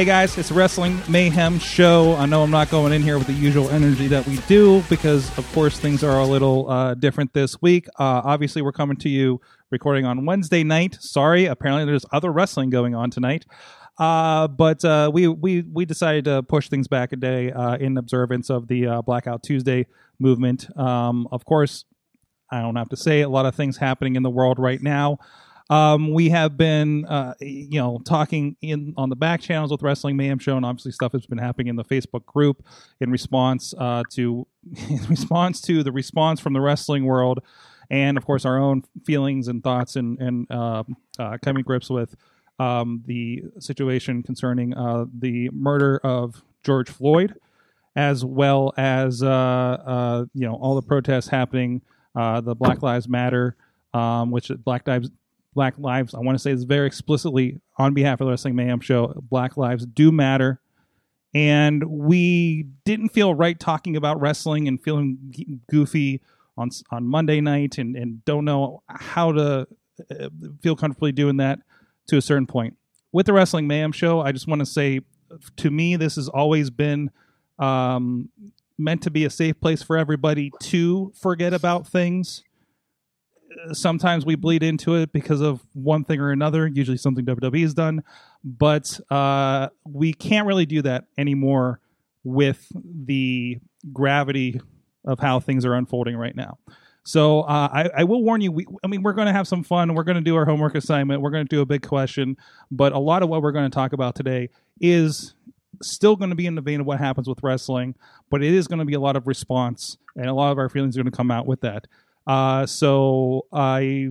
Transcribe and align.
Hey 0.00 0.06
guys, 0.06 0.38
it's 0.38 0.50
Wrestling 0.50 0.98
Mayhem 1.10 1.58
show. 1.58 2.16
I 2.16 2.24
know 2.24 2.42
I'm 2.42 2.50
not 2.50 2.70
going 2.70 2.94
in 2.94 3.02
here 3.02 3.18
with 3.18 3.26
the 3.26 3.34
usual 3.34 3.68
energy 3.68 4.06
that 4.06 4.26
we 4.26 4.38
do 4.48 4.82
because, 4.88 5.28
of 5.36 5.46
course, 5.52 5.78
things 5.78 6.02
are 6.02 6.18
a 6.18 6.24
little 6.24 6.70
uh, 6.70 6.94
different 6.94 7.34
this 7.34 7.60
week. 7.60 7.86
Uh, 7.98 8.22
obviously, 8.24 8.62
we're 8.62 8.72
coming 8.72 8.96
to 8.96 9.10
you 9.10 9.42
recording 9.68 10.06
on 10.06 10.24
Wednesday 10.24 10.64
night. 10.64 10.96
Sorry, 11.00 11.44
apparently 11.44 11.84
there's 11.84 12.06
other 12.12 12.32
wrestling 12.32 12.70
going 12.70 12.94
on 12.94 13.10
tonight. 13.10 13.44
Uh, 13.98 14.48
but 14.48 14.82
uh, 14.86 15.10
we 15.12 15.28
we 15.28 15.64
we 15.70 15.84
decided 15.84 16.24
to 16.24 16.42
push 16.44 16.70
things 16.70 16.88
back 16.88 17.12
a 17.12 17.16
day 17.16 17.52
uh, 17.52 17.76
in 17.76 17.98
observance 17.98 18.48
of 18.48 18.68
the 18.68 18.86
uh, 18.86 19.02
Blackout 19.02 19.42
Tuesday 19.42 19.86
movement. 20.18 20.66
Um, 20.78 21.28
of 21.30 21.44
course, 21.44 21.84
I 22.50 22.62
don't 22.62 22.76
have 22.76 22.88
to 22.88 22.96
say 22.96 23.20
a 23.20 23.28
lot 23.28 23.44
of 23.44 23.54
things 23.54 23.76
happening 23.76 24.16
in 24.16 24.22
the 24.22 24.30
world 24.30 24.58
right 24.58 24.80
now. 24.80 25.18
Um, 25.70 26.12
we 26.12 26.30
have 26.30 26.56
been, 26.56 27.04
uh, 27.06 27.34
you 27.40 27.78
know, 27.78 28.00
talking 28.04 28.56
in 28.60 28.92
on 28.96 29.08
the 29.08 29.14
back 29.14 29.40
channels 29.40 29.70
with 29.70 29.82
Wrestling 29.82 30.16
Mayhem 30.16 30.40
Show, 30.40 30.56
and 30.56 30.66
obviously 30.66 30.90
stuff 30.90 31.12
has 31.12 31.26
been 31.26 31.38
happening 31.38 31.68
in 31.68 31.76
the 31.76 31.84
Facebook 31.84 32.26
group 32.26 32.66
in 33.00 33.12
response 33.12 33.72
uh, 33.78 34.02
to 34.10 34.48
in 34.88 35.06
response 35.08 35.60
to 35.62 35.84
the 35.84 35.92
response 35.92 36.40
from 36.40 36.54
the 36.54 36.60
wrestling 36.60 37.04
world, 37.04 37.38
and 37.88 38.18
of 38.18 38.26
course 38.26 38.44
our 38.44 38.58
own 38.58 38.82
feelings 39.04 39.46
and 39.46 39.62
thoughts 39.62 39.94
and 39.94 40.18
and 40.18 40.50
uh, 40.50 40.82
uh, 41.20 41.38
coming 41.40 41.62
grips 41.62 41.88
with 41.88 42.16
um, 42.58 43.04
the 43.06 43.44
situation 43.60 44.24
concerning 44.24 44.74
uh, 44.74 45.04
the 45.20 45.50
murder 45.50 46.00
of 46.02 46.42
George 46.64 46.90
Floyd, 46.90 47.36
as 47.94 48.24
well 48.24 48.74
as 48.76 49.22
uh, 49.22 49.28
uh, 49.28 50.24
you 50.34 50.48
know 50.48 50.54
all 50.54 50.74
the 50.74 50.82
protests 50.82 51.28
happening, 51.28 51.80
the 52.16 52.56
Black 52.58 52.82
Lives 52.82 53.08
Matter, 53.08 53.54
um, 53.94 54.32
which 54.32 54.50
Black 54.64 54.88
Lives 54.88 55.10
Black 55.54 55.74
Lives 55.78 56.14
I 56.14 56.20
want 56.20 56.36
to 56.36 56.38
say 56.38 56.54
this 56.54 56.64
very 56.64 56.86
explicitly 56.86 57.60
on 57.78 57.94
behalf 57.94 58.20
of 58.20 58.26
the 58.26 58.30
Wrestling 58.30 58.54
Mayhem 58.54 58.80
Show. 58.80 59.14
Black 59.30 59.56
Lives 59.56 59.86
do 59.86 60.12
matter, 60.12 60.60
and 61.34 61.84
we 61.84 62.66
didn't 62.84 63.10
feel 63.10 63.34
right 63.34 63.58
talking 63.58 63.96
about 63.96 64.20
wrestling 64.20 64.68
and 64.68 64.82
feeling 64.82 65.60
goofy 65.70 66.20
on 66.56 66.70
on 66.90 67.06
Monday 67.06 67.40
night, 67.40 67.78
and 67.78 67.96
and 67.96 68.24
don't 68.24 68.44
know 68.44 68.82
how 68.88 69.32
to 69.32 69.66
uh, 70.10 70.28
feel 70.62 70.76
comfortably 70.76 71.12
doing 71.12 71.38
that 71.38 71.60
to 72.08 72.16
a 72.16 72.22
certain 72.22 72.46
point. 72.46 72.76
With 73.12 73.26
the 73.26 73.32
Wrestling 73.32 73.66
Mayhem 73.66 73.92
Show, 73.92 74.20
I 74.20 74.32
just 74.32 74.46
want 74.46 74.60
to 74.60 74.66
say, 74.66 75.00
to 75.56 75.70
me, 75.70 75.96
this 75.96 76.16
has 76.16 76.28
always 76.28 76.70
been 76.70 77.10
um, 77.58 78.28
meant 78.78 79.02
to 79.02 79.10
be 79.10 79.24
a 79.24 79.30
safe 79.30 79.60
place 79.60 79.82
for 79.82 79.96
everybody 79.96 80.50
to 80.60 81.12
forget 81.20 81.52
about 81.52 81.86
things. 81.86 82.42
Sometimes 83.72 84.24
we 84.24 84.34
bleed 84.36 84.62
into 84.62 84.94
it 84.94 85.12
because 85.12 85.40
of 85.40 85.60
one 85.72 86.04
thing 86.04 86.20
or 86.20 86.30
another, 86.30 86.66
usually 86.66 86.96
something 86.96 87.24
WWE 87.24 87.62
has 87.62 87.74
done, 87.74 88.02
but 88.44 89.00
uh, 89.10 89.68
we 89.84 90.12
can't 90.12 90.46
really 90.46 90.66
do 90.66 90.82
that 90.82 91.04
anymore 91.18 91.80
with 92.24 92.70
the 92.74 93.58
gravity 93.92 94.60
of 95.04 95.18
how 95.18 95.40
things 95.40 95.64
are 95.64 95.74
unfolding 95.74 96.16
right 96.16 96.36
now. 96.36 96.58
So 97.02 97.40
uh, 97.42 97.68
I, 97.72 97.90
I 97.98 98.04
will 98.04 98.22
warn 98.22 98.40
you. 98.40 98.52
We, 98.52 98.66
I 98.84 98.86
mean, 98.86 99.02
we're 99.02 99.14
going 99.14 99.26
to 99.26 99.32
have 99.32 99.48
some 99.48 99.64
fun. 99.64 99.94
We're 99.94 100.04
going 100.04 100.16
to 100.16 100.22
do 100.22 100.36
our 100.36 100.44
homework 100.44 100.74
assignment. 100.74 101.22
We're 101.22 101.30
going 101.30 101.46
to 101.46 101.48
do 101.48 101.62
a 101.62 101.66
big 101.66 101.86
question, 101.86 102.36
but 102.70 102.92
a 102.92 102.98
lot 102.98 103.22
of 103.22 103.28
what 103.28 103.42
we're 103.42 103.52
going 103.52 103.68
to 103.70 103.74
talk 103.74 103.92
about 103.92 104.14
today 104.14 104.50
is 104.80 105.34
still 105.82 106.14
going 106.14 106.30
to 106.30 106.36
be 106.36 106.46
in 106.46 106.54
the 106.54 106.60
vein 106.60 106.80
of 106.80 106.86
what 106.86 106.98
happens 106.98 107.28
with 107.28 107.42
wrestling, 107.42 107.94
but 108.28 108.42
it 108.42 108.52
is 108.52 108.68
going 108.68 108.80
to 108.80 108.84
be 108.84 108.94
a 108.94 109.00
lot 109.00 109.16
of 109.16 109.26
response, 109.26 109.96
and 110.14 110.26
a 110.26 110.34
lot 110.34 110.52
of 110.52 110.58
our 110.58 110.68
feelings 110.68 110.96
are 110.96 111.02
going 111.02 111.10
to 111.10 111.16
come 111.16 111.30
out 111.30 111.46
with 111.46 111.62
that. 111.62 111.86
Uh, 112.26 112.66
so 112.66 113.46
I 113.52 114.10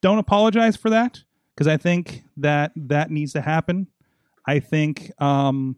don't 0.00 0.18
apologize 0.18 0.76
for 0.76 0.90
that 0.90 1.22
because 1.54 1.66
I 1.66 1.76
think 1.76 2.24
that 2.36 2.72
that 2.76 3.10
needs 3.10 3.32
to 3.32 3.40
happen. 3.40 3.86
I 4.46 4.58
think 4.60 5.10
um, 5.20 5.76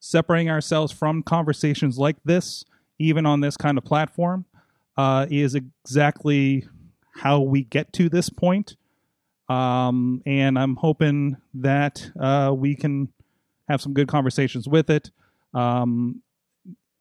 separating 0.00 0.50
ourselves 0.50 0.92
from 0.92 1.22
conversations 1.22 1.98
like 1.98 2.16
this, 2.24 2.64
even 2.98 3.26
on 3.26 3.40
this 3.40 3.56
kind 3.56 3.78
of 3.78 3.84
platform, 3.84 4.46
uh, 4.96 5.26
is 5.30 5.54
exactly 5.54 6.66
how 7.14 7.40
we 7.40 7.64
get 7.64 7.92
to 7.94 8.08
this 8.08 8.30
point. 8.30 8.76
Um, 9.48 10.22
and 10.26 10.58
I'm 10.58 10.76
hoping 10.76 11.36
that 11.54 12.10
uh, 12.18 12.52
we 12.56 12.76
can 12.76 13.12
have 13.68 13.80
some 13.80 13.92
good 13.92 14.08
conversations 14.08 14.68
with 14.68 14.90
it, 14.90 15.10
um, 15.54 16.22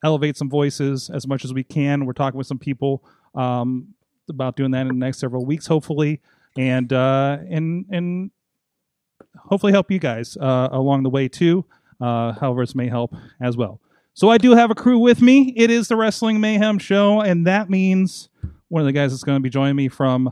elevate 0.04 0.36
some 0.36 0.50
voices 0.50 1.10
as 1.10 1.28
much 1.28 1.46
as 1.46 1.54
we 1.54 1.64
can. 1.64 2.06
We're 2.06 2.14
talking 2.14 2.38
with 2.38 2.48
some 2.48 2.60
people 2.60 3.04
um, 3.36 3.94
about 4.30 4.56
doing 4.56 4.72
that 4.72 4.82
in 4.82 4.88
the 4.88 4.94
next 4.94 5.20
several 5.20 5.46
weeks, 5.46 5.68
hopefully, 5.68 6.22
and 6.58 6.92
uh, 6.94 7.38
and 7.50 7.86
and 7.90 8.32
hopefully 9.38 9.72
help 9.72 9.92
you 9.92 10.00
guys 10.00 10.38
uh, 10.38 10.70
along 10.72 11.04
the 11.04 11.10
way 11.10 11.28
too. 11.28 11.66
Uh, 12.00 12.34
however, 12.34 12.64
this 12.64 12.76
may 12.76 12.88
help 12.88 13.14
as 13.42 13.58
well. 13.58 13.80
So 14.14 14.30
I 14.30 14.38
do 14.38 14.52
have 14.52 14.72
a 14.72 14.76
crew 14.76 15.00
with 15.00 15.22
me. 15.22 15.54
It 15.56 15.70
is 15.70 15.88
the 15.88 15.96
Wrestling 15.96 16.40
Mayhem 16.40 16.80
Show, 16.80 17.22
and 17.22 17.46
that 17.48 17.70
means 17.70 18.30
one 18.68 18.82
of 18.82 18.86
the 18.86 18.92
guys 18.92 19.12
that's 19.12 19.24
going 19.24 19.38
to 19.38 19.44
be 19.44 19.50
joining 19.50 19.76
me 19.76 19.88
from 19.88 20.32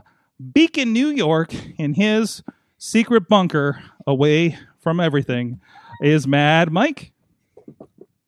Beacon, 0.52 0.92
New 0.92 1.08
York, 1.08 1.54
in 1.78 1.94
his 1.94 2.42
secret 2.78 3.28
bunker 3.28 3.82
away 4.06 4.58
from 4.78 5.00
everything, 5.00 5.60
is 6.02 6.26
Mad 6.26 6.70
Mike. 6.70 7.12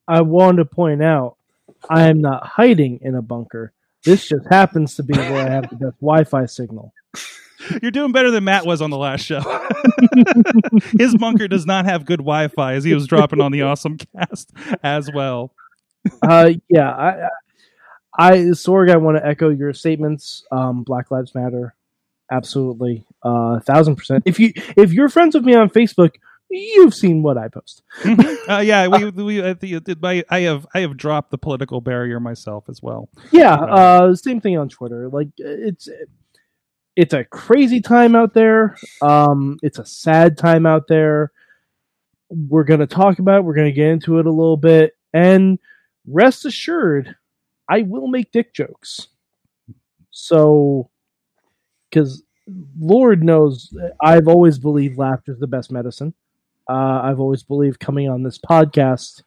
I 0.09 0.23
want 0.23 0.57
to 0.59 0.65
point 0.65 1.03
out 1.03 1.37
I 1.89 2.09
am 2.09 2.21
not 2.21 2.47
hiding 2.47 2.99
in 3.03 3.15
a 3.15 3.23
bunker. 3.23 3.73
This 4.05 4.29
just 4.29 4.47
happens 4.49 4.97
to 4.97 5.03
be 5.03 5.17
where 5.17 5.47
I 5.47 5.51
have 5.51 5.69
the 5.69 5.77
best 5.77 6.01
Wi-Fi 6.01 6.47
signal. 6.47 6.93
You're 7.83 7.91
doing 7.91 8.13
better 8.13 8.31
than 8.31 8.45
Matt 8.45 8.65
was 8.65 8.81
on 8.81 8.91
the 8.91 8.97
last 8.97 9.25
show. 9.25 9.41
His 10.99 11.15
bunker 11.17 11.47
does 11.47 11.67
not 11.67 11.85
have 11.85 12.07
good 12.07 12.21
Wi-Fi, 12.21 12.75
as 12.75 12.85
he 12.85 12.95
was 12.95 13.07
dropping 13.07 13.41
on 13.41 13.53
the 13.53 13.63
awesome 13.63 13.99
cast 13.99 14.53
as 14.83 15.11
well. 15.13 15.53
Uh, 16.23 16.53
yeah, 16.71 16.91
I, 16.91 17.29
I, 18.19 18.33
Sorg, 18.53 18.91
I 18.91 18.97
want 18.97 19.19
to 19.19 19.27
echo 19.27 19.51
your 19.51 19.75
statements. 19.75 20.45
Um, 20.51 20.83
Black 20.83 21.11
Lives 21.11 21.35
Matter, 21.35 21.75
absolutely, 22.31 23.05
uh, 23.23 23.61
thousand 23.61 23.97
percent. 23.97 24.23
If 24.25 24.41
you 24.41 24.53
if 24.77 24.93
you're 24.93 25.11
friends 25.11 25.35
with 25.35 25.45
me 25.45 25.55
on 25.55 25.69
Facebook, 25.69 26.15
you've 26.51 26.95
seen 26.95 27.23
what 27.23 27.39
I 27.39 27.49
post. 27.49 27.83
Uh, 28.49 28.59
yeah, 28.59 28.89
we 28.89 29.11
we 29.11 29.45
I, 29.47 29.55
think- 29.55 29.87
I 30.03 30.25
I 30.29 30.41
have 30.41 30.67
I 30.75 30.81
have 30.81 30.97
dropped 30.97 31.31
the 31.31 31.39
political 31.39 31.81
barrier 31.81 32.19
myself 32.19 32.65
as 32.69 32.83
well. 32.83 33.09
Yeah, 33.31 33.55
uh, 33.55 34.15
same 34.17 34.41
thing 34.41 34.59
on 34.59 34.69
Twitter. 34.69 35.09
Like 35.09 35.29
it's 35.37 35.89
it's 36.97 37.15
a 37.15 37.23
crazy 37.25 37.81
time 37.81 38.17
out 38.17 38.35
there. 38.35 38.77
Um, 39.03 39.59
it's 39.63 39.79
a 39.79 39.85
sad 39.87 40.37
time 40.37 40.67
out 40.67 40.89
there. 40.89 41.31
We're 42.29 42.65
gonna 42.65 42.89
talk 42.89 43.21
about. 43.21 43.39
it. 43.41 43.45
We're 43.45 43.55
gonna 43.55 43.71
get 43.71 43.87
into 43.89 44.19
it 44.19 44.27
a 44.27 44.33
little 44.33 44.57
bit, 44.57 44.97
and 45.13 45.61
rest 46.09 46.45
assured, 46.45 47.15
I 47.69 47.83
will 47.83 48.09
make 48.09 48.33
dick 48.33 48.53
jokes. 48.53 49.07
So, 50.11 50.91
because 51.89 52.25
Lord 52.81 53.23
knows, 53.23 53.73
I've 54.01 54.27
always 54.27 54.59
believed 54.59 54.99
laughter 54.99 55.33
is 55.33 55.39
the 55.39 55.47
best 55.47 55.71
medicine. 55.71 56.15
Uh, 56.69 57.01
I've 57.03 57.21
always 57.21 57.43
believed 57.43 57.81
coming 57.81 58.09
on 58.09 58.23
this 58.23 58.39
podcast 58.39 59.23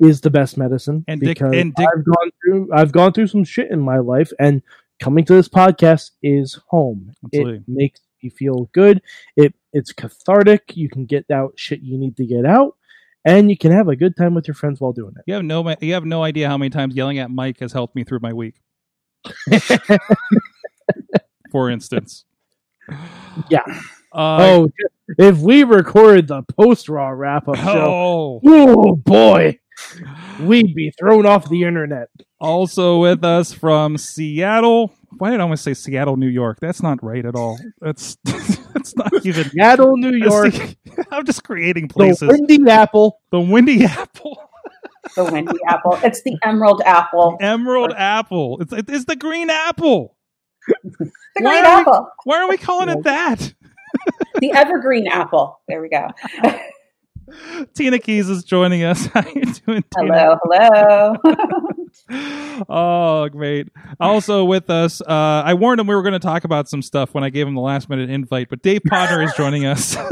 is 0.00 0.20
the 0.20 0.30
best 0.30 0.56
medicine 0.56 1.04
And 1.08 1.20
dick- 1.20 1.38
because 1.38 1.54
and 1.56 1.74
dick- 1.74 1.88
I've 1.92 2.04
gone 2.04 2.30
through 2.42 2.68
I've 2.72 2.92
gone 2.92 3.12
through 3.12 3.26
some 3.28 3.44
shit 3.44 3.70
in 3.70 3.80
my 3.80 3.98
life, 3.98 4.30
and 4.38 4.62
coming 5.00 5.24
to 5.24 5.34
this 5.34 5.48
podcast 5.48 6.10
is 6.22 6.58
home. 6.68 7.12
Absolutely. 7.24 7.56
It 7.56 7.62
makes 7.66 8.00
you 8.20 8.30
feel 8.30 8.68
good. 8.72 9.02
It 9.36 9.54
it's 9.72 9.92
cathartic. 9.92 10.76
You 10.76 10.88
can 10.88 11.04
get 11.06 11.30
out 11.30 11.52
shit 11.56 11.80
you 11.80 11.98
need 11.98 12.16
to 12.18 12.26
get 12.26 12.44
out, 12.46 12.76
and 13.24 13.50
you 13.50 13.56
can 13.56 13.72
have 13.72 13.88
a 13.88 13.96
good 13.96 14.16
time 14.16 14.34
with 14.34 14.46
your 14.46 14.54
friends 14.54 14.80
while 14.80 14.92
doing 14.92 15.14
it. 15.16 15.22
You 15.26 15.34
have 15.34 15.44
no 15.44 15.68
you 15.80 15.94
have 15.94 16.04
no 16.04 16.22
idea 16.22 16.48
how 16.48 16.58
many 16.58 16.70
times 16.70 16.94
yelling 16.94 17.18
at 17.18 17.30
Mike 17.30 17.58
has 17.60 17.72
helped 17.72 17.96
me 17.96 18.04
through 18.04 18.20
my 18.22 18.32
week. 18.32 18.54
For 21.50 21.70
instance. 21.70 22.24
yeah. 23.50 23.62
Uh, 24.12 24.38
oh, 24.40 24.68
if 25.18 25.38
we 25.38 25.64
recorded 25.64 26.28
the 26.28 26.42
post 26.42 26.88
raw 26.88 27.08
wrap 27.08 27.48
up 27.48 27.56
show, 27.56 27.62
oh, 27.64 28.40
oh 28.44 28.96
boy, 28.96 29.58
we'd 30.40 30.74
be 30.74 30.90
thrown 30.98 31.26
off 31.26 31.48
the 31.48 31.64
internet. 31.64 32.08
Also 32.40 32.98
with 33.00 33.24
us 33.24 33.52
from 33.52 33.98
Seattle. 33.98 34.94
Why 35.18 35.30
did 35.30 35.40
I 35.40 35.42
almost 35.42 35.64
say 35.64 35.74
Seattle, 35.74 36.16
New 36.16 36.28
York? 36.28 36.58
That's 36.60 36.82
not 36.82 37.02
right 37.02 37.24
at 37.24 37.34
all. 37.34 37.58
That's 37.80 38.16
that's 38.24 38.94
not 38.96 39.12
even. 39.26 39.50
Seattle, 39.50 39.96
New 39.96 40.12
York, 40.14 40.54
I'm 41.10 41.24
just 41.26 41.44
creating 41.44 41.88
places. 41.88 42.20
the 42.20 42.26
places. 42.28 42.46
Windy 42.48 42.70
Apple. 42.70 43.20
The 43.30 43.40
Windy 43.40 43.84
Apple, 43.84 44.40
The 45.16 45.24
windy 45.24 45.58
apple. 45.66 45.98
It's 46.02 46.22
the 46.22 46.36
emerald 46.42 46.82
apple. 46.84 47.36
Emerald 47.40 47.92
Apple. 47.96 48.58
It's 48.60 48.72
it's 48.72 49.04
the 49.06 49.16
Green 49.16 49.50
Apple. 49.50 50.16
The 50.98 51.10
Why 51.40 51.60
green 51.62 51.64
are 51.64 51.76
we- 51.76 51.80
apple. 51.80 52.10
Why 52.24 52.38
are 52.42 52.48
we 52.48 52.56
calling 52.58 52.88
it 52.90 53.02
that? 53.04 53.54
The 54.40 54.52
evergreen 54.52 55.08
apple. 55.08 55.60
There 55.66 55.82
we 55.82 55.88
go. 55.88 56.06
Tina 57.74 57.98
Keys 57.98 58.28
is 58.28 58.44
joining 58.44 58.84
us. 58.84 59.06
How 59.14 59.28
you 59.28 59.42
doing, 59.42 59.84
Tina? 59.96 60.36
Hello, 60.44 61.16
hello. 62.08 62.64
oh, 62.68 63.28
great. 63.30 63.68
Also 63.98 64.44
with 64.44 64.70
us, 64.70 65.00
uh, 65.00 65.42
I 65.44 65.54
warned 65.54 65.80
him 65.80 65.88
we 65.88 65.94
were 65.96 66.02
going 66.02 66.12
to 66.12 66.20
talk 66.20 66.44
about 66.44 66.68
some 66.68 66.82
stuff 66.82 67.14
when 67.14 67.24
I 67.24 67.30
gave 67.30 67.48
him 67.48 67.54
the 67.54 67.60
last 67.60 67.88
minute 67.88 68.10
invite, 68.10 68.48
but 68.48 68.62
Dave 68.62 68.82
Potter 68.86 69.22
is 69.22 69.32
joining 69.34 69.66
us. 69.66 69.96
I 69.96 70.04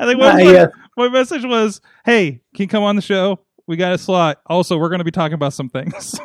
think 0.00 0.18
my, 0.18 0.40
yes. 0.42 0.70
my 0.96 1.08
message 1.08 1.44
was, 1.44 1.80
hey, 2.04 2.42
can 2.54 2.64
you 2.64 2.68
come 2.68 2.82
on 2.82 2.96
the 2.96 3.02
show? 3.02 3.40
We 3.66 3.76
got 3.76 3.92
a 3.92 3.98
slot. 3.98 4.42
Also, 4.46 4.76
we're 4.76 4.90
going 4.90 4.98
to 4.98 5.04
be 5.04 5.10
talking 5.10 5.34
about 5.34 5.54
some 5.54 5.70
things. 5.70 6.20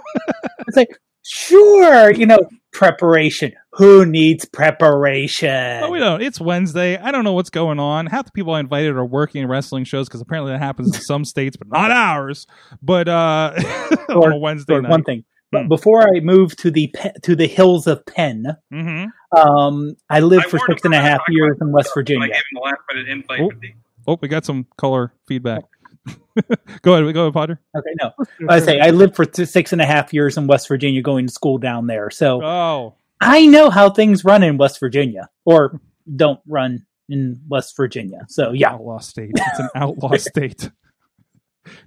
It's 0.67 0.77
like, 0.77 0.89
sure, 1.23 2.11
you 2.13 2.25
know, 2.25 2.39
preparation. 2.73 3.53
Who 3.73 4.05
needs 4.05 4.45
preparation? 4.45 5.81
but 5.81 5.91
we 5.91 5.99
don't. 5.99 6.21
It's 6.21 6.39
Wednesday. 6.41 6.97
I 6.97 7.11
don't 7.11 7.23
know 7.23 7.33
what's 7.33 7.49
going 7.49 7.79
on. 7.79 8.07
Half 8.07 8.25
the 8.25 8.31
people 8.31 8.53
I 8.53 8.59
invited 8.59 8.95
are 8.95 9.05
working 9.05 9.43
in 9.43 9.47
wrestling 9.47 9.83
shows 9.85 10.07
because 10.07 10.21
apparently 10.21 10.51
that 10.51 10.59
happens 10.59 10.95
in 10.95 11.01
some 11.01 11.23
states, 11.25 11.55
but 11.57 11.67
not 11.69 11.91
ours. 11.91 12.47
But 12.81 13.07
uh, 13.07 13.53
on 14.09 14.31
a 14.33 14.37
Wednesday 14.37 14.73
Or 14.75 14.81
night. 14.81 14.91
one 14.91 15.03
thing. 15.03 15.19
Hmm. 15.53 15.57
But 15.63 15.67
before 15.69 16.01
I 16.03 16.19
moved 16.21 16.59
to 16.59 16.71
the 16.71 16.87
Pe- 16.93 17.13
to 17.23 17.35
the 17.35 17.47
hills 17.47 17.87
of 17.87 18.05
Penn, 18.05 18.45
hmm 18.71 19.05
um, 19.35 19.95
I 20.09 20.19
lived 20.19 20.45
I 20.45 20.49
for 20.49 20.57
warned 20.57 20.71
six 20.71 20.85
him 20.85 20.91
and 20.91 20.95
a 20.95 20.97
we're 20.97 21.01
gonna 21.03 21.09
half 21.09 21.19
talk 21.19 21.27
years 21.29 21.57
in 21.61 21.71
West 21.71 21.89
I 21.91 21.99
Virginia. 21.99 22.27
gave 22.27 22.35
him 22.35 22.41
the 22.55 22.59
last 22.61 22.77
minute 22.93 23.07
invite. 23.09 23.73
Oh, 24.07 24.17
we 24.21 24.27
got 24.27 24.43
some 24.45 24.65
color 24.77 25.13
feedback. 25.27 25.61
go 26.81 26.93
ahead, 26.95 27.13
go 27.13 27.21
ahead, 27.21 27.33
Potter. 27.33 27.59
Okay, 27.75 27.93
no, 28.01 28.11
I 28.49 28.59
say 28.59 28.79
I 28.79 28.89
lived 28.89 29.15
for 29.15 29.25
t- 29.25 29.45
six 29.45 29.71
and 29.73 29.81
a 29.81 29.85
half 29.85 30.13
years 30.13 30.37
in 30.37 30.47
West 30.47 30.67
Virginia, 30.67 31.01
going 31.01 31.27
to 31.27 31.33
school 31.33 31.57
down 31.57 31.87
there. 31.87 32.09
So 32.09 32.41
Oh, 32.43 32.95
I 33.19 33.45
know 33.45 33.69
how 33.69 33.89
things 33.89 34.25
run 34.25 34.43
in 34.43 34.57
West 34.57 34.79
Virginia, 34.79 35.29
or 35.45 35.79
don't 36.15 36.39
run 36.47 36.85
in 37.09 37.41
West 37.47 37.75
Virginia. 37.77 38.25
So 38.27 38.51
yeah, 38.51 38.71
outlaw 38.71 38.99
state. 38.99 39.31
It's 39.35 39.59
an 39.59 39.69
outlaw 39.75 40.15
state. 40.17 40.71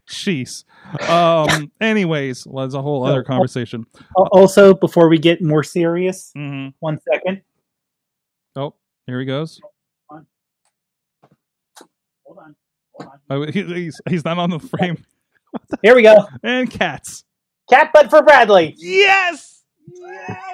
Jeez. 0.08 0.64
Um. 1.08 1.72
Anyways, 1.81 2.46
well, 2.46 2.64
there's 2.64 2.75
a 2.75 2.82
whole 2.82 3.05
other 3.05 3.25
conversation. 3.25 3.87
Also 4.14 4.75
before 4.75 5.08
we 5.08 5.19
get 5.19 5.43
more 5.43 5.64
serious, 5.64 6.31
hmm 6.37 6.69
one 6.78 7.00
second. 7.12 7.43
Oh, 8.55 8.75
here 9.06 9.19
he 9.19 9.26
goes. 9.26 9.60
Hold 10.08 10.20
on, 10.20 10.26
hold 12.25 12.38
on. 12.38 12.56
Oh, 13.31 13.46
he, 13.46 13.62
he's 13.62 14.00
he's 14.08 14.25
not 14.25 14.38
on 14.38 14.50
the 14.50 14.58
frame. 14.58 15.05
Here 15.82 15.94
we 15.94 16.02
go. 16.02 16.26
And 16.43 16.70
cats. 16.70 17.25
Cat 17.69 17.91
butt 17.93 18.11
for 18.11 18.23
Bradley. 18.23 18.75
Yes. 18.76 19.62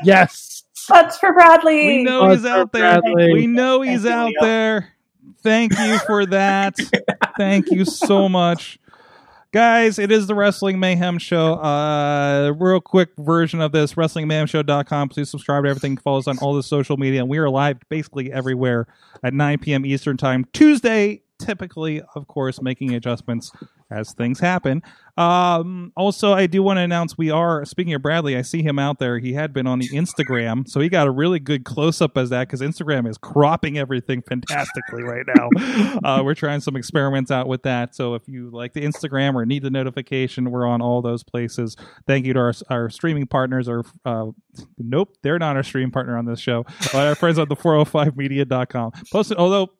Yes. 0.02 0.64
Butts 0.88 1.18
for 1.18 1.32
Bradley. 1.32 1.98
We 1.98 2.04
know 2.04 2.30
he's 2.30 2.44
out 2.44 2.72
there. 2.72 3.00
Bradley. 3.00 3.32
We 3.32 3.46
know 3.46 3.82
he's 3.82 4.02
Thank 4.02 4.14
out 4.14 4.28
Leo. 4.28 4.40
there. 4.40 4.92
Thank 5.42 5.78
you 5.78 5.98
for 6.00 6.26
that. 6.26 6.76
Thank 7.36 7.70
you 7.70 7.84
so 7.84 8.28
much. 8.28 8.78
Guys, 9.52 9.98
it 9.98 10.12
is 10.12 10.26
the 10.28 10.34
Wrestling 10.34 10.78
Mayhem 10.78 11.18
Show. 11.18 11.54
Uh, 11.54 12.52
real 12.56 12.80
quick 12.80 13.10
version 13.18 13.60
of 13.60 13.72
this, 13.72 13.94
WrestlingMayhemShow.com. 13.94 15.08
Please 15.08 15.28
subscribe 15.28 15.64
to 15.64 15.70
everything. 15.70 15.96
Follow 15.96 16.18
us 16.18 16.28
on 16.28 16.38
all 16.38 16.54
the 16.54 16.62
social 16.62 16.96
media. 16.96 17.20
And 17.20 17.28
we 17.28 17.38
are 17.38 17.50
live 17.50 17.78
basically 17.88 18.32
everywhere 18.32 18.86
at 19.24 19.34
9 19.34 19.58
p.m. 19.58 19.84
Eastern 19.84 20.16
Time. 20.16 20.46
Tuesday, 20.52 21.22
typically, 21.40 22.02
of 22.14 22.26
course, 22.28 22.60
making 22.60 22.94
adjustments 22.94 23.50
as 23.90 24.12
things 24.12 24.38
happen. 24.38 24.82
Um, 25.20 25.92
also, 25.96 26.32
I 26.32 26.46
do 26.46 26.62
want 26.62 26.78
to 26.78 26.80
announce 26.80 27.18
we 27.18 27.30
are, 27.30 27.62
speaking 27.66 27.92
of 27.92 28.00
Bradley, 28.00 28.38
I 28.38 28.42
see 28.42 28.62
him 28.62 28.78
out 28.78 28.98
there. 28.98 29.18
He 29.18 29.34
had 29.34 29.52
been 29.52 29.66
on 29.66 29.78
the 29.78 29.88
Instagram, 29.90 30.66
so 30.66 30.80
he 30.80 30.88
got 30.88 31.06
a 31.06 31.10
really 31.10 31.38
good 31.38 31.66
close 31.66 32.00
up 32.00 32.16
as 32.16 32.30
that 32.30 32.48
because 32.48 32.62
Instagram 32.62 33.06
is 33.06 33.18
cropping 33.18 33.76
everything 33.76 34.22
fantastically 34.22 35.02
right 35.02 35.26
now. 35.36 35.98
uh, 36.04 36.22
we're 36.22 36.34
trying 36.34 36.60
some 36.60 36.74
experiments 36.74 37.30
out 37.30 37.48
with 37.48 37.64
that. 37.64 37.94
So 37.94 38.14
if 38.14 38.28
you 38.28 38.48
like 38.48 38.72
the 38.72 38.80
Instagram 38.80 39.34
or 39.34 39.44
need 39.44 39.62
the 39.62 39.68
notification, 39.68 40.50
we're 40.50 40.66
on 40.66 40.80
all 40.80 41.02
those 41.02 41.22
places. 41.22 41.76
Thank 42.06 42.24
you 42.24 42.32
to 42.32 42.40
our, 42.40 42.54
our 42.70 42.88
streaming 42.88 43.26
partners. 43.26 43.68
Or 43.68 43.84
uh, 44.06 44.28
nope, 44.78 45.18
they're 45.20 45.38
not 45.38 45.54
our 45.54 45.62
stream 45.62 45.90
partner 45.90 46.16
on 46.16 46.24
this 46.24 46.40
show. 46.40 46.64
But 46.94 47.06
our 47.06 47.14
friends 47.14 47.38
on 47.38 47.46
the 47.50 47.56
405media.com. 47.56 48.92
Post, 49.12 49.34
although, 49.36 49.70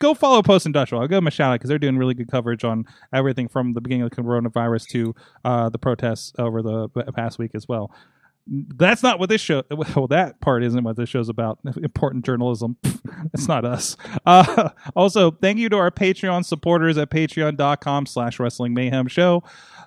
go 0.00 0.14
follow 0.14 0.42
Post 0.42 0.66
Industrial. 0.66 1.02
I'll 1.02 1.08
give 1.08 1.18
them 1.18 1.28
a 1.28 1.30
shout 1.30 1.52
out 1.52 1.60
because 1.60 1.68
they're 1.68 1.78
doing 1.78 1.98
really 1.98 2.14
good 2.14 2.28
coverage 2.28 2.64
on 2.64 2.84
everything 3.14 3.46
from 3.46 3.74
the 3.74 3.80
beginning 3.80 4.02
of 4.02 4.10
the 4.10 4.16
coronavirus 4.16 4.71
to 4.78 5.14
uh, 5.44 5.68
the 5.68 5.78
protests 5.78 6.32
over 6.38 6.62
the 6.62 6.88
past 7.14 7.38
week 7.38 7.52
as 7.54 7.68
well. 7.68 7.90
That's 8.46 9.02
not 9.02 9.18
what 9.18 9.28
this 9.28 9.40
show. 9.40 9.62
Well, 9.70 10.08
that 10.08 10.40
part 10.40 10.64
isn't 10.64 10.82
what 10.82 10.96
this 10.96 11.08
show's 11.08 11.28
about. 11.28 11.58
Important 11.82 12.24
journalism. 12.24 12.76
It's 13.34 13.46
not 13.46 13.64
us. 13.64 13.96
Uh, 14.26 14.70
also, 14.96 15.30
thank 15.30 15.58
you 15.58 15.68
to 15.68 15.76
our 15.76 15.90
Patreon 15.90 16.44
supporters 16.44 16.98
at 16.98 17.10
patreon.com 17.10 18.06
slash 18.06 18.40
wrestling 18.40 18.74
mayhem 18.74 19.06
show. 19.06 19.44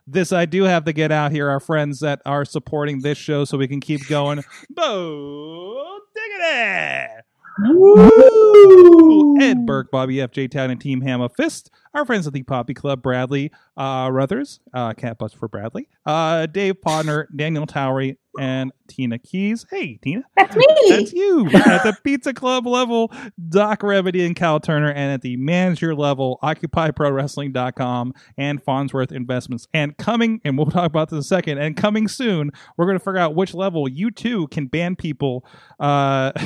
This 0.07 0.31
I 0.31 0.45
do 0.45 0.63
have 0.63 0.85
to 0.85 0.93
get 0.93 1.11
out 1.11 1.31
here. 1.31 1.49
Our 1.49 1.59
friends 1.59 1.99
that 1.99 2.21
are 2.25 2.45
supporting 2.45 3.01
this 3.01 3.17
show 3.17 3.43
so 3.43 3.57
we 3.57 3.67
can 3.67 3.81
keep 3.81 4.07
going. 4.07 4.43
Bo 4.69 5.99
diggity! 6.15 7.24
Woo! 7.59 9.37
Ed 9.39 9.65
Burke, 9.65 9.91
Bobby 9.91 10.21
F. 10.21 10.31
J 10.31 10.47
Town, 10.47 10.71
and 10.71 10.79
Team 10.79 11.01
Hammer 11.01 11.29
Fist. 11.29 11.71
Our 11.93 12.05
friends 12.05 12.27
at 12.27 12.33
the 12.33 12.43
Poppy 12.43 12.73
Club, 12.73 13.01
Bradley 13.01 13.51
uh, 13.77 14.09
Ruthers, 14.11 14.59
uh, 14.73 14.93
Cat 14.93 15.17
Bus 15.17 15.31
for 15.31 15.47
Bradley, 15.47 15.87
uh, 16.05 16.45
Dave 16.47 16.75
Podner, 16.85 17.27
Daniel 17.33 17.65
Towery, 17.65 18.17
and 18.37 18.73
Tina 18.87 19.17
Keys. 19.19 19.65
Hey, 19.69 19.97
Tina. 20.01 20.23
That's 20.35 20.55
me. 20.55 20.65
That's 20.89 21.13
you. 21.13 21.47
at 21.47 21.83
the 21.83 21.97
Pizza 22.03 22.33
Club 22.33 22.67
level, 22.67 23.13
Doc 23.49 23.83
Remedy 23.83 24.25
and 24.25 24.35
Cal 24.35 24.59
Turner, 24.59 24.91
and 24.91 25.13
at 25.13 25.21
the 25.21 25.37
manager 25.37 25.95
level, 25.95 26.39
OccupyProWrestling.com 26.43 28.13
and 28.37 28.61
Farnsworth 28.61 29.13
Investments. 29.13 29.67
And 29.73 29.97
coming, 29.97 30.41
and 30.43 30.57
we'll 30.57 30.67
talk 30.67 30.87
about 30.87 31.09
this 31.09 31.15
in 31.15 31.19
a 31.19 31.23
second, 31.23 31.59
and 31.59 31.77
coming 31.77 32.09
soon, 32.09 32.51
we're 32.75 32.85
going 32.85 32.99
to 32.99 33.03
figure 33.03 33.19
out 33.19 33.35
which 33.35 33.53
level 33.53 33.87
you 33.87 34.11
too 34.11 34.47
can 34.49 34.67
ban 34.67 34.97
people. 34.97 35.45
Uh, 35.79 36.33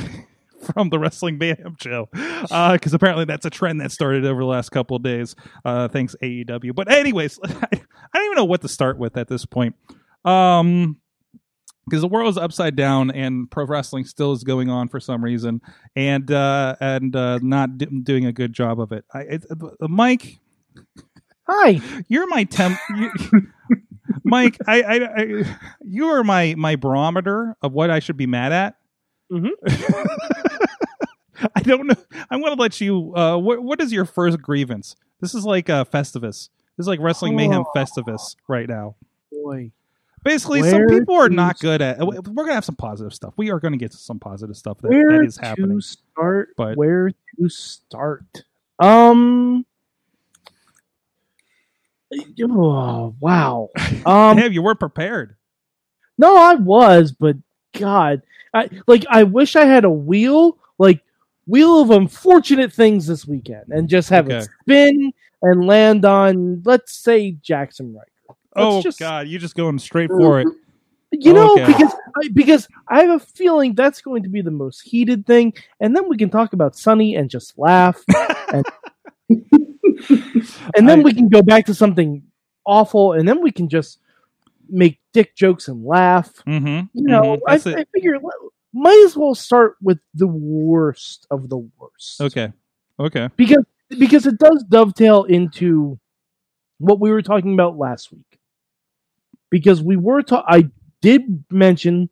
from 0.73 0.89
the 0.89 0.99
Wrestling 0.99 1.37
Mayhem 1.37 1.75
show, 1.81 2.09
because 2.11 2.93
apparently 2.93 3.25
that's 3.25 3.45
a 3.45 3.49
trend 3.49 3.81
that 3.81 3.91
started 3.91 4.25
over 4.25 4.41
the 4.41 4.47
last 4.47 4.69
couple 4.69 4.97
of 4.97 5.03
days. 5.03 5.35
Uh, 5.65 5.87
thanks 5.87 6.15
AEW. 6.21 6.75
But 6.75 6.91
anyways, 6.91 7.39
I 7.43 7.49
don't 8.13 8.25
even 8.25 8.35
know 8.35 8.45
what 8.45 8.61
to 8.61 8.67
start 8.67 8.97
with 8.97 9.17
at 9.17 9.27
this 9.27 9.45
point. 9.45 9.75
Um, 10.25 10.97
because 11.85 12.01
the 12.01 12.07
world 12.07 12.29
is 12.29 12.37
upside 12.37 12.75
down 12.75 13.09
and 13.09 13.49
pro 13.49 13.65
wrestling 13.65 14.05
still 14.05 14.31
is 14.31 14.43
going 14.43 14.69
on 14.69 14.89
for 14.89 14.99
some 14.99 15.23
reason 15.23 15.59
and 15.95 16.29
uh 16.29 16.75
and 16.79 17.15
uh 17.15 17.39
not 17.41 17.79
do- 17.79 18.01
doing 18.03 18.27
a 18.27 18.31
good 18.31 18.53
job 18.53 18.79
of 18.79 18.91
it 18.91 19.05
I, 19.11 19.21
it 19.21 19.45
uh, 19.49 19.87
mike 19.87 20.37
Hi. 21.47 21.81
you're 22.07 22.27
my 22.27 22.43
temp 22.43 22.77
you, 22.95 23.11
mike 24.23 24.55
I, 24.67 24.81
I 24.83 24.95
i 25.19 25.57
you 25.83 26.05
are 26.09 26.23
my 26.23 26.53
my 26.55 26.75
barometer 26.75 27.55
of 27.63 27.73
what 27.73 27.89
i 27.89 27.97
should 27.97 28.17
be 28.17 28.27
mad 28.27 28.51
at 28.51 28.75
Mhm. 29.31 29.49
i 31.55 31.61
don't 31.61 31.87
know 31.87 31.95
i'm 32.29 32.41
gonna 32.41 32.55
let 32.59 32.79
you 32.81 33.15
uh 33.15 33.37
what 33.37 33.61
what 33.63 33.81
is 33.81 33.91
your 33.93 34.05
first 34.05 34.41
grievance 34.41 34.95
this 35.21 35.33
is 35.35 35.45
like 35.45 35.69
uh 35.69 35.85
festivus 35.85 36.49
this 36.77 36.85
is 36.85 36.87
like 36.87 36.99
wrestling 36.99 37.35
mayhem 37.35 37.63
Oh. 37.67 37.71
festivus 37.75 38.35
right 38.47 38.67
now 38.67 38.95
Boy. 39.31 39.71
Basically, 40.23 40.61
some 40.69 40.85
people 40.87 41.15
are 41.15 41.29
not 41.29 41.59
good 41.59 41.81
at. 41.81 41.97
We're 41.99 42.19
gonna 42.21 42.53
have 42.53 42.65
some 42.65 42.75
positive 42.75 43.13
stuff. 43.13 43.33
We 43.37 43.51
are 43.51 43.59
going 43.61 43.71
to 43.71 43.77
get 43.77 43.91
to 43.91 43.97
some 43.97 44.19
positive 44.19 44.57
stuff 44.57 44.79
that, 44.81 44.89
Where 44.89 45.19
that 45.19 45.25
is 45.25 45.37
happening. 45.37 45.79
to 45.79 45.81
start? 45.81 46.49
but- 46.57 46.75
Where 46.75 47.11
to 47.39 47.47
start? 47.49 48.43
Um. 48.79 49.65
Oh, 52.43 53.15
wow. 53.19 53.69
Um. 54.05 54.37
Damn, 54.37 54.51
you 54.51 54.61
weren't 54.61 54.79
prepared. 54.79 55.35
No, 56.17 56.35
I 56.35 56.55
was, 56.55 57.11
but 57.11 57.37
God, 57.77 58.21
I 58.53 58.69
like. 58.87 59.05
I 59.09 59.23
wish 59.23 59.55
I 59.55 59.65
had 59.65 59.85
a 59.85 59.89
wheel, 59.89 60.57
like 60.77 61.01
wheel 61.49 61.81
of 61.81 61.89
unfortunate 61.91 62.71
things 62.71 63.07
this 63.07 63.25
weekend, 63.25 63.65
and 63.69 63.89
just 63.89 64.09
have 64.09 64.25
Okay. 64.27 64.37
it 64.37 64.49
spin 64.61 65.11
and 65.41 65.65
land 65.65 66.05
on, 66.05 66.61
let's 66.65 66.93
say, 66.93 67.37
Jaxson 67.43 67.93
Ryker. 67.95 68.05
Let's 68.27 68.37
oh 68.55 68.81
just- 68.81 68.99
God, 68.99 69.27
you 69.27 69.39
just 69.39 69.55
going 69.55 69.79
straight 69.79 70.09
for 70.09 70.39
it. 70.41 70.47
You 71.11 71.33
know, 71.33 71.53
Okay. 71.53 71.65
because 71.65 71.93
I, 71.93 72.27
because 72.33 72.67
I 72.87 73.01
have 73.03 73.21
a 73.21 73.25
feeling 73.25 73.73
that's 73.73 73.99
going 74.01 74.21
to 74.23 74.29
be 74.29 74.41
the 74.41 74.51
most 74.51 74.81
heated 74.81 75.25
thing, 75.25 75.53
and 75.79 75.95
then 75.95 76.07
we 76.07 76.17
can 76.17 76.29
talk 76.29 76.53
about 76.53 76.75
Sunny 76.75 77.15
and 77.15 77.29
just 77.29 77.57
laugh, 77.57 78.03
and, 78.53 78.65
and 80.75 80.87
then 80.87 80.99
I- 80.99 81.03
we 81.03 81.13
can 81.13 81.29
go 81.29 81.41
back 81.41 81.65
to 81.65 81.73
something 81.73 82.23
awful, 82.65 83.13
and 83.13 83.27
then 83.27 83.41
we 83.41 83.51
can 83.51 83.69
just 83.69 83.99
make 84.69 84.99
dick 85.13 85.35
jokes 85.35 85.67
and 85.67 85.83
laugh. 85.83 86.31
Mm-hmm. 86.45 86.85
You 86.93 87.07
know, 87.07 87.39
I, 87.47 87.55
I 87.55 87.85
figure 87.93 88.19
might 88.73 89.01
as 89.05 89.15
well 89.17 89.35
start 89.35 89.75
with 89.81 89.99
the 90.13 90.27
worst 90.27 91.25
of 91.31 91.49
the 91.49 91.57
worst. 91.57 92.21
okay. 92.21 92.53
Okay. 92.99 93.29
because 93.37 93.63
because 93.97 94.25
it 94.25 94.37
does 94.37 94.63
dovetail 94.69 95.23
into 95.23 95.99
what 96.79 96.99
we 96.99 97.11
were 97.11 97.21
talking 97.21 97.53
about 97.53 97.77
last 97.77 98.11
week. 98.11 98.39
Because 99.49 99.81
we 99.81 99.95
were 99.95 100.21
ta- 100.21 100.45
I 100.47 100.69
did 101.01 101.43
mention 101.49 102.09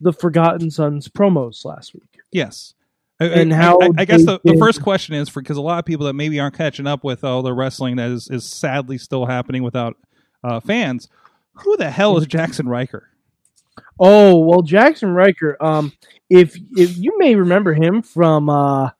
the 0.00 0.12
Forgotten 0.12 0.70
Sons 0.70 1.08
promos 1.08 1.64
last 1.64 1.94
week. 1.94 2.20
Yes. 2.32 2.74
And 3.18 3.52
I, 3.52 3.56
how 3.56 3.78
I, 3.80 3.88
I 3.98 4.04
guess 4.04 4.24
the, 4.24 4.40
the 4.44 4.58
first 4.58 4.82
question 4.82 5.14
is 5.14 5.28
for 5.28 5.40
because 5.40 5.56
a 5.56 5.62
lot 5.62 5.78
of 5.78 5.86
people 5.86 6.04
that 6.06 6.12
maybe 6.12 6.38
aren't 6.38 6.56
catching 6.56 6.86
up 6.86 7.02
with 7.02 7.24
all 7.24 7.42
the 7.42 7.52
wrestling 7.52 7.96
that 7.96 8.10
is, 8.10 8.28
is 8.28 8.44
sadly 8.44 8.98
still 8.98 9.24
happening 9.24 9.62
without 9.62 9.96
uh, 10.44 10.60
fans. 10.60 11.08
Who 11.54 11.76
the 11.78 11.90
hell 11.90 12.18
is 12.18 12.26
Jaxson 12.26 12.68
Ryker? 12.68 13.08
Oh 13.98 14.38
well, 14.38 14.62
Jaxson 14.62 15.14
Ryker. 15.14 15.56
Um, 15.60 15.92
if 16.28 16.56
if 16.76 16.96
you 16.96 17.18
may 17.18 17.34
remember 17.34 17.74
him 17.74 18.02
from 18.02 18.48
uh, 18.48 18.90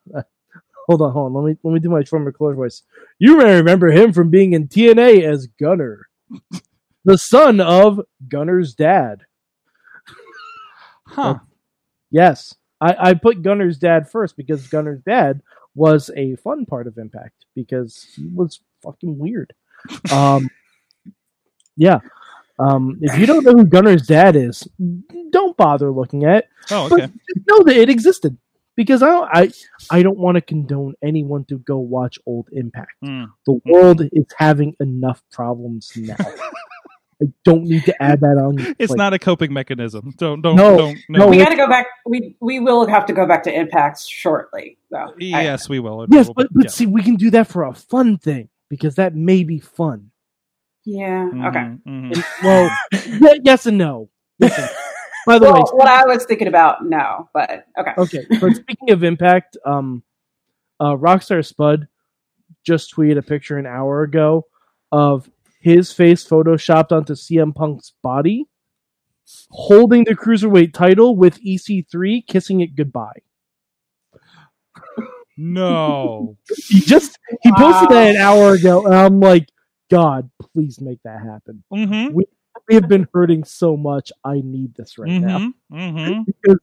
hold 0.87 1.03
on, 1.03 1.13
hold 1.13 1.27
on. 1.27 1.35
Let 1.35 1.51
me 1.51 1.59
let 1.63 1.75
me 1.75 1.81
do 1.81 1.91
my 1.91 2.05
former 2.05 2.33
color 2.33 2.55
voice. 2.55 2.83
You 3.19 3.37
may 3.39 3.57
remember 3.57 3.89
him 3.89 4.13
from 4.13 4.31
being 4.31 4.53
in 4.53 4.69
TNA 4.69 5.23
as 5.23 5.49
Gunner, 5.61 6.07
the 7.05 7.19
son 7.19 7.61
of 7.61 8.01
Gunner's 8.29 8.75
dad. 8.75 9.23
Huh. 11.07 11.39
Yes, 12.11 12.55
I, 12.81 12.97
I 12.99 13.15
put 13.15 13.43
Gunner's 13.43 13.79
dad 13.79 14.11
first 14.11 14.37
because 14.37 14.67
Gunner's 14.69 15.01
dad 15.03 15.43
was 15.75 16.11
a 16.17 16.37
fun 16.37 16.67
part 16.67 16.87
of 16.87 16.99
Impact 16.99 17.45
because 17.55 18.07
he 18.17 18.27
was 18.35 18.61
fucking 18.83 19.19
weird. 19.19 19.53
Um, 20.11 20.49
yeah. 21.77 22.01
Um, 22.59 22.99
if 23.03 23.19
you 23.19 23.27
don't 23.27 23.45
know 23.45 23.53
who 23.53 23.65
Gunner's 23.65 24.07
dad 24.07 24.35
is, 24.37 24.67
don't 25.31 25.57
bother 25.57 25.91
looking 25.91 26.25
at 26.25 26.39
it. 26.39 26.49
Oh, 26.71 26.89
But 26.89 27.03
okay. 27.03 27.13
just 27.35 27.47
know 27.49 27.63
that 27.65 27.77
it 27.77 27.91
existed 27.91 28.37
because 28.77 29.03
I 29.03 29.07
don't, 29.09 29.29
I 29.33 29.53
I 29.91 30.03
don't 30.03 30.19
want 30.19 30.37
to 30.37 30.41
condone 30.41 30.95
anyone 31.03 31.45
to 31.47 31.59
go 31.59 31.79
watch 31.79 32.19
old 32.27 32.49
Impact. 32.53 32.93
Mm. 33.05 33.27
The 33.45 33.61
world 33.67 34.03
is 34.13 34.25
having 34.39 34.75
enough 34.81 35.23
problems 35.33 35.93
now. 35.97 36.17
I 37.23 37.27
don't 37.47 37.65
need 37.65 37.85
to 37.87 38.03
add 38.03 38.21
that 38.21 38.37
on. 38.37 38.59
It's 38.79 38.89
plate. 38.89 38.99
not 38.99 39.15
a 39.15 39.19
coping 39.19 39.51
mechanism. 39.53 40.13
Don't 40.19 40.43
don't 40.43 40.55
No. 40.57 40.77
don't. 40.77 40.99
No, 41.09 41.27
we 41.29 41.39
got 41.39 41.49
to 41.49 41.57
go 41.57 41.67
back. 41.67 41.87
We 42.05 42.37
we 42.41 42.61
will 42.61 42.87
have 42.87 43.07
to 43.07 43.15
go 43.15 43.27
back 43.27 43.43
to 43.45 43.53
impacts 43.55 44.07
shortly, 44.07 44.77
though. 44.91 45.13
I- 45.13 45.15
Yes, 45.19 45.67
we 45.69 45.79
will. 45.79 46.07
Yes, 46.11 46.27
We'll- 46.27 46.35
but 46.35 46.49
but 46.53 46.65
yeah. 46.65 46.71
see, 46.71 46.85
we 46.87 47.03
can 47.03 47.15
do 47.17 47.31
that 47.31 47.47
for 47.49 47.65
a 47.65 47.73
fun 47.75 48.19
thing 48.19 48.51
because 48.69 48.97
that 48.97 49.15
may 49.15 49.45
be 49.45 49.59
fun. 49.61 50.11
Yeah. 50.87 51.29
Okay. 51.49 51.67
mhm. 51.87 52.25
Well, 52.43 52.71
ye- 52.93 53.41
yes 53.45 53.67
and 53.67 53.77
no. 53.77 54.09
Listen, 54.39 54.67
by 55.27 55.39
the 55.39 55.53
way, 55.53 55.61
what 55.73 55.89
I 55.89 56.07
was 56.07 56.25
thinking 56.25 56.49
about, 56.49 56.85
no, 56.87 57.29
but 57.35 57.67
okay. 57.79 57.93
okay. 57.99 58.27
But 58.41 58.55
speaking 58.57 58.91
of 58.91 59.03
impact, 59.05 59.57
um, 59.67 60.03
uh, 60.81 60.95
Rockstar 60.97 61.45
Spud 61.45 61.89
just 62.65 62.95
tweeted 62.95 63.19
a 63.19 63.23
picture 63.23 63.59
an 63.59 63.67
hour 63.67 64.03
ago 64.03 64.47
of 64.93 65.29
his 65.61 65.93
face 65.93 66.25
photoshopped 66.27 66.93
onto 66.93 67.15
CM 67.15 67.55
Punk's 67.55 67.93
body, 68.03 68.45
holding 69.51 70.05
the 70.05 70.15
cruiserweight 70.15 70.73
title 70.73 71.17
with 71.17 71.43
EC3 71.43 72.27
kissing 72.27 72.61
it 72.61 72.77
goodbye. 72.77 73.21
No. 75.37 76.37
He 76.69 76.81
just 76.81 77.19
he 77.43 77.51
posted 77.53 77.89
Wow. 77.91 77.95
that 77.97 78.15
an 78.15 78.17
hour 78.17 78.53
ago, 78.55 78.87
and 78.87 78.95
I'm 78.95 79.21
like, 79.21 79.49
God, 79.91 80.31
please 80.41 80.81
make 80.81 80.99
that 81.05 81.21
happen. 81.23 81.63
mm-hmm. 81.73 82.15
We 82.15 82.75
have 82.75 82.89
been 82.89 83.07
hurting 83.13 83.45
so 83.45 83.77
much. 83.77 84.11
I 84.25 84.41
need 84.43 84.75
this 84.75 84.99
right 84.99 85.11
now. 85.11 85.39
Mm-hmm. 85.39 85.77
Mm-hmm. 85.77 86.23
because 86.23 86.59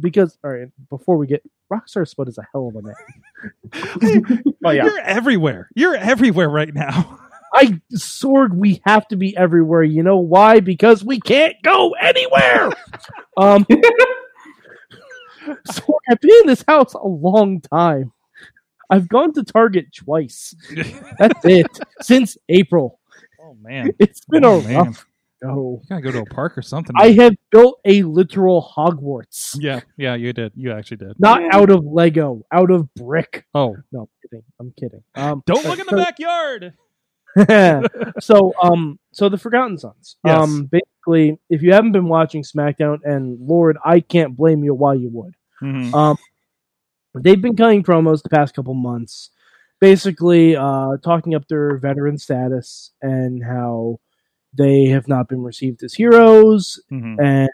because 0.00 0.38
all 0.44 0.50
right 0.50 0.68
before 0.90 1.16
we 1.16 1.26
get 1.26 1.42
rockstar 1.72 2.06
spud 2.06 2.28
is 2.28 2.36
a 2.38 2.46
hell 2.52 2.68
of 2.68 2.76
a 2.76 2.82
name 2.82 4.54
Oh 4.64 4.70
yeah. 4.70 4.84
You're 4.84 5.00
everywhere. 5.00 5.68
You're 5.74 5.96
everywhere 5.96 6.48
right 6.48 6.72
now. 6.72 7.18
i 7.54 7.80
sword 7.90 8.56
we 8.56 8.80
have 8.86 9.06
to 9.08 9.16
be 9.16 9.36
everywhere 9.36 9.82
you 9.82 10.02
know 10.02 10.16
why 10.16 10.60
because 10.60 11.04
we 11.04 11.20
can't 11.20 11.54
go 11.62 11.90
anywhere 12.00 12.70
um 13.36 13.66
so 15.70 15.98
i've 16.10 16.20
been 16.20 16.30
in 16.40 16.46
this 16.46 16.64
house 16.66 16.94
a 16.94 17.06
long 17.06 17.60
time 17.60 18.10
i've 18.90 19.08
gone 19.08 19.32
to 19.32 19.42
target 19.42 19.86
twice 19.94 20.54
that's 21.18 21.44
it 21.44 21.66
since 22.00 22.36
april 22.48 22.98
oh 23.40 23.56
man. 23.60 23.90
it's 23.98 24.24
been 24.26 24.44
Oh, 24.44 24.60
a 24.60 24.62
man. 24.62 24.76
rough 24.76 25.06
go 25.42 25.80
You 25.82 25.88
gotta 25.88 26.02
go 26.02 26.12
to 26.12 26.18
a 26.20 26.26
park 26.26 26.56
or 26.56 26.62
something. 26.62 26.94
i 26.98 27.12
have 27.12 27.34
built 27.50 27.80
a 27.84 28.02
literal 28.04 28.62
hogwarts 28.76 29.56
yeah, 29.60 29.80
yeah, 29.96 30.14
you 30.14 30.32
did. 30.32 30.52
You 30.54 30.72
actually 30.72 30.98
did. 30.98 31.18
not 31.18 31.42
out 31.52 31.70
of 31.70 31.84
lego 31.84 32.44
out 32.52 32.70
of 32.70 32.92
brick 32.94 33.44
Oh, 33.54 33.76
no 33.90 34.02
I'm 34.02 34.08
kidding 34.30 34.44
i'm 34.60 34.72
kidding 34.78 35.02
um 35.16 35.42
don't 35.46 35.64
look 35.64 35.78
in 35.80 35.86
the 35.86 35.96
backyard. 35.96 36.74
so 38.20 38.52
um 38.62 38.98
so 39.12 39.28
the 39.28 39.38
forgotten 39.38 39.78
sons 39.78 40.16
Yes. 40.24 40.38
um 40.38 40.64
basically 40.66 41.38
if 41.48 41.62
you 41.62 41.72
haven't 41.72 41.92
been 41.92 42.06
watching 42.08 42.42
smackdown 42.42 42.98
and 43.04 43.38
lord 43.40 43.78
i 43.84 44.00
can't 44.00 44.36
blame 44.36 44.62
you 44.64 44.74
why 44.74 44.94
you 44.94 45.08
would 45.10 45.34
Mhm. 45.62 45.94
um 45.94 46.16
they've 47.14 47.42
been 47.42 47.56
cutting 47.56 47.82
promos 47.82 48.22
the 48.22 48.28
past 48.28 48.54
couple 48.54 48.74
months 48.74 49.30
basically 49.80 50.56
uh 50.56 50.96
talking 51.04 51.34
up 51.34 51.46
their 51.48 51.76
veteran 51.76 52.16
status 52.16 52.92
and 53.02 53.42
how 53.44 53.98
they 54.54 54.86
have 54.86 55.08
not 55.08 55.28
been 55.28 55.42
received 55.42 55.82
as 55.82 55.94
heroes 55.94 56.80
Mhm. 56.90 57.16
and 57.20 57.50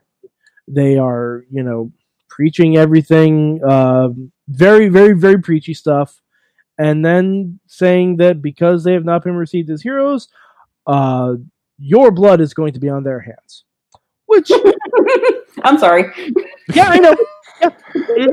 they 0.69 0.99
are 0.99 1.45
you 1.51 1.63
know 1.63 1.91
preaching 2.29 2.77
everything 2.77 3.61
uh, 3.67 4.09
very 4.49 4.89
very 4.89 5.15
very 5.15 5.41
preachy 5.41 5.75
stuff 5.75 6.21
and 6.79 7.05
then 7.05 7.59
saying 7.67 8.17
that 8.19 8.41
because 8.43 8.85
they 8.85 8.93
have 8.93 9.05
not 9.05 9.25
been 9.25 9.35
received 9.35 9.71
as 9.71 9.83
heroes 9.83 10.29
uh, 10.87 11.35
your 11.79 12.11
blood 12.13 12.41
is 12.41 12.55
going 12.55 12.73
to 12.75 12.79
be 12.81 12.89
on 12.89 13.03
their 13.03 13.21
hands 13.21 13.65
which 14.27 14.51
I'm 15.65 15.79
sorry. 15.79 16.05
yeah 16.75 16.89
i 16.91 16.99
know 16.99 17.17
yeah. 18.17 18.27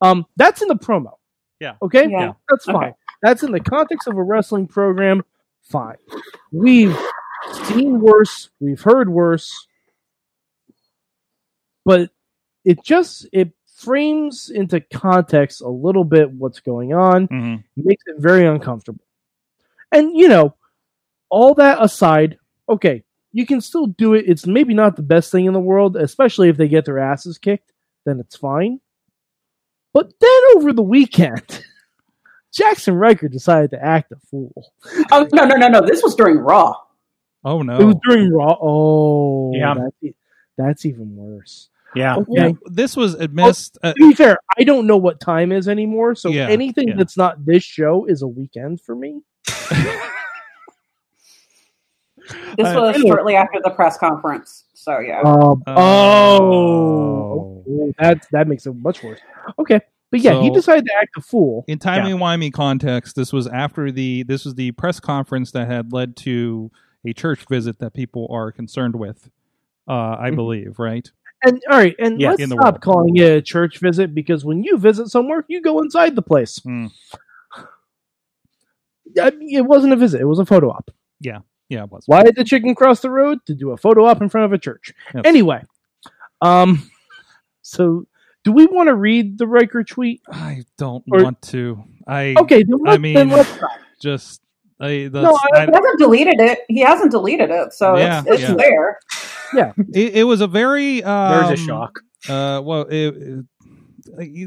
Um 0.00 0.26
that's 0.36 0.62
in 0.62 0.68
the 0.68 0.76
promo. 0.76 1.12
Yeah. 1.60 1.74
okay? 1.82 2.06
Yeah. 2.08 2.32
that's 2.48 2.68
Okay. 2.68 2.78
fine. 2.78 2.94
That's 3.22 3.42
in 3.42 3.50
the 3.50 3.60
context 3.60 4.06
of 4.06 4.16
a 4.16 4.22
wrestling 4.22 4.68
program. 4.68 5.24
Fine. 5.62 5.96
We've 6.52 6.96
seen 7.64 8.00
worse. 8.00 8.48
We've 8.60 8.80
heard 8.80 9.08
worse. 9.08 9.66
But 11.84 12.10
it 12.64 12.82
just 12.84 13.26
it 13.32 13.52
frames 13.76 14.50
into 14.50 14.80
context 14.80 15.60
a 15.60 15.68
little 15.68 16.04
bit 16.04 16.30
what's 16.32 16.60
going 16.60 16.92
on. 16.92 17.28
Mhm. 17.28 17.64
makes 17.76 18.02
it 18.06 18.16
very 18.18 18.46
uncomfortable. 18.46 19.04
And 19.92 20.16
you 20.16 20.28
know 20.28 20.54
all 21.30 21.54
that 21.54 21.78
aside 21.82 22.38
okay 22.68 23.04
you 23.32 23.44
can 23.46 23.60
still 23.60 23.86
do 23.86 24.14
it. 24.14 24.24
It's 24.26 24.46
maybe 24.46 24.72
not 24.74 24.96
the 24.96 25.02
best 25.02 25.30
thing 25.30 25.44
in 25.46 25.52
the 25.52 25.60
world 25.60 25.96
especially 25.96 26.48
if 26.48 26.56
they 26.56 26.68
get 26.68 26.84
their 26.86 26.98
asses 26.98 27.38
kicked 27.38 27.72
then 28.04 28.18
it's 28.20 28.36
fine 28.36 28.80
but 29.92 30.12
then 30.20 30.40
over 30.56 30.72
the 30.72 30.82
weekend 30.82 31.64
jaxson 32.52 32.98
ryker 32.98 33.28
decided 33.28 33.70
to 33.70 33.82
act 33.84 34.10
a 34.12 34.16
fool 34.30 34.72
Oh 35.12 35.26
no 35.32 35.44
no 35.44 35.56
no 35.56 35.68
no! 35.68 35.80
This 35.80 36.02
was 36.02 36.14
during 36.14 36.38
Raw. 36.38 36.74
Oh 37.44 37.62
no. 37.62 37.78
it 37.78 37.84
was 37.84 37.96
during 38.08 38.32
raw 38.32 38.56
oh 38.60 39.52
Yeah. 39.54 39.74
that's, 39.74 40.14
that's 40.56 40.86
even 40.86 41.14
worse 41.16 41.68
Yeah. 41.94 42.16
okay 42.16 42.24
Well, 42.28 42.58
this 42.66 42.96
was 42.96 43.14
amidst. 43.14 43.78
Uh, 43.82 43.92
to 43.94 44.08
be 44.08 44.14
fair, 44.14 44.38
I 44.58 44.64
don't 44.64 44.86
know 44.86 44.96
what 44.96 45.20
time 45.20 45.52
is 45.52 45.68
anymore, 45.68 46.14
so 46.14 46.30
Yeah, 46.30 46.48
anything 46.48 46.88
yeah. 46.88 46.94
that's 46.96 47.16
not 47.16 47.44
this 47.46 47.62
show 47.64 48.04
is 48.06 48.22
a 48.22 48.26
weekend 48.28 48.80
for 48.80 48.94
me. 48.96 49.20
This 52.56 52.66
Uh, 52.66 52.74
was 52.80 52.94
anyway. 52.96 53.08
shortly 53.08 53.36
after 53.36 53.58
the 53.62 53.70
press 53.70 53.96
conference. 53.96 54.64
So 54.88 55.00
yeah. 55.00 55.20
Um, 55.20 55.62
Oh. 55.66 57.62
oh, 57.68 57.92
that 57.98 58.26
that 58.32 58.48
makes 58.48 58.64
it 58.66 58.74
much 58.74 59.02
worse. 59.02 59.20
Okay, 59.58 59.80
but 60.10 60.20
yeah, 60.20 60.40
he 60.42 60.48
decided 60.50 60.86
to 60.86 60.92
act 61.00 61.10
a 61.18 61.20
fool. 61.20 61.64
in 61.68 61.78
timely 61.78 62.12
wimey 62.12 62.50
context, 62.50 63.14
this 63.14 63.30
was 63.32 63.46
after 63.46 63.92
the 63.92 64.22
this 64.22 64.46
was 64.46 64.54
the 64.54 64.72
press 64.72 64.98
conference 64.98 65.52
that 65.52 65.68
had 65.68 65.92
led 65.92 66.16
to 66.16 66.70
a 67.06 67.12
church 67.12 67.44
visit 67.50 67.78
that 67.80 67.92
people 67.92 68.26
are 68.30 68.50
concerned 68.50 68.96
with. 68.96 69.28
Uh, 69.86 70.16
I 70.18 70.30
Mhm. 70.30 70.36
believe, 70.36 70.78
right? 70.78 71.10
And 71.44 71.60
all 71.70 71.76
right, 71.76 71.94
and 71.98 72.18
Yeah, 72.18 72.30
let's 72.30 72.44
stop 72.46 72.58
world. 72.60 72.80
calling 72.80 73.16
it 73.16 73.30
a 73.30 73.42
church 73.42 73.78
visit 73.80 74.14
because 74.14 74.42
when 74.44 74.62
you 74.64 74.78
visit 74.78 75.08
somewhere, 75.08 75.44
you 75.48 75.60
go 75.60 75.80
inside 75.82 76.16
the 76.16 76.22
place. 76.22 76.58
Hmm. 76.64 76.86
I 79.20 79.30
mean, 79.32 79.54
it 79.56 79.64
wasn't 79.66 79.92
a 79.92 79.96
visit; 79.96 80.20
it 80.22 80.24
was 80.24 80.38
a 80.38 80.46
photo 80.46 80.70
op. 80.70 80.90
Yeah, 81.20 81.40
it 81.70 81.90
was. 81.90 82.04
Why 82.06 82.22
did 82.22 82.34
the 82.36 82.44
chicken 82.44 82.74
cross 82.74 83.00
the 83.00 83.10
road 83.10 83.38
to 83.46 83.54
do 83.54 83.70
a 83.72 83.76
photo 83.76 84.06
op 84.06 84.20
in 84.22 84.28
front 84.28 84.46
of 84.46 84.52
a 84.52 84.58
church? 84.58 84.92
Yes. 85.14 85.22
Anyway, 85.26 85.62
um, 86.40 86.90
so 87.62 88.06
do 88.44 88.52
we 88.52 88.66
want 88.66 88.88
to 88.88 88.94
read 88.94 89.36
the 89.38 89.46
Ryker 89.46 89.84
tweet? 89.84 90.22
I 90.30 90.64
don't 90.78 91.04
Or- 91.10 91.22
want 91.22 91.42
to. 91.42 91.82
I 92.06 92.34
Okay, 92.38 92.62
then 92.62 92.78
I 92.86 92.90
let's, 92.92 93.00
mean, 93.00 93.14
then 93.14 93.28
let's 93.28 93.58
just 94.00 94.40
I, 94.80 95.08
the, 95.12 95.22
No, 95.22 95.36
I- 95.52 95.58
I- 95.62 95.66
He 95.66 95.72
hasn't 95.72 95.98
deleted 95.98 96.40
it. 96.40 96.58
He 96.68 96.80
hasn't 96.80 97.10
deleted 97.10 97.50
it, 97.50 97.72
so 97.72 97.96
Yeah, 97.96 98.20
it's, 98.26 98.30
it's 98.30 98.42
yeah. 98.42 98.54
there. 98.54 98.98
Yeah, 99.54 99.72
it, 99.92 100.16
it 100.18 100.24
was 100.24 100.40
a 100.40 100.46
very 100.46 101.02
um, 101.02 101.32
There's 101.48 101.60
a 101.60 101.64
shock. 101.64 102.00
Uh, 102.28 102.60
well, 102.64 102.82
it, 102.82 103.14
it- 103.16 103.44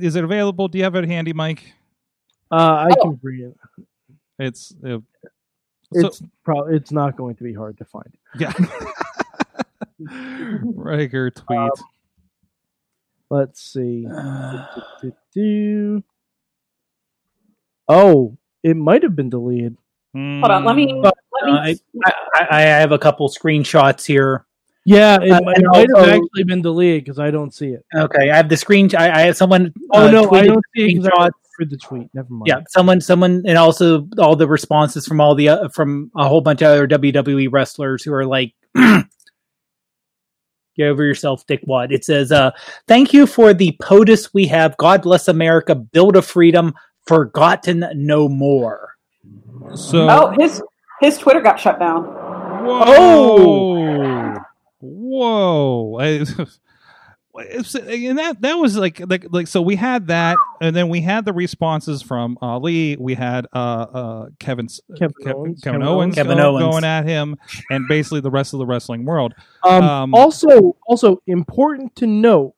is 0.03 0.15
it 0.15 0.23
available? 0.23 0.67
Do 0.67 0.77
you 0.79 0.83
have 0.85 0.95
it 0.95 1.05
handy, 1.05 1.33
Mike? 1.33 1.73
Uh, 2.51 2.55
I 2.55 2.89
Oh. 2.99 3.01
can 3.11 3.19
read 3.21 3.45
it. 3.45 3.57
It's 4.39 4.73
uh, 5.95 6.01
so, 6.01 6.07
It's 6.07 6.21
probably 6.43 6.75
it's 6.75 6.91
not 6.91 7.15
going 7.17 7.35
to 7.35 7.43
be 7.43 7.53
hard 7.53 7.77
to 7.79 7.85
find. 7.85 8.13
yeah. 8.39 8.53
Ryker 10.63 11.31
tweet. 11.31 11.71
Let's 13.29 13.61
see. 13.61 14.05
Oh, 17.87 18.37
it 18.63 18.77
might 18.77 19.03
have 19.03 19.15
been 19.15 19.29
deleted. 19.29 19.75
Hold 20.15 20.43
on, 20.45 20.63
let 20.65 20.75
me 20.75 20.93
let 20.93 21.13
Uh, 21.43 21.45
me. 21.45 21.51
I, 22.05 22.13
I, 22.35 22.47
I 22.51 22.61
have 22.61 22.91
a 22.91 22.99
couple 22.99 23.27
screenshots 23.29 24.05
here. 24.05 24.45
Yeah, 24.85 25.15
it, 25.21 25.31
Uh, 25.31 25.39
it 25.49 25.57
and 25.57 25.67
might 25.71 25.87
have 25.95 26.09
actually 26.09 26.43
been 26.45 26.61
deleted 26.61 27.03
because 27.03 27.19
I 27.19 27.31
don't 27.31 27.53
see 27.53 27.69
it. 27.69 27.85
Okay, 27.95 28.29
I 28.29 28.35
have 28.35 28.49
the 28.49 28.57
screen. 28.57 28.89
I, 28.95 29.09
I 29.11 29.21
have 29.23 29.37
someone. 29.37 29.73
Oh 29.91 30.07
uh, 30.07 30.11
no, 30.11 30.31
I 30.31 30.45
don't 30.47 30.63
see 30.75 30.95
it 30.97 31.03
'cause 31.57 31.67
I 31.67 31.67
screenshots. 31.67 31.69
looked 31.69 31.89
for 31.89 31.95
the 31.95 31.99
tweet. 31.99 32.09
Never 32.13 32.27
mind. 32.33 32.47
Yeah, 32.47 32.59
someone, 32.69 33.01
someone, 33.01 33.43
and 33.45 33.57
also 33.57 34.07
all 34.19 34.35
the 34.35 34.47
responses 34.47 35.05
from 35.07 35.19
all 35.21 35.35
the 35.35 35.49
uh, 35.49 35.69
from 35.69 36.11
a 36.17 36.27
whole 36.27 36.41
bunch 36.41 36.61
of 36.61 36.67
other 36.67 36.87
WWE 36.87 37.47
wrestlers 37.51 38.03
who 38.03 38.13
are 38.13 38.25
like, 38.25 38.53
"Get 38.75 39.05
over 40.87 41.03
yourself, 41.03 41.45
dickwad." 41.47 41.91
It 41.91 42.05
says, 42.05 42.31
uh, 42.31 42.51
"Thank 42.87 43.13
you 43.13 43.27
for 43.27 43.53
the 43.53 43.77
POTUS 43.81 44.33
we 44.33 44.47
have. 44.47 44.77
God 44.77 45.01
bless 45.03 45.27
America. 45.27 45.75
Build 45.75 46.15
a 46.15 46.21
freedom. 46.21 46.73
Forgotten 47.07 47.85
no 47.95 48.27
more." 48.29 48.89
so 49.75 50.07
Oh, 50.09 50.33
his 50.39 50.61
his 51.01 51.17
Twitter 51.17 51.41
got 51.41 51.59
shut 51.59 51.79
down. 51.79 52.03
Whoa! 52.65 54.35
Whoa! 54.79 55.97
I- 55.99 56.05
it's- 56.07 56.59
and 57.33 58.17
that 58.19 58.41
that 58.41 58.55
was 58.55 58.75
like 58.77 59.01
like 59.09 59.25
like 59.31 59.47
so 59.47 59.61
we 59.61 59.75
had 59.75 60.07
that, 60.07 60.35
and 60.59 60.75
then 60.75 60.89
we 60.89 61.01
had 61.01 61.23
the 61.25 61.33
responses 61.33 62.01
from 62.01 62.37
Ali. 62.41 62.97
We 62.99 63.13
had 63.13 63.47
uh 63.53 63.57
uh 63.57 64.25
Kevin 64.39 64.67
Kevin 64.97 65.13
Kev- 65.23 65.33
Owens. 65.33 65.61
Kevin 65.61 65.81
Kevin 65.81 65.83
Owens, 65.83 66.15
Kevin 66.15 66.37
go- 66.37 66.49
Owens. 66.57 66.71
going 66.71 66.83
at 66.83 67.05
him, 67.05 67.37
and 67.69 67.87
basically 67.87 68.19
the 68.21 68.31
rest 68.31 68.53
of 68.53 68.59
the 68.59 68.65
wrestling 68.65 69.05
world. 69.05 69.33
Um, 69.63 69.83
Um, 69.83 70.13
also, 70.13 70.75
also 70.87 71.21
important 71.27 71.95
to 71.97 72.07
note, 72.07 72.53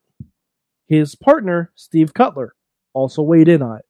his 0.88 1.16
partner 1.16 1.72
Steve 1.76 2.14
Cutler 2.14 2.54
also 2.94 3.22
weighed 3.22 3.48
in 3.48 3.62
on 3.62 3.78
it. 3.78 3.86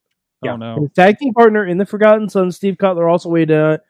Oh 0.46 0.58
no! 0.58 0.82
His 0.82 0.92
tag 0.92 1.18
team 1.18 1.34
partner 1.34 1.66
in 1.66 1.78
the 1.78 1.86
Forgotten 1.86 2.28
Son, 2.28 2.52
Steve 2.52 2.78
Cutler, 2.78 3.08
also 3.08 3.30
weighed 3.30 3.50
in 3.52 3.58
on 3.60 3.74
it, 3.76 3.82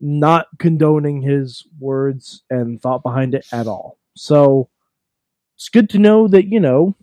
not 0.00 0.46
condoning 0.58 1.20
his 1.20 1.66
words 1.78 2.42
and 2.48 2.80
thought 2.80 3.02
behind 3.02 3.34
it 3.34 3.46
at 3.52 3.66
all. 3.66 3.98
So 4.16 4.70
it's 5.58 5.68
good 5.68 5.90
to 5.90 5.98
know 5.98 6.26
that 6.28 6.46
you 6.46 6.60
know 6.60 6.94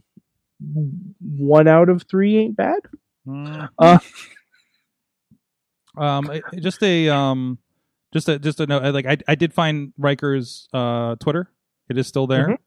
one 1.21 1.67
out 1.67 1.89
of 1.89 2.03
three 2.09 2.37
ain't 2.37 2.55
bad. 2.55 2.79
Mm. 3.27 3.69
Uh, 3.77 3.99
Um, 5.97 6.29
it- 6.29 6.43
it- 6.51 6.59
just 6.61 6.83
a 6.83 7.07
um, 7.07 7.57
just 8.13 8.27
a 8.27 8.37
just 8.37 8.59
a 8.59 8.65
note. 8.67 8.93
Like 8.93 9.05
I 9.05 9.17
I 9.29 9.35
did 9.35 9.53
find 9.53 9.93
Ryker's 9.97 10.67
uh 10.73 11.15
Twitter. 11.21 11.49
It 11.89 11.97
is 11.97 12.05
still 12.05 12.27
there. 12.27 12.57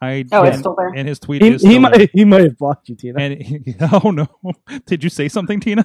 I 0.00 0.24
Oh, 0.32 0.42
it's 0.42 0.58
still 0.58 0.74
there. 0.76 0.88
and 0.88 1.06
his 1.06 1.20
tweet 1.20 1.42
he, 1.42 1.48
is 1.50 1.60
still 1.60 1.70
he 1.70 1.74
there. 1.78 1.80
might 1.80 2.10
he 2.12 2.24
might 2.24 2.42
have 2.42 2.58
blocked 2.58 2.88
you, 2.88 2.96
Tina. 2.96 3.20
And 3.20 3.40
he- 3.40 3.74
oh 4.02 4.10
no! 4.10 4.26
Did 4.86 5.04
you 5.04 5.10
say 5.10 5.28
something, 5.28 5.60
Tina? 5.60 5.84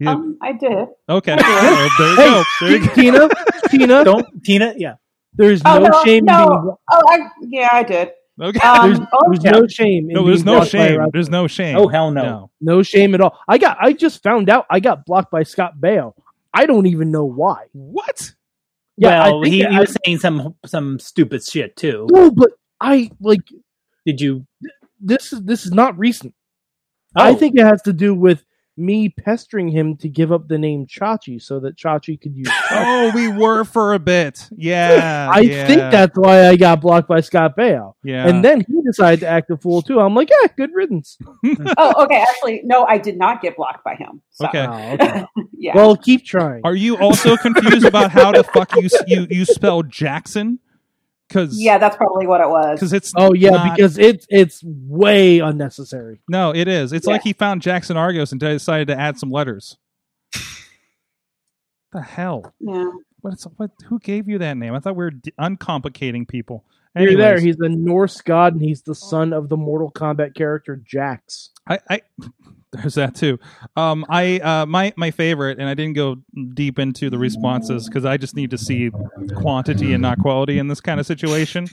Yeah, 0.00 0.10
Um, 0.10 0.36
I 0.42 0.52
did. 0.54 0.88
okay, 1.08 1.36
Well, 1.36 1.90
there 1.96 2.10
you 2.10 2.18
go. 2.18 2.42
There 2.60 2.70
you 2.72 2.86
go. 2.88 2.94
Tina, 2.94 3.28
Tina, 3.70 4.04
Don't 4.04 4.42
Tina? 4.44 4.74
Yeah, 4.76 4.94
there's 5.34 5.62
Oh, 5.64 5.78
no, 5.78 5.86
no, 5.88 6.04
shame 6.04 6.18
in 6.18 6.24
no. 6.26 6.48
being 6.48 6.76
Oh, 6.92 7.02
I, 7.08 7.18
yeah, 7.42 7.68
I 7.72 7.82
did. 7.82 8.10
Okay. 8.40 8.58
Um, 8.60 8.88
there's, 8.94 9.08
oh, 9.12 9.30
there's 9.30 9.44
yeah. 9.44 9.50
no 9.52 9.66
shame. 9.68 10.10
In 10.10 10.14
no, 10.14 10.24
there's 10.26 10.42
being 10.42 10.46
no 10.46 10.60
blocked 10.60 10.72
by 10.72 10.78
a 10.78 10.88
shame. 10.88 11.10
There's 11.12 11.28
no 11.30 11.46
shame. 11.46 11.76
Oh, 11.76 11.88
hell 11.88 12.10
no. 12.10 12.50
No 12.60 12.82
shame 12.82 13.14
at 13.14 13.20
all. 13.20 13.38
I 13.46 13.58
got. 13.58 13.76
I 13.80 13.92
just 13.92 14.22
found 14.22 14.50
out. 14.50 14.66
I 14.70 14.80
got 14.80 15.06
blocked 15.06 15.30
by 15.30 15.44
Scott 15.44 15.74
Baio. 15.80 16.14
I 16.52 16.66
don't 16.66 16.86
even 16.86 17.10
know 17.10 17.24
why. 17.24 17.66
What? 17.72 18.32
Yeah, 18.96 19.24
well, 19.28 19.42
think 19.42 19.54
he, 19.54 19.62
that 19.62 19.70
he 19.72 19.76
I- 19.76 19.80
was 19.80 19.96
saying 20.04 20.18
some 20.18 20.54
some 20.66 20.98
stupid 20.98 21.44
shit 21.44 21.76
too. 21.76 22.06
No, 22.10 22.30
but 22.30 22.50
I 22.80 23.10
like 23.20 23.40
Did 24.06 24.20
you? 24.20 24.46
this. 25.00 25.32
Is 25.32 25.42
this 25.42 25.66
is 25.66 25.72
not 25.72 25.98
recent. 25.98 26.34
Oh, 27.16 27.22
I 27.22 27.34
think 27.34 27.56
it 27.56 27.64
has 27.64 27.82
to 27.82 27.92
do 27.92 28.14
with 28.14 28.44
me 28.76 29.08
pestering 29.08 29.68
him 29.68 29.96
to 29.96 30.08
give 30.08 30.32
up 30.32 30.48
the 30.48 30.58
name 30.58 30.86
Chachi 30.86 31.40
so 31.40 31.60
that 31.60 31.76
Chachi 31.76 32.20
could 32.20 32.34
use. 32.36 32.48
Oh, 32.76 33.12
we 33.14 33.28
were 33.28 33.64
for 33.64 33.94
a 33.94 33.98
bit. 33.98 34.48
Yeah. 34.56 35.30
I 35.32 35.40
yeah, 35.40 35.66
think 35.66 35.80
that's 35.80 36.16
why 36.18 36.48
I 36.48 36.56
got 36.56 36.80
blocked 36.80 37.06
by 37.06 37.20
Scott 37.20 37.56
Baio. 37.56 37.94
Yeah. 38.02 38.26
And 38.26 38.44
then 38.44 38.62
he 38.62 38.82
decided 38.82 39.20
to 39.20 39.28
act 39.28 39.50
a 39.50 39.56
fool 39.56 39.80
too. 39.80 40.00
I'm 40.00 40.14
like, 40.14 40.28
yeah, 40.28 40.48
good 40.56 40.70
riddance. 40.74 41.16
oh, 41.78 42.04
okay. 42.04 42.16
Actually, 42.16 42.62
no, 42.64 42.84
I 42.84 42.98
did 42.98 43.16
not 43.16 43.42
get 43.42 43.56
blocked 43.56 43.84
by 43.84 43.94
him. 43.94 44.22
So, 44.30 44.46
Okay. 44.46 44.66
Oh, 44.68 44.92
okay. 44.94 45.24
Yeah. 45.56 45.76
well, 45.76 45.96
keep 45.96 46.26
trying. 46.26 46.60
Are 46.64 46.74
you 46.74 46.98
also 46.98 47.36
confused 47.36 47.86
about 47.86 48.10
how 48.10 48.32
the 48.32 48.44
fuck 48.44 48.74
you 48.76 48.88
you 49.06 49.26
you 49.30 49.44
spell 49.46 49.82
Jackson? 49.82 50.58
Because 51.34 51.60
yeah, 51.60 51.78
that's 51.78 51.96
probably 51.96 52.28
what 52.28 52.40
it 52.40 52.48
was. 52.48 52.78
because 52.78 52.92
it's 52.92 53.12
Oh 53.16 53.34
yeah, 53.34 53.50
not- 53.50 53.76
because 53.76 53.98
it's 53.98 54.24
it's 54.30 54.62
way 54.64 55.40
unnecessary. 55.40 56.20
no, 56.28 56.54
it 56.54 56.68
is. 56.68 56.92
It's 56.92 57.06
Yeah. 57.08 57.14
like 57.14 57.22
he 57.22 57.32
found 57.32 57.60
Jackson 57.60 57.96
Argos 57.96 58.30
and 58.30 58.40
decided 58.40 58.86
to 58.88 58.98
add 58.98 59.18
some 59.18 59.30
letters. 59.30 59.76
the 61.92 62.02
hell? 62.02 62.54
Yeah. 62.60 62.90
What's 63.20 63.44
what? 63.56 63.70
Who 63.86 63.98
gave 63.98 64.28
you 64.28 64.38
that 64.38 64.56
name? 64.56 64.74
I 64.74 64.78
thought 64.80 64.94
we 64.94 65.04
were 65.04 65.10
d- 65.10 65.32
uncomplicating 65.40 66.28
people. 66.28 66.64
You're 66.96 67.16
there. 67.16 67.40
He's 67.40 67.58
a 67.58 67.68
Norse 67.68 68.20
god, 68.20 68.52
and 68.52 68.62
he's 68.62 68.82
the 68.82 68.92
oh. 68.92 68.94
son 68.94 69.32
of 69.32 69.48
the 69.48 69.56
Mortal 69.56 69.90
Kombat 69.90 70.36
character 70.36 70.76
Jax. 70.76 71.50
I, 71.68 71.80
I 71.90 72.00
there's 72.74 72.94
that 72.94 73.14
too. 73.14 73.38
Um, 73.76 74.04
I 74.08 74.38
uh, 74.38 74.66
my 74.66 74.92
my 74.96 75.10
favorite, 75.10 75.58
and 75.58 75.68
I 75.68 75.74
didn't 75.74 75.94
go 75.94 76.16
deep 76.54 76.78
into 76.78 77.10
the 77.10 77.18
responses 77.18 77.88
because 77.88 78.04
I 78.04 78.16
just 78.16 78.36
need 78.36 78.50
to 78.50 78.58
see 78.58 78.90
quantity 79.36 79.92
and 79.92 80.02
not 80.02 80.18
quality 80.18 80.58
in 80.58 80.68
this 80.68 80.80
kind 80.80 81.00
of 81.00 81.06
situation. 81.06 81.66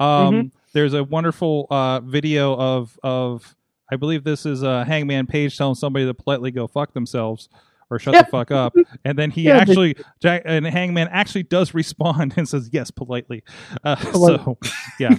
Um, 0.00 0.52
there's 0.72 0.94
a 0.94 1.02
wonderful 1.02 1.66
uh 1.70 2.00
video 2.00 2.54
of 2.54 2.98
of 3.02 3.56
I 3.90 3.96
believe 3.96 4.24
this 4.24 4.44
is 4.44 4.62
uh, 4.62 4.84
Hangman 4.84 5.26
Page 5.26 5.56
telling 5.56 5.74
somebody 5.74 6.06
to 6.06 6.14
politely 6.14 6.50
go 6.50 6.66
fuck 6.66 6.92
themselves 6.92 7.48
or 7.90 7.98
shut 7.98 8.14
the 8.14 8.30
fuck 8.30 8.50
up, 8.50 8.74
and 9.04 9.18
then 9.18 9.30
he 9.30 9.42
Yeah, 9.42 9.58
actually 9.58 9.96
Jack, 10.20 10.42
and 10.44 10.66
Hangman 10.66 11.08
actually 11.10 11.44
does 11.44 11.74
respond 11.74 12.34
and 12.36 12.48
says 12.48 12.70
yes 12.72 12.90
politely. 12.90 13.42
Uh, 13.84 13.96
so 14.12 14.58
yeah, 14.98 15.14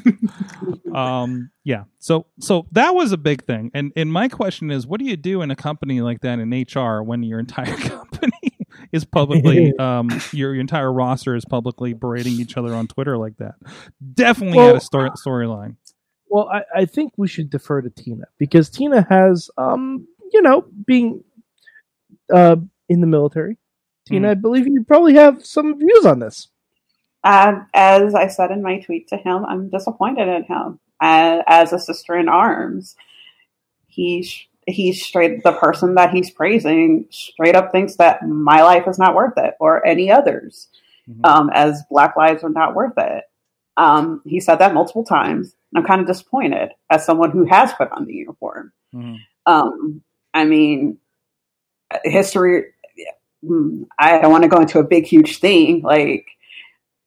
um, 0.93 1.51
yeah. 1.63 1.83
So 1.99 2.27
so 2.39 2.67
that 2.71 2.95
was 2.95 3.11
a 3.11 3.17
big 3.17 3.45
thing, 3.45 3.71
and 3.73 3.91
and 3.95 4.11
my 4.11 4.27
question 4.27 4.71
is, 4.71 4.87
what 4.87 4.99
do 4.99 5.05
you 5.05 5.17
do 5.17 5.41
in 5.41 5.51
a 5.51 5.55
company 5.55 6.01
like 6.01 6.21
that 6.21 6.39
in 6.39 6.49
HR 6.51 7.03
when 7.03 7.23
your 7.23 7.39
entire 7.39 7.75
company 7.77 8.57
is 8.91 9.05
publicly 9.05 9.77
um 9.77 10.09
your, 10.31 10.53
your 10.53 10.61
entire 10.61 10.91
roster 10.91 11.35
is 11.35 11.45
publicly 11.45 11.93
berating 11.93 12.33
each 12.33 12.57
other 12.57 12.73
on 12.73 12.87
Twitter 12.87 13.17
like 13.17 13.37
that? 13.37 13.55
Definitely 14.13 14.57
Well, 14.57 14.67
had 14.67 14.75
a 14.75 14.81
story 14.81 15.09
storyline. 15.11 15.75
Well, 16.29 16.47
I, 16.47 16.61
I 16.81 16.85
think 16.85 17.13
we 17.17 17.27
should 17.27 17.49
defer 17.49 17.81
to 17.81 17.89
Tina 17.89 18.25
because 18.37 18.69
Tina 18.69 19.05
has, 19.09 19.49
um, 19.57 20.07
you 20.31 20.41
know, 20.43 20.65
being 20.85 21.23
uh, 22.33 22.57
in 22.87 23.01
the 23.01 23.07
military. 23.07 23.57
Tina, 24.05 24.31
I 24.31 24.33
believe 24.33 24.65
you 24.67 24.83
probably 24.83 25.13
have 25.15 25.45
some 25.45 25.77
views 25.77 26.05
on 26.05 26.19
this. 26.19 26.47
Uh, 27.23 27.61
as 27.73 28.15
I 28.15 28.27
said 28.27 28.51
in 28.51 28.61
my 28.61 28.79
tweet 28.79 29.07
to 29.09 29.17
him, 29.17 29.45
I'm 29.45 29.69
disappointed 29.69 30.27
in 30.27 30.43
him. 30.43 30.79
Uh, 31.01 31.43
as 31.47 31.73
a 31.73 31.79
sister 31.79 32.15
in 32.17 32.27
arms, 32.29 32.95
he's 33.87 34.45
he's 34.67 35.03
straight 35.03 35.43
the 35.43 35.53
person 35.53 35.95
that 35.95 36.11
he's 36.11 36.29
praising 36.29 37.05
straight 37.09 37.55
up 37.55 37.71
thinks 37.71 37.95
that 37.95 38.21
my 38.27 38.61
life 38.61 38.87
is 38.87 38.99
not 38.99 39.15
worth 39.15 39.33
it 39.37 39.55
or 39.59 39.85
any 39.85 40.11
others, 40.11 40.67
Mhm. 41.09 41.25
um, 41.27 41.49
as 41.53 41.83
Black 41.89 42.15
lives 42.15 42.43
are 42.43 42.49
not 42.49 42.75
worth 42.75 42.97
it. 42.97 43.23
Um, 43.77 44.21
he 44.25 44.39
said 44.39 44.57
that 44.59 44.73
multiple 44.73 45.03
times. 45.03 45.55
I'm 45.75 45.83
kind 45.83 46.01
of 46.01 46.07
disappointed 46.07 46.71
as 46.89 47.05
someone 47.05 47.31
who 47.31 47.45
has 47.45 47.71
put 47.73 47.91
on 47.91 48.05
the 48.05 48.13
uniform. 48.13 48.71
Mhm. 48.93 49.17
Um, 49.45 50.03
I 50.33 50.45
mean, 50.45 50.97
history. 52.03 52.65
mm, 53.43 53.87
I 53.97 54.19
don't 54.19 54.31
want 54.31 54.43
to 54.43 54.49
go 54.49 54.59
into 54.59 54.79
a 54.79 54.83
big, 54.83 55.05
huge 55.05 55.39
thing. 55.39 55.81
Like, 55.81 56.27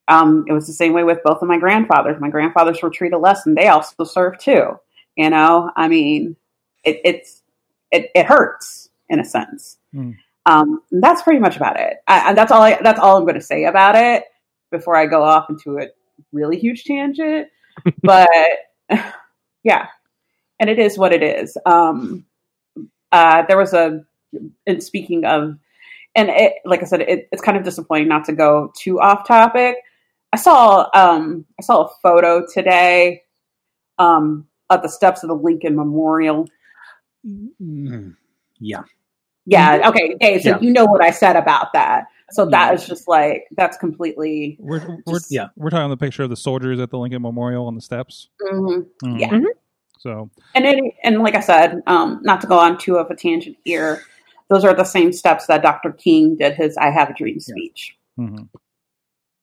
um, 0.09 0.45
it 0.49 0.53
was 0.53 0.67
the 0.67 0.73
same 0.73 0.93
way 0.93 1.05
with 1.05 1.23
both 1.25 1.43
of 1.43 1.49
my 1.49 1.59
grandfathers. 1.59 2.21
My 2.21 2.31
grandfathers 2.31 2.83
were 2.83 2.91
treated 2.91 3.19
less, 3.19 3.47
and 3.47 3.57
they 3.57 3.69
also 3.69 4.05
served 4.05 4.41
too. 4.41 4.79
You 5.17 5.31
know, 5.31 5.71
I 5.77 5.89
mean, 5.89 6.37
it, 6.85 7.01
it's 7.05 7.43
it, 7.91 8.11
it 8.15 8.27
hurts 8.27 8.91
in 9.09 9.21
a 9.21 9.25
sense. 9.25 9.79
Mm. 9.95 10.17
Um, 10.47 10.83
that's 10.91 11.23
pretty 11.23 11.39
much 11.39 11.57
about 11.57 11.79
it. 11.79 11.99
I, 12.09 12.31
and 12.31 12.39
that's 12.39 12.51
all. 12.51 12.63
I, 12.63 12.79
that's 12.83 12.99
all 12.99 13.17
I'm 13.17 13.25
going 13.25 13.35
to 13.35 13.41
say 13.41 13.65
about 13.65 13.95
it 13.95 14.25
before 14.71 14.97
I 14.97 15.07
go 15.07 15.23
off 15.23 15.51
into 15.51 15.79
a 15.79 15.89
really 16.33 16.59
huge 16.59 16.85
tangent. 16.85 17.49
but 18.03 18.29
yeah, 19.63 19.87
and 20.59 20.69
it 20.69 20.79
is 20.79 20.99
what 20.99 21.13
it 21.13 21.23
is. 21.23 21.57
Um, 21.67 22.25
uh, 23.13 23.43
there 23.47 23.59
was 23.59 23.73
a. 23.75 24.05
And 24.67 24.83
speaking 24.83 25.25
of 25.25 25.57
and 26.15 26.29
it, 26.29 26.55
like 26.67 26.83
I 26.83 26.85
said, 26.85 27.01
it, 27.03 27.29
it's 27.33 27.41
kind 27.43 27.57
of 27.57 27.65
disappointing 27.65 28.09
not 28.09 28.25
to 28.27 28.33
go 28.33 28.73
too 28.79 29.01
off 29.01 29.27
topic. 29.27 29.77
I 30.33 30.37
saw 30.37 30.89
um, 30.95 31.45
I 31.59 31.63
saw 31.63 31.85
a 31.87 31.91
photo 32.03 32.45
today 32.53 33.23
um, 33.99 34.47
at 34.71 34.83
the 34.83 34.89
steps 34.89 35.23
of 35.23 35.29
the 35.29 35.35
Lincoln 35.37 35.77
Memorial. 35.77 36.47
Mm, 37.27 38.17
yeah. 38.59 38.83
Yeah, 39.45 39.89
okay, 39.89 40.15
Dave. 40.21 40.43
So 40.43 40.51
Yeah. 40.51 40.61
you 40.61 40.73
know 40.73 40.85
what 40.85 41.03
I 41.03 41.11
said 41.11 41.35
about 41.37 41.73
that. 41.73 42.07
So 42.31 42.47
that 42.47 42.69
Yeah. 42.69 42.75
is 42.75 42.87
just 42.87 43.09
like 43.09 43.47
that's 43.57 43.77
completely. 43.77 44.57
We're 44.61 45.01
we're, 45.07 45.15
Just- 45.19 45.33
Yeah. 45.33 45.49
we're 45.57 45.71
talking 45.71 45.91
the 45.91 45.97
picture 45.97 46.23
of 46.23 46.31
the 46.31 46.37
soldiers 46.37 46.79
at 46.81 46.91
the 46.91 46.99
Lincoln 46.99 47.23
Memorial 47.23 47.67
on 47.67 47.75
the 47.75 47.81
steps. 47.81 48.29
mhm. 48.53 48.87
Mhm. 49.03 49.21
Yeah. 49.21 49.41
So 49.99 50.31
And 50.55 50.65
it, 50.65 50.95
and 51.05 51.19
like 51.23 51.35
I 51.37 51.41
said, 51.41 51.81
um, 51.87 52.21
not 52.23 52.41
to 52.41 52.47
go 52.47 52.59
on 52.59 52.77
too 52.79 52.97
of 52.97 53.11
a 53.11 53.15
tangent 53.17 53.57
here, 53.65 54.03
those 54.53 54.65
are 54.65 54.75
the 54.75 54.85
same 54.85 55.13
steps 55.13 55.47
that 55.47 55.63
Dr. 55.63 55.93
King 55.93 56.37
did 56.37 56.55
his 56.55 56.77
"I 56.77 56.91
Have 56.91 57.11
a 57.11 57.15
Dream" 57.15 57.41
speech. 57.41 57.97
mhm. 58.19 58.49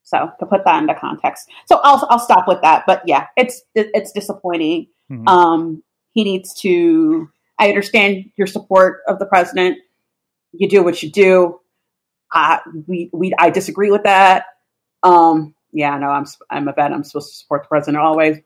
So 0.03 0.31
to 0.39 0.45
put 0.45 0.65
that 0.65 0.81
into 0.81 0.95
context, 0.95 1.49
so 1.67 1.79
I'll 1.83 2.05
I'll 2.09 2.19
stop 2.19 2.47
with 2.47 2.61
that. 2.61 2.83
But 2.87 3.03
yeah, 3.05 3.27
it's 3.37 3.61
it's 3.75 4.11
disappointing. 4.11 4.87
Mhm. 5.11 5.27
Um, 5.27 5.83
he 6.11 6.23
needs 6.23 6.53
to. 6.61 7.29
I 7.59 7.69
understand 7.69 8.31
your 8.37 8.47
support 8.47 9.01
of 9.07 9.19
the 9.19 9.25
president. 9.25 9.77
You 10.53 10.67
do 10.67 10.83
what 10.83 11.03
you 11.03 11.11
do. 11.11 11.59
I 12.31 12.59
we 12.87 13.11
we 13.13 13.33
I 13.37 13.51
disagree 13.51 13.91
with 13.91 14.03
that. 14.03 14.45
Um, 15.03 15.53
yeah, 15.71 15.95
no, 15.99 16.07
I'm 16.07 16.25
I'm 16.49 16.67
a 16.67 16.73
vet. 16.73 16.91
I'm 16.91 17.03
supposed 17.03 17.29
to 17.29 17.35
support 17.37 17.63
the 17.63 17.67
president 17.67 18.01
always, 18.03 18.37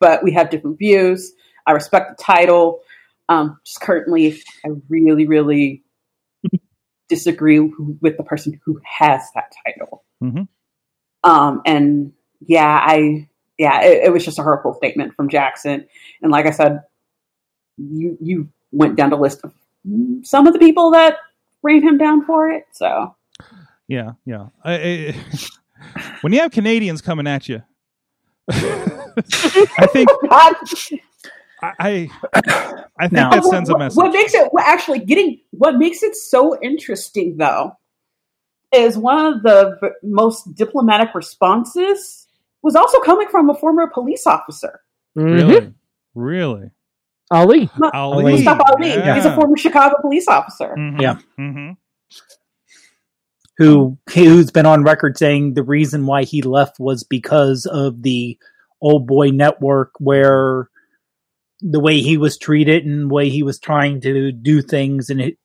but 0.00 0.24
we 0.24 0.32
have 0.32 0.50
different 0.50 0.78
views. 0.78 1.32
I 1.66 1.72
respect 1.72 2.18
the 2.18 2.22
title. 2.24 2.80
Um, 3.28 3.60
just 3.64 3.80
currently, 3.80 4.42
I 4.66 4.70
really, 4.88 5.26
really 5.28 5.83
disagree 7.08 7.60
with 7.60 8.16
the 8.16 8.22
person 8.22 8.60
who 8.64 8.80
has 8.84 9.22
that 9.34 9.52
title. 9.66 10.04
Mhm. 10.22 10.48
Um, 11.22 11.62
and 11.64 12.12
yeah, 12.46 12.80
I 12.82 13.28
yeah, 13.58 13.82
it, 13.82 14.04
it 14.04 14.12
was 14.12 14.24
just 14.24 14.38
a 14.38 14.42
hurtful 14.42 14.74
statement 14.74 15.14
from 15.14 15.28
Jaxson. 15.28 15.86
And 16.22 16.32
like 16.32 16.46
I 16.46 16.50
said, 16.50 16.82
you 17.76 18.16
you 18.20 18.48
went 18.72 18.96
down 18.96 19.10
the 19.10 19.16
list 19.16 19.40
of 19.44 19.52
some 20.22 20.46
of 20.46 20.52
the 20.52 20.58
people 20.58 20.90
that 20.92 21.16
ran 21.62 21.82
him 21.82 21.98
down 21.98 22.24
for 22.24 22.50
it. 22.50 22.66
So 22.72 23.14
yeah, 23.88 24.12
yeah. 24.24 24.48
I, 24.64 24.74
I, 24.74 25.14
when 26.22 26.32
you 26.32 26.40
have 26.40 26.50
Canadians 26.50 27.00
coming 27.00 27.26
at 27.26 27.48
you, 27.48 27.62
I 28.50 29.86
think 29.92 30.08
I 31.62 31.72
I, 31.78 32.10
I 32.98 33.08
think 33.08 33.12
Now- 33.12 33.30
that 33.30 33.44
sends 33.44 33.70
a 33.70 33.78
message. 33.78 33.96
what 33.96 34.12
makes 34.12 34.34
it 34.34 34.48
what 34.52 34.64
actually 34.66 35.00
getting 35.00 35.40
what 35.50 35.76
makes 35.76 36.02
it 36.02 36.14
so 36.16 36.58
interesting 36.60 37.36
though 37.36 37.76
is 38.74 38.98
one 38.98 39.24
of 39.34 39.42
the 39.42 39.78
v- 39.80 39.88
most 40.02 40.54
diplomatic 40.54 41.14
responses 41.14 42.26
was 42.62 42.74
also 42.74 42.98
coming 43.00 43.28
from 43.28 43.48
a 43.50 43.54
former 43.54 43.86
police 43.88 44.26
officer. 44.26 44.80
Mhm. 45.16 45.34
Really, 45.38 45.74
really. 46.14 46.70
Ali. 47.30 47.70
Ali, 47.94 48.32
Mustafa 48.32 48.62
Ali. 48.72 48.88
yeah. 48.88 49.14
He's 49.14 49.24
a 49.24 49.34
former 49.34 49.56
Chicago 49.56 49.96
police 50.00 50.26
officer. 50.28 50.74
Mhm, 50.76 51.00
Yeah. 51.00 51.18
mhm. 51.38 51.76
who 53.56 53.96
who's 54.12 54.50
been 54.50 54.66
on 54.66 54.82
record 54.82 55.16
saying 55.16 55.54
the 55.54 55.62
reason 55.62 56.06
why 56.06 56.24
he 56.24 56.42
left 56.42 56.80
was 56.80 57.04
because 57.04 57.66
of 57.66 58.02
the 58.02 58.36
old 58.80 59.06
boy 59.06 59.30
network 59.30 59.92
where 60.00 60.68
the 61.66 61.80
way 61.80 62.00
he 62.00 62.16
was 62.18 62.36
treated 62.36 62.84
and 62.84 63.10
the 63.10 63.14
way 63.14 63.30
he 63.30 63.42
was 63.42 63.58
trying 63.58 64.00
to 64.02 64.30
do 64.30 64.60
things 64.60 65.08
and 65.10 65.20
it 65.20 65.38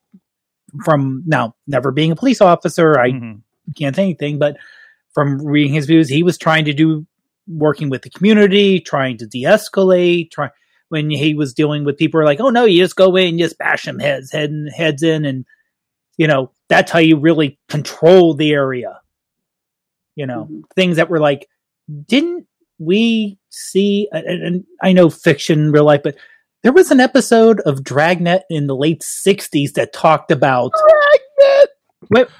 from 0.84 1.22
now 1.26 1.54
never 1.66 1.90
being 1.90 2.12
a 2.12 2.16
police 2.16 2.40
officer 2.42 2.98
i 2.98 3.10
Mhm. 3.10 3.40
can't 3.76 3.96
say 3.96 4.02
anything 4.02 4.38
but 4.38 4.56
from 5.14 5.44
reading 5.44 5.72
his 5.72 5.86
views 5.86 6.08
he 6.08 6.22
was 6.22 6.36
trying 6.38 6.64
to 6.66 6.72
do 6.74 7.06
working 7.48 7.88
with 7.88 8.02
the 8.02 8.10
community 8.10 8.78
trying 8.80 9.16
to 9.16 9.26
de-escalate 9.26 10.30
try 10.30 10.50
when 10.90 11.08
he 11.10 11.34
was 11.34 11.54
dealing 11.54 11.84
with 11.84 11.96
people 11.96 12.18
who 12.18 12.22
are 12.22 12.26
like 12.26 12.40
oh 12.40 12.50
no 12.50 12.64
you 12.66 12.78
just 12.82 12.96
go 12.96 13.16
in 13.16 13.28
and 13.30 13.38
just 13.38 13.56
bash 13.58 13.84
them 13.84 13.98
heads 13.98 14.30
head 14.30 14.52
heads 14.76 15.02
in 15.02 15.24
and 15.24 15.44
you 16.18 16.26
know 16.28 16.50
that's 16.68 16.92
how 16.92 16.98
you 17.00 17.16
really 17.16 17.58
control 17.68 18.34
the 18.34 18.52
area 18.52 19.00
you 20.16 20.26
know 20.26 20.46
Mhm. 20.50 20.62
things 20.76 20.96
that 20.96 21.08
were 21.10 21.18
like 21.20 21.48
didn't 22.06 22.46
we 22.80 23.38
see 23.50 24.08
and, 24.10 24.26
and 24.26 24.64
i 24.82 24.92
know 24.92 25.08
fiction 25.10 25.70
real 25.70 25.84
life 25.84 26.00
but 26.02 26.16
there 26.62 26.72
was 26.72 26.90
an 26.90 26.98
episode 27.00 27.60
of 27.60 27.84
dragnet 27.84 28.42
in 28.50 28.66
the 28.66 28.74
late 28.76 29.02
60s 29.02 29.72
that 29.74 29.92
talked 29.92 30.30
about 30.30 30.72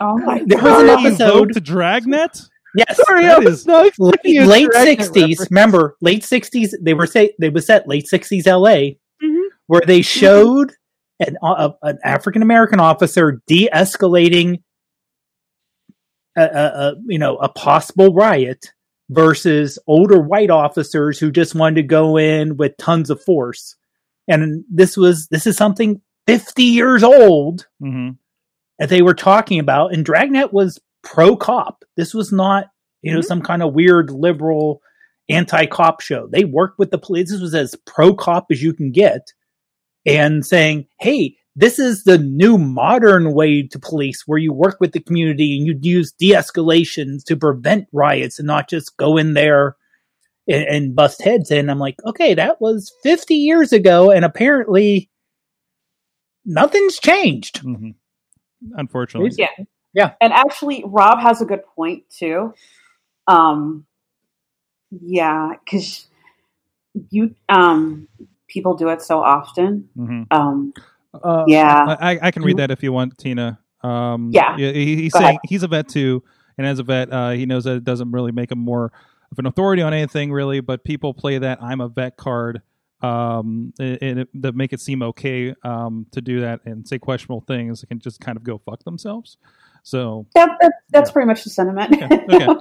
Oh 0.00 0.18
my 0.18 0.42
There 0.46 0.60
was 0.60 0.82
an 0.82 0.88
episode- 0.88 1.50
invoked 1.50 1.62
Dragnet. 1.62 2.40
yes 2.74 2.98
Sorry, 3.06 3.22
That 3.22 3.36
I 3.36 3.44
was 3.44 3.60
is- 3.60 3.66
not 3.66 3.84
late, 3.98 4.14
expecting 4.24 4.46
late 4.46 4.68
60s 4.70 5.16
reference. 5.16 5.50
remember 5.50 5.96
late 6.00 6.22
60s 6.22 6.74
they 6.80 6.94
were 6.94 7.06
say 7.06 7.34
they 7.38 7.50
was 7.50 7.66
set 7.66 7.86
late 7.86 8.06
60s 8.12 8.46
la 8.46 8.70
Mhm. 9.22 9.42
where 9.66 9.82
they 9.86 10.02
showed 10.02 10.72
an, 11.20 11.36
uh, 11.42 11.70
an 11.82 11.98
african 12.04 12.42
american 12.42 12.80
officer 12.80 13.40
de-escalating 13.46 14.62
a, 16.36 16.42
a, 16.42 16.44
a 16.46 16.94
you 17.06 17.18
know 17.18 17.36
a 17.36 17.48
possible 17.48 18.12
riot 18.14 18.72
versus 19.10 19.78
older 19.86 20.20
white 20.20 20.50
officers 20.50 21.18
who 21.18 21.30
just 21.30 21.54
wanted 21.54 21.74
to 21.74 21.82
go 21.82 22.16
in 22.16 22.56
with 22.56 22.76
tons 22.78 23.10
of 23.10 23.22
force. 23.22 23.76
And 24.28 24.64
this 24.70 24.96
was 24.96 25.26
this 25.28 25.46
is 25.46 25.56
something 25.56 26.00
50 26.26 26.62
years 26.62 27.02
old 27.02 27.66
hmm 27.80 28.10
that 28.78 28.88
they 28.88 29.02
were 29.02 29.12
talking 29.14 29.58
about. 29.58 29.92
And 29.92 30.04
dragnet 30.06 30.52
was 30.54 30.78
pro 31.02 31.36
cop 31.36 31.84
this 31.96 32.14
was 32.14 32.30
not 32.32 32.66
you 33.02 33.12
know 33.12 33.20
Mhm. 33.20 33.24
some 33.24 33.42
kind 33.42 33.62
of 33.62 33.74
weird 33.74 34.10
liberal 34.10 34.80
anti-cop 35.28 36.00
show. 36.00 36.26
They 36.30 36.44
worked 36.44 36.78
with 36.78 36.90
the 36.90 36.98
police 36.98 37.30
this 37.30 37.40
was 37.40 37.54
as 37.54 37.74
pro 37.86 38.14
cop 38.14 38.46
as 38.50 38.62
you 38.62 38.72
can 38.72 38.90
get 38.92 39.32
and 40.06 40.46
saying 40.46 40.86
hey 41.00 41.36
this 41.60 41.78
is 41.78 42.04
the 42.04 42.18
new 42.18 42.58
modern 42.58 43.32
way 43.32 43.62
to 43.62 43.78
police 43.78 44.24
where 44.26 44.38
you 44.38 44.52
work 44.52 44.78
with 44.80 44.92
the 44.92 45.00
community 45.00 45.58
and 45.58 45.66
you 45.66 45.78
use 45.82 46.12
de-escalations 46.12 47.24
to 47.24 47.36
prevent 47.36 47.88
riots 47.92 48.38
and 48.38 48.46
not 48.46 48.68
just 48.68 48.96
go 48.96 49.16
in 49.16 49.34
there 49.34 49.76
and, 50.48 50.64
and 50.64 50.96
bust 50.96 51.22
heads 51.22 51.50
in 51.50 51.70
i'm 51.70 51.78
like 51.78 51.96
okay 52.06 52.34
that 52.34 52.60
was 52.60 52.92
50 53.02 53.34
years 53.34 53.72
ago 53.72 54.10
and 54.10 54.24
apparently 54.24 55.10
nothing's 56.46 56.98
changed 56.98 57.58
hmm 57.58 57.90
Unfortunately, 58.72 59.30
Yeah. 59.36 59.64
Yeah. 59.94 60.12
And 60.20 60.32
actually, 60.32 60.84
Rob 60.86 61.20
has 61.20 61.40
a 61.42 61.44
good 61.44 61.64
point 61.74 62.04
too. 62.10 62.54
Um, 63.26 63.86
yeah, 64.90 65.52
because 65.64 66.06
you 67.10 67.34
um 67.48 68.08
people 68.48 68.74
do 68.76 68.88
it 68.88 69.02
so 69.02 69.20
often. 69.22 69.88
hmm 69.96 70.22
Um, 70.30 70.74
Uh, 71.12 71.44
yeah, 71.46 71.96
I, 72.00 72.18
I 72.22 72.30
can 72.30 72.42
read 72.42 72.58
that 72.58 72.70
if 72.70 72.82
you 72.82 72.92
want, 72.92 73.18
Tina. 73.18 73.58
Um, 73.82 74.30
Yeah. 74.32 74.56
he- 74.56 74.96
he's 74.96 75.12
Go 75.12 75.18
saying 75.20 75.28
ahead. 75.30 75.40
he's 75.44 75.62
a 75.62 75.68
vet 75.68 75.88
too, 75.88 76.22
and 76.58 76.66
as 76.66 76.78
a 76.78 76.82
vet, 76.82 77.12
uh, 77.12 77.30
he 77.30 77.46
knows 77.46 77.64
that 77.64 77.76
it 77.76 77.84
doesn't 77.84 78.12
really 78.12 78.32
make 78.32 78.52
him 78.52 78.58
more 78.58 78.92
of 79.32 79.38
an 79.38 79.46
authority 79.46 79.82
on 79.82 79.92
anything, 79.94 80.30
really. 80.32 80.60
But 80.60 80.84
people 80.84 81.14
play 81.14 81.38
that 81.38 81.62
"I'm 81.62 81.80
a 81.80 81.88
vet" 81.88 82.16
card, 82.16 82.62
um, 83.00 83.72
and 83.78 84.20
it, 84.20 84.28
that 84.42 84.54
make 84.54 84.72
it 84.72 84.80
seem 84.80 85.02
okay 85.02 85.54
um, 85.64 86.06
to 86.12 86.20
do 86.20 86.40
that 86.40 86.60
and 86.64 86.86
say 86.86 86.98
questionable 86.98 87.40
things. 87.46 87.80
They 87.80 87.86
can 87.86 87.98
just 88.00 88.20
kind 88.20 88.36
of 88.36 88.44
go 88.44 88.58
fuck 88.58 88.84
themselves. 88.84 89.36
So 89.82 90.26
that, 90.34 90.50
that, 90.60 90.72
that's 90.90 91.08
Yeah. 91.10 91.12
pretty 91.14 91.26
much 91.26 91.42
the 91.44 91.50
sentiment. 91.50 91.94
Okay, 92.02 92.24
okay. 92.34 92.46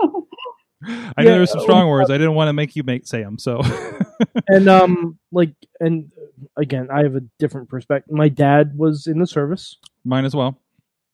I 0.84 0.88
know 0.90 1.14
Yeah, 1.18 1.24
there's 1.38 1.52
some 1.52 1.62
strong 1.62 1.88
uh, 1.88 1.90
words. 1.92 2.10
I 2.10 2.18
didn't 2.18 2.36
want 2.36 2.48
to 2.50 2.54
make 2.54 2.76
you 2.76 2.84
make 2.84 3.06
say 3.06 3.22
them. 3.22 3.38
So 3.38 3.62
and 4.48 4.70
um, 4.70 5.20
like, 5.32 5.54
and 5.80 6.12
again, 6.58 6.88
I 6.92 7.04
have 7.04 7.16
a 7.16 7.22
different 7.38 7.70
perspective. 7.70 8.14
My 8.14 8.30
dad 8.30 8.78
was 8.78 9.08
in 9.08 9.20
the 9.20 9.28
service. 9.28 9.78
mine 10.06 10.26
as 10.26 10.36
well. 10.36 10.58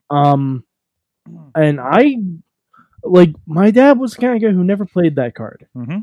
Um, 0.09 0.63
and 1.55 1.79
I 1.81 2.17
like 3.03 3.33
my 3.47 3.71
dad 3.71 3.97
was 3.99 4.13
the 4.13 4.21
kind 4.21 4.35
of 4.35 4.41
guy 4.41 4.53
who 4.55 4.63
never 4.63 4.85
played 4.85 5.15
that 5.15 5.33
card. 5.35 5.67
Mm-hmm. 5.75 5.99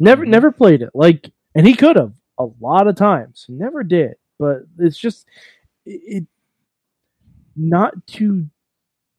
Never, 0.00 0.24
Mhm. 0.24 0.28
never 0.28 0.50
played 0.52 0.82
it. 0.82 0.90
Like, 0.94 1.30
and 1.54 1.66
he 1.66 1.74
could 1.74 1.94
have 1.96 2.14
a 2.38 2.46
lot 2.60 2.88
of 2.88 2.96
times. 2.96 3.44
He 3.46 3.52
never 3.52 3.84
did. 3.84 4.14
But 4.40 4.62
it's 4.78 4.98
just 4.98 5.26
it, 5.86 6.26
not 7.56 8.06
to 8.08 8.48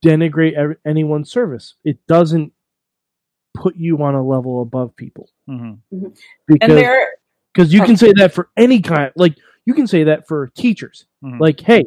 denigrate 0.04 0.54
ev- 0.54 0.78
anyone's 0.86 1.32
service. 1.32 1.76
It 1.86 2.06
doesn't 2.08 2.52
put 3.56 3.76
you 3.76 4.02
on 4.04 4.16
a 4.16 4.24
level 4.24 4.62
above 4.62 4.96
people 4.96 5.30
hmm 5.48 5.74
and 5.92 6.14
because 6.50 6.98
because 7.56 7.74
you 7.74 7.82
can 7.82 7.96
say 7.96 8.12
that 8.18 8.34
for 8.34 8.50
any 8.58 8.82
kind. 8.82 9.12
Like 9.16 9.38
you 9.66 9.74
can 9.74 9.88
say 9.88 10.04
that 10.04 10.28
for 10.28 10.48
teachers. 10.48 11.06
Mhm. 11.24 11.40
Like, 11.40 11.60
hey, 11.62 11.84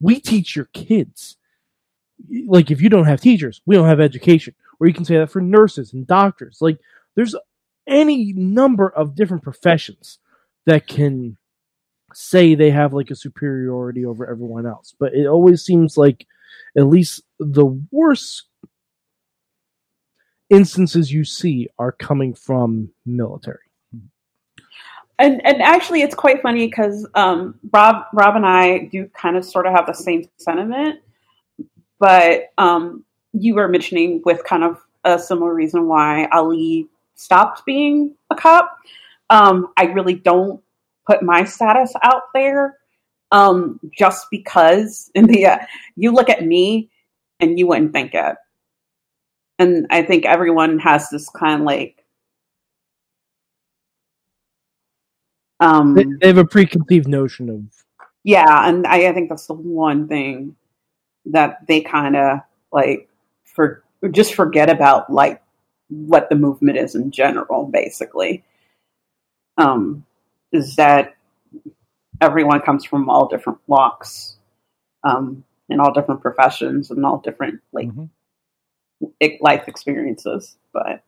we 0.00 0.20
teach 0.20 0.54
your 0.54 0.66
kids. 0.66 1.36
Like, 2.46 2.70
if 2.70 2.80
you 2.80 2.88
don't 2.88 3.06
have 3.06 3.20
teachers, 3.20 3.60
we 3.66 3.74
don't 3.74 3.88
have 3.88 4.00
education. 4.00 4.54
Or 4.78 4.86
you 4.86 4.94
can 4.94 5.04
say 5.04 5.18
that 5.18 5.30
for 5.30 5.40
nurses 5.40 5.92
and 5.92 6.06
doctors. 6.06 6.58
Like, 6.60 6.78
there's 7.16 7.34
any 7.86 8.32
number 8.32 8.88
of 8.88 9.16
different 9.16 9.42
professions 9.42 10.18
that 10.66 10.86
can 10.86 11.36
say 12.14 12.54
they 12.54 12.70
have 12.70 12.92
like 12.92 13.10
a 13.10 13.16
superiority 13.16 14.04
over 14.04 14.30
everyone 14.30 14.66
else, 14.66 14.94
but 14.98 15.14
it 15.14 15.26
always 15.26 15.64
seems 15.64 15.96
like 15.96 16.26
at 16.76 16.86
least 16.86 17.22
the 17.40 17.66
worst 17.90 18.44
instances 20.50 21.12
you 21.12 21.24
see 21.24 21.68
are 21.78 21.92
coming 21.92 22.34
from 22.34 22.90
military. 23.06 23.58
and 25.18 25.44
and 25.46 25.62
actually 25.62 26.02
it's 26.02 26.14
quite 26.14 26.42
funny 26.42 26.66
because 26.66 27.06
um, 27.14 27.54
Rob 27.72 28.04
Rob 28.12 28.36
and 28.36 28.46
I 28.46 28.88
do 28.90 29.08
kind 29.14 29.36
of 29.36 29.44
sort 29.44 29.66
of 29.66 29.72
have 29.72 29.86
the 29.86 29.94
same 29.94 30.28
sentiment, 30.36 31.00
but 31.98 32.52
um, 32.58 33.04
you 33.32 33.54
were 33.54 33.68
mentioning 33.68 34.22
with 34.24 34.44
kind 34.44 34.64
of 34.64 34.78
a 35.04 35.18
similar 35.18 35.54
reason 35.54 35.86
why 35.86 36.28
Ali 36.32 36.88
stopped 37.14 37.64
being 37.64 38.14
a 38.30 38.34
cop. 38.34 38.76
Um, 39.30 39.68
I 39.76 39.84
really 39.84 40.14
don't 40.14 40.60
put 41.06 41.22
my 41.22 41.44
status 41.44 41.92
out 42.02 42.24
there 42.34 42.78
um, 43.30 43.80
just 43.96 44.26
because 44.30 45.10
in 45.14 45.26
the 45.26 45.46
uh, 45.46 45.58
you 45.96 46.12
look 46.12 46.28
at 46.28 46.44
me 46.44 46.90
and 47.40 47.58
you 47.58 47.66
wouldn't 47.66 47.92
think 47.92 48.14
it, 48.14 48.36
and 49.58 49.86
I 49.90 50.02
think 50.02 50.24
everyone 50.24 50.78
has 50.80 51.08
this 51.10 51.28
kind 51.28 51.60
of 51.60 51.66
like. 51.66 52.04
Um, 55.60 55.94
They, 55.94 56.04
they 56.20 56.26
have 56.26 56.38
a 56.38 56.44
preconceived 56.44 57.08
notion 57.08 57.48
of 57.48 57.84
yeah, 58.24 58.68
and 58.68 58.86
I, 58.86 59.08
I 59.08 59.12
think 59.12 59.28
that's 59.28 59.46
the 59.46 59.54
one 59.54 60.06
thing 60.08 60.56
that 61.26 61.66
they 61.66 61.80
kind 61.80 62.16
of 62.16 62.40
like 62.72 63.08
for 63.44 63.82
just 64.10 64.34
forget 64.34 64.70
about 64.70 65.12
like 65.12 65.42
what 65.88 66.28
the 66.28 66.36
movement 66.36 66.78
is 66.78 66.94
in 66.94 67.10
general, 67.10 67.66
basically. 67.66 68.44
Um, 69.58 70.04
is 70.52 70.76
that 70.76 71.16
everyone 72.20 72.60
comes 72.60 72.84
from 72.84 73.08
all 73.08 73.28
different 73.28 73.58
walks, 73.66 74.36
um, 75.04 75.44
and 75.68 75.80
all 75.80 75.92
different 75.92 76.22
professions 76.22 76.90
and 76.90 77.04
all 77.04 77.18
different 77.18 77.60
like 77.72 77.88
Mhm. 77.88 78.08
I- 79.22 79.38
life 79.40 79.68
experiences, 79.68 80.56
but 80.72 81.02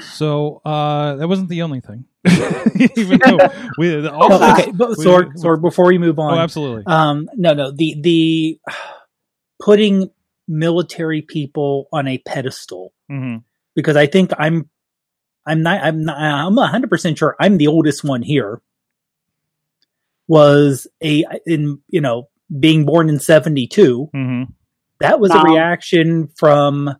So 0.00 0.62
uh, 0.64 1.16
that 1.16 1.28
wasn't 1.28 1.48
the 1.48 1.62
only 1.62 1.80
thing. 1.80 2.04
Even 2.96 3.18
though 3.20 3.38
we 3.76 3.94
Oh, 4.08 4.10
also, 4.10 4.50
okay, 4.52 4.70
but 4.72 4.96
we- 4.96 5.04
Sorg, 5.04 5.34
Sorg, 5.36 5.60
before 5.60 5.86
we 5.86 5.98
move 5.98 6.18
on, 6.18 6.38
oh, 6.38 6.40
absolutely. 6.40 6.84
Um, 6.86 7.28
no, 7.36 7.52
no, 7.54 7.70
the 7.72 7.96
the 8.00 8.60
putting 9.60 10.10
military 10.48 11.22
people 11.22 11.88
on 11.92 12.08
a 12.08 12.18
pedestal 12.18 12.92
hmm 13.08 13.36
because 13.76 13.96
I 13.96 14.06
think 14.06 14.32
I'm 14.38 14.68
I'm 15.46 15.62
not 15.62 15.82
I'm 15.82 16.04
not 16.04 16.18
I'm 16.18 16.56
hundred 16.56 16.90
percent 16.90 17.18
sure 17.18 17.36
I'm 17.40 17.58
the 17.58 17.68
oldest 17.68 18.04
one 18.04 18.22
here. 18.22 18.60
Was 20.28 20.86
a 21.02 21.24
in 21.46 21.80
you 21.88 22.00
know 22.00 22.28
being 22.58 22.84
born 22.84 23.08
in 23.08 23.18
seventy 23.18 23.66
two 23.66 24.08
hmm 24.12 24.44
that 25.02 25.20
was 25.20 25.30
a 25.32 25.42
reaction 25.42 26.28
from 26.36 26.90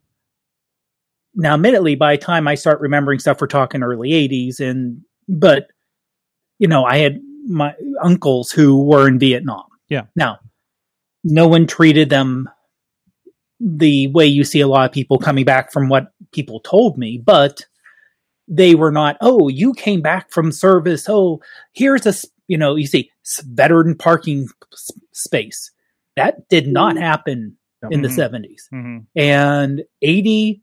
now 1.35 1.55
admittedly 1.55 1.95
by 1.95 2.17
the 2.17 2.23
time 2.23 2.47
i 2.47 2.55
start 2.55 2.81
remembering 2.81 3.19
stuff 3.19 3.41
we're 3.41 3.47
talking 3.47 3.83
early 3.83 4.11
80s 4.11 4.61
and 4.61 5.03
but 5.29 5.69
you 6.59 6.69
know 6.69 6.85
i 6.85 6.99
had 6.99 7.21
my 7.47 7.75
uncles 8.03 8.51
who 8.51 8.85
were 8.85 9.09
in 9.09 9.19
vietnam. 9.19 9.65
Yeah. 9.89 10.05
now 10.17 10.39
no 11.25 11.49
one 11.49 11.67
treated 11.67 12.09
them 12.09 12.49
the 13.61 14.09
way 14.09 14.27
you 14.27 14.45
see 14.45 14.61
a 14.61 14.67
lot 14.67 14.87
of 14.87 14.93
people 14.93 15.19
coming 15.19 15.45
back 15.45 15.73
from 15.73 15.89
what 15.89 16.13
people 16.33 16.61
told 16.61 16.99
me 16.99 17.19
but 17.19 17.65
they 18.49 18.75
were 18.75 18.93
not 18.93 19.17
oh 19.21 19.49
you 19.49 19.73
came 19.73 20.01
back 20.01 20.31
from 20.31 20.53
service. 20.53 21.07
Oh 21.09 21.41
here's 21.73 22.07
a, 22.07 22.15
you 22.49 22.59
know 22.59 22.77
you 22.77 22.87
see 22.87 23.11
veteran 23.45 23.97
parking 23.97 24.47
s- 24.73 24.91
space. 25.13 25.71
That 26.17 26.49
did 26.49 26.67
not 26.67 26.97
mm. 26.97 27.01
happen 27.01 27.57
in 27.91 28.03
the 28.03 28.09
Mhm. 28.09 28.17
70s 28.17 28.69
hmm 28.71 28.99
and 29.17 29.83
80 30.03 30.63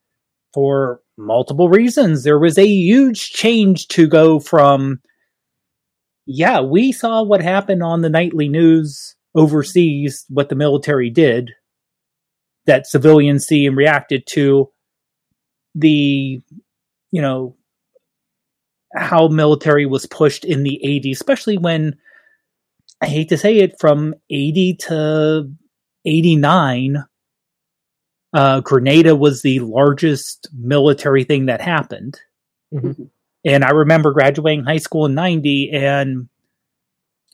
for 0.53 1.01
multiple 1.17 1.69
reasons 1.69 2.23
there 2.23 2.39
was 2.39 2.57
a 2.57 2.65
huge 2.65 3.31
change 3.31 3.87
to 3.89 4.07
go 4.07 4.39
from 4.39 4.99
yeah 6.25 6.61
we 6.61 6.91
saw 6.91 7.21
what 7.23 7.41
happened 7.41 7.83
on 7.83 8.01
the 8.01 8.09
nightly 8.09 8.47
news 8.47 9.15
overseas 9.35 10.25
what 10.29 10.49
the 10.49 10.55
military 10.55 11.09
did 11.09 11.51
that 12.65 12.87
civilians 12.87 13.45
see 13.45 13.65
and 13.65 13.75
reacted 13.77 14.23
to 14.27 14.69
the 15.75 16.41
you 17.11 17.21
know 17.21 17.55
how 18.95 19.27
military 19.27 19.85
was 19.85 20.05
pushed 20.07 20.45
in 20.45 20.63
the 20.63 20.79
80s 20.83 21.11
especially 21.11 21.57
when 21.57 21.95
i 23.01 23.05
hate 23.07 23.29
to 23.29 23.37
say 23.37 23.57
it 23.57 23.75
from 23.79 24.15
80 24.31 24.75
to 24.87 25.51
89 26.05 27.03
uh, 28.33 28.59
Grenada 28.61 29.15
was 29.15 29.41
the 29.41 29.59
largest 29.59 30.47
military 30.57 31.23
thing 31.23 31.47
that 31.47 31.61
happened. 31.61 32.19
Mhm. 32.73 33.09
And 33.45 33.63
I 33.63 33.69
remember 33.71 34.11
graduating 34.11 34.65
high 34.65 34.77
school 34.77 35.05
in 35.05 35.13
90 35.15 35.71
and 35.71 36.27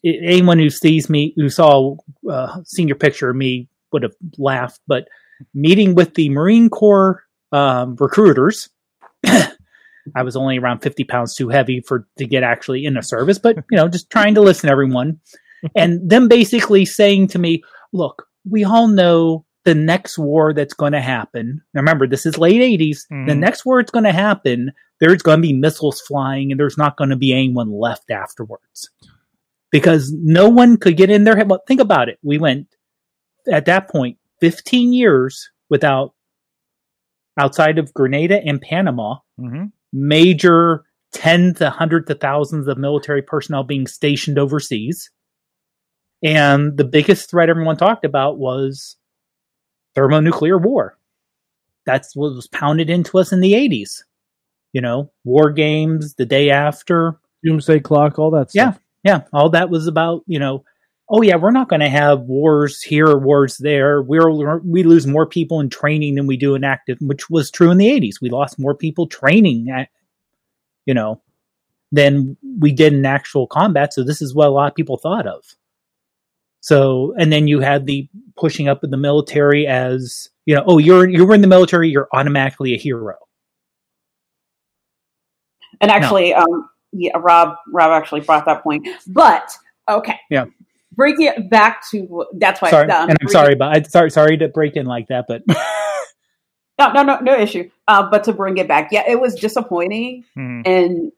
i- 0.05 0.19
anyone 0.21 0.59
who 0.59 0.69
sees 0.69 1.09
me, 1.09 1.33
who 1.35 1.49
saw 1.49 1.95
a 2.29 2.61
senior 2.65 2.95
picture 2.95 3.29
of 3.29 3.35
me 3.35 3.67
would 3.91 4.03
have 4.03 4.13
laughed, 4.37 4.79
but 4.87 5.07
meeting 5.53 5.95
with 5.95 6.13
the 6.13 6.29
Marine 6.29 6.69
Corps 6.69 7.23
um, 7.51 7.95
recruiters, 7.99 8.69
I 10.15 10.21
was 10.23 10.35
only 10.35 10.57
around 10.59 10.79
50 10.79 11.03
pounds 11.05 11.35
too 11.35 11.49
heavy 11.49 11.81
for 11.81 12.07
to 12.17 12.25
get 12.25 12.43
actually 12.43 12.85
in 12.85 12.93
the 12.93 13.01
service, 13.01 13.39
but 13.39 13.55
you 13.71 13.77
know, 13.77 13.87
just 13.87 14.09
trying 14.09 14.35
to 14.35 14.41
listen 14.41 14.67
to 14.67 14.71
everyone 14.71 15.19
and 15.75 16.07
them 16.09 16.27
basically 16.27 16.85
saying 16.85 17.29
to 17.29 17.39
me, 17.39 17.63
look, 17.91 18.27
we 18.49 18.63
all 18.63 18.87
know 18.87 19.45
the 19.65 19.75
next 19.75 20.17
war 20.17 20.53
that's 20.53 20.73
going 20.73 20.93
to 20.93 21.01
happen. 21.01 21.61
Now 21.73 21.81
remember, 21.81 22.07
this 22.07 22.25
is 22.25 22.37
late 22.37 22.61
80s. 22.61 23.05
The 23.09 23.33
Mhm. 23.33 23.39
next 23.39 23.65
war 23.65 23.81
that's 23.81 23.91
going 23.91 24.05
to 24.05 24.11
happen, 24.11 24.71
there's 24.99 25.21
going 25.21 25.39
to 25.39 25.47
be 25.47 25.53
missiles 25.53 25.99
flying 26.01 26.51
and 26.51 26.59
there's 26.59 26.77
not 26.77 26.97
going 26.97 27.09
to 27.09 27.15
be 27.15 27.33
anyone 27.33 27.71
left 27.71 28.11
afterwards. 28.11 28.89
Because 29.71 30.13
no 30.13 30.47
one 30.47 30.77
could 30.77 30.95
get 30.95 31.09
in 31.09 31.23
their 31.25 31.35
head. 31.35 31.49
Well, 31.49 31.63
think 31.67 31.81
about 31.81 32.07
it. 32.07 32.17
We 32.23 32.37
went 32.37 32.67
at 33.51 33.65
that 33.65 33.89
point 33.89 34.17
15 34.39 34.93
years 34.93 35.49
without 35.69 36.13
outside 37.37 37.77
of 37.77 37.93
Grenada 37.93 38.41
and 38.41 38.61
Panama 38.61 39.17
hmm 39.37 39.65
major 39.97 40.83
tens 41.13 41.57
to 41.59 41.69
hundreds 41.69 42.09
of 42.11 42.19
thousands 42.19 42.67
of 42.67 42.77
military 42.77 43.21
personnel 43.21 43.63
being 43.63 43.87
stationed 43.87 44.37
overseas. 44.37 45.09
And 46.21 46.75
the 46.75 46.83
biggest 46.83 47.29
threat 47.29 47.49
everyone 47.49 47.77
talked 47.77 48.03
about 48.03 48.37
was 48.37 48.97
thermonuclear 49.95 50.57
war. 50.57 50.97
That's 51.85 52.15
what 52.15 52.35
was 52.35 52.47
pounded 52.47 52.89
into 52.89 53.17
us 53.17 53.31
in 53.31 53.39
the 53.39 53.53
80s. 53.53 54.03
You 54.73 54.81
know, 54.81 55.11
war 55.23 55.51
games 55.51 56.15
the 56.15 56.25
day 56.25 56.49
after. 56.49 57.17
doomsday 57.45 57.79
clock, 57.79 58.19
all 58.19 58.31
that 58.31 58.51
stuff. 58.51 58.75
Yeah. 58.75 58.81
Yeah, 59.03 59.21
all 59.31 59.51
that 59.51 59.69
was 59.69 59.85
about, 59.85 60.23
you 60.25 60.39
know, 60.39 60.65
oh 61.09 61.21
yeah, 61.21 61.35
we're 61.35 61.51
not 61.51 61.69
going 61.69 61.81
to 61.81 61.89
have 61.89 62.21
wars 62.21 62.81
here 62.81 63.05
or 63.05 63.19
wars 63.19 63.57
there. 63.57 64.01
We're 64.01 64.57
we 64.57 64.81
lose 64.81 65.05
more 65.05 65.27
people 65.27 65.59
in 65.59 65.69
training 65.69 66.15
than 66.15 66.25
we 66.25 66.37
do 66.37 66.55
in 66.55 66.63
active, 66.63 66.97
which 66.99 67.29
was 67.29 67.51
true 67.51 67.69
in 67.69 67.77
the 67.77 67.87
80s. 67.87 68.15
We 68.19 68.31
lost 68.31 68.57
more 68.57 68.73
people 68.73 69.05
training 69.05 69.69
at, 69.69 69.89
you 70.87 70.95
know, 70.95 71.21
than 71.91 72.35
we 72.59 72.71
did 72.71 72.93
in 72.93 73.05
actual 73.05 73.45
combat. 73.45 73.93
So 73.93 74.03
this 74.03 74.23
is 74.23 74.33
what 74.33 74.47
a 74.47 74.51
lot 74.51 74.71
of 74.71 74.75
people 74.75 74.97
thought 74.97 75.27
of. 75.27 75.43
So, 76.65 77.13
and 77.19 77.31
then 77.31 77.47
you 77.47 77.59
had 77.59 77.85
the 77.85 78.09
pushing 78.35 78.67
up 78.67 78.83
of 78.83 78.89
the 78.89 78.97
military 78.97 79.67
as, 79.67 80.29
you 80.47 80.55
know, 80.55 80.63
oh, 80.65 80.79
you're 80.79 81.07
you 81.07 81.23
were 81.23 81.35
in 81.35 81.41
the 81.41 81.47
military, 81.47 81.89
you're 81.91 82.07
automatically 82.11 82.73
a 82.73 82.77
hero. 82.77 83.13
And 85.79 85.91
actually, 85.91 86.33
um, 86.33 86.67
yeah, 86.91 87.11
Rob 87.19 87.57
Rob 87.71 87.91
actually 87.91 88.21
brought 88.21 88.45
that 88.47 88.63
point. 88.63 88.87
But 89.05 89.55
okay, 89.87 90.19
Yeah. 90.31 90.45
Bring 90.93 91.21
it 91.21 91.51
back 91.51 91.87
to 91.91 92.25
that's 92.33 92.59
why. 92.63 92.71
Sorry, 92.71 92.89
um, 92.89 93.09
and 93.11 93.17
I'm 93.21 93.27
sorry, 93.27 93.53
it- 93.53 93.59
but 93.59 93.71
I 93.77 93.81
sorry 93.83 94.09
sorry 94.09 94.35
to 94.37 94.47
break 94.47 94.75
in 94.75 94.87
like 94.87 95.09
that, 95.09 95.25
but 95.27 95.43
no, 96.79 96.93
no, 96.93 97.03
no, 97.03 97.19
no 97.19 97.37
issue. 97.37 97.69
Uh, 97.87 98.09
but 98.09 98.23
to 98.23 98.33
bring 98.33 98.57
it 98.57 98.67
back, 98.67 98.91
yeah, 98.91 99.03
it 99.07 99.19
was 99.19 99.35
disappointing, 99.35 100.23
hmm 100.33 100.61
and 100.65 101.11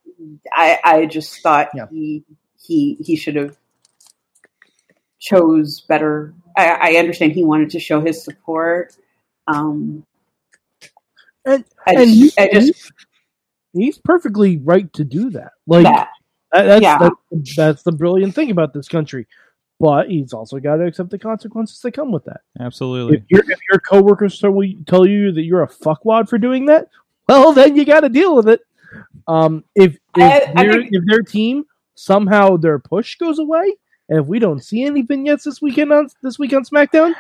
I, 0.52 0.80
I 0.84 1.06
just 1.06 1.42
thought 1.42 1.70
Yeah. 1.74 1.86
he 1.90 2.26
he 2.62 2.96
he 3.00 3.16
should 3.16 3.38
have 3.38 3.56
chose 5.20 5.82
better. 5.82 6.34
I, 6.56 6.94
I 6.94 6.96
understand 6.98 7.34
he 7.34 7.44
wanted 7.44 7.70
to 7.72 7.80
show 7.80 8.02
his 8.02 8.24
support. 8.24 8.96
Um, 9.48 10.06
And- 11.46 11.64
I 11.86 11.94
and 11.94 12.14
just, 12.14 12.40
he- 12.40 12.42
I 12.44 12.50
just 12.54 12.92
He's 13.74 13.98
perfectly 14.00 14.58
right 14.58 14.92
to 14.94 15.04
do 15.04 15.30
that. 15.32 15.52
Like 15.68 15.84
that. 15.84 16.10
that- 16.52 16.64
that's, 16.66 16.82
Yeah. 16.82 16.98
that's 17.32 17.56
that's 17.56 17.84
the 17.84 17.92
brilliant 17.92 18.34
thing 18.34 18.50
about 18.52 18.74
this 18.74 18.88
country. 18.88 19.28
But 19.80 20.10
he's 20.10 20.34
also 20.34 20.58
got 20.60 20.78
to 20.78 20.86
accept 20.86 21.12
the 21.12 21.20
consequences 21.20 21.80
that 21.82 21.92
come 21.92 22.12
with 22.12 22.26
that. 22.26 22.42
Absolutely. 22.60 23.18
If 23.18 23.24
your 23.30 23.42
if 23.52 23.60
your 23.72 23.80
coworkers 23.80 24.40
tell 24.40 24.64
you, 24.64 24.84
tell 24.88 25.06
you 25.08 25.32
that 25.34 25.44
you're 25.44 25.62
a 25.62 25.68
fuckwad 25.68 26.28
for 26.28 26.40
doing 26.40 26.66
that, 26.66 26.88
well, 27.28 27.54
then 27.54 27.76
you 27.76 27.86
got 27.86 28.00
to 28.00 28.10
deal 28.10 28.36
with 28.36 28.50
it. 28.50 28.62
Um, 29.28 29.64
if 29.76 29.94
if, 29.94 30.00
I- 30.16 30.52
I 30.56 30.68
think- 30.72 30.90
if 30.92 31.04
their 31.06 31.22
team 31.22 31.66
somehow 31.94 32.58
their 32.58 32.80
push 32.80 33.16
goes 33.18 33.38
away, 33.38 33.76
and 34.10 34.20
if 34.20 34.26
we 34.28 34.40
don't 34.40 34.64
see 34.64 34.84
any 34.84 35.02
vignettes 35.02 35.44
this 35.44 35.62
weekend 35.62 35.92
on 35.94 36.08
this 36.24 36.38
week 36.40 36.54
on 36.54 36.64
SmackDown, 36.64 37.14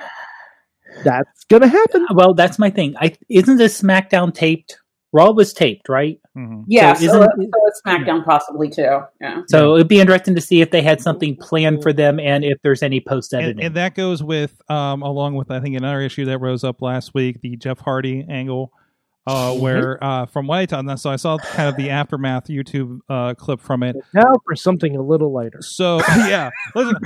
that's 1.03 1.43
gonna 1.45 1.67
happen. 1.67 2.07
Well, 2.13 2.33
that's 2.33 2.57
my 2.59 2.69
thing. 2.69 2.95
I 2.99 3.13
isn't 3.29 3.57
this 3.57 3.81
SmackDown 3.81 4.33
taped? 4.33 4.79
Raw 5.13 5.31
was 5.31 5.53
taped, 5.53 5.87
right? 5.89 6.19
Mhm. 6.37 6.65
Yeah, 6.67 6.93
So 6.93 7.07
so, 7.07 7.21
isn't- 7.23 7.51
so 7.53 7.67
it's 7.67 7.81
SmackDown 7.85 8.25
possibly 8.25 8.69
too. 8.69 8.99
Yeah. 9.21 9.41
So 9.47 9.75
it'd 9.75 9.87
be 9.87 9.99
interesting 10.01 10.35
to 10.35 10.41
see 10.41 10.61
if 10.61 10.69
they 10.71 10.81
had 10.81 10.99
something 11.01 11.35
planned 11.37 11.81
for 11.81 11.93
them 11.93 12.19
and 12.19 12.43
if 12.43 12.57
there's 12.61 12.83
any 12.83 12.99
post 12.99 13.33
and, 13.33 13.43
editing. 13.43 13.65
and 13.65 13.75
that 13.75 13.95
goes 13.95 14.21
with 14.21 14.61
um, 14.69 15.01
along 15.01 15.35
with 15.35 15.49
I 15.49 15.59
think 15.61 15.77
another 15.77 16.01
issue 16.01 16.25
that 16.25 16.39
rose 16.39 16.63
up 16.63 16.81
last 16.81 17.13
week, 17.13 17.39
the 17.41 17.55
Jeff 17.55 17.79
Hardy 17.79 18.25
angle, 18.29 18.73
uh, 19.27 19.51
Mm-hmm. 19.51 19.61
where 19.61 20.03
uh, 20.03 20.25
from 20.25 20.47
what 20.47 20.59
I 20.59 20.65
saw, 20.65 20.95
so 20.95 21.09
I 21.11 21.15
saw 21.17 21.37
kind 21.37 21.69
of 21.69 21.75
the 21.75 21.89
aftermath 21.89 22.47
YouTube 22.47 22.99
uh, 23.09 23.33
clip 23.35 23.59
from 23.59 23.83
it. 23.83 23.95
Now 24.13 24.33
for 24.45 24.55
something 24.55 24.95
a 24.95 25.01
little 25.01 25.31
lighter. 25.31 25.61
So 25.61 25.97
yeah, 26.07 26.49
listen, 26.75 26.97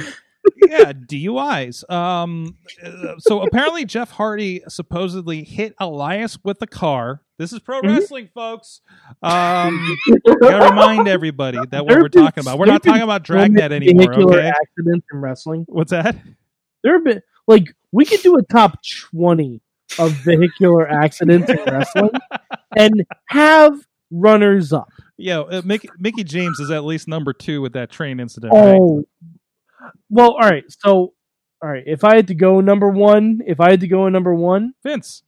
yeah, 0.67 0.93
DUIs. 0.93 1.89
Um, 1.91 2.57
uh, 2.83 3.15
so 3.19 3.41
apparently 3.41 3.85
Jeff 3.85 4.11
Hardy 4.11 4.61
supposedly 4.67 5.43
hit 5.43 5.73
Elias 5.79 6.37
with 6.43 6.61
a 6.61 6.67
car. 6.67 7.21
This 7.37 7.51
is 7.53 7.59
pro 7.59 7.81
Mhm. 7.81 7.97
wrestling, 7.97 8.29
folks. 8.35 8.81
Um, 9.23 9.97
gotta 10.41 10.69
remind 10.69 11.07
everybody 11.07 11.57
that 11.71 11.85
what 11.85 11.97
we're 11.99 12.07
talking 12.09 12.43
about. 12.43 12.59
We're 12.59 12.67
not 12.67 12.83
talking 12.83 13.01
about 13.01 13.25
so 13.25 13.33
many 13.33 13.55
Dragnet 13.55 13.71
anymore. 13.71 14.13
Okay, 14.13 14.47
accidents 14.47 15.07
in 15.11 15.19
wrestling. 15.19 15.65
what's 15.67 15.89
that? 15.91 16.15
There 16.83 16.93
have 16.93 17.03
been 17.03 17.21
like 17.47 17.75
we 17.91 18.05
could 18.05 18.21
do 18.21 18.37
a 18.37 18.43
top 18.43 18.77
twenty 19.11 19.61
of 19.99 20.11
vehicular 20.23 20.87
accidents 20.87 21.49
in 21.49 21.57
wrestling 21.65 22.11
and 22.77 23.05
have 23.27 23.73
runners 24.11 24.71
up. 24.73 24.89
Yeah, 25.17 25.39
uh, 25.39 25.61
Mickie, 25.63 25.89
Mickie 25.99 26.23
James 26.23 26.59
is 26.59 26.71
at 26.71 26.83
least 26.83 27.07
number 27.07 27.33
two 27.33 27.61
with 27.61 27.73
that 27.73 27.91
train 27.91 28.19
incident. 28.19 28.53
right? 28.53 28.77
Oh, 28.79 29.03
well, 30.09 30.31
all 30.31 30.49
right. 30.49 30.63
So, 30.69 31.13
all 31.61 31.69
right. 31.69 31.83
If 31.85 32.03
I 32.03 32.15
had 32.15 32.27
to 32.27 32.35
go 32.35 32.59
number 32.61 32.89
one, 32.89 33.41
if 33.45 33.59
I 33.59 33.69
had 33.71 33.81
to 33.81 33.87
go 33.87 34.07
in 34.07 34.13
number 34.13 34.33
one, 34.33 34.73
Vince. 34.83 35.23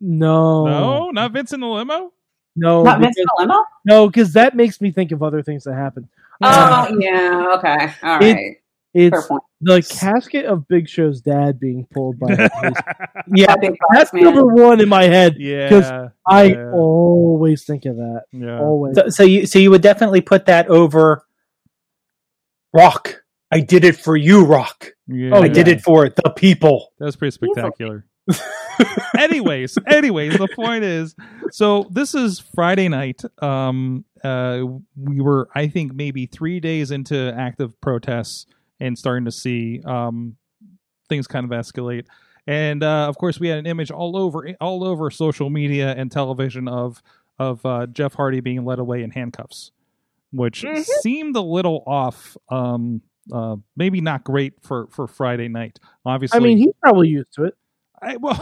no, 0.00 0.64
No, 0.66 1.10
not 1.10 1.32
Vince 1.32 1.52
in 1.52 1.60
the 1.60 1.66
limo. 1.66 2.12
no, 2.56 2.82
Not 2.82 3.00
Vince 3.00 3.16
because, 3.16 3.30
in 3.40 3.46
the 3.46 3.52
limo? 3.52 3.64
no, 3.84 4.06
because 4.06 4.32
that 4.34 4.54
makes 4.56 4.80
me 4.80 4.90
think 4.90 5.12
of 5.12 5.22
other 5.22 5.42
things 5.42 5.64
that 5.64 5.74
happened. 5.74 6.08
Oh, 6.42 6.96
yeah. 6.98 7.54
Okay. 7.56 7.92
all 8.02 8.18
right. 8.18 8.22
It- 8.22 8.34
right. 8.34 8.56
It's 8.98 9.28
the 9.60 9.82
casket 9.82 10.46
of 10.46 10.66
Big 10.68 10.88
Show's 10.88 11.20
dad 11.20 11.60
being 11.60 11.86
pulled 11.92 12.18
by. 12.18 12.28
a 12.32 12.50
police. 12.50 12.74
yeah, 13.34 13.54
That's 13.92 14.12
man. 14.12 14.24
number 14.24 14.46
one 14.46 14.80
in 14.80 14.88
my 14.88 15.04
head. 15.04 15.36
yeah, 15.38 15.68
Because 15.68 16.10
I 16.26 16.54
always 16.72 17.64
think 17.64 17.84
of 17.84 17.96
that. 17.96 18.22
yeah. 18.32 18.58
Always. 18.58 18.96
so, 18.96 19.08
so 19.10 19.22
you 19.22 19.46
so 19.46 19.58
you 19.58 19.70
would 19.70 19.82
definitely 19.82 20.20
put 20.22 20.46
that 20.46 20.68
over 20.68 21.24
Rock. 22.72 23.22
I 23.52 23.60
did 23.60 23.84
it 23.84 23.96
for 23.96 24.16
you, 24.16 24.44
Rock. 24.44 24.88
yeah. 25.06 25.30
Oh, 25.34 25.42
I 25.42 25.48
did 25.48 25.68
it 25.68 25.80
for 25.82 26.08
the 26.08 26.30
people. 26.34 26.92
That 26.98 27.06
was 27.06 27.16
pretty 27.16 27.32
spectacular. 27.32 28.06
anyways, 29.18 29.78
anyways, 29.86 30.36
the 30.36 30.48
point 30.56 30.82
is, 30.84 31.14
so 31.50 31.86
this 31.92 32.14
is 32.14 32.40
Friday 32.54 32.88
night. 32.88 33.22
Um, 33.40 34.04
uh, 34.24 34.62
we 34.96 35.20
were, 35.20 35.48
I 35.54 35.68
think, 35.68 35.94
maybe 35.94 36.26
three 36.26 36.58
days 36.58 36.90
into 36.90 37.32
active 37.38 37.80
protests 37.80 38.46
and 38.80 38.98
starting 38.98 39.24
to 39.24 39.32
see 39.32 39.80
um 39.84 40.36
things 41.08 41.26
kind 41.26 41.44
of 41.44 41.50
escalate. 41.50 42.06
And 42.48 42.82
uh, 42.82 43.08
of 43.08 43.16
course, 43.18 43.40
we 43.40 43.48
had 43.48 43.58
an 43.58 43.66
image 43.66 43.90
all 43.90 44.16
over, 44.16 44.48
all 44.60 44.84
over 44.84 45.10
social 45.10 45.50
media 45.50 45.92
and 45.96 46.10
television 46.12 46.68
of 46.68 47.02
of 47.38 47.64
uh, 47.66 47.86
Jeff 47.86 48.14
Hardy 48.14 48.40
being 48.40 48.64
led 48.64 48.78
away 48.78 49.02
in 49.02 49.10
handcuffs, 49.10 49.72
which 50.32 50.62
Mhm. 50.62 50.84
seemed 51.00 51.36
a 51.36 51.40
little 51.40 51.82
off. 51.86 52.36
Um, 52.48 53.02
uh, 53.32 53.56
maybe 53.76 54.00
not 54.00 54.22
great 54.24 54.54
for 54.62 54.86
for 54.88 55.06
Friday 55.08 55.48
night. 55.48 55.78
Obviously, 56.04 56.36
I 56.38 56.40
mean, 56.40 56.58
he's 56.58 56.72
probably 56.80 57.08
used 57.08 57.32
to 57.34 57.44
it. 57.44 57.54
I, 58.00 58.16
well, 58.20 58.38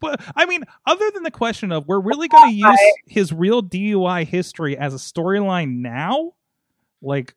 but 0.00 0.20
I 0.34 0.44
mean, 0.46 0.64
other 0.86 1.08
than 1.12 1.22
the 1.22 1.30
question 1.30 1.70
of 1.72 1.86
we're 1.86 2.00
really 2.00 2.26
going 2.28 2.50
to 2.50 2.54
use 2.56 2.80
his 3.06 3.32
real 3.32 3.62
DUI 3.62 4.24
history 4.26 4.76
as 4.76 4.94
a 4.94 4.98
storyline 4.98 5.76
now, 5.78 6.32
like, 7.00 7.34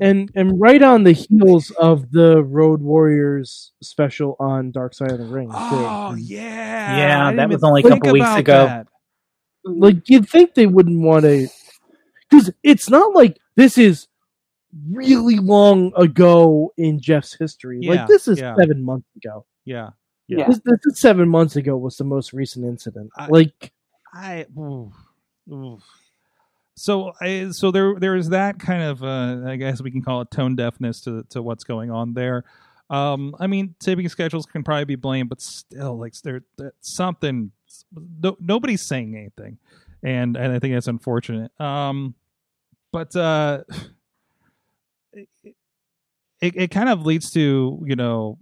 and 0.00 0.30
and 0.34 0.60
right 0.60 0.82
on 0.82 1.04
the 1.04 1.12
heels 1.12 1.70
of 1.72 2.10
the 2.10 2.42
Road 2.42 2.80
Warriors 2.82 3.72
special 3.82 4.36
on 4.38 4.70
Dark 4.70 4.94
Side 4.94 5.12
of 5.12 5.18
the 5.18 5.26
Ring. 5.26 5.48
Too. 5.48 5.54
oh 5.56 6.10
mm-hmm. 6.12 6.18
yeah, 6.18 6.96
Yeah, 6.96 7.32
that 7.32 7.48
was 7.48 7.62
only 7.62 7.82
a 7.82 7.88
couple 7.88 8.12
weeks 8.12 8.36
ago. 8.36 8.66
that. 8.66 8.86
Mm-hmm. 9.66 9.82
Like 9.82 10.08
you'd 10.08 10.28
think 10.28 10.54
they 10.54 10.66
wouldn't 10.66 11.00
want 11.00 11.24
to, 11.24 11.48
because 12.28 12.50
it's 12.62 12.90
not 12.90 13.14
like 13.14 13.38
this 13.56 13.78
is 13.78 14.08
really 14.90 15.36
long 15.36 15.92
ago 15.96 16.72
in 16.76 17.00
Jeff's 17.00 17.34
history. 17.34 17.78
Yeah, 17.82 17.92
like 17.92 18.06
this 18.06 18.28
is 18.28 18.38
yeah. 18.38 18.54
seven 18.56 18.84
months 18.84 19.08
ago. 19.16 19.46
Yeah, 19.64 19.90
Yeah. 20.28 20.48
This, 20.48 20.60
this 20.64 20.78
is 20.84 21.00
seven 21.00 21.28
months 21.28 21.56
ago 21.56 21.76
was 21.76 21.96
the 21.96 22.04
most 22.04 22.32
recent 22.32 22.64
incident. 22.64 23.10
I- 23.16 23.26
like 23.28 23.72
I. 24.12 24.46
oof, 24.58 24.92
oof. 25.52 25.82
So 26.76 27.12
I 27.20 27.50
so 27.52 27.70
there 27.70 27.94
there 27.98 28.14
is 28.16 28.28
that 28.28 28.58
kind 28.58 28.82
of 28.82 29.02
uh, 29.02 29.48
I 29.48 29.56
guess 29.56 29.80
we 29.80 29.90
can 29.90 30.02
call 30.02 30.20
it 30.20 30.30
tone 30.30 30.56
deafness 30.56 31.00
to 31.02 31.24
to 31.30 31.42
what's 31.42 31.64
going 31.64 31.90
on 31.90 32.12
there. 32.14 32.44
Um, 32.90 33.34
I 33.40 33.46
mean, 33.46 33.74
taping 33.80 34.08
schedules 34.08 34.46
can 34.46 34.62
probably 34.62 34.84
be 34.84 34.94
blamed, 34.94 35.28
but 35.28 35.40
still, 35.40 35.98
like 35.98 36.14
there, 36.20 36.42
something. 36.80 37.50
No, 38.22 38.36
nobody's 38.40 38.82
saying 38.82 39.16
anything, 39.16 39.58
and 40.02 40.36
and 40.36 40.52
I 40.52 40.58
think 40.58 40.74
that's 40.74 40.86
unfortunate. 40.86 41.50
Um, 41.60 42.14
but 42.92 43.16
uh, 43.16 43.64
it, 45.12 45.28
it 45.44 45.54
it 46.40 46.70
kind 46.70 46.88
of 46.88 47.06
leads 47.06 47.30
to 47.32 47.82
you 47.86 47.96
know. 47.96 48.38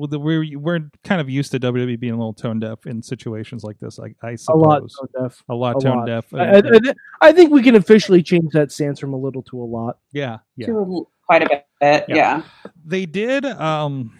With 0.00 0.10
the- 0.10 0.18
We're 0.18 0.58
we're 0.58 0.90
kind 1.04 1.20
of 1.20 1.28
used 1.30 1.52
to 1.52 1.60
WWE 1.60 1.98
being 2.00 2.12
a 2.12 2.16
little 2.16 2.32
tone 2.34 2.58
deaf 2.60 2.86
in 2.86 3.02
situations 3.02 3.62
like 3.64 3.78
this. 3.78 3.98
I, 4.00 4.14
I 4.26 4.32
a 4.32 4.38
suppose 4.38 4.62
a 4.62 4.66
lot 4.66 4.78
tone 4.80 5.22
deaf. 5.22 5.42
a 5.48 5.54
lot 5.54 5.76
a 5.76 5.80
tone 5.80 5.96
lot. 5.98 6.06
deaf. 6.06 6.34
I, 6.34 6.38
I, 6.38 6.58
I- 6.58 6.94
I 7.28 7.32
think 7.32 7.50
we 7.52 7.62
can 7.62 7.74
officially 7.76 8.22
change 8.22 8.52
that 8.52 8.72
stance 8.72 8.98
from 8.98 9.12
a 9.12 9.18
little 9.18 9.42
to 9.44 9.62
a 9.62 9.64
lot. 9.64 9.98
yeah, 10.12 10.38
yeah. 10.56 10.66
To 10.66 11.06
quite 11.26 11.42
a 11.42 11.48
bit. 11.48 11.66
Yeah. 11.80 12.02
Yeah. 12.08 12.42
They 12.84 13.06
did 13.06 13.44
um, 13.44 14.18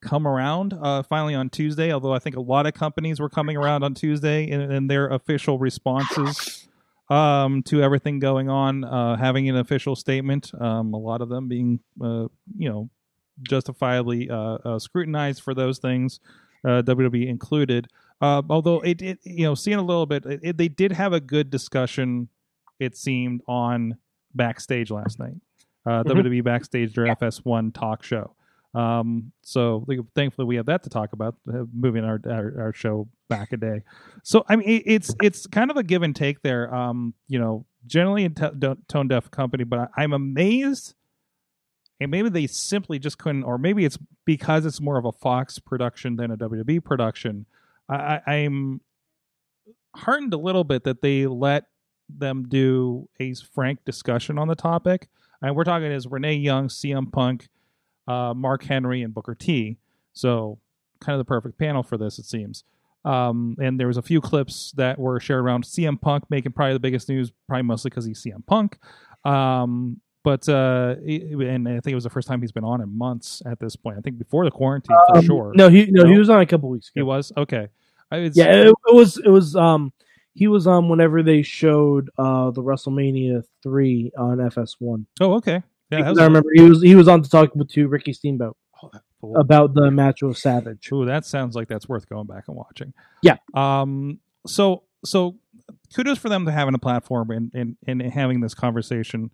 come 0.00 0.26
around 0.26 0.74
uh, 0.80 1.02
finally 1.02 1.34
on 1.34 1.48
Tuesday, 1.50 1.92
although 1.92 2.12
I 2.12 2.18
think 2.18 2.36
a 2.36 2.40
lot 2.40 2.66
of 2.66 2.74
companies 2.74 3.18
were 3.20 3.28
coming 3.28 3.56
around 3.56 3.82
on 3.84 3.94
Tuesday 3.94 4.44
in, 4.48 4.60
in 4.70 4.86
their 4.86 5.08
official 5.08 5.58
responses 5.58 6.68
um, 7.10 7.62
to 7.64 7.82
everything 7.82 8.18
going 8.18 8.48
on, 8.48 8.84
uh, 8.84 9.16
having 9.16 9.48
an 9.48 9.56
official 9.56 9.94
statement. 9.96 10.50
Um, 10.58 10.94
a 10.94 10.98
lot 10.98 11.20
of 11.20 11.28
them 11.28 11.48
being, 11.48 11.80
uh, 12.02 12.28
you 12.56 12.68
know, 12.70 12.88
justifiably 13.42 14.28
uh, 14.30 14.36
uh, 14.64 14.78
scrutinized 14.78 15.42
for 15.42 15.54
those 15.54 15.78
things, 15.78 16.20
uh, 16.64 16.82
WWE 16.82 17.26
included. 17.28 17.88
Uh, 18.20 18.42
although 18.48 18.80
it, 18.80 19.02
it, 19.02 19.18
you 19.24 19.44
know, 19.44 19.54
seeing 19.54 19.78
a 19.78 19.82
little 19.82 20.06
bit, 20.06 20.24
it, 20.26 20.40
it- 20.42 20.56
they 20.56 20.68
did 20.68 20.92
have 20.92 21.12
a 21.12 21.20
good 21.20 21.50
discussion. 21.50 22.28
It 22.78 22.96
seemed 22.96 23.42
on 23.48 23.96
backstage 24.34 24.90
last 24.90 25.18
night, 25.18 25.34
uh, 25.86 26.02
Mhm. 26.04 26.06
WWE 26.24 26.44
backstage 26.44 26.94
their 26.94 27.06
FS1 27.06 27.72
talk 27.74 28.02
show. 28.02 28.34
Um, 28.74 29.32
so 29.42 29.84
like, 29.86 29.98
thankfully 30.14 30.46
we 30.46 30.56
have 30.56 30.64
that 30.66 30.82
to 30.84 30.88
talk 30.88 31.12
about, 31.12 31.34
uh, 31.52 31.64
moving 31.74 32.04
our, 32.04 32.18
our 32.26 32.60
our 32.62 32.72
show 32.72 33.06
back 33.28 33.52
a 33.52 33.58
day. 33.58 33.82
So 34.22 34.44
I 34.48 34.56
mean, 34.56 34.66
it, 34.68 34.82
it's 34.86 35.14
it's 35.22 35.46
kind 35.46 35.70
of 35.70 35.76
a 35.76 35.82
give 35.82 36.02
and 36.02 36.16
take 36.16 36.40
there. 36.42 36.74
Um, 36.74 37.12
you 37.28 37.38
know, 37.38 37.66
generally 37.86 38.24
a 38.24 38.30
t- 38.30 38.74
tone 38.88 39.08
deaf 39.08 39.30
company, 39.30 39.64
but 39.64 39.78
I, 39.94 40.02
I'm 40.04 40.12
amazed. 40.14 40.94
And 42.02 42.10
maybe 42.10 42.28
they 42.28 42.46
simply 42.46 42.98
just 42.98 43.18
couldn't, 43.18 43.44
or 43.44 43.58
maybe 43.58 43.84
it's 43.84 43.98
because 44.24 44.66
it's 44.66 44.80
more 44.80 44.98
of 44.98 45.04
a 45.04 45.12
Fox 45.12 45.58
production 45.58 46.16
than 46.16 46.30
a 46.30 46.36
WWE 46.36 46.82
production. 46.84 47.46
I, 47.88 48.20
I, 48.26 48.32
I'm 48.32 48.80
heartened 49.94 50.34
a 50.34 50.38
little 50.38 50.64
bit 50.64 50.84
that 50.84 51.02
they 51.02 51.26
let 51.26 51.64
them 52.08 52.48
do 52.48 53.08
a 53.20 53.34
frank 53.34 53.84
discussion 53.84 54.38
on 54.38 54.48
the 54.48 54.54
topic. 54.54 55.08
And 55.40 55.56
we're 55.56 55.64
talking 55.64 55.90
is 55.90 56.06
Renee 56.06 56.34
Young, 56.34 56.68
CM 56.68 57.12
Punk, 57.12 57.48
uh, 58.06 58.34
Mark 58.34 58.64
Henry, 58.64 59.02
and 59.02 59.14
Booker 59.14 59.34
T. 59.34 59.78
So 60.12 60.58
kind 61.00 61.14
of 61.14 61.18
the 61.18 61.28
perfect 61.28 61.58
panel 61.58 61.82
for 61.82 61.96
this, 61.96 62.18
it 62.18 62.26
seems. 62.26 62.64
Um, 63.04 63.56
and 63.60 63.80
there 63.80 63.88
was 63.88 63.96
a 63.96 64.02
few 64.02 64.20
clips 64.20 64.72
that 64.76 64.98
were 64.98 65.18
shared 65.18 65.40
around 65.40 65.64
CM 65.64 66.00
Punk 66.00 66.24
making 66.30 66.52
probably 66.52 66.74
the 66.74 66.80
biggest 66.80 67.08
news, 67.08 67.32
probably 67.48 67.62
mostly 67.62 67.90
because 67.90 68.04
he's 68.04 68.22
CM 68.22 68.46
Punk. 68.46 68.78
Um, 69.24 70.00
but 70.24 70.48
uh, 70.48 70.96
and 71.04 71.68
I 71.68 71.72
think 71.72 71.88
it 71.88 71.94
was 71.94 72.04
the 72.04 72.10
first 72.10 72.28
time 72.28 72.40
he's 72.40 72.52
been 72.52 72.64
on 72.64 72.80
in 72.80 72.96
months 72.96 73.42
at 73.46 73.58
this 73.58 73.76
point. 73.76 73.98
I 73.98 74.00
think 74.00 74.18
before 74.18 74.44
the 74.44 74.50
quarantine 74.50 74.96
for 75.08 75.18
Um, 75.18 75.24
sure. 75.24 75.52
No, 75.54 75.68
he 75.68 75.86
no, 75.90 76.04
he 76.06 76.18
was 76.18 76.30
on 76.30 76.40
a 76.40 76.46
couple 76.46 76.68
weeks 76.68 76.88
ago. 76.88 76.92
he 76.94 77.02
was 77.02 77.32
okay. 77.36 77.68
I, 78.10 78.30
Yeah, 78.34 78.52
it, 78.52 78.66
it 78.68 78.94
was 78.94 79.18
it 79.18 79.28
was 79.28 79.56
um 79.56 79.92
he 80.34 80.48
was 80.48 80.66
on 80.66 80.88
whenever 80.88 81.22
they 81.22 81.42
showed 81.42 82.10
uh 82.18 82.50
the 82.50 82.62
WrestleMania 82.62 83.42
three 83.62 84.12
on 84.16 84.38
FS1. 84.38 85.06
Oh, 85.20 85.34
okay. 85.34 85.62
Yeah, 85.90 86.02
that 86.02 86.10
was, 86.10 86.18
I 86.18 86.24
remember 86.24 86.50
he 86.54 86.62
was 86.62 86.82
he 86.82 86.94
was 86.94 87.08
on 87.08 87.22
to 87.22 87.28
talk 87.28 87.54
with 87.54 87.70
to 87.70 87.88
Ricky 87.88 88.12
Steamboat 88.12 88.56
oh, 88.82 89.34
about 89.34 89.74
the 89.74 89.90
match 89.90 90.22
with 90.22 90.38
Savage. 90.38 90.90
Ooh, 90.92 91.04
that 91.04 91.26
sounds 91.26 91.54
like 91.54 91.68
that's 91.68 91.88
worth 91.88 92.08
going 92.08 92.26
back 92.26 92.44
and 92.48 92.56
watching. 92.56 92.94
Yeah. 93.22 93.36
Um. 93.54 94.20
So 94.46 94.84
so 95.04 95.36
kudos 95.94 96.18
for 96.18 96.28
them 96.28 96.46
to 96.46 96.52
having 96.52 96.74
a 96.74 96.78
platform 96.78 97.30
and 97.30 97.50
and, 97.54 97.76
and 97.86 98.02
having 98.02 98.40
this 98.40 98.54
conversation. 98.54 99.30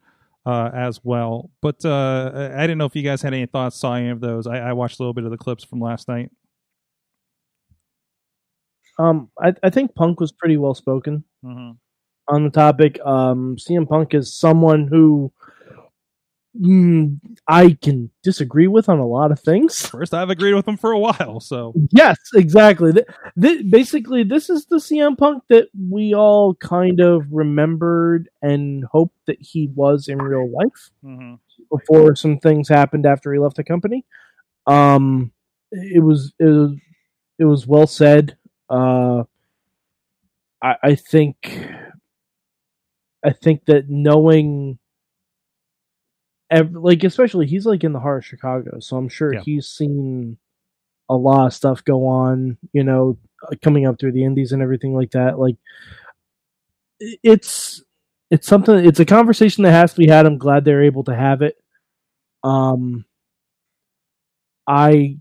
Uh, 0.48 0.70
as 0.74 1.00
well. 1.04 1.50
But 1.60 1.84
uh, 1.84 2.50
I 2.56 2.62
didn't 2.62 2.78
know 2.78 2.86
if 2.86 2.96
you 2.96 3.02
guys 3.02 3.20
had 3.22 3.34
any 3.34 3.46
thoughts, 3.46 3.76
saw 3.78 3.94
any 3.94 4.08
of 4.08 4.20
those. 4.20 4.46
I, 4.46 4.58
I 4.58 4.72
watched 4.72 4.98
a 4.98 5.02
little 5.02 5.12
bit 5.14 5.24
of 5.24 5.30
the 5.30 5.36
clips 5.36 5.62
from 5.62 5.80
last 5.80 6.08
night. 6.08 6.30
Um, 8.98 9.30
I, 9.40 9.54
I 9.62 9.70
think 9.70 9.94
Punk 9.94 10.20
was 10.20 10.32
pretty 10.32 10.56
well 10.56 10.74
spoken 10.74 11.24
Mm-hmm. 11.44 11.72
on 12.34 12.44
the 12.44 12.50
topic. 12.50 12.98
Um, 13.06 13.56
CM 13.56 13.88
Punk 13.88 14.12
is 14.14 14.34
someone 14.34 14.88
who 14.88 15.32
mm, 16.60 17.18
I 17.46 17.76
can 17.80 18.10
disagree 18.22 18.66
with 18.66 18.88
on 18.88 18.98
a 18.98 19.06
lot 19.06 19.32
of 19.32 19.40
things. 19.40 19.86
First, 19.86 20.14
I've 20.14 20.30
agreed 20.30 20.54
with 20.54 20.66
him 20.66 20.76
for 20.76 20.92
a 20.92 20.98
while, 20.98 21.40
so 21.40 21.74
Yes, 21.92 22.16
exactly. 22.34 22.92
Th- 22.92 23.06
th- 23.40 23.70
basically, 23.70 24.22
this 24.24 24.50
is 24.50 24.66
the 24.66 24.76
CM 24.76 25.16
Punk 25.16 25.44
that 25.48 25.68
we 25.90 26.14
all 26.14 26.54
kind 26.54 27.00
of 27.00 27.26
remembered 27.30 28.28
and 28.42 28.84
hoped 28.84 29.16
that 29.26 29.38
he 29.40 29.70
was 29.74 30.08
in 30.08 30.18
real 30.18 30.50
life 30.50 30.90
hmm 31.02 31.34
before 31.70 32.16
some 32.16 32.38
things 32.38 32.68
happened 32.68 33.04
after 33.04 33.32
he 33.32 33.38
left 33.38 33.56
the 33.56 33.64
company. 33.64 34.04
Um, 34.66 35.32
it 35.70 36.02
was 36.02 36.32
it 36.38 36.44
was 36.44 36.76
it 37.38 37.44
was 37.44 37.66
well 37.66 37.86
said. 37.86 38.36
Uh, 38.70 39.24
I, 40.62 40.76
I 40.82 40.94
think 40.94 41.68
I 43.24 43.32
think 43.32 43.64
that 43.66 43.88
knowing, 43.88 44.78
ev- 46.50 46.74
like 46.74 47.04
especially 47.04 47.46
he's 47.46 47.66
like 47.66 47.84
in 47.84 47.92
the 47.92 48.00
heart 48.00 48.18
of 48.18 48.26
Chicago, 48.26 48.78
so 48.80 48.96
I'm 48.96 49.08
sure 49.08 49.32
Yeah. 49.34 49.40
he's 49.44 49.66
seen 49.68 50.38
a 51.08 51.16
lot 51.16 51.46
of 51.46 51.54
stuff 51.54 51.84
go 51.84 52.06
on. 52.06 52.58
You 52.72 52.84
know, 52.84 53.18
uh, 53.42 53.54
coming 53.62 53.86
up 53.86 53.98
through 53.98 54.12
the 54.12 54.24
Indies 54.24 54.52
and 54.52 54.62
everything 54.62 54.94
like 54.94 55.10
that. 55.12 55.38
Like 55.38 55.56
it's 57.00 57.82
it's 58.30 58.46
something. 58.46 58.74
It's 58.84 59.00
a 59.00 59.04
conversation 59.06 59.64
that 59.64 59.72
has 59.72 59.92
to 59.94 59.98
be 59.98 60.08
had. 60.08 60.26
I'm 60.26 60.38
glad 60.38 60.64
they're 60.64 60.84
able 60.84 61.04
to 61.04 61.14
have 61.16 61.42
it. 61.42 61.56
Um, 62.44 63.04
I 64.66 65.18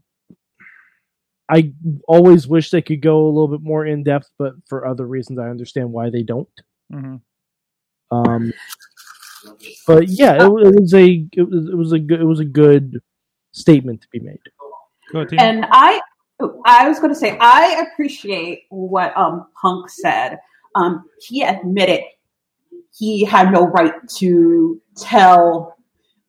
I 1.49 1.73
always 2.07 2.47
wish 2.47 2.69
they 2.71 2.82
could 2.82 3.01
go 3.01 3.25
a 3.25 3.30
little 3.30 3.47
bit 3.47 3.61
more 3.61 3.86
in 3.86 4.03
depth, 4.03 4.30
but 4.38 4.53
for 4.67 4.86
other 4.86 5.05
reasons, 5.07 5.39
I 5.39 5.49
understand 5.49 5.91
why 5.91 6.09
they 6.09 6.23
don't. 6.23 6.49
hmm 6.91 7.15
Um, 8.11 8.51
but 9.85 10.07
yeah, 10.07 10.43
it, 10.43 10.49
wa- 10.51 10.59
it 10.59 10.79
was 10.79 10.93
a 10.93 11.27
it 11.33 11.49
was, 11.49 11.69
it 11.69 11.75
was 11.75 11.91
a 11.91 11.99
good 11.99 12.21
it 12.21 12.25
was 12.25 12.39
a 12.39 12.45
good 12.45 13.01
statement 13.51 14.01
to 14.01 14.07
be 14.11 14.19
made. 14.19 14.39
Ahead, 15.13 15.33
And 15.39 15.65
I, 15.71 16.01
I 16.65 16.87
was 16.87 16.99
going 16.99 17.13
to 17.13 17.19
say, 17.19 17.37
I 17.39 17.85
appreciate 17.91 18.63
what 18.69 19.15
um, 19.15 19.47
Punk 19.59 19.89
said. 19.89 20.39
Um, 20.75 21.05
he 21.21 21.43
admitted 21.43 22.01
he 22.97 23.23
had 23.23 23.51
no 23.51 23.67
right 23.67 23.93
to 24.17 24.81
tell 24.97 25.75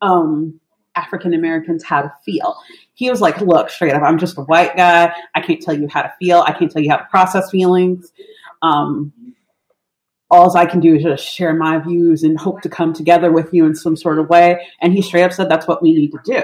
um, 0.00 0.60
African 0.94 1.34
Americans 1.34 1.84
how 1.84 2.02
to 2.02 2.12
feel. 2.24 2.56
He 2.94 3.10
was 3.10 3.20
like, 3.20 3.40
"Look, 3.40 3.70
straight 3.70 3.94
up, 3.94 4.02
I'm 4.02 4.18
just 4.18 4.38
a 4.38 4.42
white 4.42 4.76
guy. 4.76 5.12
I 5.34 5.40
can't 5.40 5.60
tell 5.60 5.78
you 5.78 5.88
how 5.88 6.02
to 6.02 6.12
feel. 6.18 6.40
I 6.46 6.52
can't 6.52 6.70
tell 6.70 6.82
you 6.82 6.90
how 6.90 6.96
to 6.96 7.06
process 7.10 7.50
feelings. 7.50 8.12
Um, 8.62 9.12
all 10.30 10.54
I 10.56 10.66
can 10.66 10.80
do 10.80 10.94
is 10.96 11.02
just 11.02 11.24
share 11.26 11.54
my 11.54 11.78
views 11.78 12.22
and 12.22 12.38
hope 12.38 12.60
to 12.62 12.68
come 12.68 12.92
together 12.92 13.32
with 13.32 13.52
you 13.52 13.66
in 13.66 13.74
some 13.74 13.96
sort 13.96 14.18
of 14.18 14.28
way." 14.28 14.66
And 14.80 14.92
he 14.92 15.02
straight 15.02 15.24
up 15.24 15.32
said, 15.32 15.48
"That's 15.48 15.66
what 15.66 15.82
we 15.82 15.92
need 15.94 16.12
to 16.12 16.20
do." 16.24 16.42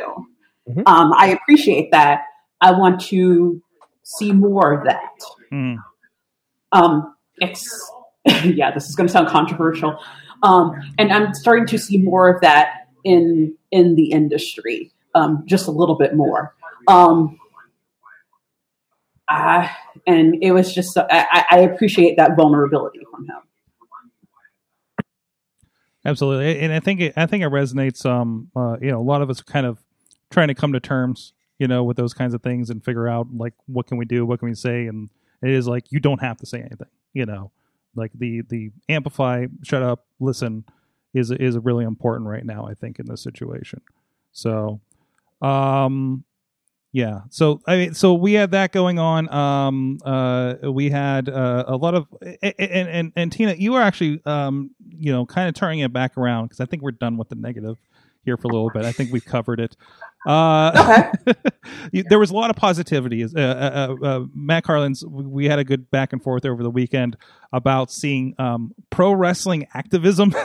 Mhm. 0.71 0.83
Um, 0.87 1.13
I 1.17 1.29
appreciate 1.29 1.91
that. 1.93 2.23
I 2.61 2.73
want 2.73 3.01
to 3.03 3.63
see 4.03 4.33
more 4.33 4.73
of 4.73 4.85
that. 4.85 5.13
Mhm. 5.53 5.79
Um, 6.73 7.15
it's 7.39 7.93
yeah, 8.45 8.71
this 8.73 8.89
is 8.89 8.97
going 8.97 9.07
to 9.07 9.13
sound 9.13 9.29
controversial, 9.29 9.99
um, 10.43 10.73
and 10.99 11.13
I'm 11.13 11.35
starting 11.35 11.67
to 11.67 11.79
see 11.79 11.99
more 11.99 12.29
of 12.35 12.41
that 12.41 12.89
in 13.05 13.55
in 13.71 13.95
the 13.97 14.11
industry, 14.13 14.93
um, 15.15 15.43
just 15.47 15.69
a 15.69 15.71
little 15.71 15.97
bit 15.97 16.15
more. 16.17 16.55
Um, 16.89 17.39
uh, 19.29 19.69
and 20.07 20.37
it 20.43 20.53
was 20.53 20.75
just 20.75 20.97
I, 20.97 21.05
I 21.11 21.45
I 21.51 21.59
appreciate 21.61 22.17
that 22.17 22.37
vulnerability 22.37 23.01
from 23.11 23.27
him. 23.27 23.37
Absolutely, 26.05 26.61
and 26.61 26.73
I 26.73 26.81
think 26.81 27.01
it, 27.01 27.15
I 27.17 27.27
think 27.27 27.43
it 27.43 27.49
resonates. 27.49 28.05
Um, 28.05 28.51
uh, 28.55 28.77
you 28.81 28.91
know, 28.91 29.01
a 29.01 29.03
lot 29.03 29.23
of 29.23 29.31
us 29.31 29.41
kind 29.41 29.65
of 29.67 29.83
trying 30.31 30.49
to 30.49 30.55
come 30.55 30.73
to 30.75 30.81
terms, 30.81 31.33
you 31.59 31.67
know, 31.67 31.83
with 31.83 31.97
those 31.97 32.13
kinds 32.13 32.35
of 32.35 32.43
things 32.43 32.69
and 32.69 32.85
figure 32.85 33.09
out 33.09 33.29
like 33.35 33.55
what 33.67 33.87
can 33.87 33.97
we 33.97 34.05
do, 34.05 34.27
what 34.27 34.39
can 34.41 34.49
we 34.49 34.55
say, 34.55 34.87
and 34.87 35.09
it 35.43 35.51
is 35.51 35.67
like 35.67 35.91
you 35.91 36.01
don't 36.01 36.21
have 36.21 36.37
to 36.39 36.47
say 36.47 36.59
anything, 36.61 36.89
you 37.15 37.25
know, 37.25 37.51
like 37.95 38.13
the 38.15 38.43
the 38.49 38.71
amplify, 38.89 39.47
shut 39.63 39.83
up, 39.83 40.07
listen 40.21 40.65
is 41.15 41.31
is 41.31 41.57
really 41.59 41.85
important 41.85 42.29
right 42.29 42.45
now. 42.45 42.67
I 42.67 42.75
think 42.75 42.99
in 42.99 43.07
this 43.07 43.23
situation. 43.23 43.81
So, 44.33 44.81
um, 45.41 46.25
yeah. 46.95 47.23
So 47.29 47.61
I 47.67 47.77
mean, 47.77 47.95
so 47.95 48.15
we 48.15 48.35
had 48.35 48.53
that 48.53 48.71
going 48.71 49.01
on. 49.01 49.29
Um, 49.35 49.99
uh, 50.05 50.55
we 50.63 50.91
had 50.91 51.29
uh, 51.29 51.65
a 51.67 51.77
lot 51.77 51.95
of 51.95 52.07
and 52.41 52.55
and 52.89 53.13
and 53.17 53.33
Tina, 53.33 53.55
you 53.55 53.73
were 53.73 53.83
actually 53.83 54.23
um, 54.25 54.71
you 54.97 55.11
know, 55.13 55.27
kind 55.27 55.49
of 55.49 55.55
turning 55.57 55.81
it 55.81 55.93
back 55.93 56.17
around 56.17 56.45
because 56.47 56.61
I 56.61 56.67
think 56.67 56.83
we're 56.83 56.93
done 56.93 57.17
with 57.17 57.29
the 57.29 57.35
negative 57.35 57.77
here 58.25 58.37
for 58.37 58.47
a 58.47 58.53
little 58.53 58.71
bit. 58.71 58.85
I 58.85 58.93
think 58.93 59.13
we've 59.13 59.25
covered 59.25 59.59
it. 59.59 59.77
Uh, 60.25 61.11
you- 61.93 62.05
there 62.09 62.19
was 62.21 62.31
a 62.31 62.35
lot 62.35 62.49
of 62.49 62.57
positivity. 62.57 63.25
Uh, 63.25 63.29
uh, 63.37 63.97
uh, 64.01 64.07
uh, 64.07 64.25
Matt 64.33 64.63
Carlin's, 64.65 65.05
we 65.05 65.47
had 65.47 65.59
a 65.59 65.65
good 65.65 65.91
back 65.91 66.13
and 66.13 66.23
forth 66.23 66.45
over 66.47 66.63
the 66.63 66.71
weekend 66.71 67.17
about 67.53 67.91
seeing 67.91 68.35
um, 68.39 68.73
pro 68.89 69.13
wrestling 69.13 69.67
activism. 69.75 70.33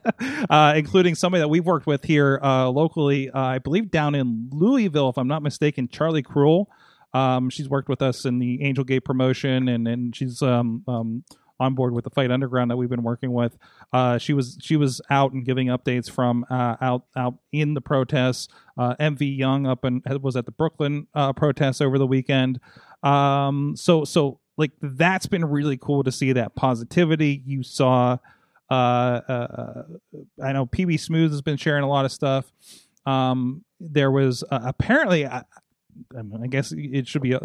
uh, 0.50 0.74
including 0.76 1.14
somebody 1.14 1.40
that 1.40 1.48
we've 1.48 1.66
worked 1.66 1.86
with 1.86 2.04
here 2.04 2.40
uh, 2.42 2.68
locally, 2.68 3.30
uh, 3.30 3.40
I 3.40 3.58
believe 3.58 3.90
down 3.90 4.14
in 4.14 4.48
Louisville, 4.52 5.10
if 5.10 5.18
I'm 5.18 5.28
not 5.28 5.42
mistaken, 5.42 5.88
Charlie 5.88 6.22
Cruel. 6.22 6.70
Um, 7.14 7.50
she's 7.50 7.68
worked 7.68 7.88
with 7.88 8.00
us 8.00 8.24
in 8.24 8.38
the 8.38 8.62
Angel 8.62 8.84
Gate 8.84 9.04
promotion, 9.04 9.68
and 9.68 9.86
and 9.86 10.16
she's 10.16 10.40
um, 10.40 10.82
um, 10.88 11.24
on 11.62 11.74
board 11.74 11.94
with 11.94 12.04
the 12.04 12.10
Fight 12.10 12.30
Underground 12.30 12.70
that 12.70 12.76
we've 12.76 12.88
been 12.88 13.02
working 13.02 13.32
with. 13.32 13.56
Uh, 13.92 14.18
she 14.18 14.32
was 14.32 14.58
she 14.60 14.76
was 14.76 15.00
out 15.10 15.32
and 15.32 15.44
giving 15.44 15.68
updates 15.68 16.10
from 16.10 16.44
uh, 16.50 16.76
out 16.80 17.04
out 17.16 17.34
in 17.52 17.74
the 17.74 17.80
protests. 17.80 18.48
Uh, 18.76 18.94
MV 18.96 19.36
Young 19.36 19.66
up 19.66 19.84
and 19.84 20.02
was 20.20 20.36
at 20.36 20.46
the 20.46 20.52
Brooklyn 20.52 21.06
uh, 21.14 21.32
protests 21.32 21.80
over 21.80 21.98
the 21.98 22.06
weekend. 22.06 22.60
Um, 23.02 23.74
so 23.76 24.04
so 24.04 24.40
like 24.56 24.72
that's 24.80 25.26
been 25.26 25.44
really 25.44 25.76
cool 25.76 26.02
to 26.04 26.12
see 26.12 26.32
that 26.32 26.54
positivity. 26.54 27.42
You 27.46 27.62
saw. 27.62 28.18
Uh, 28.72 29.20
uh, 29.28 29.82
I 30.42 30.52
know 30.52 30.64
PB 30.64 30.98
Smooth 30.98 31.30
has 31.30 31.42
been 31.42 31.58
sharing 31.58 31.84
a 31.84 31.88
lot 31.88 32.06
of 32.06 32.12
stuff. 32.12 32.50
Um, 33.04 33.64
there 33.78 34.10
was 34.10 34.42
uh, 34.50 34.60
apparently, 34.64 35.26
I, 35.26 35.42
I, 36.16 36.22
mean, 36.22 36.40
I 36.42 36.46
guess 36.46 36.72
it 36.74 37.06
should 37.06 37.20
be 37.20 37.34
uh, 37.34 37.40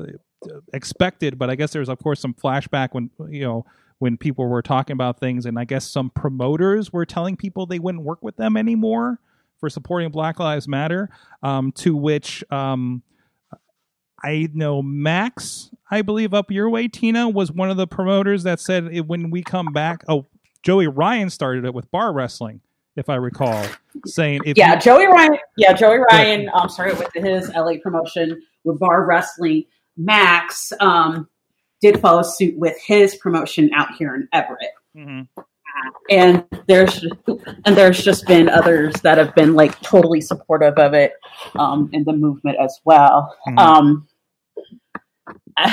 expected, 0.71 1.37
but 1.37 1.49
I 1.49 1.55
guess 1.55 1.73
there 1.73 1.81
was, 1.81 1.89
of 1.89 1.99
course, 1.99 2.21
some 2.21 2.33
flashback 2.33 2.89
when 2.93 3.09
you 3.29 3.41
know 3.41 3.65
when 3.99 4.15
people 4.15 4.47
were 4.47 4.61
talking 4.61 4.93
about 4.93 5.19
things, 5.19 5.45
and 5.45 5.59
I 5.59 5.65
guess 5.65 5.89
some 5.89 6.11
promoters 6.11 6.93
were 6.93 7.05
telling 7.05 7.35
people 7.35 7.65
they 7.65 7.79
wouldn't 7.79 8.05
work 8.05 8.19
with 8.21 8.37
them 8.37 8.55
anymore 8.55 9.19
for 9.59 9.69
supporting 9.69 10.09
Black 10.11 10.39
Lives 10.39 10.67
Matter. 10.67 11.09
Um, 11.43 11.73
to 11.73 11.93
which 11.93 12.41
um, 12.51 13.03
I 14.23 14.47
know 14.53 14.81
Max, 14.81 15.71
I 15.91 16.03
believe 16.03 16.33
up 16.33 16.51
your 16.51 16.69
way, 16.69 16.87
Tina 16.87 17.27
was 17.27 17.51
one 17.51 17.69
of 17.69 17.75
the 17.75 17.87
promoters 17.87 18.43
that 18.43 18.61
said 18.61 19.09
when 19.09 19.29
we 19.29 19.43
come 19.43 19.73
back. 19.73 20.05
Oh, 20.07 20.27
Joey 20.67 20.87
Ryan 20.87 21.29
started 21.29 21.63
it 21.63 21.73
with 21.73 21.89
bar 21.91 22.11
wrestling, 22.11 22.59
if 22.97 23.07
I 23.07 23.15
recall, 23.15 23.65
saying 24.05 24.41
if 24.45 24.57
yeah, 24.57 24.73
you- 24.73 24.81
Joey 24.81 25.07
Ryan. 25.07 25.37
Yeah, 25.55 25.71
Joey 25.71 25.99
Ryan 26.11 26.49
um, 26.53 26.67
started 26.67 26.99
with 26.99 27.07
his 27.13 27.49
LA 27.55 27.75
promotion 27.81 28.41
with 28.65 28.77
Bar 28.77 29.05
Wrestling. 29.05 29.63
Max 29.95 30.73
um, 30.81 31.29
did 31.81 32.01
follow 32.01 32.21
suit 32.21 32.57
with 32.57 32.77
his 32.85 33.15
promotion 33.15 33.69
out 33.73 33.95
here 33.97 34.13
in 34.13 34.27
Everett. 34.33 34.71
Mhm. 34.93 35.29
and 36.09 36.43
there's 36.67 37.05
and 37.63 37.77
there's 37.77 38.03
just 38.03 38.27
been 38.27 38.49
others 38.49 38.93
that 39.03 39.17
have 39.17 39.33
been 39.35 39.53
like 39.53 39.79
totally 39.79 40.19
supportive 40.19 40.73
of 40.77 40.93
it 40.93 41.13
um, 41.55 41.89
in 41.93 42.03
the 42.03 42.11
movement 42.11 42.57
as 42.59 42.77
well. 42.83 43.33
Mhm. 43.47 43.57
Um, 43.57 44.07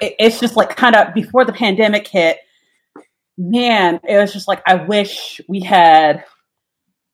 it, 0.00 0.16
it's 0.18 0.40
just 0.40 0.56
like 0.56 0.74
kind 0.74 0.96
of 0.96 1.14
before 1.14 1.44
the 1.44 1.52
pandemic 1.52 2.08
hit, 2.08 2.38
man. 3.36 4.00
It 4.08 4.16
was 4.18 4.32
just 4.32 4.48
like 4.48 4.62
I 4.66 4.74
wish 4.76 5.40
we 5.48 5.60
had 5.60 6.24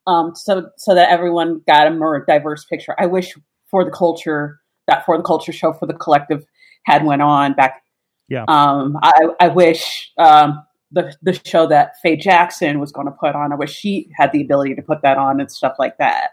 um, 0.06 0.34
so 0.34 0.70
so 0.76 0.94
that 0.94 1.10
everyone 1.10 1.62
got 1.66 1.86
a 1.86 1.90
more 1.90 2.24
diverse 2.24 2.64
picture. 2.64 2.94
I 2.98 3.06
wish 3.06 3.34
for 3.70 3.84
the 3.84 3.90
culture 3.90 4.60
that 4.86 5.04
for 5.06 5.16
the 5.16 5.22
culture 5.22 5.52
show 5.52 5.72
for 5.72 5.86
the 5.86 5.94
collective 5.94 6.44
had 6.84 7.04
went 7.04 7.22
on 7.22 7.54
back. 7.54 7.82
Yeah. 8.28 8.44
Um, 8.48 8.96
I 9.02 9.28
I 9.40 9.48
wish 9.48 10.12
um, 10.18 10.64
the 10.90 11.14
the 11.22 11.38
show 11.44 11.66
that 11.68 11.92
Faye 12.02 12.16
Jackson 12.16 12.80
was 12.80 12.92
going 12.92 13.06
to 13.06 13.12
put 13.12 13.34
on. 13.34 13.52
I 13.52 13.56
wish 13.56 13.72
she 13.72 14.10
had 14.16 14.32
the 14.32 14.42
ability 14.42 14.74
to 14.76 14.82
put 14.82 15.02
that 15.02 15.18
on 15.18 15.40
and 15.40 15.50
stuff 15.50 15.76
like 15.78 15.98
that. 15.98 16.30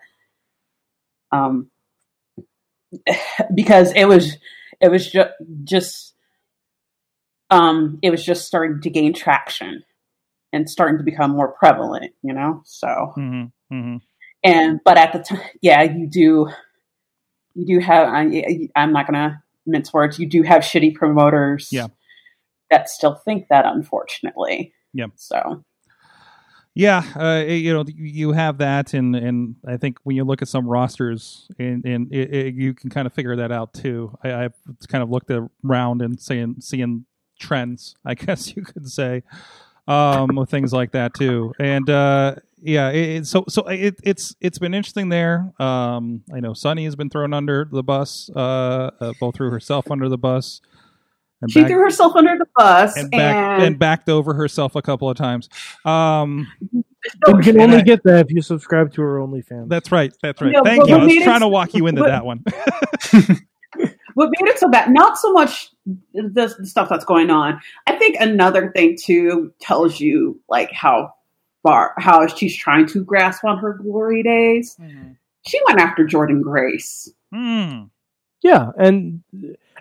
Um, 1.31 1.69
because 3.55 3.91
it 3.93 4.05
was 4.05 4.37
it 4.81 4.89
was 4.89 5.11
just 5.11 5.31
just 5.63 6.13
um 7.49 7.99
it 8.01 8.09
was 8.09 8.23
just 8.25 8.45
starting 8.45 8.81
to 8.81 8.89
gain 8.89 9.13
traction 9.13 9.83
and 10.53 10.69
starting 10.69 10.97
to 10.97 11.03
become 11.03 11.31
more 11.31 11.51
prevalent. 11.53 12.13
You 12.21 12.33
know, 12.33 12.61
so 12.65 13.13
Mhm. 13.17 13.51
Mhm. 13.71 14.01
and 14.43 14.79
but 14.83 14.97
at 14.97 15.13
the 15.13 15.19
time, 15.19 15.41
yeah, 15.61 15.83
you 15.83 16.07
do, 16.07 16.49
you 17.55 17.65
do 17.65 17.79
have. 17.85 18.07
I, 18.07 18.69
I'm 18.75 18.93
not 18.93 19.07
gonna 19.07 19.43
mince 19.65 19.93
words. 19.93 20.19
You 20.19 20.27
do 20.29 20.43
have 20.43 20.61
shitty 20.61 20.95
promoters, 20.95 21.69
Yeah. 21.71 21.87
that 22.69 22.89
still 22.89 23.15
think 23.15 23.47
that, 23.49 23.65
unfortunately. 23.65 24.73
Yeah. 24.93 25.07
So 25.15 25.63
Yeah, 26.73 27.03
uh, 27.15 27.43
you 27.47 27.73
know, 27.73 27.83
you 27.87 28.33
have 28.33 28.59
that, 28.59 28.93
and 28.93 29.15
and 29.15 29.55
I 29.67 29.77
think 29.77 29.97
when 30.03 30.15
you 30.15 30.23
look 30.23 30.43
at 30.43 30.47
some 30.47 30.67
rosters, 30.67 31.49
and 31.57 31.83
and 31.85 32.13
it, 32.13 32.31
it, 32.33 32.53
you 32.55 32.75
can 32.75 32.91
kind 32.91 33.07
of 33.07 33.13
figure 33.13 33.35
that 33.37 33.51
out 33.51 33.73
too. 33.73 34.15
I, 34.23 34.45
I've 34.45 34.53
kind 34.87 35.03
of 35.03 35.09
looked 35.09 35.31
around 35.65 36.03
and 36.03 36.19
seeing 36.21 36.57
seeing 36.59 37.05
trends, 37.37 37.95
I 38.05 38.13
guess 38.15 38.55
you 38.55 38.63
could 38.63 38.89
say, 38.89 39.23
um, 39.87 40.35
with 40.35 40.49
things 40.49 40.73
like 40.73 40.91
that 40.91 41.13
too. 41.13 41.53
And 41.59 41.89
uh, 41.89 42.35
yeah, 42.61 42.89
it, 42.89 43.09
it- 43.17 43.25
so 43.27 43.45
so 43.47 43.63
it, 43.67 43.95
it's 44.03 44.35
it's 44.41 44.59
been 44.59 44.73
interesting 44.73 45.09
there. 45.09 45.51
Um, 45.59 46.23
I 46.33 46.39
know 46.39 46.53
Sunny 46.53 46.85
has 46.85 46.95
been 46.95 47.09
thrown 47.09 47.33
under 47.33 47.67
the 47.71 47.83
bus, 47.83 48.29
uh, 48.35 48.91
uh 48.99 49.13
both 49.19 49.35
threw 49.35 49.49
herself 49.51 49.89
under 49.91 50.09
the 50.09 50.17
bus. 50.17 50.61
And 51.39 51.51
she 51.51 51.61
back- 51.61 51.69
threw 51.69 51.79
herself 51.79 52.15
under 52.15 52.35
the 52.35 52.47
bus, 52.55 52.97
and 52.97 53.05
and, 53.05 53.11
back 53.11 53.61
and 53.61 53.77
backed 53.79 54.09
over 54.09 54.33
herself 54.33 54.75
a 54.75 54.81
couple 54.81 55.07
of 55.07 55.15
times. 55.17 55.49
Um, 55.85 56.47
You 56.73 57.37
can 57.43 57.61
only 57.61 57.77
I- 57.77 57.81
get 57.81 58.01
that 58.05 58.25
if 58.25 58.31
you 58.31 58.41
subscribe 58.41 58.91
to 58.93 59.01
her 59.03 59.19
OnlyFans. 59.19 59.69
That's 59.69 59.91
right. 59.91 60.11
That's 60.23 60.41
right. 60.41 60.51
No, 60.51 60.63
Thank 60.63 60.87
you. 60.87 60.95
I 60.95 60.97
what 60.97 61.05
was 61.07 61.23
trying 61.23 61.41
to 61.41 61.47
walk 61.47 61.75
you 61.75 61.85
into 61.85 62.01
what- 62.01 62.07
that 62.09 62.25
one. 62.25 62.43
what 64.17 64.29
made 64.39 64.49
it 64.49 64.59
so 64.59 64.67
bad 64.69 64.91
not 64.91 65.17
so 65.17 65.31
much 65.31 65.69
the, 66.13 66.55
the 66.57 66.65
stuff 66.65 66.89
that's 66.89 67.05
going 67.05 67.29
on 67.29 67.59
i 67.87 67.95
think 67.95 68.15
another 68.19 68.71
thing 68.71 68.97
too 68.99 69.53
tells 69.59 69.99
you 69.99 70.39
like 70.49 70.71
how 70.71 71.13
far 71.63 71.93
how 71.97 72.25
she's 72.27 72.55
trying 72.55 72.85
to 72.85 73.03
grasp 73.03 73.43
on 73.43 73.57
her 73.57 73.73
glory 73.73 74.23
days 74.23 74.77
she 75.45 75.59
went 75.67 75.79
after 75.79 76.05
jordan 76.05 76.41
grace 76.41 77.09
Hmm. 77.31 77.83
Yeah, 78.41 78.71
and 78.77 79.23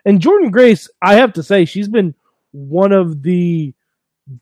and 0.05 0.21
Jordan 0.21 0.51
Grace, 0.51 0.89
I 1.03 1.15
have 1.15 1.33
to 1.35 1.43
say, 1.43 1.65
she's 1.65 1.89
been 1.89 2.15
one 2.53 2.93
of 2.93 3.23
the 3.23 3.75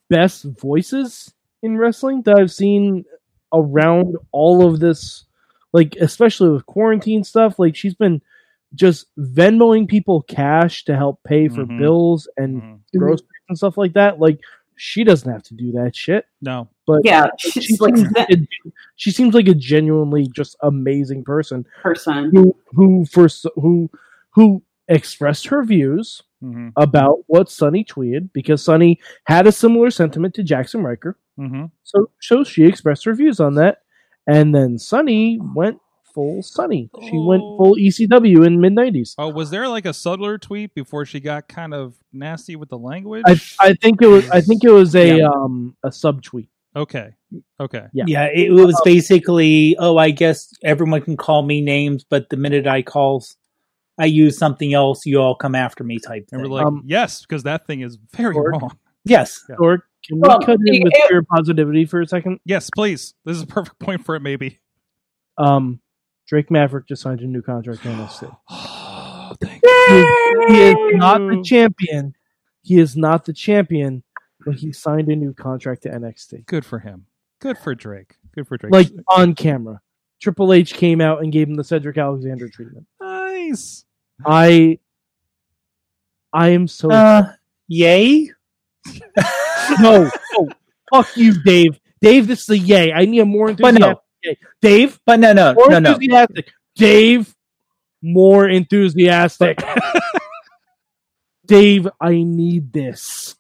best 0.09 0.45
voices 0.45 1.33
in 1.63 1.77
wrestling 1.77 2.23
that 2.23 2.37
I've 2.37 2.53
seen 2.53 3.05
around 3.53 4.17
all 4.33 4.67
of 4.67 4.81
this, 4.81 5.25
like 5.73 5.97
especially 5.97 6.51
with 6.51 6.67
quarantine 6.67 7.25
stuff. 7.25 7.59
Like 7.59 7.77
she's 7.77 7.95
been 7.95 8.23
just 8.75 9.07
Venmoing 9.19 9.89
people 9.89 10.23
cash 10.23 10.85
to 10.85 10.97
help 10.97 11.23
pay 11.25 11.49
for 11.49 11.65
Mhm. 11.67 11.79
bills 11.79 12.29
and 12.37 12.63
Mhm. 12.63 12.79
groceries 12.97 13.29
and 13.49 13.57
stuff 13.59 13.77
like 13.79 13.93
that. 13.95 14.19
Like 14.21 14.41
she 14.77 15.05
doesn't 15.05 15.31
have 15.31 15.43
to 15.45 15.55
do 15.55 15.71
that 15.73 15.95
shit. 15.95 16.27
No. 16.43 16.69
But 16.87 17.03
yeah 17.05 17.29
she 17.39 17.51
she's 17.61 17.81
like 17.81 17.97
seems, 17.97 18.13
like 18.13 18.31
a, 18.31 18.37
she 18.97 19.11
seems 19.13 19.35
like 19.35 19.49
a 19.49 19.55
genuinely 19.55 20.27
just 20.35 20.57
amazing 20.63 21.23
person 21.25 21.65
person 21.83 22.31
who 22.31 22.57
who 22.73 23.05
first 23.07 23.47
who 23.55 23.89
who 24.31 24.63
expressed 24.89 25.47
her 25.47 25.63
views 25.65 26.21
hmm 26.41 26.69
about 26.77 27.19
what 27.29 27.49
Sunny 27.51 27.85
tweeted 27.85 28.31
because 28.33 28.63
Sunny 28.63 28.99
had 29.25 29.47
a 29.47 29.53
similar 29.53 29.91
sentiment 29.91 30.35
to 30.35 30.43
Jaxson 30.43 30.83
Ryker. 30.85 31.17
hmm 31.37 31.67
So 31.85 32.11
so 32.21 32.43
she 32.45 32.65
expressed 32.65 33.05
her 33.05 33.15
views 33.15 33.39
on 33.41 33.55
that, 33.55 33.79
and 34.27 34.53
then 34.55 34.77
Sunny 34.79 35.39
went 35.55 35.79
full 36.15 36.43
Sunny. 36.43 36.89
She 37.03 37.19
went 37.19 37.43
Oh. 37.45 37.57
full 37.59 37.75
ECW 37.77 38.47
in 38.47 38.61
mid 38.61 38.73
nineties. 38.73 39.15
Oh, 39.19 39.29
was 39.29 39.51
there 39.51 39.69
like 39.69 39.85
a 39.85 39.93
subtler 39.93 40.39
tweet 40.39 40.75
before 40.75 41.05
she 41.05 41.21
got 41.21 41.49
kind 41.49 41.75
of 41.75 41.95
nasty 42.13 42.57
with 42.57 42.69
the 42.71 42.79
language? 42.79 43.25
I 43.27 43.39
I 43.61 43.75
think 43.75 44.01
it 44.01 44.07
was 44.07 44.31
I 44.31 44.41
think 44.41 44.63
it 44.65 44.71
was 44.71 44.95
a 44.95 45.19
Yeah. 45.19 45.29
um 45.29 45.77
a 45.83 45.89
subtweet. 45.89 46.49
okay. 46.77 47.11
Okay. 47.61 47.87
Yeah. 47.93 48.05
Yeah, 48.07 48.25
it, 48.33 48.53
was 48.53 48.81
basically, 48.85 49.77
oh, 49.81 49.97
I 49.97 50.11
guess 50.13 50.53
everyone 50.63 51.01
can 51.03 51.17
call 51.17 51.43
me 51.43 51.61
names, 51.61 52.05
but 52.09 52.29
the 52.31 52.37
minute 52.37 52.67
I 52.69 52.83
calls, 52.83 53.37
I 53.99 54.05
use 54.07 54.39
something 54.39 54.73
else, 54.73 55.05
you 55.05 55.19
all 55.21 55.35
come 55.35 55.57
after 55.57 55.83
me 55.83 55.99
type 55.99 56.29
And 56.31 56.43
thing. 56.43 56.51
we're 56.51 56.57
like, 56.57 56.67
Um, 56.67 56.83
yes, 56.87 57.23
because 57.23 57.43
that 57.43 57.67
thing 57.67 57.81
is 57.81 57.99
very 58.17 58.37
or- 58.37 58.51
wrong. 58.51 58.77
yes. 59.05 59.45
Yeah. 59.49 59.57
Or 59.59 59.79
can 60.07 60.17
we 60.17 60.21
Well, 60.29 60.39
cut 60.41 60.59
in 60.65 60.83
with 60.85 60.93
it- 60.95 61.09
pure 61.09 61.23
positivity 61.25 61.87
for 61.87 62.01
a 62.03 62.07
second? 62.07 62.39
Yes, 62.45 62.71
please. 62.73 63.15
This 63.25 63.37
is 63.37 63.43
a 63.43 63.47
perfect 63.49 63.79
point 63.81 64.05
for 64.05 64.15
it, 64.15 64.21
maybe. 64.23 64.61
Um, 65.39 65.81
Drake 66.27 66.51
Maverick 66.51 66.87
just 66.87 67.03
signed 67.03 67.21
a 67.21 67.27
new 67.27 67.43
contract 67.43 67.85
in 67.85 67.93
NXT. 67.93 68.37
Oh, 69.27 69.35
thank 69.41 69.63
He 69.65 69.95
is, 69.95 70.07
he 70.49 70.61
is 70.61 70.97
not 70.97 71.19
the 71.19 71.43
champion. 71.43 72.15
He 72.61 72.79
is 72.79 72.95
not 72.95 73.25
the 73.25 73.33
champion, 73.33 74.03
but 74.45 74.57
he 74.57 74.71
signed 74.71 75.09
a 75.09 75.17
new 75.17 75.33
contract 75.33 75.85
to 75.85 75.89
NXT. 75.89 76.45
Good 76.45 76.65
for 76.67 76.79
him. 76.79 77.07
Good 77.41 77.57
for 77.57 77.75
Drake. 77.75 78.17
Good 78.35 78.47
for 78.47 78.59
Drake. 78.59 78.71
Like 78.71 78.91
on 79.09 79.35
camera. 79.35 79.81
Triple 80.21 80.53
H 80.53 80.75
came 80.75 81.01
out 81.01 81.23
and 81.23 81.33
gave 81.33 81.49
him 81.49 81.55
the 81.55 81.65
Cedric 81.65 81.97
Alexander 81.97 82.51
treatment. 82.51 82.87
nice. 83.01 83.87
I 84.27 84.79
I 86.33 86.49
am 86.51 86.69
so 86.69 86.91
Uh, 86.91 87.33
yay. 87.67 88.31
no, 89.81 90.11
no. 90.35 90.49
Fuck 90.93 91.17
you, 91.17 91.43
Dave. 91.43 91.81
Dave, 92.03 92.27
this 92.27 92.43
is 92.43 92.51
a 92.51 92.59
yay. 92.59 92.93
I 92.93 93.07
need 93.07 93.21
a 93.21 93.25
more 93.25 93.47
But 93.55 93.69
enthusiastic 93.69 93.99
no. 94.25 94.33
Dave, 94.61 94.99
But 95.07 95.21
no, 95.21 95.33
no, 95.33 95.55
more 95.55 95.69
no, 95.71 95.79
no. 95.79 95.93
enthusiastic. 95.93 96.51
Dave, 96.77 97.35
more 98.03 98.49
enthusiastic. 98.49 99.63
Dave, 101.47 101.89
I 102.01 102.23
need 102.23 102.73
this. 102.73 103.37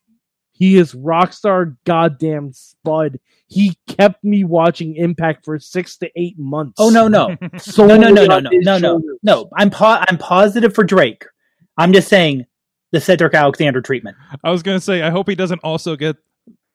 He 0.52 0.76
is 0.76 0.94
rockstar 0.94 1.76
goddamn 1.84 2.52
spud. 2.52 3.18
He 3.48 3.76
kept 3.88 4.22
me 4.22 4.44
watching 4.44 4.94
Impact 4.96 5.44
for 5.44 5.58
six 5.58 5.96
to 5.98 6.10
eight 6.16 6.38
months. 6.38 6.74
Oh, 6.78 6.90
no, 6.90 7.08
no. 7.08 7.36
So 7.58 7.86
No, 7.88 7.96
no, 7.96 8.10
no, 8.10 8.26
no, 8.26 8.38
no, 8.40 8.50
no, 8.52 8.78
no. 8.78 9.02
No, 9.22 9.48
I'm 9.56 9.70
po- 9.70 10.02
I'm 10.06 10.18
positive 10.18 10.74
for 10.74 10.84
Drake. 10.84 11.24
I'm 11.76 11.92
just 11.92 12.08
saying 12.08 12.46
the 12.92 13.00
Cedric 13.00 13.34
Alexander 13.34 13.80
treatment. 13.80 14.16
I 14.44 14.50
was 14.50 14.62
going 14.62 14.76
to 14.76 14.80
say, 14.84 15.02
I 15.02 15.10
hope 15.10 15.28
he 15.28 15.34
doesn't 15.34 15.60
also 15.64 15.96
get 15.96 16.16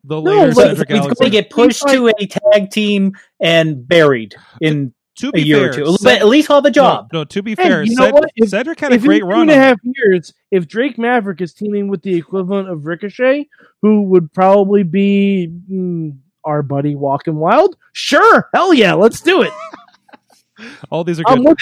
the 0.04 0.20
No, 0.22 0.32
later 0.32 0.54
but 0.54 0.70
He's 0.70 0.78
Cedric 0.80 0.90
going 0.90 1.16
to 1.16 1.30
get 1.30 1.50
pushed 1.50 1.88
to 1.90 2.08
a 2.08 2.26
tag 2.26 2.70
team 2.72 3.14
and 3.40 3.88
buried 3.88 4.36
in 4.62 4.94
to 5.18 5.30
a 5.30 5.32
be 5.34 5.42
year 5.42 5.74
fair, 5.74 5.84
or 5.84 5.86
two. 5.88 5.92
Ced- 5.98 6.04
But 6.04 6.18
at 6.22 6.28
least 6.28 6.48
hold 6.48 6.64
the 6.66 6.72
job. 6.72 7.10
No, 7.12 7.20
no, 7.20 7.24
to 7.26 7.42
be 7.44 7.52
Hey, 7.52 7.56
fair, 7.68 7.84
you 7.84 7.96
know 7.96 8.06
Ced- 8.06 8.14
what? 8.14 8.32
If- 8.36 8.50
Cedric 8.50 8.80
had 8.80 8.94
a 8.94 8.98
great 8.98 9.24
run. 9.26 9.36
two 9.36 9.42
and 9.42 9.52
a 9.52 9.56
half 9.56 9.78
years, 9.84 10.34
if 10.52 10.68
Drake 10.68 10.98
Maverick 10.98 11.42
is 11.42 11.54
teaming 11.54 11.90
with 11.90 12.02
the 12.04 12.16
equivalent 12.16 12.70
of 12.70 12.86
Ricochet, 12.86 13.48
who 13.82 14.04
would 14.04 14.32
probably 14.34 14.84
be 14.84 15.52
mm, 15.70 16.18
our 16.46 16.62
buddy 16.62 16.96
Walking 16.96 17.36
Wild, 17.36 17.76
sure, 17.94 18.50
hell 18.54 18.74
yeah, 18.74 18.94
let's 18.94 19.20
do 19.20 19.42
it. 19.42 19.52
All 20.90 21.04
these 21.04 21.20
are 21.20 21.24
good. 21.24 21.58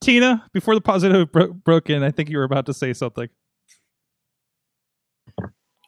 Tina, 0.00 0.44
before 0.52 0.74
the 0.74 0.80
positive 0.80 1.30
bro- 1.30 1.52
broke 1.52 1.88
in, 1.90 2.02
I 2.02 2.10
think 2.10 2.28
you 2.28 2.38
were 2.38 2.44
about 2.44 2.66
to 2.66 2.74
say 2.74 2.92
something. 2.92 3.28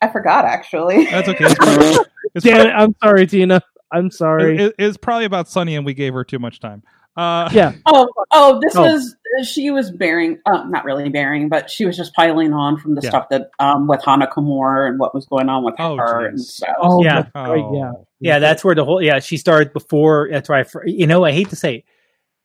I 0.05 0.12
forgot 0.12 0.44
actually 0.44 1.05
That's 1.07 1.28
okay. 1.28 1.44
It's 1.44 1.55
probably, 1.55 1.96
it's 2.34 2.44
Damn 2.44 2.66
it, 2.66 2.70
I'm 2.70 2.94
sorry, 3.02 3.26
Tina. 3.26 3.61
I'm 3.92 4.11
sorry. 4.11 4.59
it- 4.59 4.74
it's 4.78 4.96
probably 4.96 5.24
about 5.24 5.48
Sunny, 5.48 5.76
and 5.76 5.84
we 5.86 5.94
gave 5.94 6.14
her 6.14 6.24
too 6.24 6.38
much 6.38 6.61
time. 6.61 6.82
Uh, 7.16 7.48
yeah, 7.52 7.72
Oh, 7.86 8.09
oh, 8.32 8.59
this 8.61 8.74
Oh. 8.74 8.82
was 8.82 9.14
she 9.44 9.70
was 9.70 9.90
bearing, 9.92 10.38
uh, 10.46 10.64
not 10.64 10.84
really 10.84 11.09
bearing, 11.09 11.48
but 11.48 11.70
she 11.70 11.84
was 11.86 11.96
just 11.96 12.12
piling 12.14 12.52
on 12.52 12.76
from 12.76 12.94
the 12.96 13.00
Yeah. 13.02 13.11
stuff 13.11 13.28
that 13.30 13.50
um, 13.61 13.86
with 13.86 14.02
Hana 14.05 14.26
Kimura 14.28 14.88
and 14.88 14.98
what 14.98 15.14
was 15.14 15.26
going 15.26 15.48
on 15.48 15.64
with 15.64 15.74
Oh, 15.78 15.96
her 15.96 16.22
jeez. 16.24 16.28
and 16.28 16.40
stuff. 16.40 16.74
oh, 16.80 17.05
Yeah. 17.05 17.22
that's 17.22 17.30
yeah. 17.34 17.90
Oh. 17.94 18.07
Yeah, 18.20 18.38
that's 18.40 18.64
where 18.64 18.74
the 18.74 18.84
whole 18.84 19.00
yeah 19.02 19.18
she 19.20 19.36
started 19.36 19.72
before. 19.72 20.28
That's 20.30 20.48
why 20.48 20.61
I, 20.61 20.64
you 20.86 21.07
know 21.07 21.24
I 21.24 21.30
hate 21.32 21.50
to 21.50 21.57
say 21.57 21.84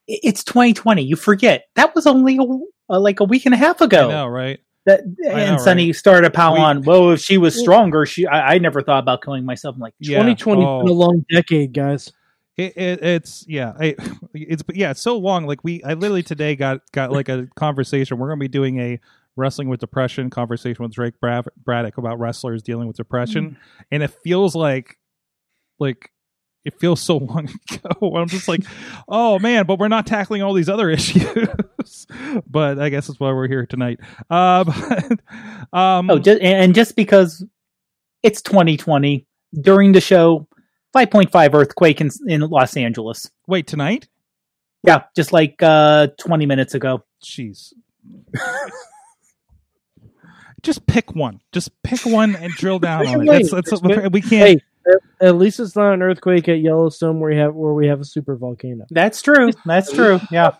it, 0.07 0.19
it's 0.23 0.43
2020. 0.43 1.01
You 1.03 1.15
forget 1.15 1.65
that 1.75 1.95
was 1.95 2.05
only 2.05 2.37
a, 2.37 2.93
uh, 2.93 2.99
like 2.99 3.21
a 3.21 3.23
week 3.23 3.45
and 3.47 3.55
a 3.55 3.57
half 3.57 3.81
I 3.81 3.85
ago. 3.85 4.09
know, 4.09 4.27
right? 4.27 4.59
That 4.89 5.01
I 5.33 5.41
and 5.41 5.57
know, 5.57 5.63
Sunny 5.63 5.93
started 5.93 6.23
to 6.23 6.31
pile 6.31 6.53
We- 6.53 6.59
on. 6.59 6.81
Well, 6.83 7.11
if 7.11 7.19
she 7.21 7.37
was 7.37 7.57
stronger, 7.59 8.05
she 8.05 8.25
I, 8.25 8.55
I 8.55 8.57
never 8.57 8.81
thought 8.81 8.99
about 9.03 9.21
killing 9.23 9.45
myself. 9.45 9.75
I'm 9.75 9.81
like, 9.81 9.93
Yeah. 9.99 10.17
2020 10.17 10.65
Oh. 10.65 10.79
been 10.79 10.89
a 10.89 10.93
long 10.93 11.25
decade, 11.31 11.73
guys. 11.73 12.11
It, 12.57 12.75
it, 12.75 13.03
it's 13.03 13.45
yeah, 13.47 13.73
I, 13.79 13.95
it's 14.33 14.63
yeah, 14.73 14.91
it's 14.91 14.99
so 14.99 15.17
long. 15.17 15.45
Like 15.45 15.63
we, 15.63 15.81
I 15.83 15.93
literally 15.93 16.23
today 16.23 16.55
got 16.57 16.81
got 16.91 17.11
like 17.11 17.29
a 17.29 17.47
conversation. 17.55 18.17
We're 18.17 18.27
gonna 18.27 18.39
be 18.39 18.49
doing 18.49 18.79
a 18.79 18.99
wrestling 19.37 19.69
with 19.69 19.79
depression 19.79 20.29
conversation 20.29 20.83
with 20.83 20.91
Drake 20.91 21.17
Bra- 21.21 21.43
Braddock 21.63 21.97
about 21.97 22.19
wrestlers 22.19 22.61
dealing 22.61 22.87
with 22.87 22.97
depression, 22.97 23.51
mm. 23.51 23.55
and 23.91 24.03
it 24.03 24.09
feels 24.23 24.55
like 24.55 24.97
like 25.79 26.11
it 26.65 26.79
feels 26.79 27.01
so 27.01 27.17
long 27.17 27.49
ago. 27.71 28.15
I'm 28.15 28.27
just 28.27 28.47
like, 28.47 28.63
oh 29.07 29.39
man, 29.39 29.65
but 29.65 29.79
we're 29.79 29.87
not 29.87 30.07
tackling 30.07 30.41
all 30.41 30.53
these 30.53 30.69
other 30.69 30.89
issues. 30.89 32.07
but 32.47 32.79
I 32.79 32.89
guess 32.89 33.07
that's 33.07 33.19
why 33.19 33.31
we're 33.31 33.47
here 33.47 33.65
tonight. 33.65 33.99
Uh, 34.29 34.63
but, 35.71 35.77
um, 35.77 36.09
oh, 36.09 36.19
just, 36.19 36.41
and 36.41 36.75
just 36.75 36.95
because 36.95 37.43
it's 38.23 38.41
2020 38.41 39.25
during 39.61 39.93
the 39.93 40.01
show, 40.01 40.47
5.5 40.95 41.53
earthquake 41.53 42.01
in 42.01 42.09
in 42.27 42.41
Los 42.41 42.75
Angeles. 42.75 43.29
wait 43.47 43.67
tonight. 43.67 44.07
Yeah, 44.83 45.03
just 45.15 45.33
like 45.33 45.61
uh 45.61 46.07
20 46.19 46.45
minutes 46.45 46.73
ago. 46.73 47.03
Jeez. 47.23 47.73
Just 50.61 50.85
pick 50.87 51.15
one. 51.15 51.41
Just 51.51 51.71
pick 51.83 52.05
one 52.05 52.35
and 52.35 52.51
drill 52.53 52.79
down 52.79 53.07
on 53.07 53.21
it. 53.21 53.49
That's, 53.49 53.51
that's 53.51 53.81
we 54.11 54.21
can't. 54.21 54.59
Hey, 54.59 54.61
At 55.21 55.35
least 55.35 55.59
it's 55.59 55.75
not 55.75 55.93
an 55.93 56.01
earthquake 56.01 56.47
at 56.49 56.59
Yellowstone 56.59 57.19
where 57.19 57.31
we 57.31 57.37
have 57.37 57.53
where 57.55 57.73
we 57.73 57.87
have 57.87 57.99
a 58.01 58.05
super 58.05 58.35
volcano. 58.35 58.85
That's 58.89 59.21
true. 59.21 59.51
That's 59.65 59.91
true. 59.91 60.19
Yeah. 60.31 60.51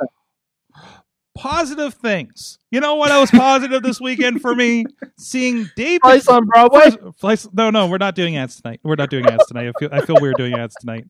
Positive 1.37 1.93
things. 1.93 2.59
You 2.69 2.81
know 2.81 2.95
what 2.95 3.11
else 3.11 3.31
positive 3.31 3.81
this 3.81 4.01
weekend 4.01 4.41
for 4.41 4.53
me? 4.53 4.83
Seeing 5.17 5.69
Dave. 5.75 6.01
Place 6.01 6.27
on 6.27 6.45
Broadway. 6.45 6.89
First- 7.17 7.53
no, 7.53 7.69
no, 7.69 7.87
we're 7.87 7.97
not 7.97 8.15
doing 8.15 8.35
ads 8.35 8.59
tonight. 8.61 8.81
We're 8.83 8.95
not 8.95 9.09
doing 9.09 9.25
ads 9.25 9.45
tonight. 9.47 9.69
I 9.69 9.79
feel, 9.79 9.89
I 9.93 10.05
feel 10.05 10.17
weird 10.19 10.35
doing 10.37 10.55
ads 10.55 10.75
tonight. 10.75 11.05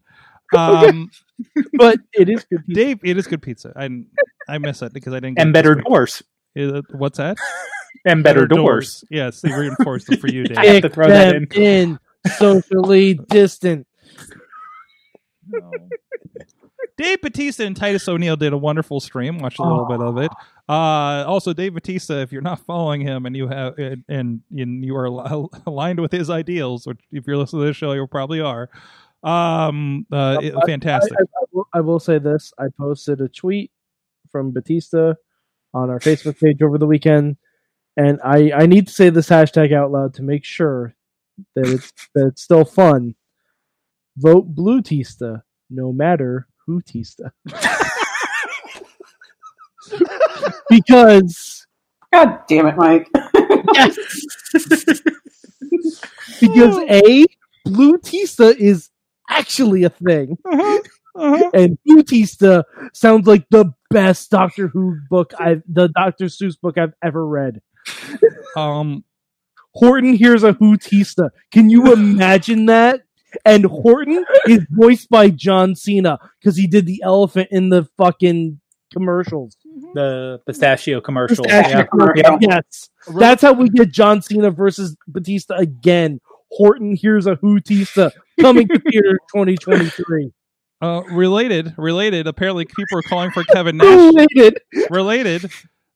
Um, 0.55 1.09
but 1.73 1.99
it 2.13 2.29
is 2.29 2.43
good. 2.45 2.63
pizza. 2.67 2.73
Dave, 2.73 2.99
it 3.03 3.17
is 3.17 3.25
good 3.27 3.41
pizza. 3.41 3.73
I 3.75 3.89
I 4.47 4.57
miss 4.59 4.81
it 4.83 4.93
because 4.93 5.13
I 5.13 5.19
didn't. 5.19 5.37
Get 5.37 5.43
And 5.45 5.53
better 5.53 5.75
week. 5.75 5.85
doors. 5.85 6.21
Uh, 6.59 6.81
What's 6.91 7.17
that? 7.17 7.37
And 8.05 8.23
better 8.23 8.45
doors. 8.45 9.03
Yes, 9.09 9.41
they 9.41 9.51
reinforced 9.51 10.11
it 10.11 10.19
for 10.19 10.27
you, 10.27 10.43
Dave. 10.47 10.57
I 10.57 10.65
have 10.67 10.75
to 10.83 10.89
Kick 10.89 10.93
throw 10.93 11.07
that 11.07 11.33
them 11.33 11.47
in. 11.53 11.99
Socially 12.37 13.15
distant. 13.29 13.87
No. 15.47 15.71
Dave 16.97 17.21
Batista 17.21 17.63
and 17.63 17.77
Titus 17.77 18.07
O'Neil 18.09 18.35
did 18.35 18.51
a 18.51 18.57
wonderful 18.57 18.99
stream. 18.99 19.39
Watched 19.39 19.59
a 19.59 19.63
little 19.63 19.85
bit 19.85 20.01
of 20.01 20.17
it. 20.17 20.31
Uh, 20.67 21.23
also, 21.25 21.53
Dave 21.53 21.73
Batista, 21.73 22.15
if 22.15 22.31
you're 22.31 22.41
not 22.41 22.59
following 22.65 22.99
him 23.01 23.25
and 23.25 23.35
you 23.37 23.47
have 23.47 23.77
and, 23.79 24.03
and, 24.09 24.41
and 24.51 24.83
you 24.83 24.95
are 24.97 25.07
al- 25.07 25.49
aligned 25.65 25.99
with 26.01 26.11
his 26.11 26.29
ideals, 26.29 26.85
which 26.85 26.99
if 27.11 27.25
you're 27.25 27.37
listening 27.37 27.61
to 27.61 27.67
this 27.67 27.77
show, 27.77 27.93
you 27.93 28.05
probably 28.05 28.41
are. 28.41 28.69
Um, 29.23 30.05
uh, 30.11 30.39
it- 30.41 30.53
I- 30.55 30.65
fantastic. 30.65 31.13
I, 31.17 31.23
I 31.23 31.45
will, 31.51 31.67
I 31.73 31.79
will 31.81 31.99
say 31.99 32.19
this: 32.19 32.51
I 32.59 32.65
posted 32.77 33.21
a 33.21 33.29
tweet 33.29 33.71
from 34.31 34.51
Batista 34.51 35.13
on 35.73 35.89
our 35.89 35.99
Facebook 35.99 36.37
page 36.39 36.61
over 36.61 36.77
the 36.77 36.85
weekend, 36.85 37.37
and 37.95 38.19
I 38.23 38.51
I 38.53 38.65
need 38.65 38.87
to 38.87 38.93
say 38.93 39.09
this 39.09 39.29
hashtag 39.29 39.73
out 39.73 39.91
loud 39.91 40.13
to 40.15 40.21
make 40.23 40.43
sure 40.43 40.93
that 41.55 41.67
it's 41.67 41.91
that 42.15 42.27
it's 42.27 42.43
still 42.43 42.65
fun. 42.65 43.15
Vote 44.17 44.47
Blue 44.47 44.81
Tista, 44.81 45.43
no 45.69 45.93
matter 45.93 46.47
who 46.65 46.81
Tista, 46.81 47.31
because 50.69 51.65
God 52.13 52.39
damn 52.47 52.67
it, 52.67 52.75
Mike. 52.75 53.09
yes. 53.73 53.97
because 56.41 56.77
a 56.89 57.25
Blue 57.65 57.97
Tista 57.99 58.55
is 58.57 58.89
actually 59.29 59.83
a 59.83 59.89
thing. 59.89 60.37
Uh-huh, 60.45 60.79
uh-huh. 61.15 61.51
and 61.53 61.77
Bautista 61.85 62.65
sounds 62.93 63.27
like 63.27 63.45
the 63.49 63.73
best 63.89 64.31
Doctor 64.31 64.67
Who 64.67 64.97
book 65.09 65.33
I've 65.39 65.63
the 65.67 65.89
Doctor 65.89 66.25
Seuss 66.25 66.59
book 66.59 66.77
I've 66.77 66.93
ever 67.03 67.25
read. 67.25 67.61
Um, 68.55 69.03
Horton 69.73 70.13
hears 70.13 70.43
a 70.43 70.53
Hootista. 70.53 71.29
Can 71.51 71.69
you 71.69 71.91
imagine 71.93 72.65
that? 72.67 73.01
And 73.45 73.63
Horton 73.65 74.25
is 74.47 74.65
voiced 74.71 75.09
by 75.09 75.29
John 75.29 75.75
Cena 75.75 76.17
because 76.39 76.57
he 76.57 76.65
did 76.65 76.85
the 76.87 77.01
elephant 77.03 77.49
in 77.51 77.69
the 77.69 77.87
fucking 77.97 78.59
commercials. 78.91 79.55
The 79.93 80.39
pistachio 80.47 80.99
commercial. 80.99 81.43
Pistachio 81.45 81.77
Yeah. 81.77 81.83
commercial. 81.83 82.15
Yeah. 82.15 82.37
Yes, 82.41 82.89
that's 83.15 83.43
how 83.43 83.53
we 83.53 83.69
get 83.69 83.91
John 83.91 84.21
Cena 84.23 84.49
versus 84.49 84.97
Batista 85.07 85.55
again. 85.57 86.19
Horton 86.51 86.97
here's 86.99 87.27
a 87.27 87.35
Hootista 87.35 88.11
coming 88.41 88.67
to 88.67 88.79
theater 88.91 89.19
2023. 89.31 90.31
uh, 90.81 91.01
related, 91.11 91.75
related. 91.77 92.25
Apparently, 92.25 92.65
people 92.65 92.97
are 92.97 93.03
calling 93.03 93.29
for 93.29 93.43
Kevin 93.43 93.77
Nash. 93.77 93.85
Related. 93.85 94.59
related. 94.89 95.51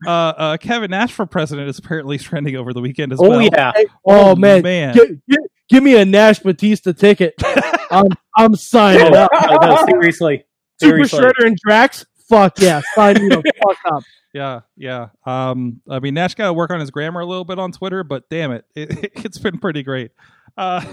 Uh, 0.06 0.10
uh, 0.10 0.58
Kevin 0.58 0.92
Nash 0.92 1.12
for 1.12 1.26
president 1.26 1.70
is 1.70 1.80
apparently 1.80 2.18
trending 2.20 2.56
over 2.56 2.74
the 2.74 2.82
weekend 2.82 3.12
as 3.14 3.20
well. 3.20 3.34
Oh 3.34 3.38
well. 3.38 3.50
yeah. 3.52 3.72
Oh, 4.06 4.36
man, 4.36 4.62
man. 4.64 4.94
Gi- 4.94 5.22
gi- 5.30 5.38
give 5.70 5.84
me 5.84 5.96
a 5.98 6.06
Nash 6.06 6.40
Batista 6.40 6.92
ticket. 6.94 7.34
I'm 7.92 8.08
I'm 8.36 8.56
signing 8.56 9.14
Oh, 9.14 9.20
up. 9.26 9.32
no, 9.62 9.76
no, 9.76 9.86
seriously. 9.86 10.46
Super 10.82 11.06
Seriously. 11.06 11.20
Shredder 11.20 11.46
and 11.48 11.58
Drax. 11.64 12.06
Fuck 12.30 12.60
yeah, 12.60 12.82
sign 12.96 13.16
me 13.16 13.30
the 13.30 13.44
fuck 13.68 13.78
up. 13.94 14.04
Yeah, 14.34 14.62
yeah. 14.76 15.10
Um, 15.26 15.82
I 15.88 16.00
mean, 16.00 16.16
Nash 16.16 16.34
got 16.34 16.48
to 16.48 16.54
work 16.54 16.72
on 16.72 16.80
his 16.80 16.90
grammar 16.90 17.20
a 17.22 17.26
little 17.26 17.46
bit 17.46 17.60
on 17.60 17.72
Twitter, 17.72 18.04
but 18.04 18.28
damn 18.30 18.52
it, 18.52 18.66
it 18.76 19.12
it's 19.24 19.38
been 19.38 19.60
pretty 19.60 19.84
great. 19.84 20.12
Uh, 20.58 20.84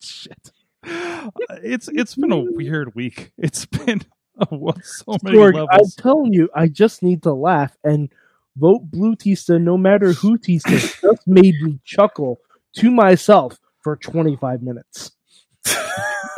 shit, 0.00 0.50
it's 0.84 1.88
it's 1.92 2.14
been 2.16 2.32
a 2.32 2.38
weird 2.40 2.94
week. 2.96 3.30
It's 3.38 3.66
been 3.66 4.00
uh, 4.40 4.72
so 4.82 5.16
many 5.22 5.36
George, 5.36 5.54
I'm 5.56 5.86
telling 5.96 6.32
you, 6.32 6.48
I 6.54 6.66
just 6.66 7.02
need 7.02 7.22
to 7.24 7.32
laugh 7.32 7.76
and 7.84 8.08
vote 8.56 8.82
Blue 8.90 9.16
Tista, 9.16 9.58
no 9.58 9.76
matter 9.76 10.12
who 10.12 10.38
Tista, 10.38 10.70
just 10.70 11.26
made 11.26 11.54
me 11.62 11.78
chuckle 11.84 12.38
to 12.76 12.90
myself 12.90 13.58
for 13.82 13.96
25 13.96 14.62
minutes. 14.62 15.12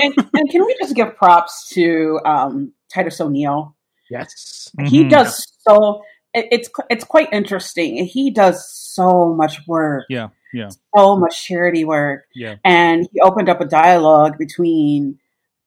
and, 0.00 0.14
and 0.34 0.50
can 0.50 0.64
we 0.64 0.76
just 0.80 0.94
give 0.94 1.16
props 1.16 1.68
to 1.70 2.20
um, 2.24 2.72
Titus 2.92 3.20
O'Neil? 3.20 3.76
Yes. 4.10 4.70
He 4.86 5.04
Mhm. 5.04 5.10
does 5.10 5.46
so. 5.60 6.02
It, 6.34 6.48
it's 6.50 6.70
it's 6.90 7.04
quite 7.04 7.32
interesting. 7.32 8.04
He 8.04 8.30
does 8.30 8.68
so 8.70 9.32
much 9.34 9.66
work, 9.66 10.04
Yeah, 10.10 10.28
yeah, 10.52 10.68
so 10.96 11.16
much 11.16 11.44
charity 11.44 11.84
work, 11.84 12.24
yeah. 12.34 12.56
and 12.64 13.08
he 13.12 13.20
opened 13.20 13.48
up 13.48 13.60
a 13.60 13.64
dialogue 13.66 14.36
between 14.38 15.18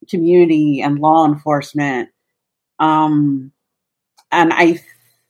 community 0.10 0.82
and 0.82 1.00
law 1.00 1.26
enforcement. 1.26 2.10
Um, 2.80 3.52
and 4.32 4.52
I 4.54 4.82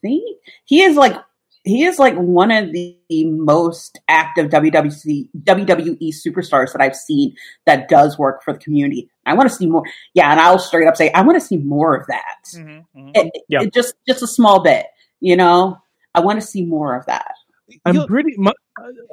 think 0.02 0.38
he 0.66 0.82
is 0.82 0.96
like 0.96 1.16
he 1.64 1.84
is 1.84 2.00
like 2.00 2.16
one 2.16 2.50
of 2.52 2.72
the 2.72 2.98
most 3.26 4.00
active 4.08 4.50
WWC 4.50 5.30
WWE 5.44 6.14
superstars 6.26 6.72
that 6.72 6.82
I've 6.82 6.96
seen 6.96 7.36
that 7.66 7.90
does 7.90 8.18
work 8.18 8.42
for 8.44 8.54
the 8.54 8.60
community. 8.60 9.10
I 9.26 9.34
want 9.34 9.50
to 9.50 9.56
see 9.56 9.66
more. 9.66 9.84
Yeah, 10.14 10.32
and 10.32 10.40
I'll 10.40 10.60
straight 10.60 10.88
up 10.88 10.96
say 10.96 11.12
I 11.12 11.22
want 11.24 11.40
to 11.40 11.46
see 11.46 11.58
more 11.58 11.96
of 11.96 12.08
that. 12.08 12.44
Mm-hmm. 12.56 13.10
It, 13.16 13.32
Yeah. 13.50 13.64
it 13.64 13.74
just 13.74 13.96
just 14.08 14.22
a 14.24 14.28
small 14.28 14.62
bit, 14.64 14.86
you 15.20 15.36
know. 15.36 15.78
I 16.16 16.22
want 16.22 16.40
to 16.40 16.48
see 16.48 16.64
more 16.66 16.96
of 16.96 17.06
that. 17.08 17.34
I'm 17.86 17.96
You'll- 17.96 18.08
pretty 18.08 18.34
much. 18.38 18.56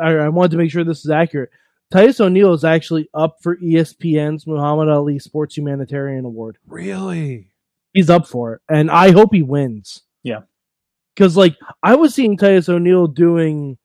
I, 0.01 0.11
I 0.13 0.29
wanted 0.29 0.53
to 0.53 0.57
make 0.59 0.71
sure 0.71 0.85
this 0.85 1.05
is 1.05 1.11
accurate. 1.11 1.51
Titus 1.91 2.21
O'Neil 2.21 2.53
is 2.55 2.65
actually 2.65 3.09
up 3.15 3.37
for 3.43 3.57
ESPN's 3.57 4.47
Muhammad 4.47 4.89
Ali 4.89 5.19
Sports 5.19 5.57
Humanitarian 5.57 6.25
Award. 6.25 6.59
really. 6.67 7.49
He's 7.93 8.11
up 8.11 8.27
for 8.27 8.55
it, 8.55 8.61
and 8.69 8.91
I 8.91 9.11
hope 9.13 9.31
he 9.33 9.43
wins. 9.43 10.03
Yeah. 10.23 10.41
Because 11.15 11.37
like 11.37 11.57
I 11.83 11.95
was 11.95 12.15
seeing 12.15 12.37
Titus 12.37 12.69
O'Neil 12.69 13.07
doing 13.07 13.79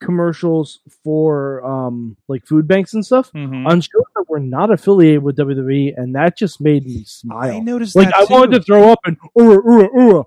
commercials 0.00 0.78
for 1.02 1.64
um 1.64 2.16
like 2.28 2.46
food 2.46 2.68
banks 2.68 2.94
and 2.94 3.04
stuff 3.04 3.32
Mhm. 3.32 3.66
on 3.66 3.80
shows 3.80 4.04
that 4.14 4.24
were 4.28 4.38
not 4.40 4.70
affiliated 4.70 5.22
with 5.22 5.36
WWE, 5.36 5.92
and 5.96 6.14
that 6.14 6.36
just 6.38 6.60
made 6.60 6.84
me 6.84 7.02
smile. 7.04 7.50
I 7.56 7.58
noticed 7.58 7.96
like 7.96 8.08
that 8.10 8.16
I 8.16 8.24
wanted 8.32 8.56
to 8.58 8.62
throw 8.62 8.92
up 8.92 9.00
and 9.04 9.16
ura 9.34 9.60
ura 9.64 9.88
ura. 9.94 10.24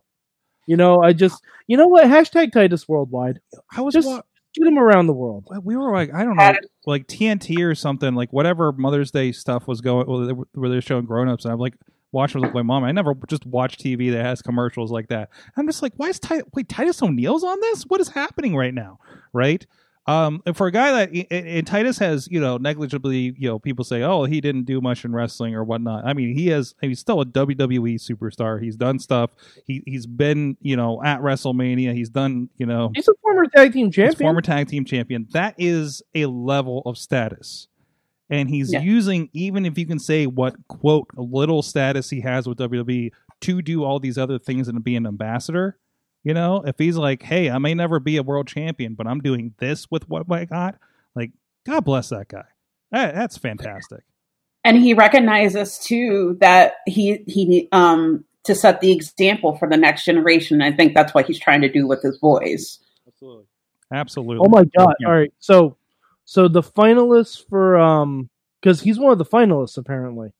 You 0.67 0.77
know, 0.77 1.01
I 1.01 1.13
just 1.13 1.41
you 1.67 1.77
know 1.77 1.87
what 1.87 2.05
hashtag 2.05 2.51
Titus 2.51 2.87
worldwide. 2.87 3.39
I 3.75 3.81
was 3.81 3.93
Just 3.93 4.07
wa- 4.09 4.21
get 4.53 4.67
him 4.67 4.77
around 4.77 5.07
the 5.07 5.13
world. 5.13 5.45
we 5.63 5.77
were 5.77 5.91
like 5.93 6.13
I 6.13 6.23
don't 6.25 6.35
know, 6.35 6.53
like 6.85 7.07
TNT 7.07 7.63
or 7.63 7.73
something, 7.73 8.13
like 8.13 8.33
whatever 8.33 8.73
Mother's 8.73 9.11
Day 9.11 9.31
stuff 9.31 9.67
was 9.69 9.79
going 9.79 10.05
where 10.07 10.25
they 10.25 10.33
were- 10.33 10.47
where 10.53 10.69
they're 10.69 10.81
showing 10.81 11.05
grown 11.05 11.29
ups, 11.29 11.45
and 11.45 11.53
I'm 11.53 11.59
like 11.59 11.75
watching 12.11 12.41
with 12.41 12.53
my 12.53 12.61
mom. 12.61 12.83
I 12.83 12.91
never 12.91 13.13
just 13.27 13.45
watch 13.45 13.77
TV 13.77 14.11
that 14.11 14.25
has 14.25 14.41
commercials 14.41 14.91
like 14.91 15.07
that. 15.09 15.29
I'm 15.57 15.67
just 15.67 15.81
like, 15.81 15.93
why 15.97 16.09
is 16.09 16.19
Ti- 16.19 16.41
wait 16.53 16.69
Titus 16.69 17.01
O'Neil's 17.01 17.43
on 17.43 17.59
this? 17.61 17.83
What 17.83 18.01
is 18.01 18.09
happening 18.09 18.55
right 18.55 18.73
now? 18.73 18.99
Right? 19.33 19.65
Um, 20.07 20.41
and 20.47 20.57
for 20.57 20.65
a 20.65 20.71
guy 20.71 21.05
that 21.05 21.27
and- 21.31 21.65
Titus 21.67 21.99
has, 21.99 22.27
you 22.29 22.39
know, 22.41 22.57
negligibly, 22.57 23.35
you 23.37 23.47
know, 23.47 23.59
people 23.59 23.85
say, 23.85 24.01
oh, 24.01 24.23
he 24.25 24.41
didn't 24.41 24.63
do 24.63 24.81
much 24.81 25.05
in 25.05 25.13
wrestling 25.13 25.53
or 25.53 25.63
whatnot. 25.63 26.05
I 26.05 26.13
mean, 26.13 26.35
he 26.35 26.47
has, 26.47 26.73
he's 26.81 26.99
still 26.99 27.21
a 27.21 27.25
WWE 27.25 27.95
superstar. 28.01 28.61
He's 28.61 28.75
done 28.75 28.97
stuff. 28.97 29.29
He 29.65 29.83
he's 29.85 30.07
been, 30.07 30.57
you 30.59 30.75
know, 30.75 31.01
at 31.03 31.19
WrestleMania. 31.21 31.93
He's 31.93 32.09
done, 32.09 32.49
you 32.57 32.65
know, 32.65 32.91
He's 32.95 33.07
a 33.07 33.13
former 33.21 33.45
tag 33.45 33.73
team 33.73 33.91
champion. 33.91 34.17
former 34.17 34.41
tag 34.41 34.67
team 34.69 34.85
champion. 34.85 35.27
That 35.33 35.53
is 35.59 36.01
a 36.15 36.25
level 36.25 36.81
of 36.87 36.97
status. 36.97 37.67
And 38.31 38.49
he's 38.49 38.71
Yeah. 38.73 38.79
using, 38.81 39.29
even 39.33 39.65
if 39.65 39.77
you 39.77 39.85
can 39.85 39.99
say 39.99 40.25
what, 40.25 40.55
quote, 40.67 41.07
little 41.15 41.61
status 41.61 42.09
he 42.09 42.21
has 42.21 42.47
with 42.47 42.57
WWE 42.57 43.11
to 43.41 43.61
do 43.61 43.83
all 43.83 43.99
these 43.99 44.17
other 44.17 44.39
things 44.39 44.67
and 44.67 44.83
be 44.83 44.95
an 44.95 45.05
ambassador. 45.05 45.77
You 46.23 46.33
know, 46.33 46.63
if 46.65 46.75
he's 46.79 46.95
like, 46.97 47.23
hey, 47.23 47.49
I 47.51 47.57
may 47.57 47.73
never 47.73 47.99
be 47.99 48.17
a 48.17 48.23
world 48.23 48.47
champion, 48.47 48.93
but 48.95 49.05
I'm 49.07 49.19
doing 49.19 49.53
this 49.59 49.91
with 49.91 50.07
what 50.07 50.31
I 50.31 50.45
got, 50.45 50.75
like, 51.15 51.31
God 51.65 51.81
bless 51.83 52.09
that 52.09 52.27
guy. 52.29 52.45
That, 52.91 53.13
that's 53.15 53.37
fantastic. 53.37 54.01
and 54.63 54.77
he 54.77 54.93
recognizes 54.93 55.79
too 55.79 56.37
that 56.39 56.75
he 56.85 57.23
he 57.27 57.67
um 57.71 58.23
to 58.43 58.53
set 58.55 58.79
the 58.81 58.91
example 58.91 59.55
for 59.57 59.67
the 59.69 59.77
next 59.77 60.05
generation. 60.05 60.61
I 60.61 60.71
think 60.71 60.93
that's 60.93 61.13
what 61.13 61.25
he's 61.25 61.39
trying 61.39 61.61
to 61.61 61.69
do 61.69 61.87
with 61.87 62.01
his 62.03 62.17
voice. 62.19 62.79
Absolutely. 63.07 63.45
Absolutely. 63.91 64.45
Oh 64.45 64.49
my 64.49 64.63
god! 64.77 64.93
Yeah. 64.99 65.07
All 65.07 65.13
right, 65.13 65.33
so 65.39 65.75
so 66.25 66.47
the 66.47 66.61
finalists 66.61 67.43
for 67.49 67.77
um 67.77 68.29
because 68.61 68.81
he's 68.81 68.99
one 68.99 69.11
of 69.11 69.17
the 69.17 69.25
finalists 69.25 69.77
apparently. 69.77 70.31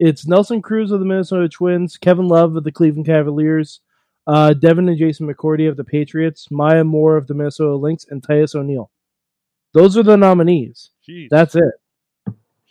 It's 0.00 0.26
Nelson 0.26 0.60
Cruz 0.60 0.90
of 0.90 0.98
the 0.98 1.06
Minnesota 1.06 1.48
Twins, 1.48 1.96
Kevin 1.96 2.26
Love 2.26 2.56
of 2.56 2.64
the 2.64 2.72
Cleveland 2.72 3.06
Cavaliers, 3.06 3.80
uh, 4.26 4.52
Devin 4.52 4.88
and 4.88 4.98
Jason 4.98 5.32
McCourty 5.32 5.68
of 5.68 5.76
the 5.76 5.84
Patriots, 5.84 6.50
Maya 6.50 6.82
Moore 6.82 7.16
of 7.16 7.28
the 7.28 7.34
Minnesota 7.34 7.76
Lynx, 7.76 8.06
and 8.10 8.22
Titus 8.22 8.56
O'Neil. 8.56 8.90
Those 9.72 9.96
are 9.96 10.02
the 10.02 10.16
nominees. 10.16 10.90
Jeez. 11.08 11.28
That's 11.30 11.54
it. 11.54 11.74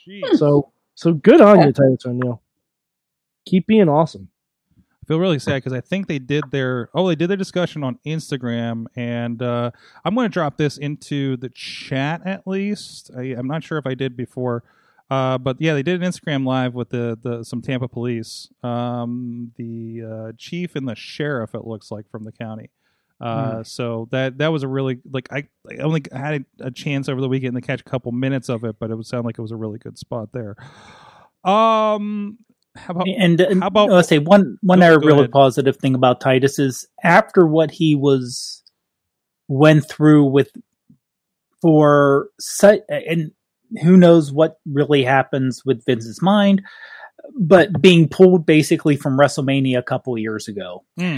Jeez. 0.05 0.37
So 0.37 0.71
so 0.95 1.13
good 1.13 1.41
on 1.41 1.61
you, 1.61 1.71
Titus 1.71 2.05
O'Neil. 2.05 2.41
Keep 3.45 3.67
being 3.67 3.89
awesome. 3.89 4.29
I 5.03 5.05
feel 5.05 5.19
really 5.19 5.39
sad 5.39 5.55
because 5.55 5.73
I 5.73 5.81
think 5.81 6.07
they 6.07 6.19
did 6.19 6.49
their 6.51 6.89
oh 6.93 7.07
they 7.09 7.15
did 7.15 7.29
their 7.29 7.35
discussion 7.35 7.83
on 7.83 7.99
Instagram 8.05 8.85
and 8.95 9.41
uh, 9.41 9.71
I'm 10.05 10.15
going 10.15 10.29
to 10.29 10.33
drop 10.33 10.55
this 10.55 10.77
into 10.77 11.35
the 11.35 11.49
chat 11.49 12.21
at 12.25 12.47
least. 12.47 13.11
I, 13.17 13.35
I'm 13.37 13.47
not 13.47 13.65
sure 13.65 13.77
if 13.77 13.85
I 13.85 13.95
did 13.95 14.15
before, 14.15 14.63
uh, 15.09 15.37
but 15.39 15.57
yeah, 15.59 15.73
they 15.73 15.83
did 15.83 16.01
an 16.01 16.09
Instagram 16.09 16.45
live 16.45 16.73
with 16.73 16.89
the, 16.91 17.19
the 17.21 17.43
some 17.43 17.61
Tampa 17.61 17.89
police, 17.89 18.47
um, 18.63 19.51
the 19.57 20.03
uh, 20.03 20.31
chief 20.37 20.73
and 20.73 20.87
the 20.87 20.95
sheriff. 20.95 21.53
It 21.53 21.65
looks 21.65 21.91
like 21.91 22.09
from 22.09 22.23
the 22.23 22.31
county. 22.31 22.69
Uh, 23.19 23.63
So 23.63 24.07
that 24.11 24.37
that 24.37 24.53
was 24.53 24.63
a 24.63 24.69
really 24.69 24.99
like 25.11 25.27
I, 25.33 25.47
I 25.69 25.81
only 25.81 26.03
had 26.13 26.45
a 26.61 26.71
chance 26.71 27.09
over 27.09 27.19
the 27.19 27.27
weekend 27.27 27.55
to 27.55 27.61
catch 27.61 27.81
a 27.81 27.83
couple 27.83 28.13
minutes 28.13 28.47
of 28.47 28.63
it, 28.63 28.77
but 28.79 28.89
it 28.89 28.95
would 28.95 29.05
sound 29.05 29.25
like 29.25 29.37
it 29.37 29.41
was 29.41 29.51
a 29.51 29.57
really 29.57 29.79
good 29.79 29.97
spot 29.97 30.29
there. 30.31 30.55
Um, 31.43 32.37
how 32.75 32.93
about 32.93 33.07
And, 33.07 33.39
and 33.39 33.61
How 33.61 33.67
about- 33.67 33.89
let's 33.89 34.07
say 34.07 34.19
one 34.19 34.57
one 34.61 34.81
oh, 34.81 34.87
other 34.87 34.99
really 34.99 35.19
ahead. 35.21 35.31
positive 35.31 35.77
thing 35.77 35.95
about 35.95 36.19
Titus 36.21 36.57
is 36.59 36.87
after 37.03 37.45
what 37.45 37.71
he 37.71 37.95
was 37.95 38.63
went 39.47 39.87
through 39.87 40.25
with 40.25 40.49
for 41.61 42.29
such 42.39 42.79
and 42.89 43.31
who 43.81 43.97
knows 43.97 44.31
what 44.31 44.57
really 44.65 45.03
happens 45.03 45.63
with 45.65 45.83
Vince's 45.85 46.21
mind, 46.21 46.61
but 47.39 47.81
being 47.81 48.07
pulled 48.09 48.45
basically 48.45 48.95
from 48.95 49.17
WrestleMania 49.17 49.77
a 49.77 49.83
couple 49.83 50.17
years 50.17 50.47
ago. 50.47 50.83
Hmm. 50.97 51.17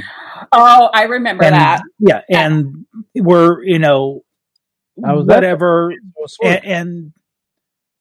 Oh, 0.52 0.90
I 0.94 1.04
remember 1.04 1.44
And, 1.44 1.56
that. 1.56 1.82
Yeah, 2.00 2.22
and 2.30 2.86
we're 3.16 3.64
you 3.64 3.80
know 3.80 4.24
I 5.04 5.14
was 5.14 5.26
there. 5.26 5.38
whatever, 5.38 5.94
and, 6.44 6.66
and 6.66 7.14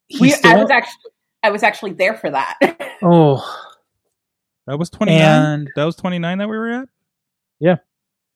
he 0.07 0.21
We, 0.21 0.31
still, 0.31 0.51
I 0.53 0.57
was 0.63 0.71
actually, 0.71 1.11
I 1.45 1.51
was 1.51 1.63
actually 1.63 1.93
there 1.93 2.15
for 2.15 2.31
that. 2.31 2.59
oh 3.03 3.45
that 4.67 4.79
was 4.79 4.89
29 4.89 5.21
and 5.21 5.71
that 5.77 5.85
was 5.85 5.95
29 5.95 6.39
that 6.39 6.49
we 6.49 6.57
were 6.57 6.71
at 6.71 6.89
Yeah, 7.61 7.77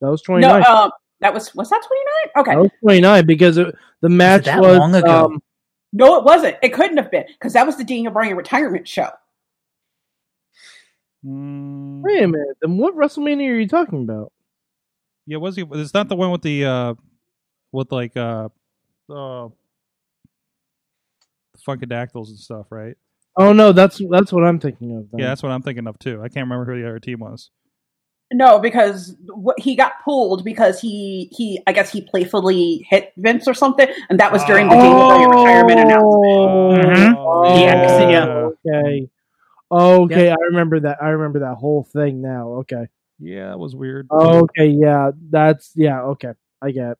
That 0.02 0.10
was 0.10 0.22
no, 0.28 0.34
29. 0.34 0.64
um, 0.66 0.90
that 1.20 1.32
was 1.32 1.54
was 1.54 1.70
that 1.70 1.82
twenty 1.86 2.02
nine? 2.04 2.42
Okay, 2.42 2.54
That 2.54 2.60
was 2.62 2.70
29 2.82 3.26
because 3.26 3.56
it, 3.56 3.74
the 4.02 4.08
match 4.10 4.44
that 4.44 4.60
was 4.60 4.78
long 4.78 4.94
ago? 4.94 5.24
um, 5.26 5.42
no, 5.92 6.18
it 6.18 6.24
wasn't. 6.24 6.56
It 6.62 6.74
couldn't 6.74 6.98
have 6.98 7.10
been 7.10 7.24
because 7.28 7.54
that 7.54 7.64
was 7.66 7.76
the 7.78 7.84
Daniel 7.84 8.12
Bryan 8.12 8.36
retirement 8.36 8.86
show. 8.86 9.08
Mm, 11.24 12.02
Wait 12.02 12.22
a 12.22 12.28
minute. 12.28 12.56
Then 12.60 12.76
what 12.76 12.94
WrestleMania 12.94 13.48
are 13.48 13.58
you 13.58 13.66
talking 13.68 14.02
about? 14.02 14.32
yeah 15.26 15.36
was 15.36 15.56
he 15.56 15.64
it's 15.72 15.92
not 15.92 16.08
the 16.08 16.16
one 16.16 16.30
with 16.30 16.40
the 16.42 16.64
uh 16.64 16.94
with 17.72 17.90
like 17.92 18.16
uh 18.16 18.48
uh 19.10 19.48
the 19.48 19.57
funkadactyls 21.68 22.28
and 22.28 22.38
stuff 22.38 22.66
right 22.70 22.96
Oh 23.40 23.52
no, 23.52 23.70
that's 23.70 24.00
that's 24.10 24.32
what 24.32 24.42
I'm 24.44 24.58
thinking 24.58 24.96
of. 24.96 25.10
Then. 25.10 25.20
yeah 25.20 25.28
that's 25.28 25.42
what 25.44 25.52
i'm 25.52 25.62
thinking 25.62 25.86
of 25.86 25.96
too 25.98 26.20
i 26.22 26.28
can't 26.28 26.48
remember 26.48 26.64
who 26.64 26.80
the 26.80 26.88
other 26.88 26.98
team 26.98 27.20
was 27.20 27.50
No, 28.32 28.58
because 28.58 29.16
what, 29.26 29.58
he 29.58 29.74
got 29.74 29.92
pulled 30.04 30.44
because 30.44 30.80
he 30.80 31.28
he 31.32 31.62
I 31.66 31.72
guess 31.72 31.90
he 31.90 32.02
playfully 32.02 32.86
hit 32.90 33.12
Vince 33.16 33.48
or 33.48 33.54
something, 33.54 33.88
and 34.10 34.20
that 34.20 34.32
was 34.32 34.44
during 34.44 34.68
the 34.68 34.74
Daniel 34.76 35.06
Bryan 35.06 35.30
retirement 35.30 35.80
announcement. 35.80 36.26
Mhm. 36.76 37.14
Oh, 37.16 37.44
Yeah, 37.44 38.08
yeah. 38.10 38.50
Okay. 38.66 39.08
Okay, 39.70 40.30
I 40.30 40.36
remember 40.50 40.80
that. 40.80 40.98
I 41.02 41.08
remember 41.10 41.38
that 41.40 41.54
whole 41.56 41.84
thing 41.84 42.20
now. 42.20 42.48
Okay. 42.60 42.86
yeah 43.18 43.52
it 43.52 43.58
was 43.58 43.74
weird 43.74 44.08
Okay, 44.10 44.68
yeah, 44.68 45.10
that's 45.30 45.72
yeah. 45.74 46.02
Okay, 46.02 46.32
I 46.60 46.70
get. 46.70 46.90
It. 46.92 46.98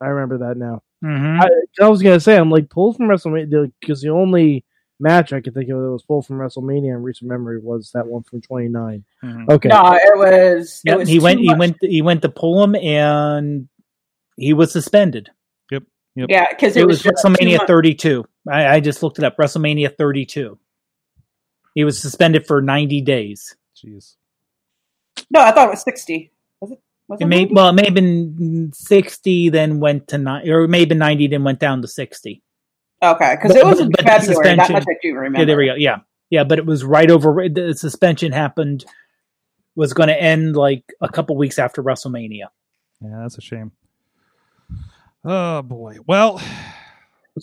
I 0.00 0.08
remember 0.08 0.38
that 0.46 0.56
now. 0.58 0.82
Mhm. 1.04 1.40
I, 1.40 1.84
I 1.84 1.88
was 1.88 2.02
gonna 2.02 2.20
say 2.20 2.36
I'm 2.36 2.50
like 2.50 2.70
pulled 2.70 2.96
from 2.96 3.06
WrestleMania 3.06 3.72
because 3.80 4.00
the 4.00 4.10
only 4.10 4.64
match 4.98 5.32
I 5.32 5.40
could 5.40 5.54
think 5.54 5.68
of 5.68 5.78
that 5.80 5.90
was 5.90 6.02
pulled 6.02 6.26
from 6.26 6.38
WrestleMania 6.38 6.96
in 6.96 7.02
recent 7.02 7.28
memory 7.28 7.58
was 7.58 7.90
that 7.92 8.06
one 8.06 8.22
from 8.22 8.40
29. 8.40 9.04
Mhm. 9.22 9.48
Okay, 9.48 9.68
No, 9.68 9.92
it 9.94 10.18
was. 10.18 10.80
Yep, 10.84 10.94
it 10.94 10.98
was 10.98 11.08
he 11.08 11.18
too 11.18 11.24
went. 11.24 11.40
He 11.40 11.54
went. 11.54 11.76
He 11.80 12.02
went 12.02 12.22
to 12.22 12.28
pull 12.28 12.62
him, 12.62 12.74
and 12.74 13.68
he 14.36 14.52
was 14.52 14.72
suspended. 14.72 15.30
Yep. 15.70 15.82
yep. 16.14 16.26
Yeah, 16.30 16.46
because 16.50 16.76
It, 16.76 16.82
it, 16.82 16.86
was, 16.86 17.02
just 17.02 17.22
too 17.22 17.28
WrestleMania 17.28 17.66
32. 17.66 18.24
I, 18.48 18.76
I 18.76 18.80
just 18.80 19.02
looked 19.02 19.18
it 19.18 19.24
up. 19.24 19.36
WrestleMania 19.36 19.96
32. 19.96 20.58
He 21.74 21.84
was 21.84 22.00
suspended 22.00 22.46
for 22.46 22.62
90 22.62 23.02
days. 23.02 23.56
jeez 23.76 24.16
No, 25.30 25.40
I 25.40 25.52
thought 25.52 25.68
it 25.68 25.70
was 25.70 25.82
sixty. 25.82 26.32
Was 27.08 27.20
it? 27.20 27.24
It 27.24 27.26
may, 27.28 27.46
well, 27.46 27.68
it 27.68 27.72
may 27.74 27.84
have 27.84 27.94
been 27.94 28.70
60, 28.74 29.50
then 29.50 29.78
went 29.80 30.08
to 30.08 30.18
nine, 30.18 30.48
or 30.50 30.62
it 30.64 30.68
may 30.68 30.80
have 30.80 30.88
been 30.88 30.98
90, 30.98 31.28
then 31.28 31.44
went 31.44 31.60
down 31.60 31.82
to 31.82 31.88
60. 31.88 32.42
Okay, 33.02 33.36
because 33.36 33.56
it 33.56 33.64
was 33.64 33.78
but- 33.78 33.84
in 33.84 33.90
but 33.90 34.00
February. 34.00 34.18
That 34.20 34.24
suspension- 34.26 34.72
much 34.72 34.84
I 34.88 34.96
do 35.02 35.14
remember. 35.14 35.38
Yeah, 35.38 35.44
there 35.44 35.56
we 35.56 35.66
go. 35.66 35.74
Yeah, 35.74 35.96
yeah, 36.30 36.44
but 36.44 36.58
it 36.58 36.66
was 36.66 36.82
right 36.84 37.10
over. 37.10 37.48
The 37.48 37.74
suspension 37.74 38.32
happened. 38.32 38.84
Was 39.76 39.92
going 39.92 40.08
to 40.08 40.18
end 40.20 40.56
like 40.56 40.84
a 41.02 41.08
couple 41.08 41.36
weeks 41.36 41.58
after 41.58 41.82
WrestleMania. 41.82 42.46
yeah 43.02 43.18
that's 43.20 43.36
a 43.36 43.42
shame 43.42 43.72
oh 45.22 45.60
boy 45.60 45.96
well 46.06 46.40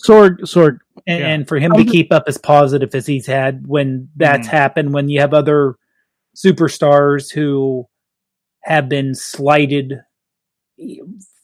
Sorg, 0.04 0.40
Sorg. 0.40 0.78
and, 1.06 1.20
Yeah. 1.20 1.28
and 1.28 1.46
for 1.48 1.56
him 1.60 1.72
to 1.74 1.84
keep 1.84 2.12
up 2.12 2.24
as 2.26 2.36
positive 2.36 2.92
as 2.96 3.06
he's 3.06 3.26
had 3.26 3.68
when 3.68 4.08
that's 4.16 4.48
Mhm. 4.48 4.50
happened 4.50 4.92
when 4.94 5.08
you 5.08 5.20
have 5.20 5.32
other 5.32 5.76
superstars 6.36 7.32
who 7.32 7.86
have 8.64 8.88
been 8.88 9.14
slighted 9.14 10.00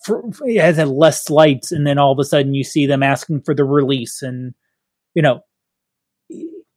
for, 0.05 0.31
for 0.33 0.49
has 0.51 0.77
had 0.77 0.89
less 0.89 1.25
slights 1.25 1.71
and 1.73 1.87
then 1.87 1.99
all 1.99 2.13
of 2.13 2.19
a 2.19 2.25
sudden 2.25 2.55
you 2.55 2.65
see 2.65 2.87
them 2.87 3.03
asking 3.03 3.41
for 3.43 3.55
the 3.55 3.65
release 3.65 4.23
and 4.23 4.55
you 5.15 5.23
know 5.23 5.41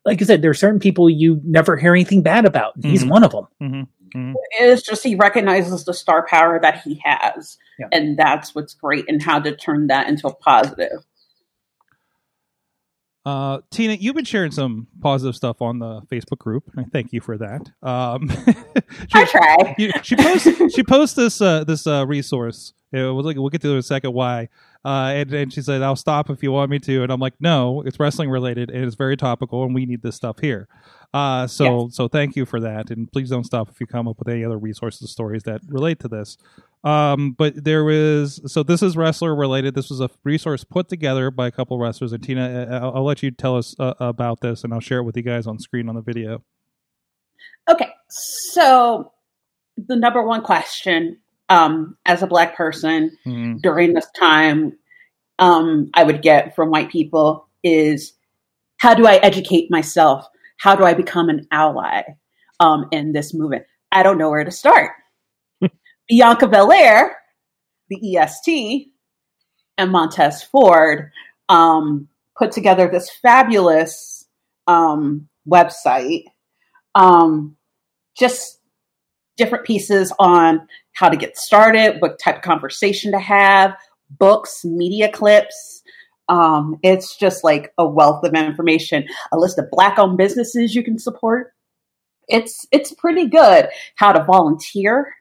like 0.06 0.22
i 0.22 0.26
said 0.26 0.42
there 0.42 0.52
are 0.52 0.56
certain 0.56 0.80
people 0.80 1.10
you 1.10 1.40
never 1.44 1.78
hear 1.78 1.94
anything 1.94 2.22
bad 2.22 2.46
about 2.46 2.76
and 2.76 2.86
he's 2.86 3.04
Mhm. 3.04 3.10
one 3.10 3.24
of 3.24 3.32
them 3.32 3.48
mhm, 3.62 3.88
mhm. 4.16 4.34
It's 4.60 4.82
just 4.84 5.04
he 5.04 5.16
recognizes 5.16 5.86
the 5.86 5.94
star 5.94 6.26
power 6.28 6.60
that 6.62 6.82
he 6.84 7.02
has, 7.04 7.58
Yeah. 7.80 7.88
and 7.92 8.18
that's 8.18 8.54
what's 8.54 8.74
great, 8.76 9.06
and 9.08 9.22
how 9.22 9.40
to 9.40 9.56
turn 9.56 9.88
that 9.88 10.08
into 10.08 10.28
a 10.28 10.36
positive. 10.36 11.04
Uh, 13.26 13.60
Tina, 13.72 13.94
you've 13.94 14.16
been 14.16 14.26
sharing 14.26 14.52
some 14.52 14.88
positive 15.02 15.36
stuff 15.36 15.62
on 15.62 15.80
the 15.80 16.02
Facebook 16.12 16.40
group, 16.40 16.64
and 16.76 16.86
I 16.86 16.90
thank 16.92 17.14
you 17.14 17.22
for 17.22 17.38
that. 17.38 17.70
Um, 17.82 18.30
I 19.14 19.26
try. 19.26 19.76
you- 19.78 19.92
she 20.04 20.16
posts 20.16 20.74
she 20.76 20.84
posts 20.84 21.16
this 21.16 21.40
uh, 21.42 21.64
this 21.64 21.88
uh, 21.88 22.06
resource. 22.06 22.74
It 22.92 23.02
was 23.02 23.26
like 23.26 23.38
we'll 23.38 23.50
get 23.50 23.62
to 23.62 23.70
it 23.70 23.72
in 23.74 23.78
a 23.78 23.82
second 23.84 24.14
why. 24.14 24.50
Uh, 24.86 25.14
and, 25.16 25.34
and 25.34 25.54
she 25.54 25.62
said, 25.62 25.82
"I'll 25.82 25.96
stop 25.96 26.30
if 26.30 26.44
you 26.44 26.52
want 26.52 26.70
me 26.70 26.80
to," 26.80 27.04
and 27.04 27.12
I'm 27.12 27.20
like, 27.22 27.34
"No, 27.40 27.82
it's 27.86 27.98
wrestling 28.00 28.30
related 28.30 28.70
and 28.70 28.84
it's 28.86 28.96
very 28.96 29.16
topical, 29.16 29.64
and 29.64 29.74
we 29.74 29.86
need 29.86 30.02
this 30.04 30.16
stuff 30.18 30.40
here." 30.40 30.68
Uh, 31.14 31.48
so 31.48 31.88
so 31.92 32.08
thank 32.10 32.36
you 32.36 32.46
for 32.46 32.60
that, 32.60 32.90
and 32.92 33.10
please 33.12 33.30
don't 33.30 33.46
stop 33.46 33.70
if 33.70 33.80
you 33.80 33.88
come 33.88 34.08
up 34.08 34.20
with 34.20 34.28
any 34.28 34.44
other 34.44 34.58
resources 34.58 35.10
stories 35.12 35.44
that 35.44 35.62
relate 35.70 36.00
to 36.02 36.08
this. 36.10 36.38
Um, 36.84 37.32
but 37.32 37.64
there 37.64 37.84
was 37.86 38.42
so 38.52 38.62
this 38.62 38.84
is 38.84 38.98
wrestler 38.98 39.34
related. 39.34 39.74
This 39.74 39.90
was 39.90 40.02
a 40.02 40.10
resource 40.24 40.64
put 40.66 40.90
together 40.90 41.32
by 41.32 41.48
a 41.48 41.52
couple 41.52 41.80
wrestlers, 41.80 42.12
and 42.12 42.22
Tina, 42.22 42.68
I'll, 42.82 42.98
I'll 42.98 43.06
let 43.06 43.24
you 43.24 43.32
tell 43.32 43.56
us 43.56 43.74
uh, 43.80 43.94
about 44.00 44.42
this, 44.42 44.64
and 44.64 44.74
I'll 44.74 44.82
share 44.82 45.00
it 45.00 45.04
with 45.04 45.16
you 45.16 45.24
guys 45.24 45.48
on 45.48 45.60
screen 45.60 45.88
on 45.88 45.96
the 45.96 46.02
video. 46.02 46.44
Okay, 47.70 47.90
so 48.10 49.14
the 49.78 49.96
number 49.96 50.22
one 50.26 50.42
question, 50.44 51.20
um, 51.50 51.96
as 52.06 52.22
a 52.22 52.28
black 52.28 52.56
person 52.58 53.12
Mhm. 53.26 53.62
during 53.62 53.94
this 53.94 54.08
time, 54.20 54.74
um, 55.40 55.90
I 55.94 56.04
would 56.04 56.22
get 56.22 56.56
from 56.56 56.70
white 56.70 56.90
people 56.90 57.48
is, 57.64 58.14
how 58.78 58.94
do 58.94 59.08
I 59.08 59.16
educate 59.16 59.72
myself? 59.72 60.28
How 60.58 60.76
do 60.76 60.84
I 60.84 60.94
become 60.94 61.30
an 61.30 61.48
ally 61.52 62.04
um, 62.60 62.88
in 62.92 63.14
this 63.14 63.34
movement? 63.34 63.64
I 63.92 64.04
don't 64.04 64.18
know 64.18 64.30
where 64.30 64.44
to 64.44 64.52
start. 64.52 64.92
Bianca 66.08 66.48
Belair, 66.48 67.18
the 67.90 68.18
EST, 68.18 68.92
and 69.78 69.92
Montez 69.92 70.44
Ford 70.44 71.12
um, 71.50 72.08
put 72.38 72.52
together 72.52 72.88
this 72.88 73.10
fabulous 73.22 74.28
um, 74.68 75.28
website 75.48 76.26
um, 76.96 77.56
just 78.18 78.60
different 79.38 79.66
pieces 79.66 80.14
on 80.20 80.68
how 80.94 81.10
to 81.10 81.18
get 81.18 81.38
started, 81.38 82.00
what 82.00 82.20
type 82.20 82.38
of 82.38 82.42
conversation 82.42 83.12
to 83.12 83.20
have, 83.20 83.76
books, 84.10 84.64
media 84.64 85.12
clips. 85.12 85.82
Um, 86.30 86.78
it's 86.84 87.18
just 87.18 87.44
like 87.44 87.74
a 87.78 87.88
wealth 87.88 88.24
of 88.24 88.34
information, 88.34 89.06
a 89.32 89.38
list 89.38 89.60
of 89.60 89.70
black-owned 89.72 90.18
businesses 90.18 90.76
you 90.76 90.84
can 90.84 90.98
support. 91.00 91.54
It's 92.30 92.66
it's 92.72 92.94
pretty 92.94 93.28
good. 93.28 93.68
How 93.96 94.14
to 94.14 94.24
volunteer, 94.24 95.14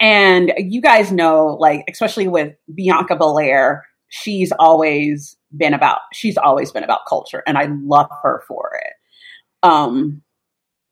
and 0.00 0.52
you 0.58 0.80
guys 0.80 1.12
know, 1.12 1.56
like 1.60 1.84
especially 1.90 2.26
with 2.28 2.54
Bianca 2.74 3.16
Belair, 3.16 3.84
she's 4.08 4.52
always 4.58 5.36
been 5.56 5.74
about 5.74 6.00
she's 6.12 6.36
always 6.36 6.72
been 6.72 6.84
about 6.84 7.06
culture, 7.08 7.42
and 7.46 7.58
I 7.58 7.68
love 7.82 8.08
her 8.22 8.42
for 8.48 8.70
it. 8.84 8.92
Um, 9.62 10.22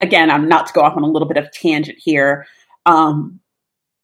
again, 0.00 0.30
I'm 0.30 0.48
not 0.48 0.66
to 0.68 0.72
go 0.72 0.82
off 0.82 0.96
on 0.96 1.02
a 1.02 1.06
little 1.08 1.28
bit 1.28 1.36
of 1.38 1.50
tangent 1.52 1.98
here. 2.00 2.46
Um, 2.86 3.40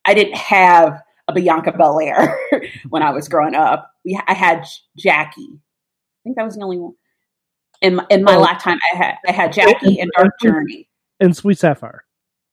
I 0.05 0.15
didn't 0.15 0.37
have 0.37 1.01
a 1.29 1.33
Bianca 1.33 1.73
Belair 1.73 2.39
when 2.91 3.03
I 3.03 3.11
was 3.11 3.29
growing 3.29 3.55
up. 3.55 3.91
We, 4.05 4.19
I 4.27 4.35
had 4.35 4.65
Jackie. 4.97 5.49
I 5.53 6.21
think 6.25 6.37
that 6.37 6.45
was 6.45 6.57
the 6.57 6.63
only 6.63 6.79
one. 6.79 6.93
in 7.83 7.97
my, 7.97 8.07
in 8.11 8.23
my 8.25 8.37
Oh. 8.37 8.41
lifetime, 8.41 8.79
I 8.93 8.97
had 8.97 9.15
I 9.27 9.33
had 9.33 9.53
Jackie 9.53 10.01
and 10.01 10.11
Dark 10.17 10.33
Journey 10.43 10.89
And 11.21 11.37
Sweet 11.37 11.59
Sapphire. 11.59 12.05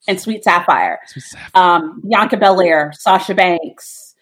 And 0.07 0.19
Sweet 0.19 0.43
Sapphire. 0.43 0.99
Sweet 1.07 1.23
Sapphire. 1.23 1.49
um, 1.63 2.01
Bianca 2.07 2.37
Belair, 2.37 2.91
Sasha 2.93 3.33
Banks, 3.35 4.15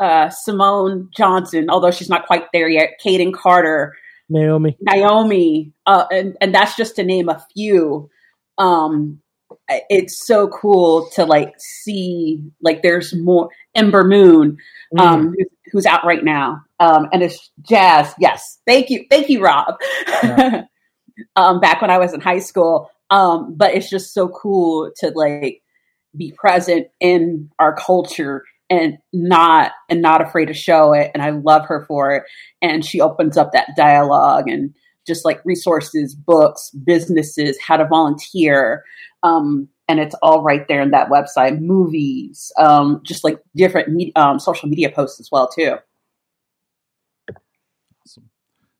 uh, 0.00 0.30
Simone 0.30 1.10
Johnson, 1.16 1.68
although 1.70 1.90
she's 1.90 2.08
not 2.08 2.26
quite 2.26 2.44
there 2.52 2.68
yet, 2.68 3.00
Kayden 3.04 3.32
Carter, 3.34 3.94
Naomi. 4.30 4.76
Naomi, 4.80 5.72
uh, 5.86 6.04
and, 6.10 6.36
and 6.40 6.54
that's 6.54 6.76
just 6.76 6.96
to 6.96 7.02
name 7.04 7.28
a 7.28 7.42
few. 7.54 8.10
Um, 8.58 9.20
it's 9.68 10.26
so 10.26 10.48
cool 10.48 11.08
to 11.14 11.24
like 11.24 11.54
see 11.58 12.42
like 12.60 12.82
there's 12.82 13.14
more 13.14 13.48
Ember 13.74 14.04
Moon, 14.04 14.56
Mm. 14.94 15.00
um, 15.00 15.34
who's, 15.36 15.46
who's 15.72 15.86
out 15.86 16.04
right 16.06 16.24
now, 16.24 16.62
um, 16.80 17.08
and 17.12 17.22
it's 17.22 17.50
jazz. 17.68 18.14
Yes, 18.18 18.58
thank 18.66 18.88
you, 18.90 19.04
thank 19.10 19.28
you, 19.28 19.42
Rob. 19.42 19.74
um, 21.36 21.60
back 21.60 21.80
when 21.82 21.90
I 21.90 21.98
was 21.98 22.12
in 22.14 22.20
high 22.20 22.38
school, 22.38 22.90
um, 23.10 23.54
but 23.56 23.74
it's 23.74 23.90
just 23.90 24.12
so 24.12 24.28
cool 24.28 24.90
to 24.98 25.12
like 25.14 25.62
be 26.16 26.32
present 26.32 26.88
in 27.00 27.50
our 27.58 27.74
culture 27.74 28.44
and 28.70 28.98
not 29.12 29.72
and 29.88 30.02
not 30.02 30.20
afraid 30.20 30.46
to 30.46 30.54
show 30.54 30.92
it. 30.92 31.10
And 31.14 31.22
I 31.22 31.30
love 31.30 31.66
her 31.66 31.84
for 31.86 32.14
it. 32.14 32.24
And 32.60 32.84
she 32.84 33.00
opens 33.00 33.36
up 33.36 33.52
that 33.52 33.70
dialogue 33.76 34.48
and 34.48 34.74
just 35.06 35.24
like 35.24 35.40
resources, 35.44 36.14
books, 36.14 36.70
businesses, 36.70 37.58
how 37.60 37.78
to 37.78 37.86
volunteer. 37.86 38.84
Um, 39.22 39.68
and 39.88 39.98
it's 39.98 40.14
all 40.22 40.42
right 40.42 40.68
there 40.68 40.82
in 40.82 40.90
that 40.90 41.08
website. 41.08 41.60
Movies, 41.60 42.52
um, 42.58 43.00
just 43.04 43.24
like 43.24 43.40
different 43.56 43.88
me- 43.88 44.12
um, 44.16 44.38
social 44.38 44.68
media 44.68 44.90
posts 44.90 45.18
as 45.18 45.30
well 45.32 45.48
too. 45.48 45.76
Awesome. 48.04 48.28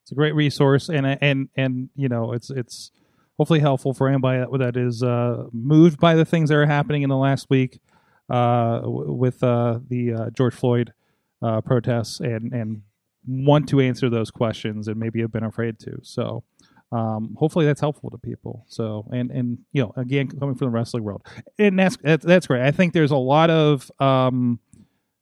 It's 0.02 0.12
a 0.12 0.14
great 0.14 0.34
resource, 0.34 0.90
and 0.90 1.06
and 1.06 1.48
and 1.56 1.88
you 1.96 2.10
know, 2.10 2.32
it's 2.32 2.50
it's 2.50 2.90
hopefully 3.38 3.60
helpful 3.60 3.94
for 3.94 4.08
anybody 4.08 4.40
that, 4.40 4.58
that 4.58 4.76
is 4.76 5.02
uh, 5.02 5.44
moved 5.52 5.98
by 5.98 6.14
the 6.14 6.24
things 6.24 6.50
that 6.50 6.56
are 6.56 6.66
happening 6.66 7.02
in 7.02 7.08
the 7.08 7.16
last 7.16 7.48
week 7.48 7.80
uh, 8.28 8.80
with 8.84 9.42
uh, 9.42 9.78
the 9.88 10.12
uh, 10.12 10.30
George 10.30 10.54
Floyd 10.54 10.92
uh, 11.40 11.60
protests, 11.60 12.20
and 12.20 12.52
and 12.52 12.82
want 13.26 13.68
to 13.68 13.80
answer 13.80 14.10
those 14.10 14.30
questions, 14.30 14.88
and 14.88 14.98
maybe 14.98 15.20
have 15.20 15.32
been 15.32 15.44
afraid 15.44 15.78
to. 15.80 15.98
So. 16.02 16.44
Um, 16.90 17.36
hopefully 17.38 17.66
that's 17.66 17.82
helpful 17.82 18.08
to 18.08 18.16
people. 18.16 18.64
So, 18.66 19.06
and 19.12 19.30
and 19.30 19.58
you 19.72 19.82
know, 19.82 19.92
again, 19.94 20.26
coming 20.26 20.54
from 20.54 20.68
the 20.68 20.70
wrestling 20.70 21.04
world, 21.04 21.20
and 21.58 21.78
that's 21.78 21.98
that's, 22.02 22.46
great. 22.46 22.62
I 22.62 22.70
think 22.70 22.94
there's 22.94 23.10
a 23.10 23.16
lot 23.16 23.50
of 23.50 23.90
um, 24.00 24.58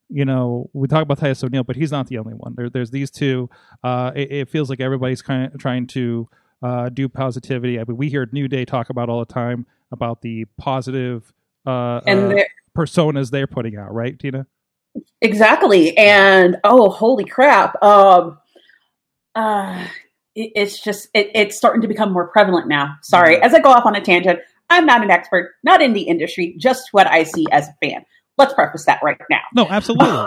you 0.08 0.24
know, 0.24 0.70
we 0.72 0.86
talk 0.86 1.02
about 1.02 1.18
Titus 1.18 1.42
O'Neil, 1.42 1.64
but 1.64 1.74
he's 1.74 1.90
not 1.90 2.06
the 2.06 2.18
only 2.18 2.34
one. 2.34 2.54
There, 2.56 2.70
there's 2.70 2.92
these 2.92 3.10
two. 3.10 3.50
Uh, 3.82 4.12
it, 4.14 4.30
it 4.30 4.48
feels 4.48 4.70
like 4.70 4.78
everybody's 4.80 5.22
kind 5.22 5.52
of 5.52 5.58
trying 5.58 5.88
to 5.88 6.28
uh, 6.66 6.88
do 6.88 7.08
positivity. 7.08 7.78
I 7.78 7.84
mean, 7.86 7.96
we 7.96 8.08
hear 8.08 8.28
New 8.32 8.48
Day 8.48 8.64
talk 8.64 8.90
about 8.90 9.08
all 9.08 9.20
the 9.20 9.32
time 9.32 9.66
about 9.92 10.22
the 10.22 10.46
positive 10.58 11.32
uh, 11.64 12.00
And 12.06 12.32
uh, 12.32 12.42
personas 12.76 13.30
they're 13.30 13.46
putting 13.46 13.76
out, 13.76 13.94
right, 13.94 14.18
Tina? 14.18 14.46
Exactly. 15.20 15.96
And 15.96 16.56
oh, 16.64 16.90
holy 16.90 17.24
crap. 17.24 17.80
Um, 17.82 18.38
uh, 19.36 19.86
it, 20.34 20.52
it's 20.56 20.82
just, 20.82 21.08
it, 21.14 21.30
it's 21.34 21.56
starting 21.56 21.82
to 21.82 21.88
become 21.88 22.12
more 22.12 22.26
prevalent 22.28 22.66
now. 22.66 22.96
Sorry. 23.02 23.40
As 23.40 23.54
I 23.54 23.60
go 23.60 23.70
off 23.70 23.86
on 23.86 23.94
a 23.94 24.00
tangent, 24.00 24.40
I'm 24.68 24.86
not 24.86 25.04
an 25.04 25.10
expert, 25.10 25.54
not 25.62 25.80
in 25.80 25.92
the 25.92 26.02
industry, 26.02 26.56
just 26.58 26.88
what 26.90 27.06
I 27.06 27.22
see 27.22 27.44
as 27.52 27.68
a 27.68 27.76
fan. 27.80 28.04
Let's 28.38 28.54
preface 28.54 28.84
that 28.86 29.00
right 29.04 29.16
now. 29.30 29.40
No, 29.54 29.66
absolutely, 29.66 30.26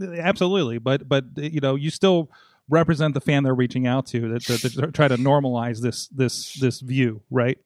absolutely. 0.18 0.76
But 0.76 1.08
but 1.08 1.24
you 1.36 1.60
know, 1.60 1.74
you 1.74 1.88
still 1.88 2.30
represent 2.68 3.14
the 3.14 3.20
fan 3.20 3.42
they're 3.44 3.54
reaching 3.54 3.86
out 3.86 4.06
to 4.06 4.32
that, 4.32 4.44
that, 4.46 4.72
that 4.76 4.94
try 4.94 5.08
to 5.08 5.16
normalize 5.16 5.80
this 5.80 6.08
this 6.08 6.54
this 6.54 6.80
view, 6.80 7.22
right? 7.30 7.58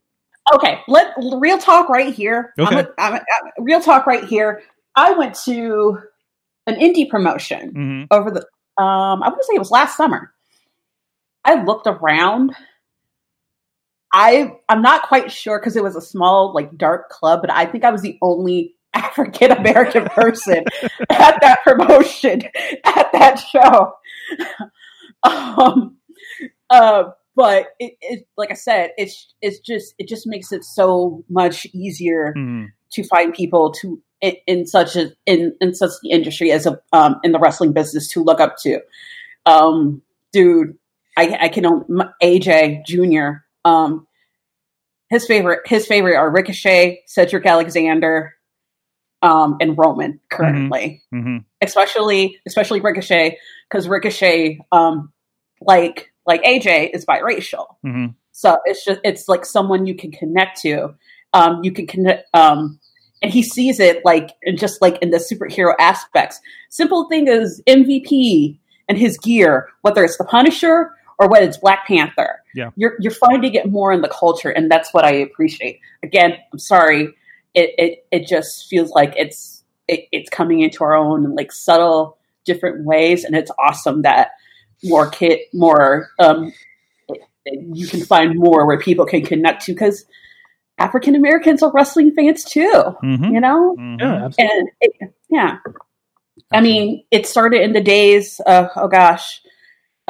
Okay, 0.55 0.81
let 0.89 1.13
real 1.39 1.59
talk 1.59 1.89
right 1.89 2.13
here. 2.15 2.53
I'm 2.59 2.67
Okay. 2.67 2.81
a- 2.81 3.01
I'm 3.01 3.15
a- 3.15 3.17
I'm- 3.17 3.53
real 3.61 3.81
talk 3.81 4.07
right 4.07 4.25
here. 4.25 4.63
I 4.97 5.13
went 5.13 5.35
to 5.45 5.99
an 6.67 6.75
indie 6.77 7.09
promotion 7.09 7.73
Mm-hmm. 7.73 8.05
over 8.11 8.31
the 8.31 8.41
um 8.83 9.23
I 9.23 9.29
want 9.29 9.41
to 9.41 9.45
say 9.45 9.55
it 9.55 9.59
was 9.61 9.71
last 9.71 9.97
summer. 9.97 10.33
I 11.45 11.63
looked 11.63 11.87
around. 11.87 12.55
I 14.13 14.53
I'm 14.69 14.83
not 14.83 15.03
quite 15.03 15.31
sure 15.31 15.59
because 15.61 15.77
it 15.77 15.83
was 15.85 15.95
a 15.97 16.01
small 16.01 16.53
like 16.53 16.77
dark 16.77 17.09
club, 17.11 17.41
but 17.43 17.51
I 17.53 17.65
think 17.67 17.85
I 17.85 17.91
was 17.91 18.03
the 18.03 18.19
only 18.23 18.75
African 18.95 19.53
American 19.53 20.05
person 20.07 20.65
at 21.11 21.41
that 21.41 21.61
promotion 21.65 22.43
at 22.85 23.13
that 23.13 23.37
show. 23.37 23.93
um, 25.59 25.97
uh, 26.71 27.05
but 27.37 27.69
it, 27.79 27.95
it 28.01 28.27
like 28.37 28.51
I 28.51 28.55
said, 28.55 28.91
it's 28.97 29.33
it's 29.41 29.59
just 29.61 29.95
it 29.99 30.09
just 30.09 30.27
makes 30.27 30.53
it 30.53 30.65
so 30.65 31.25
much 31.29 31.67
easier 31.73 32.35
Mm-hmm. 32.37 32.67
to 32.93 33.05
find 33.05 33.33
people 33.33 33.73
to 33.81 34.03
in, 34.21 34.37
in 34.47 34.67
such 34.67 34.97
a 34.97 35.13
in 35.27 35.55
in 35.61 35.75
such 35.75 35.93
the 36.03 36.11
industry 36.11 36.53
as 36.53 36.67
a 36.67 36.81
um 36.93 37.17
in 37.23 37.33
the 37.33 37.39
wrestling 37.39 37.73
business 37.73 38.09
to 38.09 38.23
look 38.23 38.41
up 38.41 38.57
to. 38.59 38.81
Um, 39.47 40.03
dude, 40.33 40.77
I 41.17 41.37
I 41.43 41.49
can 41.49 41.65
AJ 42.23 42.85
Junior. 42.87 43.45
Um, 43.65 44.07
his 45.09 45.27
favorite 45.27 45.61
his 45.67 45.87
favorite 45.87 46.17
are 46.17 46.31
Ricochet, 46.31 47.03
Cedric 47.07 47.45
Alexander, 47.47 48.35
um, 49.23 49.57
and 49.61 49.77
Roman 49.77 50.21
currently 50.31 51.03
Mm-hmm. 51.15 51.39
especially 51.63 52.39
especially 52.47 52.81
Ricochet 52.81 53.37
because 53.69 53.89
Ricochet, 53.89 54.61
um, 54.73 55.13
like 55.61 56.13
like 56.27 56.43
AJ, 56.43 56.91
is 56.95 57.05
biracial. 57.07 57.67
Mm-hmm. 57.85 58.07
So 58.33 58.59
it's 58.65 58.85
just 58.85 59.01
it's 59.05 59.29
like 59.29 59.45
someone 59.45 59.87
you 59.87 59.95
can 59.95 60.11
connect 60.11 60.61
to. 60.63 60.95
Um, 61.33 61.61
you 61.63 61.73
can 61.73 61.87
connect, 61.87 62.29
um, 62.35 62.81
and 63.23 63.33
he 63.33 63.43
sees 63.43 63.79
it 63.79 64.05
like 64.05 64.31
in 64.43 64.57
just 64.57 64.81
like 64.83 64.99
in 65.03 65.11
the 65.11 65.19
superhero 65.19 65.75
aspects. 65.79 66.41
Simple 66.71 67.09
thing 67.09 67.29
is 67.29 67.63
MVP 67.69 68.59
and 68.89 68.99
his 68.99 69.19
gear, 69.19 69.69
whether 69.83 70.03
it's 70.03 70.17
the 70.19 70.25
Punisher 70.25 70.91
or 71.19 71.29
whether 71.29 71.45
it's 71.47 71.59
Black 71.59 71.87
Panther. 71.87 72.43
Yeah. 72.55 72.71
you're 72.77 72.97
you're 72.99 73.13
finding 73.13 73.55
it 73.55 73.71
more 73.71 73.93
in 73.93 74.01
the 74.01 74.09
culture, 74.09 74.51
and 74.51 74.71
that's 74.71 74.93
what 74.93 75.05
I 75.05 75.13
appreciate. 75.13 75.79
Again, 76.03 76.33
I'm 76.53 76.59
sorry, 76.59 77.15
it 77.55 77.71
it 77.79 78.07
it 78.11 78.27
just 78.27 78.69
feels 78.69 78.91
like 78.91 79.15
it's 79.17 79.65
it, 79.89 80.07
it's 80.13 80.31
coming 80.31 80.61
into 80.61 80.85
our 80.85 80.95
own 80.95 81.25
in 81.25 81.35
like 81.35 81.53
subtle 81.53 82.19
different 82.45 82.85
ways, 82.85 83.25
and 83.25 83.35
it's 83.37 83.51
awesome 83.59 84.03
that 84.03 84.31
more 84.83 85.09
kid 85.11 85.41
more 85.53 86.09
um 86.19 86.53
you 87.45 87.87
can 87.87 88.01
find 88.05 88.39
more 88.39 88.67
where 88.67 88.79
people 88.79 89.07
can 89.07 89.23
connect 89.23 89.65
to 89.65 89.73
because 89.73 90.05
African 90.79 91.15
Americans 91.15 91.63
are 91.63 91.73
wrestling 91.73 92.13
fans 92.15 92.45
too, 92.45 92.71
Mm-hmm. 93.03 93.35
you 93.35 93.41
know? 93.41 93.77
Yeah, 93.79 94.25
absolutely. 94.27 94.59
And 94.59 94.69
it, 94.81 95.15
yeah, 95.29 95.59
I 96.53 96.61
mean, 96.61 97.05
it 97.11 97.27
started 97.27 97.63
in 97.63 97.73
the 97.73 97.83
days 97.83 98.41
of, 98.47 98.69
oh 98.77 98.89
gosh, 98.89 99.43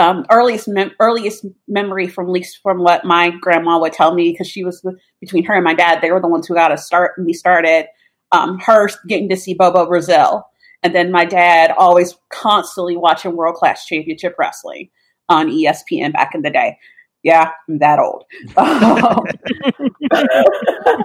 um, 0.00 0.24
earliest 0.30 0.66
mem- 0.66 0.92
earliest 0.98 1.44
memory 1.68 2.08
from 2.08 2.26
at 2.26 2.32
least 2.32 2.58
from 2.62 2.78
what 2.82 3.04
my 3.04 3.30
grandma 3.40 3.78
would 3.78 3.92
tell 3.92 4.14
me 4.14 4.30
because 4.32 4.48
she 4.48 4.64
was 4.64 4.84
between 5.20 5.44
her 5.44 5.54
and 5.54 5.64
my 5.64 5.74
dad, 5.74 6.00
they 6.00 6.10
were 6.10 6.20
the 6.20 6.28
ones 6.28 6.46
who 6.46 6.54
got 6.54 6.72
us 6.72 6.86
start 6.86 7.18
me 7.18 7.32
started. 7.32 7.86
Um, 8.32 8.58
her 8.60 8.88
getting 9.08 9.28
to 9.28 9.36
see 9.36 9.54
Bobo 9.54 9.86
Brazil, 9.86 10.46
and 10.82 10.94
then 10.94 11.10
my 11.12 11.24
dad 11.24 11.72
always 11.76 12.16
constantly 12.30 12.96
watching 12.96 13.36
World 13.36 13.56
Class 13.56 13.84
Championship 13.84 14.36
Wrestling 14.38 14.88
on 15.28 15.48
ESPN 15.50 16.12
back 16.12 16.34
in 16.34 16.42
the 16.42 16.50
day. 16.50 16.78
Yeah, 17.22 17.50
I'm 17.68 17.78
that 17.80 17.98
old. 17.98 18.24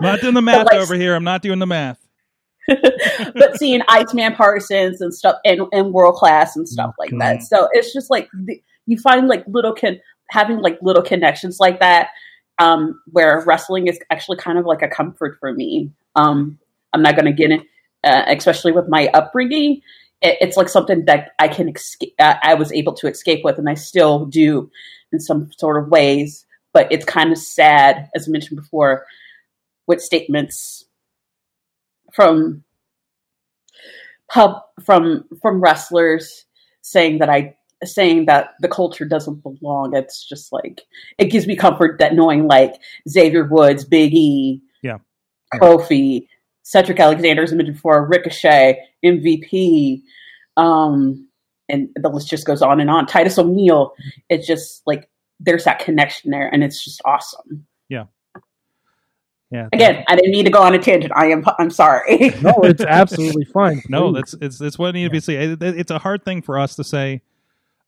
Not 0.01 0.21
doing 0.21 0.33
the 0.33 0.41
math 0.41 0.67
like- 0.67 0.75
over 0.75 0.95
here. 0.95 1.13
I'm 1.13 1.25
not 1.25 1.41
doing 1.41 1.59
the 1.59 1.67
math. 1.67 1.99
but 2.67 3.57
seeing 3.57 3.81
Iceman 3.87 4.33
Parsons 4.33 5.01
and 5.01 5.13
stuff 5.13 5.35
and, 5.45 5.61
and 5.71 5.93
world 5.93 6.15
class 6.15 6.55
and 6.55 6.67
stuff 6.67 6.95
like 6.97 7.11
that. 7.19 7.43
So 7.43 7.69
it's 7.73 7.93
just 7.93 8.09
like 8.09 8.27
the, 8.33 8.59
you 8.85 8.97
find 8.97 9.27
like 9.27 9.45
little 9.47 9.73
con 9.73 9.99
having 10.29 10.59
like 10.59 10.77
little 10.81 11.03
connections 11.03 11.59
like 11.59 11.79
that, 11.79 12.09
um, 12.59 13.01
where 13.11 13.43
wrestling 13.45 13.87
is 13.87 13.99
actually 14.09 14.37
kind 14.37 14.57
of 14.57 14.65
like 14.65 14.81
a 14.81 14.87
comfort 14.87 15.37
for 15.39 15.53
me. 15.53 15.91
Um, 16.15 16.59
I'm 16.93 17.01
not 17.01 17.15
going 17.15 17.25
to 17.25 17.33
get 17.33 17.51
it, 17.51 17.61
uh, 18.03 18.23
especially 18.27 18.71
with 18.71 18.87
my 18.87 19.07
upbringing. 19.13 19.81
It, 20.21 20.37
it's 20.41 20.57
like 20.57 20.69
something 20.69 21.05
that 21.05 21.31
I 21.39 21.47
can 21.47 21.69
escape, 21.69 22.13
uh, 22.19 22.35
I 22.41 22.53
was 22.55 22.71
able 22.71 22.93
to 22.93 23.07
escape 23.07 23.43
with, 23.43 23.57
and 23.57 23.69
I 23.69 23.73
still 23.73 24.25
do 24.25 24.71
in 25.11 25.19
some 25.19 25.51
sort 25.57 25.81
of 25.81 25.89
ways. 25.89 26.45
But 26.73 26.91
it's 26.91 27.05
kind 27.05 27.31
of 27.31 27.37
sad, 27.37 28.09
as 28.15 28.27
I 28.27 28.31
mentioned 28.31 28.59
before, 28.59 29.05
with 29.87 30.01
statements 30.01 30.85
from 32.13 32.63
pub 34.29 34.61
from 34.83 35.25
from 35.41 35.61
wrestlers 35.61 36.45
saying 36.81 37.19
that 37.19 37.29
I 37.29 37.55
saying 37.83 38.25
that 38.25 38.51
the 38.61 38.67
culture 38.67 39.05
doesn't 39.05 39.43
belong. 39.43 39.95
It's 39.95 40.27
just 40.27 40.51
like 40.53 40.81
it 41.17 41.25
gives 41.25 41.45
me 41.47 41.55
comfort 41.55 41.99
that 41.99 42.15
knowing 42.15 42.47
like 42.47 42.75
Xavier 43.09 43.45
Woods, 43.45 43.83
Big 43.85 44.13
E, 44.13 44.61
Yeah. 44.81 44.97
Kofi, 45.55 46.27
Cedric 46.63 46.99
Alexander, 46.99 47.43
as 47.43 47.53
I 47.53 47.55
mentioned 47.57 47.75
before, 47.77 48.07
Ricochet, 48.07 48.79
MVP, 49.03 50.01
um, 50.57 51.27
and 51.69 51.89
the 51.95 52.09
list 52.09 52.29
just 52.29 52.45
goes 52.45 52.61
on 52.61 52.79
and 52.79 52.89
on. 52.89 53.05
Titus 53.05 53.37
O'Neil. 53.37 53.93
It's 54.29 54.47
just 54.47 54.81
like 54.85 55.09
there's 55.39 55.65
that 55.65 55.79
connection 55.79 56.31
there, 56.31 56.47
and 56.47 56.63
it's 56.63 56.83
just 56.83 57.01
awesome. 57.05 57.65
Yeah. 57.89 58.05
Yeah. 59.51 59.67
Again, 59.73 60.03
I 60.07 60.15
didn't 60.15 60.31
need 60.31 60.45
to 60.45 60.51
go 60.51 60.61
on 60.61 60.73
a 60.73 60.79
tangent. 60.79 61.13
I 61.15 61.27
am. 61.27 61.43
I'm 61.59 61.69
sorry. 61.69 62.31
No, 62.41 62.53
it's 62.63 62.83
absolutely 62.83 63.45
fine. 63.53 63.81
No, 63.89 64.11
Please. 64.11 64.15
that's 64.15 64.33
it's 64.41 64.61
it's 64.61 64.79
what 64.79 64.93
needs 64.95 65.07
to 65.09 65.11
be 65.11 65.19
said. 65.19 65.61
It- 65.61 65.63
it- 65.63 65.79
It's 65.79 65.91
a 65.91 65.99
hard 65.99 66.23
thing 66.25 66.41
for 66.41 66.57
us 66.57 66.75
to 66.77 66.83
say 66.83 67.21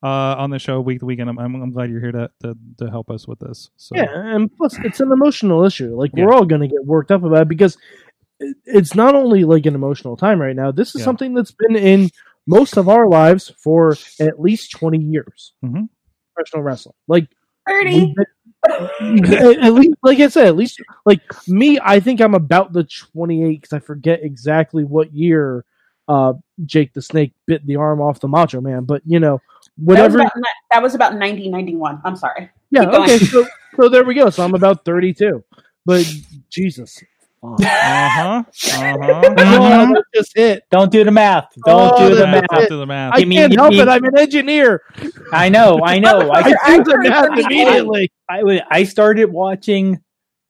uh, 0.03 0.07
on 0.37 0.49
the 0.51 0.59
show 0.59 0.79
week 0.81 0.99
to 0.99 1.05
week, 1.05 1.19
and 1.19 1.29
I'm, 1.29 1.39
I'm 1.39 1.55
I'm 1.61 1.71
glad 1.71 1.89
you're 1.89 1.99
here 2.01 2.11
to, 2.11 2.29
to 2.43 2.57
to 2.79 2.89
help 2.89 3.09
us 3.09 3.27
with 3.27 3.39
this. 3.39 3.69
So 3.77 3.95
Yeah, 3.95 4.05
and 4.13 4.55
plus 4.55 4.77
it's 4.83 4.99
an 4.99 5.11
emotional 5.11 5.65
issue. 5.65 5.95
Like 5.95 6.11
Yeah. 6.15 6.25
we're 6.25 6.33
all 6.33 6.45
going 6.45 6.61
to 6.61 6.67
get 6.67 6.85
worked 6.85 7.11
up 7.11 7.23
about 7.23 7.43
it 7.43 7.47
because 7.49 7.77
it's 8.65 8.93
not 8.93 9.15
only 9.15 9.43
like 9.43 9.65
an 9.65 9.73
emotional 9.75 10.15
time 10.15 10.39
right 10.39 10.55
now. 10.55 10.71
This 10.71 10.93
is 10.95 11.01
Yeah. 11.01 11.05
something 11.05 11.33
that's 11.33 11.51
been 11.51 11.75
in 11.75 12.09
most 12.45 12.77
of 12.77 12.87
our 12.87 13.07
lives 13.09 13.49
for 13.57 13.95
at 14.19 14.39
least 14.39 14.71
twenty 14.71 14.99
years. 14.99 15.53
Mhm. 15.65 15.89
Professional 16.35 16.63
wrestling, 16.63 16.95
like 17.07 17.27
Thirty. 17.67 18.13
at 18.69 19.57
at 19.59 19.73
least, 19.73 19.95
like 20.03 20.19
I 20.19 20.27
said, 20.29 20.47
at 20.47 20.55
least 20.55 20.81
like 21.05 21.21
me, 21.47 21.79
I 21.81 21.99
think 21.99 22.21
I'm 22.21 22.33
about 22.35 22.73
the 22.73 22.83
twenty 22.83 23.43
eight 23.43 23.61
because 23.61 23.73
I 23.73 23.79
forget 23.79 24.19
exactly 24.23 24.83
what 24.83 25.13
year 25.13 25.65
uh 26.07 26.33
Jake 26.65 26.93
the 26.93 27.01
Snake 27.01 27.33
bit 27.45 27.65
the 27.65 27.75
arm 27.75 27.99
off 28.01 28.19
the 28.19 28.27
Macho 28.27 28.61
Man. 28.61 28.83
But 28.85 29.01
you 29.05 29.19
know, 29.19 29.41
whatever. 29.77 30.17
That 30.17 30.23
was 30.23 30.31
about, 30.33 30.37
ni- 30.37 30.69
that 30.71 30.83
was 30.83 30.95
about 30.95 31.11
1991. 31.13 32.01
I'm 32.03 32.15
sorry. 32.15 32.49
Yeah, 32.71 32.85
Keep 32.85 32.93
okay. 32.93 33.17
So, 33.19 33.45
so 33.79 33.89
there 33.89 34.03
we 34.03 34.13
go. 34.13 34.29
So 34.29 34.43
I'm 34.43 34.53
about 34.53 34.83
32. 34.85 35.43
But 35.85 36.05
Jesus. 36.49 37.01
uh 37.43 37.55
huh, 37.59 37.59
uh 37.59 38.43
huh. 38.43 39.21
That 39.35 40.03
just 40.13 40.35
hit. 40.35 40.63
Don't 40.71 40.91
do 40.91 41.03
the 41.03 41.11
math. 41.11 41.47
Don't 41.65 41.93
Oh, 41.93 42.09
do 42.09 42.15
the 42.15 42.21
that- 42.21 42.31
math. 42.31 42.45
that's- 42.49 42.69
Do 42.69 42.77
the 42.77 42.85
math. 42.85 43.13
I 43.13 43.19
Give 43.19 43.27
me- 43.27 43.35
can't 43.35 43.51
give 43.51 43.59
help 43.59 43.71
me- 43.71 43.79
it. 43.81 43.87
I'm 43.87 44.03
an 44.03 44.17
engineer. 44.17 44.81
I 45.31 45.49
know. 45.49 45.79
I 45.83 45.99
know. 46.05 46.29
I, 46.31 46.39
I 46.41 46.53
I 46.63 46.77
do 46.79 46.83
the 46.83 46.97
math 47.09 47.39
immediately. 47.39 48.11
I 48.29 48.61
I 48.69 48.83
started 48.83 49.31
watching 49.31 49.99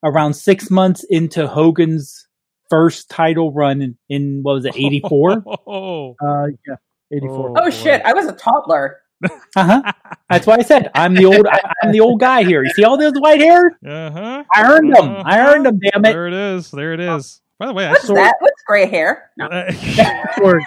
around 0.03 0.33
six 0.35 0.71
months 0.71 1.03
into 1.09 1.47
Hogan's 1.47 2.25
first 2.69 3.09
title 3.09 3.51
run 3.53 3.81
in, 3.81 3.97
in 4.09 4.39
what 4.41 4.53
was 4.53 4.65
it, 4.65 4.75
eighty 4.75 5.01
four? 5.07 5.43
Oh, 5.67 6.15
Uh, 6.25 6.47
yeah, 6.67 6.75
84. 7.11 7.49
Oh. 7.49 7.53
Oh 7.65 7.69
shit! 7.69 8.01
I 8.05 8.13
was 8.13 8.25
a 8.27 8.33
toddler. 8.33 9.01
Uh 9.23 9.29
huh. 9.55 9.91
That's 10.29 10.45
why 10.45 10.57
I 10.57 10.61
said 10.61 10.91
I'm 10.93 11.13
the 11.15 11.25
old. 11.25 11.47
I, 11.47 11.59
I'm 11.83 11.91
the 11.91 11.99
old 12.01 12.19
guy 12.19 12.43
here. 12.43 12.63
You 12.63 12.69
see 12.71 12.83
all 12.83 12.97
those 12.97 13.13
white 13.15 13.39
hairs? 13.41 13.73
uh 13.85 14.11
huh. 14.11 14.43
I 14.53 14.63
earned 14.71 14.93
them. 14.95 15.15
I 15.25 15.39
earned 15.47 15.65
them. 15.65 15.79
Damn 15.79 16.05
it. 16.05 16.09
There 16.11 16.27
it 16.27 16.33
is. 16.33 16.69
There 16.71 16.93
it 16.93 16.99
is. 16.99 17.41
By 17.59 17.65
the 17.67 17.73
way, 17.73 17.87
I 17.87 17.91
What's 17.91 18.07
that? 18.07 18.35
What's 18.39 18.61
gray 18.67 18.85
hair? 18.85 19.31
No. 19.37 19.47
Sorg, 19.49 20.61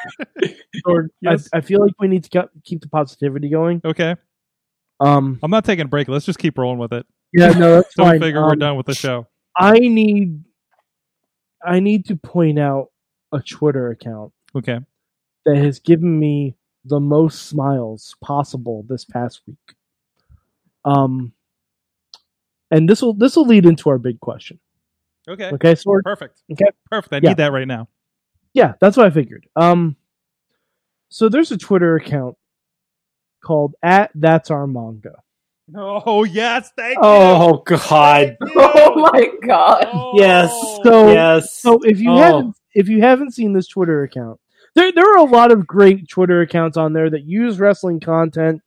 Sorg, 0.84 1.08
Yes. 1.20 1.48
I, 1.52 1.58
I 1.58 1.60
feel 1.60 1.80
like 1.80 1.92
we 2.00 2.08
need 2.08 2.24
to 2.24 2.48
keep 2.64 2.80
the 2.80 2.88
positivity 2.88 3.48
going. 3.48 3.80
okay, 3.84 4.16
Um, 4.98 5.38
I'm 5.42 5.52
not 5.52 5.64
taking 5.64 5.84
a 5.84 5.88
break. 5.88 6.08
Let's 6.08 6.26
just 6.26 6.40
keep 6.40 6.58
rolling 6.58 6.78
with 6.78 6.92
it. 6.92 7.06
yeah, 7.32 7.50
no, 7.50 7.76
that's 7.76 7.94
So 7.94 8.02
we 8.02 8.10
fine. 8.10 8.20
figure 8.20 8.42
we're 8.42 8.52
Um, 8.54 8.58
done 8.58 8.76
with 8.76 8.86
the 8.86 8.94
show. 8.96 9.28
I 9.56 9.78
need, 9.78 10.42
I 11.64 11.78
need 11.78 12.06
to 12.06 12.16
point 12.16 12.58
out 12.58 12.88
a 13.32 13.40
Twitter 13.40 13.90
account 13.90 14.32
Okay. 14.56 14.80
that 15.46 15.56
has 15.58 15.78
given 15.78 16.18
me 16.18 16.56
the 16.84 17.00
most 17.00 17.48
smiles 17.48 18.14
possible 18.22 18.84
this 18.88 19.04
past 19.04 19.42
week. 19.46 19.74
Um, 20.84 21.32
and 22.70 22.88
this 22.88 23.02
will 23.02 23.14
this 23.14 23.36
will 23.36 23.46
lead 23.46 23.66
into 23.66 23.90
our 23.90 23.98
big 23.98 24.20
question. 24.20 24.58
Okay. 25.28 25.50
Okay, 25.52 25.72
Sorg. 25.74 26.02
Perfect. 26.04 26.40
Okay. 26.50 26.64
Perfect. 26.90 27.12
I 27.12 27.20
Yeah. 27.22 27.28
need 27.30 27.36
that 27.38 27.52
right 27.52 27.68
now. 27.68 27.88
Yeah, 28.54 28.74
that's 28.80 28.96
what 28.96 29.06
I 29.06 29.10
figured. 29.10 29.46
Um, 29.56 29.96
so 31.08 31.28
there's 31.28 31.52
a 31.52 31.58
Twitter 31.58 31.96
account 31.96 32.36
called 33.44 33.74
at 33.82 34.10
That's 34.14 34.50
Our 34.50 34.66
Manga. 34.66 35.22
Oh 35.76 36.24
yes, 36.24 36.70
thank 36.76 36.94
you. 36.96 37.00
Oh 37.02 37.62
God. 37.64 38.36
Oh 38.42 38.94
my 39.12 39.28
god! 39.46 39.88
Oh. 39.92 40.12
Yes. 40.16 40.50
So- 40.82 41.12
yes. 41.12 41.54
So 41.60 41.78
if 41.84 42.00
you 42.00 42.10
Oh. 42.10 42.16
haven't 42.16 42.56
if 42.74 42.88
you 42.88 43.00
haven't 43.02 43.32
seen 43.32 43.52
this 43.52 43.68
Twitter 43.68 44.02
account, 44.02 44.40
there 44.74 44.92
there 44.92 45.12
are 45.12 45.18
a 45.18 45.24
lot 45.24 45.50
of 45.50 45.66
great 45.66 46.08
Twitter 46.08 46.40
accounts 46.40 46.76
on 46.76 46.92
there 46.92 47.10
that 47.10 47.24
use 47.24 47.58
wrestling 47.58 48.00
content 48.00 48.60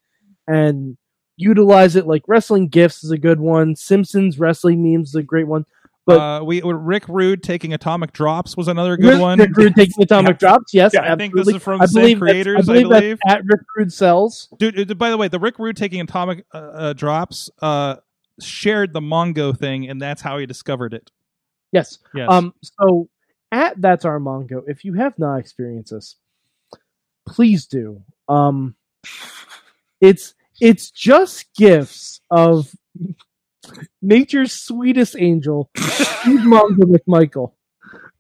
and 0.48 0.98
utilize 1.38 1.96
it. 1.96 2.06
Like 2.08 2.24
Wrestling 2.28 2.68
Gifts 2.70 3.04
is 3.04 3.12
a 3.12 3.18
good 3.18 3.40
one. 3.40 3.76
Simpsons 3.76 4.40
Wrestling 4.40 4.84
Memes 4.84 5.10
is 5.10 5.16
a 5.16 5.24
great 5.24 5.48
one. 5.48 5.66
But 6.06 6.20
uh, 6.20 6.44
we 6.44 6.62
Rick 6.62 7.08
Rude 7.08 7.42
taking 7.42 7.74
atomic 7.74 8.12
drops 8.12 8.58
was 8.58 8.68
another 8.68 8.98
good 8.98 9.12
Rick, 9.14 9.22
one. 9.22 9.40
Rick 9.40 9.56
Rude 9.56 9.74
taking 9.76 10.04
atomic 10.04 10.38
drops. 10.40 10.74
Yes, 10.74 10.94
I 10.96 11.16
think 11.16 11.34
this 11.34 11.48
is 11.48 11.64
from 11.64 11.80
I 11.82 11.86
the 11.86 11.92
same 11.94 12.02
believe 12.02 12.20
that's- 12.20 12.34
creators, 12.34 12.70
I 12.70 12.74
I 12.74 12.84
believe, 12.84 12.90
that's 12.90 13.02
believe. 13.02 13.18
at 13.26 13.42
Rick 13.46 13.62
Rude 13.78 13.94
sells. 13.94 14.50
Dude, 14.60 14.92
uh, 14.92 14.94
by 14.96 15.10
the 15.12 15.18
way, 15.18 15.30
the 15.30 15.40
Rick 15.40 15.60
Rude 15.60 15.78
taking 15.78 16.02
atomic 16.02 16.46
uh, 16.54 16.58
uh, 16.58 16.94
drops 16.94 17.50
uh, 17.62 17.96
shared 18.42 18.92
the 18.92 19.00
Mongo 19.00 19.58
thing, 19.58 19.90
and 19.90 20.02
that's 20.02 20.22
how 20.22 20.38
he 20.40 20.46
discovered 20.46 20.94
it. 20.94 21.10
Yes. 21.72 22.00
Yes. 22.14 22.28
Um. 22.30 22.54
So 22.62 23.08
at 23.54 23.80
that's 23.82 24.04
our 24.06 24.20
Mongo. 24.20 24.64
If 24.68 24.84
you 24.84 24.94
have 24.94 25.18
not 25.18 25.38
experienced 25.38 25.92
this, 25.92 26.18
please 27.26 27.66
do. 27.68 28.02
Um. 28.28 28.76
It's 30.02 30.34
it's 30.60 30.92
just 30.92 31.46
gifts 31.56 32.20
of 32.30 32.70
nature's 34.02 34.52
sweetest 34.52 35.16
angel, 35.18 35.70
Steve 35.78 36.42
Mongo 36.42 36.84
McMichael, 36.84 37.54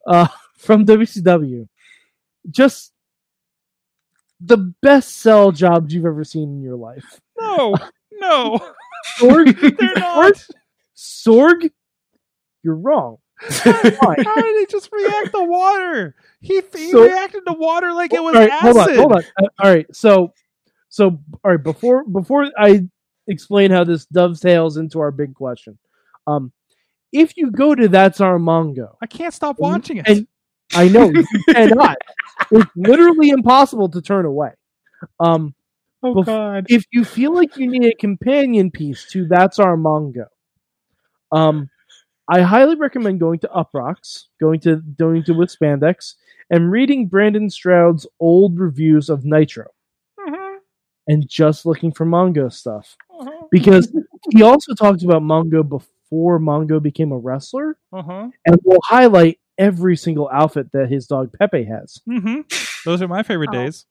uh, 0.07 0.27
from 0.57 0.85
WCW. 0.85 1.67
Just 2.49 2.93
the 4.39 4.73
best 4.81 5.17
sell 5.17 5.51
jobs 5.51 5.93
you've 5.93 6.05
ever 6.05 6.23
seen 6.23 6.49
in 6.49 6.61
your 6.61 6.77
life. 6.77 7.19
no, 7.37 7.75
no, 8.13 8.59
Sorg, 9.19 9.59
they're 9.77 9.93
not. 9.95 10.45
Sorg, 10.95 11.69
you're 12.63 12.75
wrong. 12.75 13.17
How 13.39 13.73
did 14.35 14.59
he 14.59 14.65
just 14.69 14.89
react 14.91 15.31
to 15.33 15.43
water? 15.43 16.15
He, 16.41 16.61
he 16.75 16.91
So- 16.91 17.03
reacted 17.03 17.43
to 17.47 17.53
water 17.53 17.91
like 17.93 18.13
it 18.13 18.21
was 18.23 18.35
all 18.35 18.41
right, 18.41 18.51
acid. 18.51 18.63
hold 18.75 18.77
on, 18.77 18.95
hold 18.95 19.11
on. 19.13 19.23
Uh, 19.41 19.47
all 19.63 19.71
right, 19.73 19.85
so, 19.95 20.33
so, 20.89 21.19
all 21.43 21.51
right. 21.51 21.61
Before 21.63 22.03
before 22.05 22.49
I 22.57 22.87
explain 23.27 23.71
how 23.71 23.83
this 23.83 24.05
dovetails 24.05 24.77
into 24.77 24.99
our 24.99 25.11
big 25.11 25.33
question, 25.33 25.77
um, 26.27 26.51
if 27.11 27.35
you 27.37 27.51
go 27.51 27.73
to 27.75 27.87
that's 27.87 28.21
our 28.21 28.37
Mongo, 28.37 28.95
I 29.01 29.07
can't 29.07 29.33
stop 29.33 29.59
watching 29.59 29.97
it. 29.97 30.07
and 30.07 30.27
I 30.75 30.87
know 30.87 31.09
you 31.11 31.25
cannot. 31.49 31.97
It's 32.51 32.69
literally 32.75 33.29
impossible 33.29 33.89
to 33.89 34.01
turn 34.01 34.25
away. 34.25 34.51
Um, 35.19 35.53
oh 36.01 36.15
bef- 36.15 36.25
God. 36.25 36.65
if 36.69 36.85
you 36.91 37.03
feel 37.05 37.33
like 37.33 37.57
you 37.57 37.67
need 37.67 37.85
a 37.85 37.93
companion 37.95 38.71
piece 38.71 39.05
to 39.11 39.27
That's 39.27 39.59
Our 39.59 39.75
Mongo, 39.77 40.25
um, 41.31 41.69
I 42.29 42.41
highly 42.41 42.75
recommend 42.75 43.19
going 43.19 43.39
to 43.39 43.49
Uproxx, 43.49 44.25
going 44.39 44.59
to 44.61 44.77
going 44.97 45.23
to 45.25 45.33
with 45.33 45.49
Spandex, 45.55 46.15
and 46.49 46.71
reading 46.71 47.07
Brandon 47.07 47.49
Stroud's 47.49 48.07
old 48.19 48.57
reviews 48.59 49.09
of 49.09 49.25
Nitro, 49.25 49.67
Mhm, 50.19 50.57
and 51.07 51.27
just 51.27 51.65
looking 51.65 51.91
for 51.91 52.05
Mongo 52.05 52.51
stuff 52.51 52.95
mhm, 53.11 53.49
because 53.51 53.91
he 54.31 54.41
also 54.41 54.73
talked 54.73 55.03
about 55.03 55.21
Mongo 55.21 55.67
before 55.67 56.39
Mongo 56.39 56.81
became 56.81 57.11
a 57.11 57.17
wrestler, 57.17 57.77
uh-huh, 57.91 58.29
and 58.45 58.57
will 58.63 58.79
highlight 58.85 59.39
every 59.57 59.95
single 59.97 60.29
outfit 60.31 60.71
that 60.71 60.89
his 60.89 61.05
dog 61.07 61.31
Pepe 61.37 61.65
has. 61.65 61.99
mhm. 62.07 62.45
Those 62.85 63.01
are 63.01 63.07
my 63.07 63.23
favorite 63.23 63.49
Oh. 63.49 63.53
days. 63.53 63.85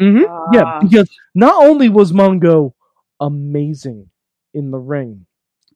Mm-hmm. 0.00 0.54
yeah, 0.54 0.64
Ah. 0.64 0.80
because 0.80 1.08
not 1.36 1.62
only 1.64 1.88
was 1.88 2.12
Mongo 2.12 2.72
amazing 3.20 4.10
in 4.54 4.70
the 4.72 4.78
ring, 4.78 5.26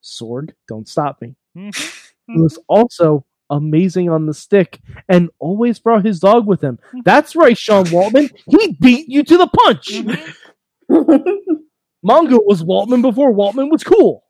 Sorg, 0.03 0.51
don't 0.69 0.89
stop 0.89 1.21
me. 1.23 1.37
Mhm. 1.57 2.05
He 2.27 2.41
was 2.41 2.59
also 2.69 3.25
amazing 3.51 4.11
on 4.11 4.27
the 4.27 4.35
stick 4.35 4.81
and 5.09 5.31
always 5.39 5.79
brought 5.79 6.05
his 6.05 6.21
dog 6.21 6.47
with 6.47 6.63
him. 6.63 6.79
That's 7.05 7.35
right, 7.35 7.57
Sean 7.57 7.85
Waltman. 7.87 8.31
He 8.47 8.77
beat 8.81 9.09
you 9.09 9.23
to 9.25 9.37
the 9.39 9.47
punch. 9.47 10.03
Mongo 12.07 12.39
was 12.45 12.63
Waltman 12.63 13.03
before 13.03 13.33
Waltman 13.33 13.71
was 13.71 13.83
cool. 13.83 14.25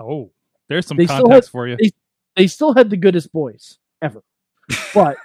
Oh, 0.00 0.30
there's 0.68 0.86
some 0.86 0.96
They 0.96 1.06
context 1.06 1.48
have- 1.48 1.52
for 1.52 1.68
you. 1.68 1.76
they- 1.76 1.92
They 2.34 2.46
still 2.46 2.72
had 2.74 2.88
the 2.88 2.96
goodest 2.96 3.30
boys 3.32 3.78
ever. 4.00 4.22
But 4.94 5.18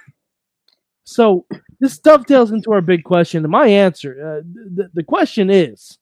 so 1.04 1.46
this 1.80 1.98
dovetails 1.98 2.50
into 2.50 2.70
our 2.72 2.82
big 2.82 3.02
question. 3.02 3.42
And 3.44 3.50
my 3.50 3.66
answer, 3.66 4.12
uh, 4.12 4.42
the, 4.44 4.90
the 4.92 5.02
question 5.02 5.48
is, 5.48 5.96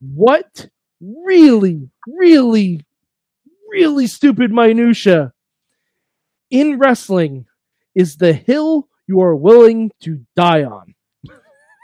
what 0.00 0.68
really, 1.00 1.88
really, 2.06 2.84
really 3.70 4.06
stupid 4.06 4.52
minutia 4.52 5.32
in 6.50 6.78
wrestling 6.78 7.46
is 7.94 8.16
the 8.16 8.32
hill 8.32 8.88
you 9.06 9.20
are 9.20 9.36
willing 9.36 9.90
to 10.02 10.24
die 10.36 10.64
on? 10.64 10.94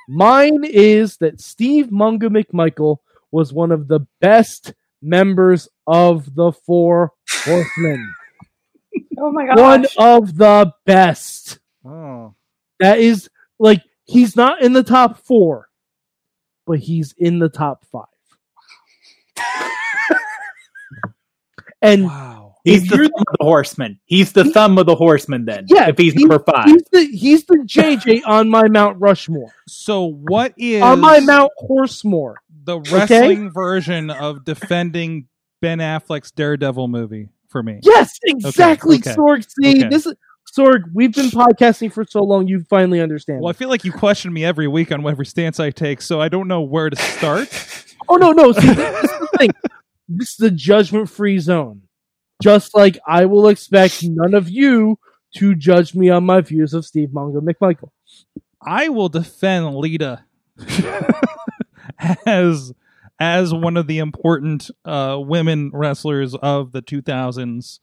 Mine 0.08 0.64
is 0.64 1.16
that 1.18 1.40
Steve 1.40 1.86
Mongo 1.86 2.28
McMichael 2.28 2.98
was 3.32 3.52
one 3.52 3.72
of 3.72 3.88
the 3.88 4.00
best 4.20 4.72
members 5.02 5.68
of 5.86 6.34
the 6.34 6.52
Four 6.52 7.12
Horsemen. 7.44 8.14
oh 9.18 9.32
my 9.32 9.46
god! 9.46 9.58
one 9.58 9.86
of 9.98 10.36
the 10.36 10.72
best. 10.84 11.58
Oh, 11.84 12.34
That 12.80 12.98
is 12.98 13.28
like 13.58 13.82
he's 14.04 14.36
not 14.36 14.62
in 14.62 14.72
the 14.72 14.84
top 14.84 15.18
four, 15.18 15.68
but 16.66 16.78
he's 16.78 17.14
in 17.18 17.38
the 17.40 17.48
top 17.48 17.84
five. 17.90 18.04
And 21.86 22.04
Wow. 22.06 22.32
He's 22.64 22.82
the 22.88 22.96
thumb 22.96 23.04
of 23.04 23.26
the 23.38 23.44
horseman. 23.44 24.00
He's 24.06 24.32
the 24.32 24.42
thumb 24.44 24.76
of 24.76 24.86
the 24.86 24.96
horseman. 24.96 25.44
Then, 25.44 25.66
Yeah, 25.68 25.88
if 25.88 25.96
he's 25.98 26.14
he- 26.14 26.24
number 26.24 26.40
five, 26.44 26.64
he's 26.66 26.82
the 26.90 27.04
he's 27.04 27.44
the 27.44 27.58
JJ 27.64 28.22
on 28.26 28.50
my 28.50 28.66
Mount 28.66 28.98
Rushmore. 29.00 29.52
So 29.68 30.04
what 30.26 30.52
is 30.58 30.82
On 30.82 30.98
my 31.00 31.20
Mount 31.20 31.52
Horsemore. 31.62 32.34
the 32.64 32.80
wrestling 32.80 33.52
version 33.52 34.10
of 34.10 34.44
defending 34.44 35.28
Ben 35.62 35.78
Affleck's 35.78 36.32
Daredevil 36.32 36.88
movie 36.88 37.28
for 37.48 37.62
me? 37.62 37.78
Yes, 37.84 38.18
exactly, 38.24 38.96
okay, 38.96 39.14
Sorg. 39.14 39.46
See, 39.48 39.78
okay. 39.78 39.88
this 39.88 40.04
is 40.06 40.14
Sorg. 40.58 40.82
We've 40.92 41.14
been 41.14 41.26
podcasting 41.26 41.92
for 41.92 42.04
so 42.04 42.24
long, 42.24 42.48
you 42.48 42.64
finally 42.68 43.00
understand. 43.00 43.42
Well, 43.42 43.50
I 43.50 43.52
feel 43.52 43.68
like 43.68 43.84
you 43.84 43.92
question 43.92 44.32
me 44.32 44.44
every 44.44 44.66
week 44.66 44.90
on 44.90 45.06
every 45.06 45.26
stance 45.26 45.60
I 45.60 45.70
take, 45.70 46.02
so 46.02 46.20
I 46.20 46.28
don't 46.28 46.48
know 46.48 46.62
where 46.62 46.90
to 46.90 46.96
start. 46.96 47.48
oh 48.08 48.16
no, 48.16 48.32
no. 48.32 48.50
See, 48.50 48.66
this 48.72 49.04
is 49.04 49.10
the 49.20 49.28
thing. 49.38 49.50
This 50.08 50.30
is 50.30 50.36
the 50.36 50.50
judgment-free 50.50 51.38
zone. 51.40 51.82
Just 52.42 52.74
like 52.74 52.98
I 53.06 53.24
will 53.26 53.48
expect 53.48 54.02
none 54.02 54.34
of 54.34 54.48
you 54.48 54.98
to 55.36 55.54
judge 55.54 55.94
me 55.94 56.10
on 56.10 56.24
my 56.24 56.40
views 56.40 56.74
of 56.74 56.84
Steve 56.84 57.10
Mongo 57.10 57.40
McMichael. 57.40 57.90
I 58.62 58.88
will 58.88 59.08
defend 59.08 59.74
Lita 59.74 60.24
as 62.26 62.72
as 63.18 63.54
one 63.54 63.76
of 63.76 63.86
the 63.86 63.98
important 63.98 64.70
uh, 64.84 65.16
women 65.18 65.70
wrestlers 65.72 66.34
of 66.34 66.72
the 66.72 66.82
2000s. 66.82 67.78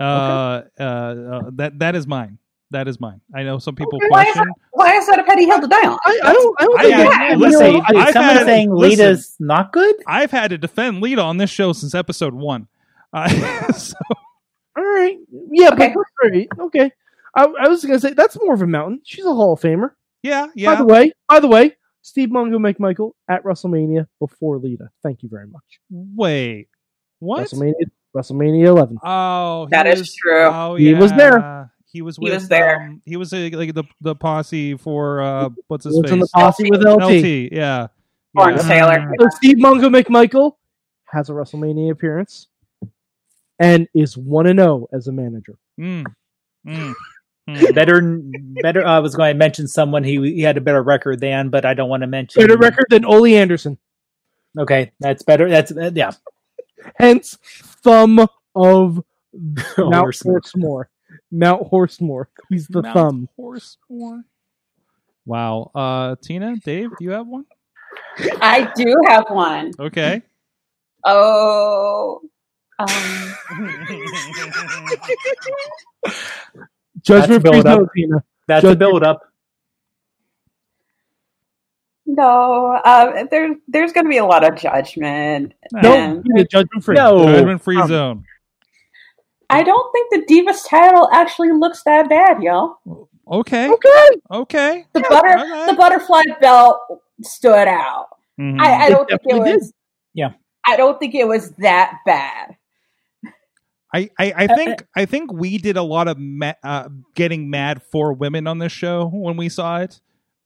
Uh, 0.00 0.62
uh, 0.78 0.82
uh, 0.82 1.50
that 1.52 1.78
that 1.78 1.94
is 1.94 2.06
mine. 2.06 2.38
That 2.74 2.88
is 2.88 3.00
mine. 3.00 3.20
I 3.34 3.42
know 3.44 3.58
some 3.58 3.74
people 3.74 3.96
Okay, 3.98 4.08
why 4.08 4.24
is 4.24 4.32
question. 4.34 4.52
Why 4.72 4.96
is 4.96 5.06
that 5.06 5.18
a 5.20 5.24
petty 5.24 5.44
hill 5.46 5.60
to 5.60 5.66
die 5.66 5.86
on? 5.86 5.98
I, 6.04 6.20
I 6.24 6.32
don't. 6.32 6.56
I 6.60 6.64
don't 6.64 6.78
I- 6.78 6.82
think 6.82 6.94
I- 6.96 7.30
I, 7.30 7.34
listen, 7.34 7.38
listen, 7.38 7.66
you 7.74 7.78
know, 7.94 8.00
I've 8.00 8.12
someone 8.12 8.36
had- 8.36 8.46
saying 8.46 8.74
listen. 8.74 8.98
Lita's 8.98 9.36
not 9.40 9.72
good. 9.72 9.94
I've 10.06 10.30
had 10.30 10.48
to 10.50 10.58
defend 10.58 11.00
Lita 11.00 11.22
on 11.22 11.36
this 11.38 11.50
show 11.50 11.72
since 11.72 11.94
episode 11.94 12.34
one. 12.34 12.68
Uh, 13.12 13.28
so, 13.72 13.94
all 14.76 14.84
right. 14.84 15.16
Yeah, 15.52 15.68
Okay. 15.72 15.94
but 15.94 16.04
all 16.24 16.30
right, 16.30 16.48
okay. 16.60 16.90
I, 17.36 17.44
I 17.44 17.68
was 17.68 17.84
gonna 17.84 17.98
say 18.00 18.12
that's 18.12 18.36
more 18.42 18.54
of 18.54 18.62
a 18.62 18.66
mountain. 18.66 19.00
She's 19.04 19.24
a 19.24 19.32
Hall 19.34 19.52
of 19.54 19.60
Famer. 19.60 19.90
yeah, 20.22 20.48
Yeah. 20.54 20.74
By 20.74 20.78
the 20.80 20.84
way, 20.86 21.12
by 21.28 21.40
the 21.40 21.48
way, 21.48 21.76
Steve 22.02 22.28
Mongo 22.30 22.58
McMichael 22.58 23.12
at 23.28 23.44
WrestleMania 23.44 24.06
before 24.20 24.58
Lita. 24.58 24.90
Thank 25.02 25.22
you 25.22 25.28
very 25.28 25.46
much. 25.46 25.62
Wait, 25.90 26.68
what? 27.20 27.46
WrestleMania, 27.48 27.74
WrestleMania 28.16 28.66
11. 28.66 28.98
Oh, 29.04 29.66
he 29.66 29.70
That 29.70 29.86
is 29.86 30.00
was- 30.00 30.14
true. 30.14 30.44
Oh, 30.52 30.74
He 30.76 30.92
was 30.94 31.12
there. 31.12 31.70
He 31.94 32.02
was. 32.02 32.16
He 32.16 32.28
was 32.28 32.48
there. 32.48 32.82
Um, 32.82 33.02
he 33.06 33.16
was 33.16 33.32
uh, 33.32 33.50
like 33.52 33.72
the 33.72 33.84
the 34.00 34.16
posse 34.16 34.76
for 34.76 35.22
uh, 35.22 35.50
what's 35.68 35.84
his 35.84 35.96
What's 35.96 36.10
in 36.10 36.18
the 36.18 36.26
face? 36.26 36.32
posse 36.32 36.68
with 36.68 36.82
LT. 36.82 37.02
LT. 37.02 37.52
Yeah. 37.52 37.86
Lawrence 38.34 38.64
yeah. 38.64 38.68
Taylor. 38.68 39.12
So 39.20 39.28
Steve 39.36 39.58
Mongo 39.58 39.88
McMichael 39.94 40.56
has 41.04 41.30
a 41.30 41.32
WrestleMania 41.32 41.92
appearance 41.92 42.48
and 43.60 43.86
is 43.94 44.18
one 44.18 44.48
and 44.48 44.58
zero 44.58 44.88
as 44.92 45.06
a 45.06 45.12
manager. 45.12 45.56
Mm. 45.80 46.04
Mm. 46.66 46.94
Mm. 47.48 47.74
Better, 47.76 48.20
better. 48.62 48.84
I 48.84 48.98
was 48.98 49.14
going 49.14 49.32
to 49.32 49.38
mention 49.38 49.68
someone 49.68 50.02
he 50.02 50.16
he 50.34 50.40
had 50.40 50.56
a 50.56 50.60
better 50.60 50.82
record 50.82 51.20
than, 51.20 51.48
but 51.48 51.64
I 51.64 51.74
don't 51.74 51.88
want 51.88 52.00
to 52.00 52.08
mention. 52.08 52.42
Better 52.42 52.58
record 52.58 52.86
than 52.90 53.04
Ole 53.04 53.26
Anderson. 53.36 53.78
Okay, 54.58 54.90
that's 54.98 55.22
better. 55.22 55.48
That's 55.48 55.70
uh, 55.70 55.92
yeah. 55.94 56.10
Hence, 56.96 57.38
thumb 57.84 58.26
of 58.56 59.00
Mount 59.78 59.94
Horseman. 59.94 60.40
Horsemore. 60.40 60.86
Mount 61.34 61.70
Horsemore. 61.70 62.26
He's 62.48 62.68
the 62.68 62.82
Mount 62.82 62.94
thumb. 62.94 63.28
Horsemore. 63.38 64.22
Wow. 65.26 65.70
Uh, 65.74 66.14
Tina, 66.22 66.56
Dave, 66.56 66.90
do 66.98 67.04
you 67.04 67.10
have 67.10 67.26
one? 67.26 67.44
I 68.40 68.70
do 68.76 68.94
have 69.08 69.24
one. 69.28 69.72
Okay. 69.78 70.22
Oh. 71.04 72.20
Um, 72.78 72.88
Judgment 77.02 77.42
free 77.42 77.50
build 77.50 77.66
up. 77.66 77.78
zone, 77.80 77.88
Tina. 77.96 78.24
That's 78.46 78.62
Judge- 78.62 78.74
a 78.74 78.76
build 78.76 79.02
up. 79.02 79.20
no, 82.06 82.78
uh, 82.84 83.24
there's 83.30 83.56
there's 83.68 83.92
going 83.92 84.04
to 84.04 84.10
be 84.10 84.18
a 84.18 84.24
lot 84.24 84.44
of 84.46 84.56
judgment. 84.58 85.54
No, 85.72 85.92
and 85.94 86.24
judgment 86.50 86.84
free. 86.84 86.94
No. 86.96 87.24
Judgment 87.24 87.62
free 87.62 87.80
Um, 87.80 87.88
zone. 87.88 88.24
I 89.54 89.62
don't 89.62 89.92
think 89.92 90.26
the 90.28 90.34
Divas 90.34 90.68
title 90.68 91.08
actually 91.12 91.52
looks 91.52 91.82
that 91.84 92.08
bad, 92.08 92.42
y'all. 92.42 92.76
Okay. 93.30 93.68
Okay. 93.68 94.08
Okay. 94.30 94.86
The 94.92 95.00
butter, 95.08 95.38
okay. 95.38 95.66
the 95.66 95.74
butterfly 95.74 96.22
belt 96.40 96.78
stood 97.22 97.68
out. 97.68 98.08
Mhm. 98.38 98.60
I, 98.60 98.86
I 98.86 98.90
don't 98.90 99.08
think 99.08 99.20
it 99.24 99.38
was. 99.38 99.66
did. 99.66 99.72
Yeah. 100.14 100.32
I 100.66 100.76
don't 100.76 100.98
think 100.98 101.14
it 101.14 101.26
was 101.26 101.50
that 101.58 101.98
bad. 102.04 102.56
I, 103.94 104.10
I, 104.18 104.32
I 104.36 104.46
think 104.48 104.84
I 104.96 105.04
think 105.04 105.32
we 105.32 105.56
did 105.56 105.76
a 105.76 105.82
lot 105.82 106.08
of 106.08 106.18
ma- 106.18 106.54
uh, 106.64 106.88
getting 107.14 107.48
mad 107.48 107.80
for 107.80 108.12
women 108.12 108.48
on 108.48 108.58
this 108.58 108.72
show 108.72 109.06
when 109.06 109.36
we 109.36 109.48
saw 109.48 109.78
it. 109.80 110.00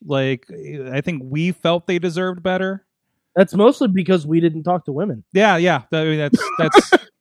Like 0.04 0.46
I 0.92 1.00
think 1.00 1.22
we 1.24 1.52
felt 1.52 1.86
they 1.86 1.98
deserved 1.98 2.42
better. 2.42 2.84
That's 3.34 3.54
mostly 3.54 3.88
because 3.88 4.26
we 4.26 4.40
didn't 4.40 4.64
talk 4.64 4.84
to 4.84 4.92
women. 4.92 5.24
Yeah, 5.32 5.56
yeah. 5.56 5.82
I 5.92 6.04
mean, 6.04 6.18
that's 6.18 6.50
that's. 6.58 6.90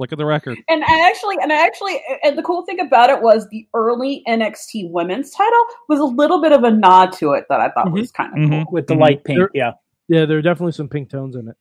look 0.00 0.10
at 0.12 0.18
the 0.18 0.24
record. 0.24 0.58
And 0.68 0.82
I 0.82 1.06
actually, 1.06 1.36
and 1.42 1.52
I 1.52 1.64
actually, 1.64 2.02
and 2.24 2.36
the 2.36 2.42
cool 2.42 2.64
thing 2.64 2.80
about 2.80 3.10
it 3.10 3.20
was 3.22 3.46
the 3.50 3.68
early 3.74 4.24
NXT 4.26 4.90
Women's 4.90 5.30
title 5.30 5.64
was 5.88 6.00
a 6.00 6.04
little 6.04 6.40
bit 6.40 6.52
of 6.52 6.64
a 6.64 6.70
nod 6.70 7.12
to 7.18 7.32
it 7.34 7.44
that 7.50 7.60
I 7.60 7.68
thought 7.70 7.92
was 7.92 8.10
kind 8.10 8.32
of 8.32 8.38
Mhm. 8.50 8.64
cool. 8.64 8.72
with 8.72 8.86
the 8.88 8.94
Mhm. 8.94 9.00
light 9.00 9.24
pink. 9.24 9.38
There- 9.38 9.50
Yeah, 9.54 9.72
Yeah, 10.08 10.24
there 10.24 10.38
are 10.38 10.42
definitely 10.42 10.72
some 10.72 10.88
pink 10.88 11.10
tones 11.10 11.36
in 11.36 11.46
it. 11.48 11.56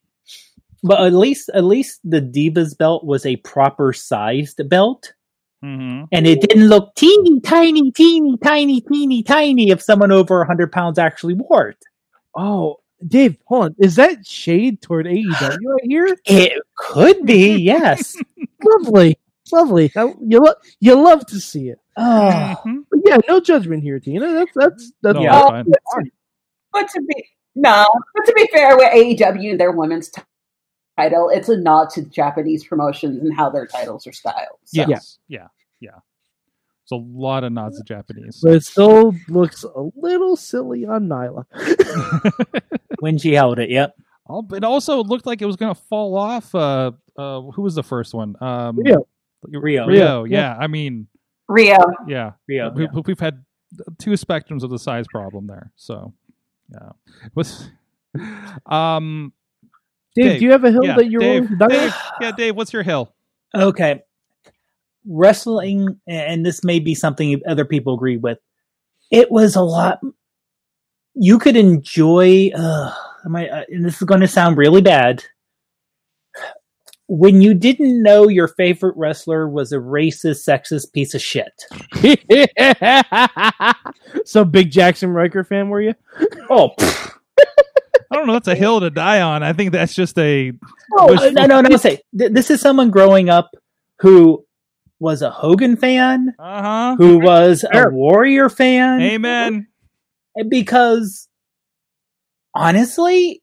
but 0.82 1.02
at 1.02 1.12
least 1.14 1.50
at 1.54 1.66
least 1.66 2.00
the 2.06 2.22
Divas 2.22 2.76
belt 2.78 3.04
was 3.06 3.26
a 3.26 3.36
proper 3.38 3.92
sized 3.92 4.68
belt, 4.70 5.14
Mm-hmm. 5.64 6.06
and 6.14 6.26
it 6.26 6.40
didn't 6.40 6.70
look 6.70 6.96
teeny 6.96 7.42
tiny, 7.42 7.92
teeny 7.92 8.38
tiny, 8.38 8.80
teeny 8.80 9.22
tiny 9.22 9.72
if 9.72 9.82
someone 9.82 10.12
over 10.14 10.46
hundred 10.46 10.72
pounds 10.72 10.98
actually 10.98 11.34
wore 11.34 11.68
it. 11.68 11.84
Oh, 12.34 12.78
Dave, 13.08 13.38
hold 13.46 13.66
on. 13.66 13.76
Is 13.80 13.96
that 13.96 14.26
shade 14.28 14.82
toward 14.82 15.06
AEW 15.06 15.58
right 15.64 15.84
here? 15.84 16.18
It 16.26 16.62
could 16.76 17.26
be, 17.26 17.56
yes. 17.58 18.16
Lovely, 18.64 19.18
lovely. 19.52 19.92
I- 19.96 20.14
You 20.22 20.40
lo- 20.42 20.54
you 20.82 20.96
love 20.96 21.26
to 21.28 21.40
see 21.40 21.70
it. 21.70 21.80
oh, 21.98 22.56
But 22.92 23.00
yeah, 23.06 23.18
no 23.28 23.40
judgment 23.40 23.84
here, 23.84 24.00
Tina. 24.00 24.34
That's 24.34 24.52
that's 24.54 24.92
that's 25.02 25.16
No, 25.16 25.22
Yeah. 25.24 25.64
that's 25.66 25.80
fine. 25.96 26.12
But 26.74 26.90
to 26.90 27.02
be 27.02 27.26
no, 27.56 27.88
but 28.14 28.26
to 28.26 28.34
be 28.36 28.48
fair, 28.54 28.76
with 28.78 28.92
AEW, 28.94 29.58
their 29.58 29.72
women's 29.72 30.10
t- 30.10 30.22
title, 30.98 31.30
it's 31.30 31.50
a 31.50 31.58
nod 31.58 31.90
to 31.92 32.02
Japanese 32.04 32.64
promotions 32.66 33.22
and 33.22 33.34
how 33.34 33.50
their 33.50 33.66
titles 33.66 34.06
are 34.08 34.12
styled. 34.14 34.60
So. 34.66 34.86
Yes. 34.88 35.20
Yeah. 35.30 35.48
Yeah. 35.80 36.00
It's 36.90 36.92
a 36.92 37.20
lot 37.20 37.44
of 37.44 37.54
nods 37.54 37.78
to 37.78 37.84
Japanese. 37.84 38.40
But 38.42 38.54
it 38.54 38.64
still 38.66 39.14
looks 39.28 39.64
a 39.64 39.90
little 39.96 40.36
silly 40.36 40.88
on 40.88 41.08
Nyla. 41.08 41.46
when 43.00 43.20
she 43.20 43.34
held 43.34 43.60
it, 43.60 43.70
yep. 43.70 43.96
Oh, 44.28 44.48
It 44.54 44.64
also 44.64 45.04
looked 45.04 45.28
like 45.28 45.44
it 45.44 45.46
was 45.46 45.56
going 45.56 45.74
to 45.74 45.80
fall 45.80 46.18
off. 46.18 46.56
Uh, 46.56 46.94
uh, 47.16 47.42
who 47.42 47.62
was 47.62 47.76
the 47.76 47.84
first 47.84 48.16
one? 48.16 48.36
Um, 48.42 48.78
Rio. 48.78 49.08
Rio. 49.44 49.86
Rio. 49.86 50.24
Yeah. 50.24 50.40
Yeah. 50.40 50.58
I 50.60 50.66
mean, 50.66 51.06
Rio, 51.48 51.78
yeah. 52.08 52.32
Rio. 52.48 52.72
we, 52.72 52.84
yeah. 52.86 53.02
We've 53.06 53.20
had 53.20 53.46
two 54.00 54.12
spectrums 54.12 54.64
of 54.64 54.72
the 54.72 54.80
size 54.80 55.06
problem 55.12 55.46
there. 55.46 55.72
So, 55.76 56.16
yeah. 56.74 56.90
Was 57.36 57.70
um 58.66 59.32
Dave, 60.16 60.26
Dave, 60.26 60.40
do 60.40 60.46
you 60.46 60.52
have 60.54 60.64
a 60.64 60.72
hill 60.72 60.86
yeah, 60.86 60.96
that 60.96 61.08
you're 61.08 61.22
Dave, 61.22 61.44
willing 61.44 61.48
to 61.50 61.56
die 61.56 61.66
on? 61.66 61.70
Dave, 61.70 61.96
yeah, 62.20 62.32
Dave, 62.32 62.56
what's 62.56 62.74
your 62.74 62.82
hill? 62.82 63.14
Okay. 63.54 64.02
Wrestling, 65.10 66.00
and 66.08 66.46
this 66.46 66.64
may 66.64 66.80
be 66.80 66.94
something 66.94 67.42
other 67.48 67.66
people 67.66 67.96
agree 67.96 68.18
with. 68.18 68.38
It 69.12 69.32
was 69.32 69.56
a 69.56 69.62
lot. 69.62 70.00
You 71.16 71.40
could 71.40 71.58
enjoy. 71.58 72.52
Uh, 72.56 72.94
am 73.26 73.36
I, 73.36 73.50
uh, 73.50 73.64
and 73.70 73.84
this 73.84 73.96
is 73.96 74.04
going 74.04 74.22
to 74.22 74.28
sound 74.28 74.58
really 74.58 74.82
bad. 74.82 75.24
When 77.08 77.42
you 77.42 77.56
didn't 77.56 78.04
know 78.04 78.28
your 78.28 78.48
favorite 78.48 78.96
wrestler 78.96 79.50
was 79.50 79.72
a 79.72 79.78
racist, 79.78 80.48
sexist 80.48 80.94
piece 80.94 81.16
of 81.16 81.22
shit. 81.24 81.64
so 84.26 84.46
big 84.46 84.70
Jaxson 84.70 85.12
Ryker 85.12 85.44
fan 85.44 85.70
were 85.70 85.82
you? 85.82 85.96
Oh. 86.52 86.72
I 88.12 88.16
don't 88.16 88.26
know. 88.26 88.34
That's 88.34 88.48
a 88.48 88.56
hill 88.56 88.80
to 88.80 88.90
die 88.90 89.22
on. 89.22 89.44
I 89.44 89.54
think 89.54 89.72
that's 89.72 89.94
just 89.94 90.18
a. 90.18 90.52
Oh, 90.98 91.12
Wish- 91.12 91.32
no, 91.34 91.46
no, 91.46 91.62
no. 91.62 91.78
Say 91.78 92.02
th- 92.18 92.32
this 92.32 92.50
is 92.50 92.60
someone 92.60 92.90
growing 92.90 93.30
up 93.30 93.52
who 94.00 94.44
was 95.00 95.22
a 95.22 95.30
Hogan 95.32 95.76
fan, 95.78 96.34
Uh 96.40 96.62
huh. 96.62 96.96
who 96.98 97.20
was 97.20 97.64
a 97.72 97.90
Warrior 97.90 98.50
fan. 98.50 99.02
Amen. 99.02 99.68
because 100.50 101.28
honestly, 102.56 103.42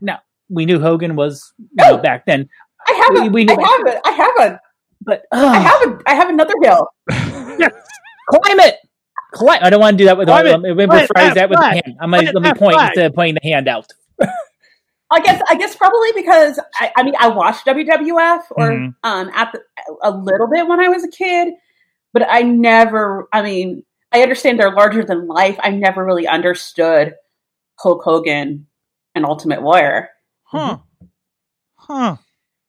no, 0.00 0.16
we 0.48 0.66
knew 0.66 0.80
Hogan 0.80 1.16
was 1.16 1.52
you 1.58 1.66
know, 1.76 1.94
Oh. 1.94 1.98
back 1.98 2.26
then, 2.26 2.48
I 2.86 2.92
have 2.92 3.16
a, 3.16 3.20
We- 3.30 3.44
we- 3.44 3.48
I 3.48 3.52
have 3.52 3.86
a, 3.86 4.06
I 4.06 4.10
have 4.12 4.52
a, 4.52 4.60
but 5.00 5.22
I 5.32 5.36
uh, 5.44 5.52
have 5.60 5.82
a, 5.82 5.98
I 6.06 6.14
have 6.14 6.28
another 6.28 6.54
hill. 6.62 6.88
climb 7.08 8.60
it. 8.60 8.76
Climb. 9.32 9.58
I 9.62 9.70
don't 9.70 9.80
want 9.80 9.94
to 9.94 9.98
do 9.98 10.04
that 10.06 10.16
with. 10.16 10.28
Climb 10.28 10.46
it. 10.46 10.50
Let 10.50 10.60
me 10.60 10.86
Climb 10.86 10.90
it. 11.02 11.10
rephrase 11.10 11.34
that 11.34 11.50
with 11.50 11.58
the 11.58 11.64
hand. 11.66 11.96
I'm 12.00 12.10
gonna 12.10 12.30
let 12.32 12.42
me 12.42 12.54
point 12.54 12.74
Flat. 12.74 12.90
instead 12.90 13.06
of 13.06 13.14
pointing 13.14 13.38
the 13.42 13.48
hand 13.50 13.66
out. 13.68 13.86
I 15.10 15.20
guess 15.20 15.40
I 15.48 15.54
guess 15.56 15.76
probably 15.76 16.10
because 16.14 16.58
I, 16.80 16.90
I 16.96 17.02
mean 17.02 17.14
I 17.18 17.28
watched 17.28 17.66
WWF 17.66 18.42
or 18.52 18.70
Mhm. 18.70 18.94
um 19.04 19.30
at 19.34 19.52
the, 19.52 19.60
a 20.02 20.10
little 20.10 20.48
bit 20.50 20.66
when 20.66 20.80
I 20.80 20.88
was 20.88 21.04
a 21.04 21.08
kid, 21.10 21.54
but 22.12 22.26
I 22.28 22.42
never. 22.42 23.28
I 23.32 23.42
mean, 23.42 23.84
I 24.12 24.22
understand 24.22 24.58
they're 24.58 24.72
larger 24.74 25.04
than 25.04 25.26
life. 25.28 25.56
I 25.62 25.70
never 25.70 26.04
really 26.04 26.26
understood 26.26 27.14
Hulk 27.78 28.02
Hogan 28.04 28.66
and 29.14 29.24
Ultimate 29.24 29.62
Warrior. 29.62 30.08
Huh. 30.44 30.78
Huh. 31.76 32.16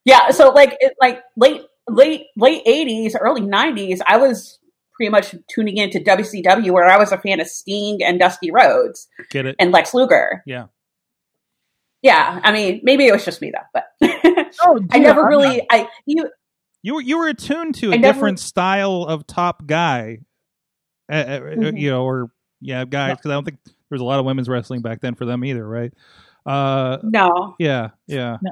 Yeah, 0.03 0.29
so 0.31 0.49
like 0.49 0.75
it, 0.79 0.93
like 1.01 1.21
late 1.37 1.61
late 1.89 2.27
late 2.37 2.61
eighties, 2.65 3.15
early 3.19 3.41
nineties, 3.41 4.01
I 4.05 4.17
was 4.17 4.59
pretty 4.93 5.09
much 5.09 5.35
tuning 5.53 5.77
into 5.77 5.99
WCW 5.99 6.71
where 6.71 6.85
I 6.87 6.97
was 6.97 7.11
a 7.11 7.17
fan 7.17 7.39
of 7.39 7.47
Sting 7.47 7.99
and 8.03 8.19
Dusty 8.19 8.49
Rhodes 8.51 9.07
Get 9.29 9.45
it? 9.45 9.55
and 9.59 9.71
Lex 9.71 9.93
Luger. 9.93 10.41
Yeah. 10.45 10.67
Yeah, 12.05 12.39
I 12.43 12.51
mean, 12.51 12.81
maybe 12.83 13.07
it 13.07 13.11
was 13.11 13.25
just 13.25 13.41
me 13.41 13.51
though, 13.51 13.65
but 13.73 13.85
Oh, 14.61 14.79
I 14.91 14.99
never 14.99 15.21
I'm 15.21 15.27
really 15.27 15.65
I 15.71 15.87
you 16.05 16.29
You 16.83 16.93
were 16.93 17.01
you 17.01 17.17
were 17.17 17.27
attuned 17.27 17.73
to 17.75 17.89
a 17.89 17.93
I 17.95 17.97
never- 17.97 18.13
different 18.13 18.39
style 18.39 19.03
of 19.09 19.25
top 19.25 19.65
guy, 19.65 20.19
uh, 21.11 21.15
uh, 21.15 21.39
Mhm. 21.39 21.79
you 21.79 21.89
know, 21.89 22.03
or 22.03 22.29
yeah, 22.61 22.85
guys. 22.85 23.17
Because 23.17 23.31
I 23.31 23.33
don't 23.33 23.43
think 23.43 23.57
there 23.65 23.73
was 23.89 24.01
a 24.01 24.05
lot 24.05 24.19
of 24.19 24.25
women's 24.25 24.47
wrestling 24.47 24.83
back 24.83 25.01
then 25.01 25.15
for 25.15 25.25
them 25.25 25.43
either, 25.43 25.67
right? 25.67 25.91
Uh, 26.45 26.99
no. 27.01 27.55
yeah, 27.57 27.89
yeah. 28.05 28.37
No. 28.43 28.51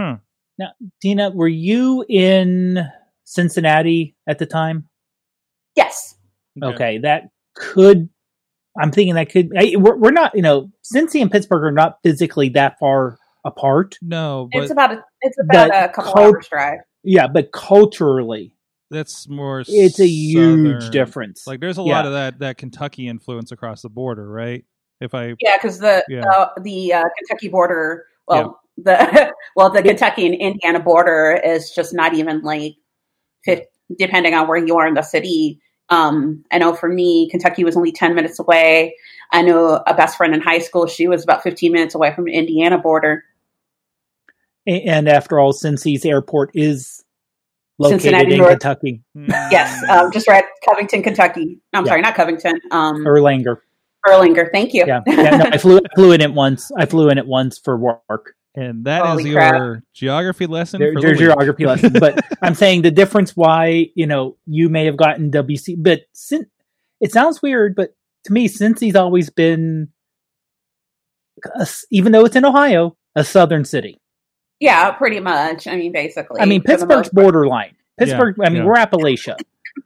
Huh. 0.00 0.16
Tina, 1.02 1.28
were 1.30 1.48
you 1.48 2.06
in 2.08 2.78
Cincinnati 3.24 4.16
at 4.26 4.38
the 4.38 4.46
time? 4.46 4.88
Yes. 5.74 6.14
Okay, 6.62 6.96
that 6.98 7.24
could. 7.54 8.08
I'm 8.80 8.90
thinking 8.92 9.14
that 9.14 9.30
could. 9.30 9.50
I, 9.56 9.74
we're, 9.76 9.96
we're 9.96 10.10
not, 10.10 10.34
you 10.34 10.42
know, 10.42 10.70
Cincy 10.84 11.20
and 11.22 11.30
Pittsburgh 11.30 11.64
are 11.64 11.72
not 11.72 11.98
physically 12.02 12.50
that 12.50 12.78
far 12.78 13.18
apart. 13.44 13.96
No, 14.02 14.48
but 14.52 14.62
it's 14.62 14.72
about 14.72 14.92
a 14.92 15.04
it's 15.22 15.36
about 15.40 15.68
a 15.70 15.88
couple 15.88 16.12
cult- 16.12 16.34
hours 16.34 16.48
drive. 16.48 16.78
Yeah, 17.04 17.26
but 17.28 17.52
culturally, 17.52 18.52
that's 18.90 19.28
more. 19.28 19.62
it's 19.66 20.00
a 20.00 20.06
huge 20.06 20.82
southern. 20.82 20.90
difference. 20.92 21.46
Like, 21.46 21.60
there's 21.60 21.78
a 21.78 21.82
Yeah. 21.82 21.96
lot 21.96 22.06
of 22.06 22.12
that 22.12 22.38
that 22.40 22.58
Kentucky 22.58 23.08
influence 23.08 23.52
across 23.52 23.82
the 23.82 23.88
border, 23.88 24.28
right? 24.28 24.64
If 25.00 25.14
I 25.14 25.34
Yeah, 25.40 25.56
because 25.58 25.78
the 25.78 26.04
Yeah. 26.08 26.24
uh, 26.28 26.48
the 26.60 26.92
uh, 26.94 27.04
Kentucky 27.18 27.48
border, 27.48 28.06
well, 28.26 28.60
the 28.76 29.32
well, 29.56 29.70
the 29.70 29.82
Kentucky 29.82 30.26
and 30.26 30.34
Indiana 30.34 30.80
border 30.80 31.40
is 31.44 31.70
just 31.70 31.94
not 31.94 32.14
even 32.14 32.42
like, 32.42 32.74
fif- 33.44 33.66
depending 33.98 34.34
on 34.34 34.48
where 34.48 34.58
you 34.58 34.76
are 34.78 34.86
in 34.86 34.94
the 34.94 35.02
city. 35.02 35.60
Um, 35.88 36.44
I 36.50 36.58
know 36.58 36.74
for 36.74 36.88
me, 36.88 37.28
Kentucky 37.30 37.64
was 37.64 37.76
only 37.76 37.92
ten 37.92 38.14
minutes 38.14 38.38
away. 38.38 38.96
I 39.32 39.42
know 39.42 39.82
a 39.86 39.94
best 39.94 40.16
friend 40.16 40.34
in 40.34 40.40
high 40.40 40.58
school; 40.58 40.86
she 40.86 41.08
was 41.08 41.22
about 41.24 41.42
fifteen 41.42 41.72
minutes 41.72 41.94
away 41.94 42.14
from 42.14 42.24
the 42.24 42.32
Indiana 42.34 42.78
border. 42.78 43.24
And 44.66 45.08
after 45.08 45.38
all, 45.38 45.52
Cincy's 45.52 46.04
airport 46.04 46.50
is 46.54 47.04
located 47.78 48.00
Cincinnati 48.02 48.32
in 48.32 48.38
North. 48.38 48.50
Kentucky, 48.50 49.02
Yes, 49.14 49.80
Mm. 49.84 49.88
um, 50.06 50.12
just 50.12 50.26
right, 50.28 50.44
Covington, 50.68 51.02
Kentucky. 51.02 51.60
I'm 51.72 51.84
Yeah. 51.84 51.90
sorry, 51.90 52.00
not 52.02 52.14
Covington. 52.14 52.60
Um, 52.70 53.04
Erlanger. 53.04 53.58
Erlanger. 54.06 54.48
Thank 54.52 54.72
you. 54.74 54.84
Yeah, 54.86 55.02
yeah 55.06 55.36
no, 55.36 55.44
I 55.52 55.58
flew 55.58 55.78
I 55.78 55.94
flew 55.94 56.12
in 56.12 56.20
it 56.20 56.32
once. 56.32 56.70
I 56.76 56.86
flew 56.86 57.08
in 57.10 57.18
it 57.18 57.26
once 57.26 57.58
for 57.58 57.76
work. 57.76 58.35
And 58.56 58.84
that 58.86 59.02
is 59.02 59.08
Holy 59.08 59.30
your 59.30 59.38
crap. 59.38 59.82
geography 59.92 60.46
lesson 60.46 60.80
There, 60.80 60.94
for 60.94 61.02
there's 61.02 61.18
the 61.18 61.24
your 61.24 61.34
geography 61.34 61.66
lesson. 61.66 61.92
But 61.92 62.24
I'm 62.42 62.54
saying 62.54 62.82
the 62.82 62.90
difference 62.90 63.36
why, 63.36 63.88
you 63.94 64.06
know, 64.06 64.36
you 64.46 64.70
may 64.70 64.86
have 64.86 64.96
gotten 64.96 65.30
WC, 65.30 65.74
but 65.78 66.00
Cin- 66.14 66.46
it 67.00 67.12
sounds 67.12 67.42
weird, 67.42 67.74
but 67.76 67.94
to 68.24 68.32
me, 68.32 68.48
Cincy's 68.48 68.96
always 68.96 69.28
been, 69.28 69.88
a 71.58 71.62
s- 71.62 71.84
even 71.90 72.12
though 72.12 72.24
it's 72.24 72.34
in 72.36 72.44
Ohio, 72.46 72.96
a 73.14 73.24
southern 73.24 73.64
city. 73.66 74.00
Yeah, 74.58 74.90
pretty 74.92 75.20
much. 75.20 75.66
I 75.66 75.76
mean, 75.76 75.92
basically. 75.92 76.40
I 76.40 76.46
mean, 76.46 76.62
Pittsburgh's 76.62 77.12
most 77.12 77.14
borderline. 77.14 77.76
Pittsburgh, 77.98 78.36
I 78.42 78.48
mean, 78.48 78.58
yeah. 78.62 78.64
we're 78.64 78.74
Appalachia, 78.76 79.36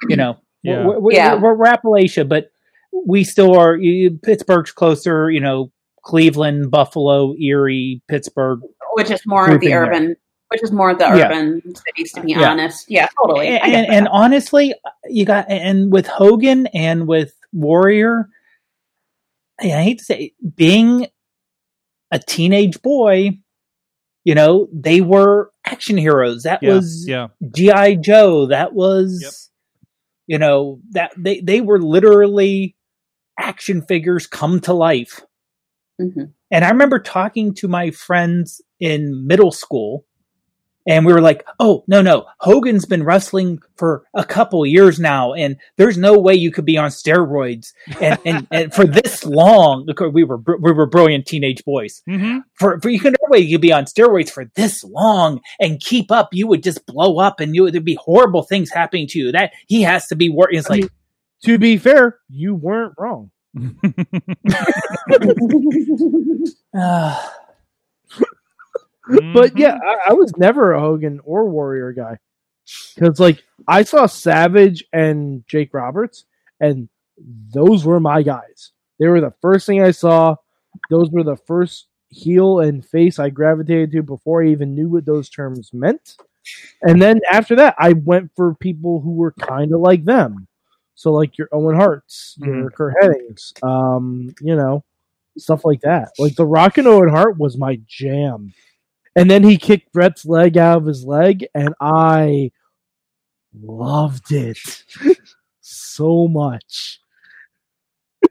you 0.08 0.16
know, 0.16 0.38
Yeah. 0.62 0.86
we're, 0.86 1.00
we're, 1.00 1.12
Yeah. 1.12 1.34
we're, 1.34 1.54
we're 1.54 1.66
Appalachia, 1.66 2.28
but 2.28 2.52
we 2.92 3.24
still 3.24 3.56
are, 3.58 3.76
you, 3.76 4.12
Pittsburgh's 4.22 4.70
closer, 4.70 5.28
you 5.28 5.40
know, 5.40 5.72
Cleveland, 6.02 6.70
Buffalo, 6.70 7.34
Erie, 7.36 8.02
Pittsburgh. 8.08 8.60
which 8.94 9.10
is 9.10 9.24
more 9.26 9.42
of 9.44 9.50
grouping 9.50 9.68
the 9.68 9.72
there. 9.74 9.84
urban, 9.84 10.16
which 10.48 10.62
is 10.62 10.72
more 10.72 10.90
of 10.90 10.98
the 10.98 11.04
Yeah. 11.04 11.26
urban 11.26 11.62
cities, 11.76 12.12
to 12.12 12.22
be 12.22 12.32
Yeah. 12.32 12.50
honest. 12.50 12.90
Yeah, 12.90 13.08
totally. 13.22 13.48
And, 13.48 13.72
and, 13.74 13.86
and 13.86 14.08
honestly, 14.08 14.74
you 15.08 15.24
got 15.24 15.48
and 15.50 15.92
with 15.92 16.06
Hogan 16.08 16.66
and 16.68 17.06
with 17.06 17.32
Warrior, 17.52 18.28
I 19.60 19.66
hate 19.68 19.98
to 19.98 20.04
say, 20.04 20.18
it, 20.40 20.56
being 20.56 21.06
a 22.10 22.18
teenage 22.18 22.82
boy, 22.82 23.38
you 24.24 24.34
know, 24.34 24.68
they 24.72 25.00
were 25.00 25.52
action 25.64 25.96
heroes. 25.96 26.42
That 26.42 26.62
Yeah, 26.62 26.74
was 26.74 27.06
yeah. 27.06 27.28
GI 27.54 27.96
Joe. 27.96 28.46
That 28.46 28.72
was, 28.74 29.20
Yep. 29.22 29.32
you 30.26 30.38
know, 30.38 30.80
that 30.90 31.12
they 31.16 31.40
they 31.40 31.60
were 31.60 31.80
literally 31.80 32.74
action 33.38 33.82
figures 33.82 34.26
come 34.26 34.60
to 34.60 34.72
life. 34.72 35.20
Mhm. 36.00 36.32
And 36.50 36.64
I 36.64 36.70
remember 36.70 36.98
talking 36.98 37.54
to 37.54 37.68
my 37.68 37.90
friends 37.90 38.60
in 38.80 39.26
middle 39.26 39.52
school, 39.52 40.04
and 40.86 41.04
we 41.04 41.12
were 41.12 41.20
like, 41.20 41.44
"Oh 41.60 41.84
no, 41.86 42.00
no, 42.00 42.24
Hogan's 42.40 42.86
been 42.86 43.04
wrestling 43.04 43.58
for 43.76 44.04
a 44.14 44.24
couple 44.24 44.64
years 44.64 44.98
now, 44.98 45.34
and 45.34 45.56
there's 45.76 45.98
no 45.98 46.18
way 46.18 46.34
you 46.34 46.50
could 46.50 46.64
be 46.64 46.78
on 46.78 46.88
steroids 46.90 47.72
and 48.00 48.18
and, 48.24 48.46
and 48.50 48.74
for 48.74 48.86
this 48.86 49.24
long." 49.26 49.84
Because 49.86 50.12
we 50.12 50.24
were 50.24 50.40
we 50.60 50.72
were 50.72 50.86
brilliant 50.86 51.26
teenage 51.26 51.62
boys. 51.64 52.02
Mm-hmm. 52.08 52.38
For 52.54 52.80
for 52.80 52.88
you 52.88 52.98
could 52.98 53.12
no 53.20 53.28
way 53.28 53.38
you 53.40 53.56
could 53.56 53.60
be 53.62 53.72
on 53.72 53.84
steroids 53.84 54.30
for 54.30 54.46
this 54.56 54.82
long 54.82 55.40
and 55.60 55.80
keep 55.80 56.10
up. 56.10 56.30
You 56.32 56.46
would 56.48 56.62
just 56.62 56.84
blow 56.86 57.18
up, 57.18 57.40
and 57.40 57.54
you 57.54 57.70
there'd 57.70 57.84
be 57.84 57.98
horrible 58.00 58.42
things 58.42 58.70
happening 58.70 59.06
to 59.08 59.18
you. 59.18 59.32
That 59.32 59.52
he 59.68 59.82
has 59.82 60.06
to 60.08 60.16
be 60.16 60.30
working. 60.30 60.58
It's 60.58 60.70
I 60.70 60.74
like. 60.74 60.80
mean, 60.80 60.90
to 61.44 61.58
be 61.58 61.76
fair, 61.76 62.18
you 62.30 62.54
weren't 62.54 62.94
wrong. 62.98 63.30
Ah. 66.74 67.34
But 69.34 69.58
yeah, 69.58 69.76
I, 69.84 70.10
I 70.10 70.12
was 70.12 70.36
never 70.36 70.72
a 70.72 70.80
Hogan 70.80 71.20
or 71.24 71.48
Warrior 71.48 71.92
guy 71.92 72.18
because 72.94 73.18
like 73.18 73.42
I 73.66 73.82
saw 73.82 74.06
Savage 74.06 74.84
and 74.92 75.44
Jake 75.48 75.74
Roberts, 75.74 76.26
and 76.60 76.88
those 77.52 77.84
were 77.84 77.98
my 77.98 78.22
guys. 78.22 78.70
They 78.98 79.08
were 79.08 79.20
the 79.20 79.34
first 79.40 79.66
thing 79.66 79.82
I 79.82 79.90
saw. 79.90 80.36
Those 80.90 81.10
were 81.10 81.24
the 81.24 81.36
first 81.36 81.88
heel 82.10 82.60
and 82.60 82.84
face 82.84 83.18
I 83.18 83.30
gravitated 83.30 83.92
to 83.92 84.02
before 84.02 84.42
I 84.42 84.48
even 84.48 84.74
knew 84.74 84.88
what 84.88 85.06
those 85.06 85.28
terms 85.28 85.70
meant. 85.72 86.16
And 86.82 87.00
then 87.00 87.20
after 87.30 87.56
that, 87.56 87.74
I 87.78 87.92
went 87.92 88.30
for 88.34 88.54
people 88.54 89.00
who 89.00 89.12
were 89.12 89.32
kind 89.32 89.72
of 89.72 89.80
like 89.80 90.04
them. 90.04 90.46
So 91.00 91.12
like 91.14 91.38
your 91.38 91.48
Owen 91.50 91.76
Harts, 91.76 92.34
your 92.40 92.68
Curt 92.72 92.94
Hennigs, 93.02 93.54
um, 93.64 94.34
you 94.42 94.54
know, 94.54 94.84
stuff 95.38 95.64
like 95.64 95.80
that. 95.80 96.10
Like 96.18 96.34
the 96.36 96.44
Rock 96.44 96.76
and 96.76 96.86
Owen 96.86 97.08
Hart 97.08 97.38
was 97.38 97.56
my 97.56 97.80
jam. 97.86 98.52
And 99.16 99.30
then 99.30 99.42
he 99.42 99.56
kicked 99.56 99.94
Bret's 99.94 100.26
leg 100.26 100.58
out 100.58 100.76
of 100.76 100.84
his 100.86 101.06
leg, 101.06 101.46
and 101.54 101.74
I 101.80 102.50
loved 103.58 104.30
it 104.30 104.58
so 105.62 106.28
much. 106.28 107.00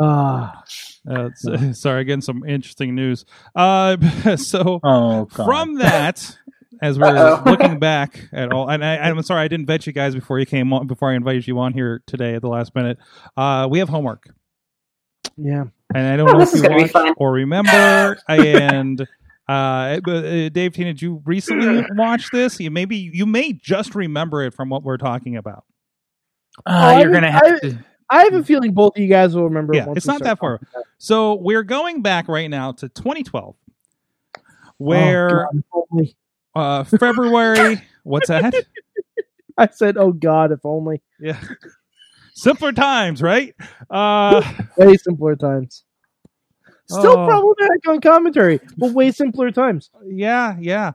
Ah, 0.00 0.62
Uh, 1.08 1.30
s- 1.30 1.78
sorry, 1.80 2.02
again, 2.02 2.20
some 2.20 2.44
interesting 2.46 2.94
news. 2.94 3.24
Uh, 3.54 3.96
so 4.36 4.80
Oh, 4.84 5.26
from 5.26 5.76
that, 5.78 6.36
as 6.82 6.98
we're 6.98 7.06
Uh-oh. 7.06 7.42
looking 7.50 7.78
back 7.78 8.28
at 8.32 8.52
all, 8.52 8.68
and 8.68 8.84
I, 8.84 8.96
I'm 8.98 9.22
sorry 9.22 9.42
I 9.42 9.48
didn't 9.48 9.66
vet 9.66 9.86
you 9.86 9.92
guys 9.92 10.14
before 10.14 10.38
you 10.38 10.46
came 10.46 10.72
on, 10.72 10.86
before 10.86 11.10
I 11.10 11.14
invited 11.14 11.46
you 11.46 11.58
on 11.58 11.72
here 11.72 12.02
today 12.06 12.34
at 12.34 12.42
the 12.42 12.48
last 12.48 12.74
minute. 12.74 12.98
Uh, 13.36 13.66
we 13.70 13.78
have 13.80 13.88
homework, 13.88 14.28
yeah. 15.36 15.64
and 15.94 16.06
I 16.06 16.16
don't 16.16 16.28
Oh, 16.30 16.32
know 16.32 16.40
if 16.42 16.52
you 16.54 16.62
gonna 16.62 16.88
watched 16.92 17.14
or 17.18 17.32
remember. 17.32 18.18
and 18.28 19.00
uh, 19.48 19.52
uh, 19.52 20.48
Dave, 20.48 20.72
Tina, 20.72 20.92
did 20.92 21.02
you 21.02 21.22
recently 21.24 21.84
watch 21.96 22.30
this? 22.30 22.58
You 22.60 22.70
maybe 22.70 22.96
you 22.96 23.26
may 23.26 23.52
just 23.52 23.94
remember 23.94 24.42
it 24.44 24.54
from 24.54 24.68
what 24.68 24.82
we're 24.82 24.96
talking 24.98 25.36
about. 25.36 25.64
Oh, 26.66 26.72
I 26.72 27.00
you're 27.02 27.12
gonna 27.12 27.30
have 27.30 27.60
to. 27.60 27.78
I 28.08 28.22
have 28.24 28.34
a 28.34 28.44
feeling 28.44 28.72
both 28.72 28.96
of 28.96 29.02
you 29.02 29.08
guys 29.08 29.34
will 29.34 29.44
remember. 29.44 29.74
Yeah, 29.74 29.86
it's 29.96 30.06
not 30.06 30.22
that 30.22 30.38
far. 30.38 30.58
talking 30.58 30.68
about 30.72 30.80
it. 30.82 30.86
So 30.98 31.34
we're 31.34 31.64
going 31.64 32.02
back 32.02 32.28
right 32.28 32.48
now 32.48 32.72
to 32.72 32.88
2012, 32.88 33.56
Oh, 34.36 34.40
where 34.78 35.28
God, 35.52 35.56
if 35.58 35.64
only. 35.92 36.16
Uh, 36.56 36.84
February. 36.84 37.82
what's 38.02 38.28
that? 38.28 38.54
I 39.58 39.68
said, 39.68 39.96
"Oh 39.96 40.12
God, 40.12 40.52
if 40.52 40.60
only." 40.64 41.02
Yeah. 41.20 41.40
Simpler 42.34 42.72
times, 42.72 43.22
right? 43.22 43.54
Uh, 43.88 44.42
Way 44.76 44.94
simpler 44.96 45.36
times. 45.36 45.84
Still 46.88 47.18
Oh. 47.18 47.26
problematic 47.26 47.88
on 47.88 48.00
commentary, 48.00 48.60
but 48.76 48.92
way 48.92 49.10
simpler 49.10 49.50
times. 49.50 49.90
yeah, 50.06 50.56
yeah. 50.60 50.92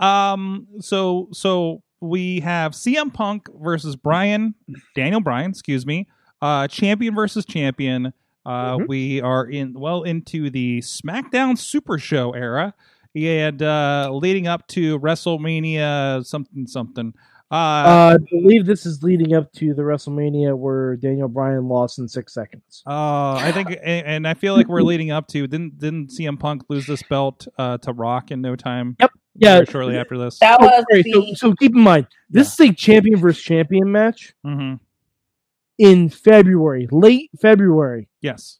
Um, 0.00 0.66
so 0.80 1.28
so 1.32 1.82
we 2.00 2.40
have 2.40 2.72
CM 2.72 3.12
Punk 3.12 3.48
versus 3.60 3.96
Brian 3.96 4.54
Daniel 4.94 5.20
Bryan, 5.20 5.50
excuse 5.50 5.86
me. 5.86 6.08
Uh, 6.42 6.68
champion 6.68 7.14
versus 7.14 7.44
champion. 7.46 8.12
Uh, 8.44 8.76
Mhm. 8.78 8.88
We 8.88 9.20
are 9.22 9.44
in 9.46 9.72
well 9.72 10.02
into 10.02 10.50
the 10.50 10.80
SmackDown 10.80 11.56
Super 11.56 11.98
Show 11.98 12.32
era, 12.32 12.74
and 13.14 13.62
uh, 13.62 14.10
leading 14.12 14.46
up 14.46 14.66
to 14.68 14.98
WrestleMania 14.98 16.24
something 16.24 16.66
something. 16.66 17.12
Uh, 17.50 17.54
Uh, 17.54 18.16
I 18.18 18.24
believe 18.30 18.64
this 18.64 18.86
is 18.86 19.02
leading 19.02 19.34
up 19.34 19.52
to 19.54 19.74
the 19.74 19.82
WrestleMania 19.82 20.56
where 20.56 20.96
Daniel 20.96 21.28
Bryan 21.28 21.68
lost 21.68 21.98
in 21.98 22.08
six 22.08 22.32
seconds. 22.32 22.82
uh, 22.86 23.34
I 23.34 23.52
think, 23.52 23.68
and, 23.70 24.06
and 24.06 24.28
I 24.28 24.32
feel 24.32 24.54
like 24.54 24.68
we're 24.68 24.80
leading 24.82 25.10
up 25.10 25.28
to 25.28 25.46
didn't 25.46 25.78
didn't 25.78 26.08
CM 26.10 26.40
Punk 26.40 26.62
lose 26.70 26.86
this 26.86 27.02
belt 27.02 27.46
uh, 27.58 27.76
to 27.78 27.92
Rock 27.92 28.30
in 28.30 28.40
no 28.40 28.56
time? 28.56 28.96
Yep. 29.00 29.10
Yeah. 29.34 29.54
very 29.56 29.66
shortly 29.66 29.96
after 29.98 30.16
this. 30.18 30.38
That 30.38 30.58
Oh, 30.60 30.64
was 30.66 30.84
sorry, 30.90 31.02
so, 31.12 31.20
the 31.20 31.34
so 31.36 31.54
keep 31.54 31.74
in 31.74 31.82
mind, 31.82 32.06
this 32.30 32.52
is 32.54 32.60
a 32.60 32.72
champion 32.72 33.18
versus 33.18 33.42
champion 33.42 33.92
match 33.92 34.32
hmm 34.44 34.74
in 35.78 36.08
February, 36.08 36.86
late 36.92 37.30
February. 37.40 38.08
Yes. 38.20 38.58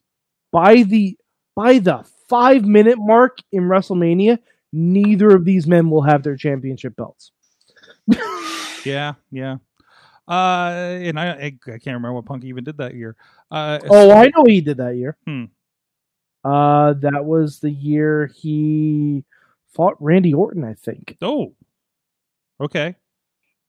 By 0.51 0.83
the 0.83 1.17
by 1.57 1.79
the 1.79 2.05
five 2.29 2.65
minute 2.65 2.99
mark 2.99 3.39
in 3.53 3.65
WrestleMania, 3.65 4.39
neither 4.73 5.31
of 5.35 5.45
these 5.45 5.67
men 5.67 5.91
will 5.91 6.03
have 6.03 6.23
their 6.23 6.37
championship 6.37 6.97
belts. 6.97 7.33
Yeah. 8.85 9.15
Yeah. 9.31 9.59
Uh, 10.27 10.99
and 11.03 11.19
I, 11.21 11.31
I 11.33 11.51
can't 11.65 11.87
remember 11.87 12.15
what 12.15 12.25
Punk 12.25 12.45
even 12.45 12.65
did 12.65 12.79
that 12.79 12.95
year. 12.95 13.15
Uh, 13.51 13.79
Oh, 13.89 14.11
I 14.11 14.31
know 14.37 14.45
he 14.45 14.61
did 14.61 14.79
that 14.79 14.97
year. 14.97 15.17
Hmm. 15.27 15.45
Uh, 16.45 16.95
that 16.95 17.25
was 17.25 17.61
the 17.61 17.71
year 17.71 18.27
he 18.35 19.25
fought 19.73 19.97
Randy 20.01 20.35
Orton, 20.35 20.65
I 20.65 20.75
think. 20.75 21.17
oh, 21.23 21.53
okay. 22.61 22.97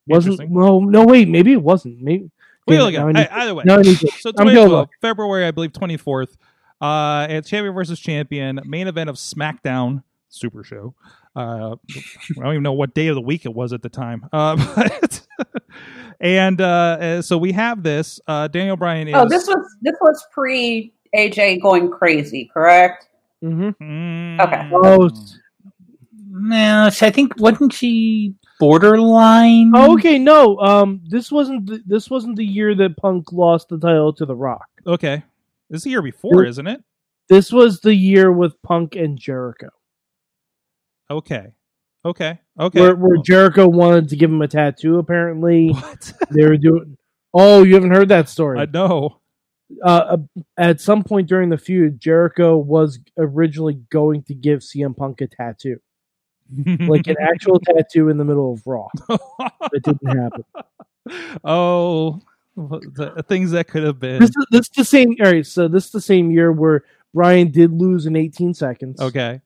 Wasn't 0.08 0.50
no 0.50 0.80
no 0.80 1.06
wait, 1.06 1.30
maybe 1.30 1.54
it 1.54 1.62
wasn't. 1.62 2.02
Maybe 2.02 2.30
Wait, 2.68 2.80
look 2.80 2.96
I 2.96 3.28
either 3.32 3.54
way. 3.56 3.64
now 3.66 3.78
I 3.78 3.84
So 3.84 4.32
2012. 4.32 4.90
February, 5.02 5.46
I 5.46 5.52
believe, 5.52 5.74
24th. 5.74 6.36
Uh, 6.84 7.28
it's 7.30 7.50
champion 7.50 7.74
versus 7.74 8.00
champion, 8.00 8.60
main 8.66 8.88
event 8.88 9.10
of 9.10 9.16
SmackDown 9.16 10.04
Super 10.30 10.64
Show. 10.64 10.94
Uh, 11.36 11.76
I 11.96 12.42
don't 12.42 12.52
even 12.52 12.64
know 12.64 12.74
what 12.74 12.94
day 12.94 13.08
of 13.08 13.16
the 13.16 13.22
week 13.22 13.46
it 13.46 13.54
was 13.54 13.72
at 13.74 13.82
the 13.82 13.90
time. 13.90 14.28
Uh, 14.34 14.56
but 14.76 15.22
and 16.20 16.60
uh, 16.62 17.22
so 17.22 17.38
we 17.38 17.52
have 17.54 17.84
this. 17.84 18.20
Uh, 18.28 18.48
Daniel 18.48 18.76
Bryan 18.78 19.08
is. 19.08 19.16
oh, 19.16 19.28
this 19.28 19.48
was 19.48 19.66
this 19.82 19.96
was 20.02 20.26
pre 20.32 20.94
AJ 21.16 21.62
going 21.62 21.90
crazy, 21.90 22.50
correct? 22.54 23.08
hmm 23.42 23.70
Mm. 23.82 24.42
Okay. 24.42 24.70
Oh, 24.74 25.06
s- 25.08 25.38
No, 26.30 26.90
I 27.02 27.10
think 27.12 27.34
wasn't 27.38 27.74
she 27.74 28.34
borderline? 28.60 29.72
Oh, 29.76 29.94
okay, 29.94 30.18
no. 30.20 30.58
Um, 30.60 31.02
this 31.08 31.32
wasn't 31.32 31.66
the, 31.68 31.82
this 31.86 32.10
wasn't 32.10 32.36
the 32.38 32.46
year 32.46 32.76
that 32.76 32.98
Punk 32.98 33.32
lost 33.32 33.70
the 33.70 33.78
title 33.78 34.14
to 34.14 34.26
The 34.26 34.36
Rock. 34.36 34.68
Okay, 34.88 35.24
this 35.74 35.80
is 35.80 35.84
the 35.86 35.90
year 35.90 36.04
before, 36.04 36.46
isn't 36.46 36.68
it? 36.68 36.84
This 37.30 37.52
was 37.52 37.80
the 37.80 37.96
year 37.96 38.32
with 38.32 38.62
Punk 38.62 38.96
and 38.96 39.18
Jericho, 39.18 39.70
Okay, 41.10 41.48
okay, 42.06 42.40
okay. 42.60 42.80
where, 42.80 42.96
where 42.96 43.18
Jericho 43.18 43.68
wanted 43.68 44.10
to 44.10 44.16
give 44.16 44.30
him 44.30 44.42
a 44.44 44.48
tattoo. 44.48 45.00
Apparently, 45.00 45.70
what? 45.72 46.14
they 46.30 46.46
were 46.46 46.58
doing. 46.58 46.96
Oh, 47.34 47.64
you 47.64 47.74
haven't 47.74 47.90
heard 47.92 48.10
that 48.10 48.30
story? 48.30 48.60
I 48.60 48.66
know. 48.66 49.20
uh, 49.84 50.18
at 50.60 50.80
some 50.80 51.04
point 51.04 51.28
during 51.28 51.50
the 51.50 51.58
feud, 51.58 52.00
Jericho 52.00 52.56
was 52.56 53.00
originally 53.18 53.82
going 53.92 54.22
to 54.26 54.36
give 54.36 54.60
CM 54.60 54.96
Punk 54.96 55.22
a 55.22 55.28
tattoo, 55.28 55.78
like 56.66 57.08
an 57.08 57.16
actual 57.20 57.60
tattoo 57.60 58.10
in 58.10 58.18
the 58.18 58.26
middle 58.26 58.54
of 58.54 58.62
Raw. 58.68 58.90
It 59.74 59.82
didn't 59.82 60.06
happen. 60.20 60.44
oh, 61.44 62.22
the 62.56 63.24
things 63.28 63.52
that 63.52 63.68
could 63.68 63.84
have 63.84 64.00
been. 64.00 64.20
This 64.20 64.30
is 64.30 64.46
this 64.52 64.62
is 64.62 64.70
the 64.76 64.86
same. 64.86 65.16
All 65.24 65.32
right, 65.32 65.46
so 65.46 65.68
this 65.68 65.86
is 65.86 65.92
the 65.92 66.02
same 66.02 66.32
year 66.32 66.52
where 66.52 66.84
Bryan 67.14 67.52
did 67.52 67.72
lose 67.72 68.06
in 68.06 68.16
18 68.16 68.54
seconds. 68.54 69.00
Okay. 69.02 69.42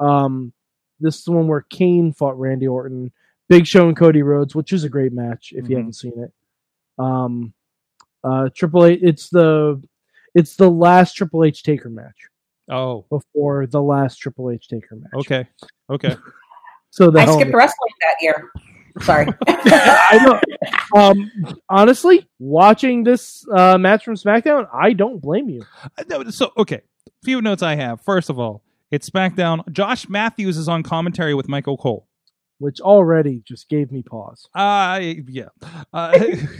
Um, 0.00 0.52
this 0.98 1.18
is 1.18 1.24
the 1.24 1.32
one 1.32 1.48
where 1.48 1.62
Kane 1.70 2.12
fought 2.12 2.38
Randy 2.38 2.66
Orton, 2.68 3.12
Big 3.48 3.66
Show 3.66 3.88
and 3.88 3.96
Cody 3.96 4.22
Rhodes, 4.22 4.54
which 4.54 4.72
is 4.72 4.84
a 4.84 4.88
great 4.88 5.12
match 5.12 5.52
if 5.54 5.68
you 5.68 5.76
Mhm. 5.76 5.78
haven't 5.78 5.92
seen 5.94 6.12
it. 6.22 6.32
Um, 6.98 7.52
uh, 8.24 8.48
Triple 8.54 8.84
H. 8.86 9.00
It's 9.02 9.28
the 9.30 9.82
it's 10.34 10.56
the 10.56 10.70
last 10.70 11.14
Triple 11.14 11.44
H 11.44 11.62
Taker 11.62 11.90
match 11.90 12.16
Oh, 12.70 13.04
before 13.10 13.66
the 13.66 13.82
last 13.82 14.16
Triple 14.18 14.50
H 14.50 14.68
Taker 14.68 14.96
match. 14.96 15.10
okay. 15.14 15.46
Okay. 15.88 16.16
So 16.92 17.08
the 17.08 17.20
I 17.20 17.24
skipped 17.26 17.54
wrestling 17.54 17.92
that 18.00 18.16
year. 18.20 18.50
Sorry. 19.02 19.26
I 19.48 20.18
know. 20.24 21.00
Um, 21.00 21.30
honestly, 21.68 22.28
watching 22.38 23.04
this 23.04 23.46
uh, 23.54 23.78
match 23.78 24.04
from 24.04 24.14
SmackDown, 24.14 24.68
I 24.72 24.92
don't 24.92 25.20
blame 25.20 25.48
you. 25.48 25.62
Uh, 25.84 26.04
no, 26.08 26.30
So, 26.30 26.52
okay. 26.56 26.82
Few 27.22 27.40
notes 27.42 27.62
I 27.62 27.74
have. 27.74 28.00
First 28.00 28.30
of 28.30 28.38
all, 28.38 28.62
it's 28.90 29.08
SmackDown. 29.08 29.70
Josh 29.72 30.08
Matthews 30.08 30.56
is 30.56 30.68
on 30.68 30.82
commentary 30.82 31.34
with 31.34 31.48
Michael 31.48 31.76
Cole. 31.76 32.06
Which 32.58 32.80
already 32.80 33.42
just 33.46 33.68
gave 33.68 33.90
me 33.90 34.02
pause. 34.02 34.48
Uh, 34.54 35.00
yeah. 35.28 35.48
Uh, 35.92 36.18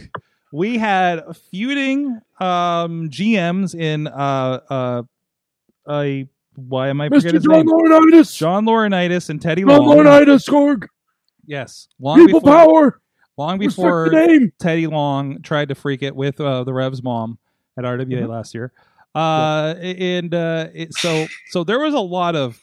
we 0.53 0.77
had 0.77 1.21
feuding 1.51 2.19
um, 2.39 3.09
GMs 3.09 3.75
in 3.75 4.07
uh, 4.07 4.59
uh, 4.69 5.03
a. 5.87 6.27
Why 6.55 6.89
am 6.89 6.99
I 7.01 7.07
Mr. 7.09 7.15
forgetting 7.15 7.35
his 7.35 7.43
John 7.43 7.53
name? 7.53 7.67
Laurinaitis. 7.67 8.35
John 8.35 8.65
Laurinaitis 8.65 9.29
and 9.29 9.41
Teddy 9.41 9.61
John 9.63 9.85
Long. 9.85 9.97
Laurinaitis, 9.97 10.47
Korg. 10.49 10.87
Yes, 11.45 11.87
long 11.99 12.25
People 12.25 12.39
before, 12.41 12.53
power. 12.55 13.01
long 13.37 13.57
before 13.59 14.09
the 14.09 14.15
name. 14.27 14.53
Teddy 14.59 14.87
Long 14.87 15.41
tried 15.41 15.69
to 15.69 15.75
freak 15.75 16.01
it 16.03 16.15
with 16.15 16.39
uh, 16.39 16.63
the 16.63 16.73
Rev's 16.73 17.01
mom 17.03 17.37
at 17.77 17.83
RWA 17.85 18.05
Mhm. 18.23 18.27
last 18.29 18.53
year. 18.53 18.71
Uh, 19.13 19.75
and 19.81 20.33
uh, 20.33 20.67
it, 20.73 20.93
so 20.93 21.27
so 21.49 21.63
there 21.63 21.79
was 21.79 21.93
a 21.93 21.99
lot 21.99 22.35
of 22.35 22.59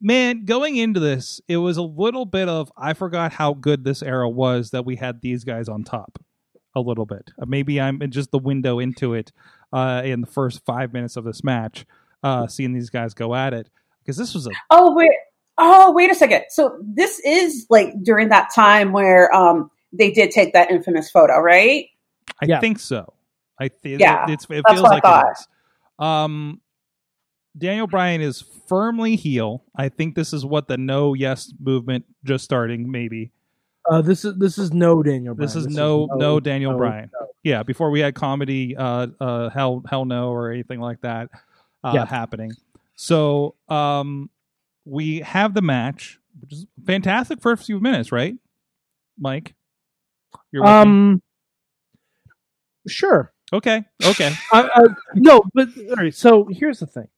man 0.00 0.44
going 0.44 0.76
into 0.76 1.00
this. 1.00 1.40
It 1.48 1.58
was 1.58 1.76
a 1.76 1.82
little 1.82 2.24
bit 2.24 2.48
of 2.48 2.72
I 2.76 2.94
forgot 2.94 3.32
how 3.32 3.54
good 3.54 3.84
this 3.84 4.02
era 4.02 4.28
was 4.28 4.70
that 4.70 4.84
we 4.84 4.96
had 4.96 5.20
these 5.20 5.44
guys 5.44 5.68
on 5.68 5.84
top. 5.84 6.18
A 6.74 6.80
little 6.80 7.06
bit. 7.06 7.30
Uh, 7.40 7.46
maybe 7.46 7.80
I'm 7.80 8.00
in 8.02 8.10
just 8.10 8.30
the 8.30 8.38
window 8.38 8.78
into 8.78 9.14
it 9.14 9.32
uh, 9.72 10.02
in 10.04 10.20
the 10.20 10.26
first 10.26 10.64
five 10.64 10.92
minutes 10.92 11.16
of 11.16 11.24
this 11.24 11.42
match, 11.42 11.86
uh, 12.22 12.46
seeing 12.46 12.72
these 12.72 12.90
guys 12.90 13.14
go 13.14 13.34
at 13.34 13.52
it 13.54 13.68
because 14.00 14.16
this 14.16 14.34
was 14.34 14.46
a 14.46 14.50
Oh 14.70 14.94
wait. 14.94 15.10
Oh 15.58 15.92
wait 15.92 16.10
a 16.10 16.14
second. 16.14 16.44
So 16.50 16.78
this 16.82 17.18
is 17.20 17.66
like 17.68 17.92
during 18.02 18.28
that 18.28 18.48
time 18.54 18.92
where 18.92 19.34
um 19.34 19.70
they 19.92 20.10
did 20.10 20.30
take 20.30 20.52
that 20.52 20.70
infamous 20.70 21.10
photo, 21.10 21.40
right? 21.40 21.86
I 22.40 22.46
Yeah. 22.46 22.60
think 22.60 22.78
so. 22.78 23.12
I 23.60 23.68
think 23.68 24.00
Yeah, 24.00 24.26
it's, 24.28 24.44
it 24.44 24.48
that's 24.64 24.70
feels 24.74 24.82
what 24.82 24.92
like 24.92 25.02
thought. 25.02 25.26
it 25.26 25.32
is. 25.32 25.48
Um, 25.98 26.60
Daniel 27.56 27.88
Bryan 27.88 28.20
is 28.20 28.44
firmly 28.68 29.16
heel. 29.16 29.64
I 29.74 29.88
think 29.88 30.14
this 30.14 30.32
is 30.32 30.44
what 30.44 30.68
the 30.68 30.76
no 30.76 31.14
yes 31.14 31.52
movement 31.58 32.04
just 32.24 32.44
starting. 32.44 32.90
Maybe 32.90 33.32
Uh, 33.90 34.00
this 34.02 34.24
is 34.24 34.36
this 34.38 34.58
is 34.58 34.72
no 34.72 35.02
Daniel. 35.02 35.34
Bryan. 35.34 35.46
this 35.46 35.56
is 35.56 35.66
no 35.66 36.06
no, 36.12 36.38
Daniel 36.38 36.72
no, 36.72 36.78
Bryan. 36.78 37.10
Yeah, 37.42 37.62
before 37.64 37.90
we 37.90 38.00
had 38.00 38.14
comedy, 38.14 38.76
uh, 38.76 39.08
uh, 39.20 39.48
hell 39.48 39.82
hell 39.88 40.04
no 40.04 40.28
or 40.30 40.52
anything 40.52 40.78
like 40.80 41.00
that 41.00 41.30
uh, 41.82 41.92
Yeah. 41.94 42.04
happening. 42.04 42.52
So 42.94 43.54
um, 43.68 44.30
we 44.88 45.20
have 45.20 45.54
the 45.54 45.62
match, 45.62 46.18
which 46.40 46.52
is 46.52 46.66
fantastic 46.86 47.40
first 47.40 47.66
few 47.66 47.80
minutes, 47.80 48.10
right, 48.10 48.34
Mike? 49.18 49.54
You're 50.50 50.62
with 50.62 50.70
me? 50.70 50.76
Um, 50.76 51.22
sure. 52.86 53.32
okay, 53.52 53.84
okay. 54.04 54.32
I, 54.52 54.68
I, 54.74 54.82
no, 55.14 55.42
but 55.54 55.68
all 55.90 55.96
right. 55.96 56.14
So 56.14 56.48
here's 56.50 56.80
the 56.80 56.86
thing: 56.86 57.08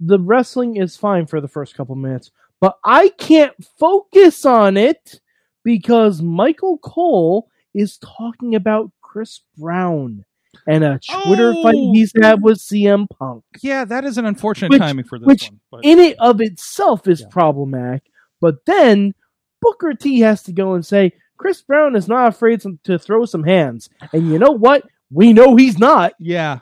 the 0.00 0.18
wrestling 0.18 0.76
is 0.76 0.96
fine 0.96 1.26
for 1.26 1.40
the 1.40 1.48
first 1.48 1.74
couple 1.74 1.94
minutes, 1.94 2.30
but 2.60 2.78
I 2.84 3.10
can't 3.10 3.54
focus 3.78 4.44
on 4.44 4.76
it 4.76 5.20
because 5.62 6.20
Michael 6.20 6.78
Cole 6.78 7.48
is 7.74 7.98
talking 7.98 8.54
about 8.54 8.90
Chris 9.00 9.40
Brown 9.56 10.24
and 10.66 10.84
a 10.84 10.98
Twitter 11.24 11.52
fight 11.54 11.74
Oh. 11.76 11.92
he's 11.92 12.12
had 12.20 12.42
with 12.42 12.58
CM 12.58 13.06
Punk. 13.08 13.44
Yeah, 13.62 13.84
that 13.84 14.04
is 14.04 14.18
an 14.18 14.26
unfortunate 14.26 14.70
Which- 14.70 14.80
timing 14.80 15.04
for 15.04 15.18
this 15.18 15.26
which 15.26 15.48
one. 15.50 15.60
But 15.70 15.84
In 15.84 15.98
it 15.98 16.16
of 16.18 16.40
itself 16.40 17.06
is 17.08 17.20
Yeah. 17.20 17.26
problematic, 17.30 18.02
but 18.40 18.64
then 18.66 19.14
Booker 19.62 19.94
T 19.94 20.20
has 20.20 20.42
to 20.44 20.52
go 20.52 20.74
and 20.74 20.84
say 20.84 21.12
Chris 21.36 21.62
Brown 21.62 21.94
is 21.96 22.08
not 22.08 22.28
afraid 22.28 22.60
to- 22.62 22.78
to 22.84 22.98
throw 22.98 23.24
some 23.24 23.44
hands, 23.44 23.88
and 24.12 24.28
you 24.30 24.38
know 24.38 24.50
what? 24.52 24.86
We 25.10 25.32
know 25.32 25.56
he's 25.56 25.78
not. 25.78 26.12
yeah, 26.18 26.60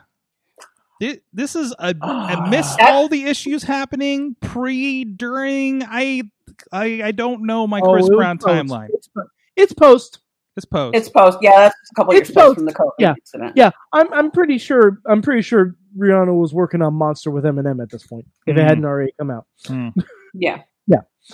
Thi- 1.01 1.21
this 1.33 1.55
is 1.55 1.73
a 1.79 1.95
I 2.01 2.49
missed 2.49 2.77
That- 2.77 2.89
all 2.91 3.07
the 3.07 3.23
issues 3.25 3.63
happening 3.63 4.35
pre, 4.41 5.03
during. 5.05 5.83
I 5.83 6.23
I 6.71 7.01
I 7.05 7.11
don't 7.11 7.45
know 7.45 7.67
my 7.67 7.79
Oh, 7.81 7.93
Chris 7.93 8.05
it 8.07 8.11
was 8.11 8.17
Brown 8.17 8.37
post. 8.37 8.47
timeline. 8.69 8.89
It's, 8.93 9.09
it's 9.55 9.73
post. 9.73 10.19
It's 10.59 10.65
post. 10.65 10.95
It's 10.95 11.09
post. 11.09 11.37
Yeah, 11.41 11.51
that's 11.55 11.75
a 11.91 11.95
couple 11.95 12.13
It's 12.13 12.29
years 12.29 12.35
post 12.35 12.45
post. 12.47 12.55
from 12.57 12.65
the 12.65 12.73
COVID 12.73 12.91
Yeah. 12.99 13.13
incident. 13.19 13.53
Yeah, 13.55 13.71
I'm 13.93 14.13
I'm 14.13 14.29
pretty 14.31 14.57
sure 14.57 14.99
I'm 15.07 15.21
pretty 15.21 15.41
sure 15.41 15.75
Rihanna 15.97 16.37
was 16.39 16.53
working 16.53 16.81
on 16.81 16.93
Monster 16.93 17.31
with 17.31 17.45
Eminem 17.45 17.81
at 17.81 17.89
this 17.89 18.05
point 18.05 18.25
if 18.45 18.55
it 18.57 18.59
Mhm. 18.59 18.63
hadn't 18.67 18.85
already 18.85 19.13
come 19.17 19.31
out. 19.31 19.45
Hmm. 19.65 19.89
Yeah. 20.33 20.61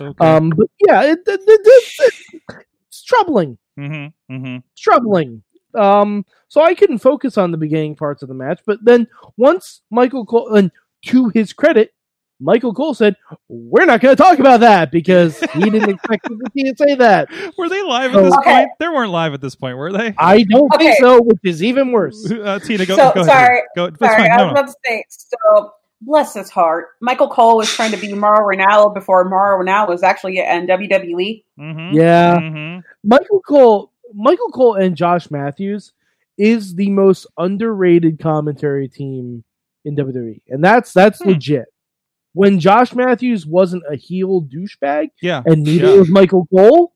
Okay. 0.01 0.25
Um, 0.25 0.49
but 0.49 0.67
yeah, 0.85 1.03
it, 1.03 1.19
it, 1.25 1.39
it, 1.47 1.61
it- 1.65 2.63
it's 2.89 3.03
troubling. 3.03 3.57
mm-hmm, 3.79 4.33
mm-hmm. 4.33 4.55
It's 4.73 4.81
troubling. 4.81 5.41
Um, 5.73 6.25
so 6.49 6.61
I 6.61 6.73
couldn't 6.73 6.97
focus 6.99 7.37
on 7.37 7.51
the 7.51 7.57
beginning 7.57 7.95
parts 7.95 8.21
of 8.21 8.27
the 8.27 8.33
match. 8.35 8.59
But 8.65 8.79
then 8.83 9.07
once 9.37 9.81
Michael 9.91 10.25
Cole, 10.25 10.53
and 10.55 10.69
to 11.05 11.29
his 11.29 11.53
credit, 11.53 11.93
Michael 12.39 12.73
Cole 12.73 12.93
said, 12.93 13.15
"We're 13.47 13.85
not 13.85 14.01
going 14.01 14.15
to 14.15 14.21
talk 14.21 14.39
about 14.39 14.59
that 14.59 14.91
because 14.91 15.39
he 15.39 15.69
didn't 15.69 15.89
expect 15.95 16.27
me 16.53 16.63
to 16.71 16.75
say 16.77 16.95
that." 16.95 17.29
Were 17.57 17.69
they 17.69 17.81
live 17.81 18.13
at 18.15 18.23
this 18.23 18.33
Okay. 18.35 18.51
point? 18.53 18.69
They 18.79 18.87
weren't 18.87 19.11
live 19.11 19.33
at 19.33 19.41
this 19.41 19.55
point, 19.55 19.77
were 19.77 19.91
they? 19.91 20.13
I 20.17 20.43
don't 20.49 20.69
think 20.77 20.97
so, 20.99 21.21
which 21.21 21.39
is 21.43 21.63
even 21.63 21.91
worse. 21.91 22.29
Uh, 22.45 22.59
Tina, 22.59 22.85
go, 22.85 22.95
So, 22.95 23.11
go 23.13 23.21
ahead. 23.21 23.25
sorry. 23.25 23.61
Go, 23.75 23.89
Sorry, 23.97 24.23
fine. 24.23 24.31
I 24.31 24.37
No, 24.37 24.43
was 24.47 24.53
no. 24.53 24.59
about 24.59 24.67
to 24.67 24.73
say. 24.85 25.03
So, 25.09 25.71
bless 26.01 26.33
his 26.33 26.49
heart. 26.49 26.89
Michael 27.01 27.29
Cole 27.29 27.57
was 27.57 27.69
trying 27.73 27.91
to 27.91 27.97
be 27.97 28.13
Mauro 28.13 28.45
Ranallo 28.53 28.93
before 28.93 29.23
Mauro 29.23 29.63
Ranallo 29.63 29.87
was 29.89 30.03
actually 30.03 30.37
in 30.39 30.67
WWE. 30.67 31.43
Mhm. 31.59 31.93
Yeah, 31.93 32.37
Mhm. 32.39 32.83
Michael 33.03 33.41
Cole, 33.47 33.91
Michael 34.13 34.49
Cole, 34.49 34.75
and 34.75 34.95
Josh 34.95 35.31
Matthews 35.31 35.93
is 36.37 36.75
the 36.75 36.89
most 36.91 37.25
underrated 37.37 38.19
commentary 38.19 38.87
team 38.89 39.43
in 39.85 39.95
WWE, 39.95 40.41
and 40.49 40.61
that's 40.63 40.91
that's 40.93 41.21
Hmm. 41.23 41.29
legit. 41.29 41.65
When 42.35 42.59
Josh 42.59 42.93
Matthews 42.93 43.45
wasn't 43.45 43.83
a 43.89 43.95
heel 43.95 44.41
douchebag, 44.41 45.11
Yeah. 45.21 45.41
and 45.45 45.63
neither 45.63 45.93
Yeah. 45.93 45.99
was 45.99 46.09
Michael 46.09 46.45
Cole, 46.53 46.93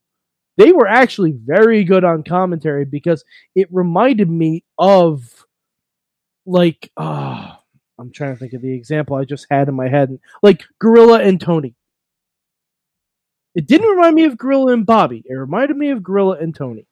they 0.57 0.73
were 0.73 0.85
actually 0.85 1.31
very 1.31 1.85
good 1.85 2.03
on 2.03 2.23
commentary 2.23 2.83
because 2.83 3.23
it 3.55 3.69
reminded 3.71 4.29
me 4.29 4.65
of 4.77 5.45
like 6.45 6.91
ah, 6.97 7.61
I'm 7.97 8.11
trying 8.11 8.33
to 8.33 8.37
think 8.39 8.51
of 8.51 8.61
the 8.61 8.73
example 8.73 9.15
I 9.15 9.23
just 9.23 9.47
had 9.49 9.69
in 9.69 9.75
my 9.75 9.87
head, 9.87 10.19
like 10.43 10.63
Gorilla 10.77 11.21
and 11.21 11.39
Tony. 11.39 11.73
It 13.55 13.65
didn't 13.65 13.89
remind 13.89 14.15
me 14.15 14.25
of 14.25 14.37
Gorilla 14.37 14.73
and 14.73 14.85
Bobby. 14.85 15.23
It 15.25 15.33
reminded 15.33 15.77
me 15.77 15.89
of 15.91 16.03
Gorilla 16.03 16.37
and 16.37 16.53
Tony 16.53 16.85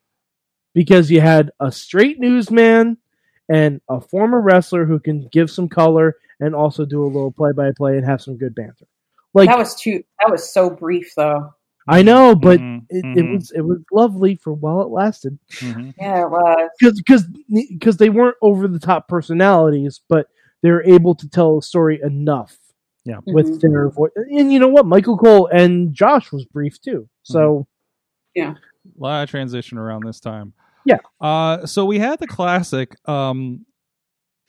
because 0.74 1.12
you 1.12 1.20
had 1.20 1.52
a 1.60 1.70
straight 1.70 2.18
newsman 2.20 2.98
and 3.50 3.82
a 3.90 4.00
former 4.00 4.40
wrestler 4.40 4.86
who 4.86 5.00
can 5.00 5.28
give 5.34 5.52
some 5.52 5.68
color 5.68 6.16
and 6.40 6.56
also 6.56 6.86
do 6.86 7.04
a 7.04 7.08
little 7.08 7.32
play 7.32 7.52
by 7.52 7.72
play 7.76 7.98
and 7.98 8.06
have 8.06 8.22
some 8.22 8.38
good 8.38 8.54
banter. 8.56 8.86
Like 9.34 9.50
that 9.50 9.58
was 9.58 9.76
too. 9.76 10.04
That 10.20 10.32
was 10.32 10.52
so 10.52 10.70
brief, 10.70 11.14
though. 11.16 11.54
I 11.90 12.02
know, 12.02 12.36
but 12.36 12.60
Mhm. 12.60 12.86
it, 12.90 13.06
Mhm. 13.06 13.18
it 13.18 13.32
was 13.34 13.52
it 13.52 13.62
was 13.62 13.80
lovely 13.94 14.36
for 14.36 14.52
while 14.54 14.82
it 14.82 14.90
lasted 14.90 15.40
Mhm. 15.60 15.94
Yeah, 15.98 16.24
it 16.24 16.30
was. 16.30 16.70
because 16.80 16.98
because 17.02 17.28
because 17.70 17.98
they 17.98 18.10
weren't 18.10 18.36
over 18.42 18.68
the 18.68 18.80
top 18.80 19.08
personalities, 19.08 20.02
but 20.10 20.28
they 20.64 20.72
were 20.72 20.84
able 20.84 21.16
to 21.16 21.30
tell 21.30 21.58
a 21.60 21.62
story 21.62 22.02
enough 22.04 22.58
Yeah, 23.06 23.20
with 23.26 23.48
Mhm. 23.48 23.72
their 23.72 23.90
voice. 23.90 24.12
And 24.16 24.52
you 24.52 24.60
know 24.60 24.68
what, 24.68 24.86
Michael 24.86 25.18
Cole 25.18 25.48
and 25.48 25.94
Josh 25.94 26.32
was 26.34 26.44
brief 26.46 26.82
too. 26.82 27.08
So 27.24 27.68
yeah, 28.36 28.56
A 28.98 29.02
lot 29.02 29.24
of 29.24 29.30
transition 29.30 29.78
around 29.78 30.04
this 30.06 30.20
time. 30.20 30.52
Yeah. 30.86 30.98
Uh, 31.22 31.66
so 31.66 31.86
we 31.86 32.00
had 32.00 32.20
the 32.20 32.28
classic. 32.28 32.96
Um, 33.08 33.66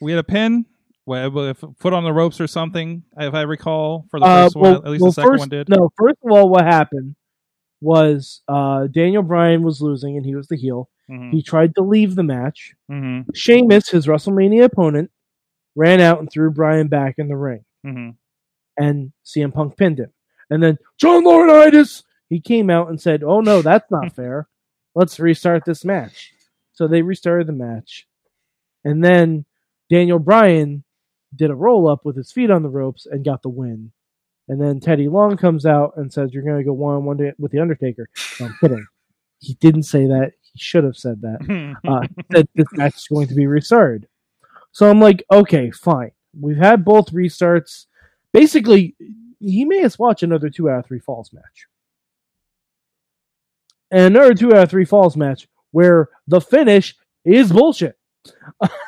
we 0.01 0.10
had 0.12 0.19
a 0.19 0.24
pin, 0.24 0.65
foot 1.09 1.93
on 1.93 2.05
the 2.05 2.13
ropes 2.13 2.41
or 2.41 2.47
something, 2.47 3.03
if 3.19 3.35
I 3.35 3.43
recall, 3.43 4.07
for 4.11 4.21
the 4.21 4.27
uh, 4.27 4.45
first 4.45 4.57
well, 4.57 4.75
one. 4.75 4.85
At 4.85 4.91
least 4.91 5.03
well, 5.03 5.11
the 5.11 5.15
second 5.15 5.31
first, 5.31 5.41
one 5.41 5.49
did. 5.49 5.69
No, 5.69 5.91
first 5.97 6.19
of 6.25 6.33
all, 6.33 6.49
what 6.49 6.65
happened 6.65 7.17
was 7.81 8.43
uh, 8.49 8.87
Daniel 8.89 9.23
Bryan 9.23 9.63
was 9.63 9.81
losing 9.81 10.17
and 10.17 10.27
he 10.27 10.35
was 10.35 10.49
the 10.49 10.57
heel. 10.57 10.89
Mhm. 11.11 11.33
He 11.33 11.43
tried 11.43 11.75
to 11.77 11.83
leave 11.83 12.15
the 12.15 12.23
match. 12.23 12.75
Mhm. 12.91 13.27
Sheamus, 13.35 13.89
his 13.89 14.07
WrestleMania 14.07 14.65
opponent, 14.65 15.11
ran 15.75 16.01
out 16.01 16.19
and 16.19 16.31
threw 16.31 16.51
Bryan 16.51 16.89
back 16.89 17.15
in 17.19 17.29
the 17.29 17.37
ring. 17.37 17.65
Mhm. 17.87 18.17
and 18.77 19.13
CM 19.25 19.53
Punk 19.53 19.77
pinned 19.77 19.99
him. 19.99 20.13
And 20.51 20.63
then 20.63 20.79
John 20.99 21.25
Laurinaitis, 21.25 22.05
he 22.29 22.41
came 22.41 22.71
out 22.71 22.89
and 22.89 23.01
said, 23.01 23.23
"Oh 23.23 23.41
no, 23.41 23.61
that's 23.63 23.91
not 23.91 24.15
fair. 24.15 24.49
Let's 24.95 25.19
restart 25.19 25.65
this 25.65 25.85
match." 25.85 26.33
So 26.73 26.87
they 26.87 27.03
restarted 27.03 27.49
the 27.49 27.53
match, 27.53 28.07
and 28.85 29.03
then 29.05 29.47
Daniel 29.91 30.19
Bryan 30.19 30.85
did 31.35 31.51
a 31.51 31.55
roll 31.55 31.89
up 31.89 32.05
with 32.05 32.17
his 32.17 32.33
feet 32.33 32.51
on 32.51 32.63
the 32.63 32.69
ropes 32.69 33.07
and 33.07 33.25
got 33.25 33.43
the 33.43 33.49
win. 33.49 33.93
And 34.49 34.61
then 34.61 34.81
Teddy 34.81 35.09
Long 35.09 35.37
comes 35.37 35.67
out 35.67 35.93
and 35.97 36.13
says, 36.13 36.33
"You're 36.33 36.43
going 36.43 36.59
to 36.59 36.65
go 36.65 36.73
one 36.73 36.97
on 36.97 37.05
one 37.05 37.33
with 37.39 37.53
the 37.53 37.61
Undertaker." 37.61 38.09
No, 38.41 38.47
I'm 38.47 38.57
kidding. 38.61 38.87
He 39.41 39.55
didn't 39.61 39.85
say 39.85 40.05
that. 40.05 40.33
He 40.41 40.59
should 40.59 40.83
have 40.83 40.97
said 40.97 41.21
that 41.21 41.77
uh, 41.87 42.09
that 42.31 42.49
this 42.57 42.67
match 42.73 42.97
is 42.97 43.07
going 43.07 43.29
to 43.29 43.35
be 43.37 43.47
restarted. 43.47 44.09
So 44.73 44.91
I'm 44.91 45.01
like, 45.01 45.25
okay, 45.31 45.71
fine. 45.71 46.11
We've 46.39 46.57
had 46.57 46.85
both 46.85 47.13
restarts. 47.13 47.87
Basically, 48.33 48.97
he 49.39 49.65
may 49.65 49.83
as 49.83 49.97
watch 49.97 50.25
another 50.25 50.51
two 50.51 50.69
out 50.69 50.81
of 50.81 50.87
three 50.87 50.99
falls 50.99 51.33
match. 51.33 51.67
And 53.93 54.17
another 54.17 54.35
two 54.35 54.53
out 54.53 54.65
of 54.65 54.71
three 54.71 54.85
falls 54.85 55.17
match 55.17 55.47
where 55.71 56.09
the 56.27 56.41
finish 56.41 56.97
is 57.25 57.53
bullshit. 57.53 57.97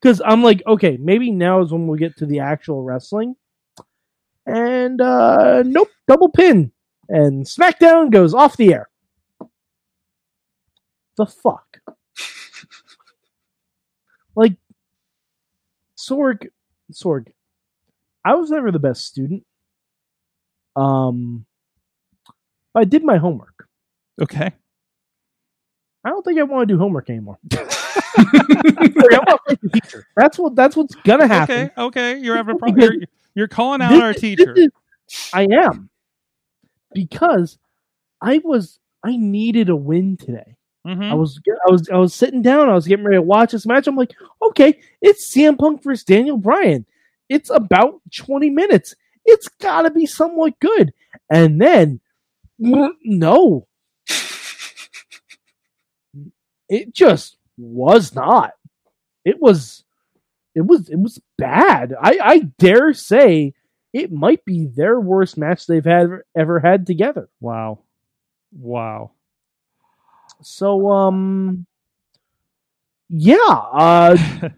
Because 0.00 0.22
I'm 0.24 0.42
like, 0.42 0.62
okay, 0.66 0.96
maybe 0.98 1.30
now 1.30 1.60
is 1.60 1.72
when 1.72 1.86
we 1.86 1.98
get 1.98 2.16
to 2.18 2.26
the 2.26 2.40
actual 2.40 2.82
wrestling. 2.82 3.36
And 4.46 5.00
uh 5.00 5.62
nope, 5.64 5.88
double 6.08 6.30
pin. 6.30 6.72
And 7.08 7.44
SmackDown 7.44 8.10
goes 8.10 8.34
off 8.34 8.56
the 8.56 8.72
air. 8.72 8.88
The 11.16 11.26
fuck? 11.26 11.78
like 14.34 14.54
Sorg 15.96 16.48
Sorg. 16.92 17.28
I 18.24 18.34
was 18.34 18.50
never 18.50 18.72
the 18.72 18.78
best 18.78 19.04
student. 19.04 19.44
Um 20.76 21.44
but 22.72 22.80
I 22.80 22.84
did 22.84 23.04
my 23.04 23.18
homework. 23.18 23.66
okay. 24.22 24.52
I 26.02 26.08
don't 26.08 26.24
think 26.24 26.38
I 26.38 26.44
want 26.44 26.66
to 26.66 26.74
do 26.74 26.78
homework 26.78 27.10
anymore. 27.10 27.38
Sorry, 28.16 29.14
I 29.14 29.18
want 29.18 29.28
to 29.28 29.38
fight 29.48 29.58
the 29.62 29.70
teacher. 29.72 30.06
That's 30.16 30.38
what 30.38 30.54
that's 30.56 30.76
what's 30.76 30.94
gonna 30.96 31.26
happen. 31.26 31.70
Okay. 31.76 31.82
Okay. 31.82 32.18
You're 32.20 32.36
having 32.36 32.56
a 32.56 32.58
problem. 32.58 32.80
You're, 32.80 32.94
you're 33.34 33.48
calling 33.48 33.80
out 33.82 33.90
This 33.90 34.02
our 34.02 34.12
teacher. 34.14 34.54
is- 34.56 34.70
I 35.32 35.46
am. 35.50 35.90
Because 36.92 37.58
I 38.20 38.40
was 38.44 38.78
I 39.04 39.16
needed 39.16 39.68
a 39.68 39.76
win 39.76 40.16
today. 40.16 40.56
Mhm. 40.86 41.10
I 41.10 41.14
was 41.14 41.40
I 41.66 41.70
was 41.70 41.88
I 41.90 41.96
was 41.96 42.14
sitting 42.14 42.42
down, 42.42 42.68
I 42.68 42.74
was 42.74 42.86
getting 42.86 43.04
ready 43.04 43.16
to 43.18 43.22
watch 43.22 43.52
this 43.52 43.66
match. 43.66 43.86
I'm 43.86 43.96
like, 43.96 44.12
okay, 44.42 44.78
it's 45.02 45.32
CM 45.34 45.58
Punk 45.58 45.82
versus 45.82 46.04
Daniel 46.04 46.36
Bryan. 46.38 46.86
It's 47.28 47.50
about 47.50 48.00
20 48.16 48.50
minutes. 48.50 48.94
It's 49.24 49.46
gotta 49.60 49.90
be 49.90 50.06
somewhat 50.06 50.58
good. 50.60 50.92
And 51.30 51.60
then 51.60 52.00
no. 52.58 53.66
It 56.68 56.94
just 56.94 57.36
was 57.60 58.14
not. 58.14 58.52
It 59.24 59.40
was 59.40 59.84
it 60.54 60.62
was 60.62 60.88
it 60.88 60.98
was 60.98 61.20
bad. 61.38 61.94
I, 62.00 62.18
I 62.22 62.38
dare 62.58 62.92
say 62.94 63.54
it 63.92 64.12
might 64.12 64.44
be 64.44 64.66
their 64.66 65.00
worst 65.00 65.36
match 65.36 65.66
they've 65.66 65.84
had 65.84 66.08
ever 66.36 66.60
had 66.60 66.86
together. 66.86 67.28
Wow. 67.40 67.80
Wow. 68.52 69.12
So 70.42 70.90
um 70.90 71.66
yeah, 73.08 73.36
uh 73.46 74.16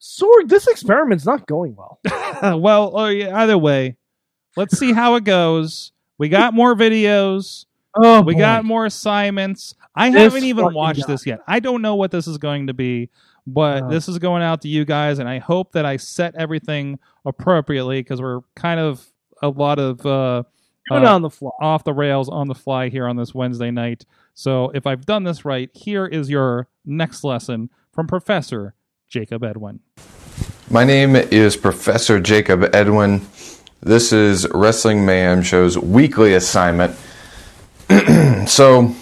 Sorg, 0.00 0.48
this 0.48 0.66
experiment's 0.66 1.26
not 1.26 1.46
going 1.46 1.76
well. 1.76 2.00
well, 2.58 2.92
oh, 2.94 3.08
yeah, 3.08 3.36
either 3.42 3.58
way, 3.58 3.96
let's 4.56 4.78
see 4.78 4.92
how 4.94 5.16
it 5.16 5.24
goes. 5.24 5.92
We 6.16 6.30
got 6.30 6.54
more 6.54 6.74
videos. 6.74 7.66
Oh 7.94 8.22
we 8.22 8.34
boy. 8.34 8.38
got 8.40 8.64
more 8.64 8.86
assignments. 8.86 9.74
I 9.94 10.10
This 10.10 10.20
haven't 10.22 10.44
even 10.44 10.72
watched 10.74 11.06
guy. 11.06 11.12
this 11.12 11.26
yet. 11.26 11.40
I 11.48 11.60
don't 11.60 11.82
know 11.82 11.96
what 11.96 12.10
this 12.10 12.26
is 12.28 12.38
going 12.38 12.68
to 12.68 12.74
be, 12.74 13.10
but 13.46 13.80
No. 13.84 13.90
this 13.90 14.08
is 14.08 14.18
going 14.18 14.42
out 14.42 14.60
to 14.62 14.68
you 14.68 14.84
guys, 14.84 15.18
and 15.18 15.28
I 15.28 15.38
hope 15.38 15.72
that 15.72 15.84
I 15.84 15.96
set 15.96 16.34
everything 16.36 16.98
appropriately 17.24 18.00
because 18.00 18.20
we're 18.20 18.40
kind 18.54 18.78
of 18.80 19.04
a 19.42 19.48
lot 19.48 19.78
of 19.78 20.04
uh, 20.06 20.42
uh, 20.90 20.94
on 20.94 21.22
the 21.22 21.30
fly. 21.30 21.50
off 21.60 21.84
the 21.84 21.92
rails 21.92 22.28
on 22.28 22.46
the 22.48 22.54
fly 22.54 22.88
here 22.88 23.06
on 23.08 23.16
this 23.16 23.34
Wednesday 23.34 23.70
night. 23.70 24.04
So 24.34 24.70
if 24.74 24.86
I've 24.86 25.04
done 25.06 25.24
this 25.24 25.44
right, 25.44 25.70
here 25.74 26.06
is 26.06 26.30
your 26.30 26.68
next 26.84 27.24
lesson 27.24 27.70
from 27.92 28.06
Professor 28.06 28.74
Jacob 29.08 29.42
Edwin. 29.44 29.80
My 30.70 30.84
name 30.84 31.16
is 31.16 31.56
Professor 31.56 32.20
Jacob 32.20 32.72
Edwin. 32.74 33.22
This 33.80 34.12
is 34.12 34.46
Wrestling 34.54 35.04
Mayhem 35.04 35.42
Show's 35.42 35.76
weekly 35.76 36.34
assignment. 36.34 36.94
so, 38.46 38.94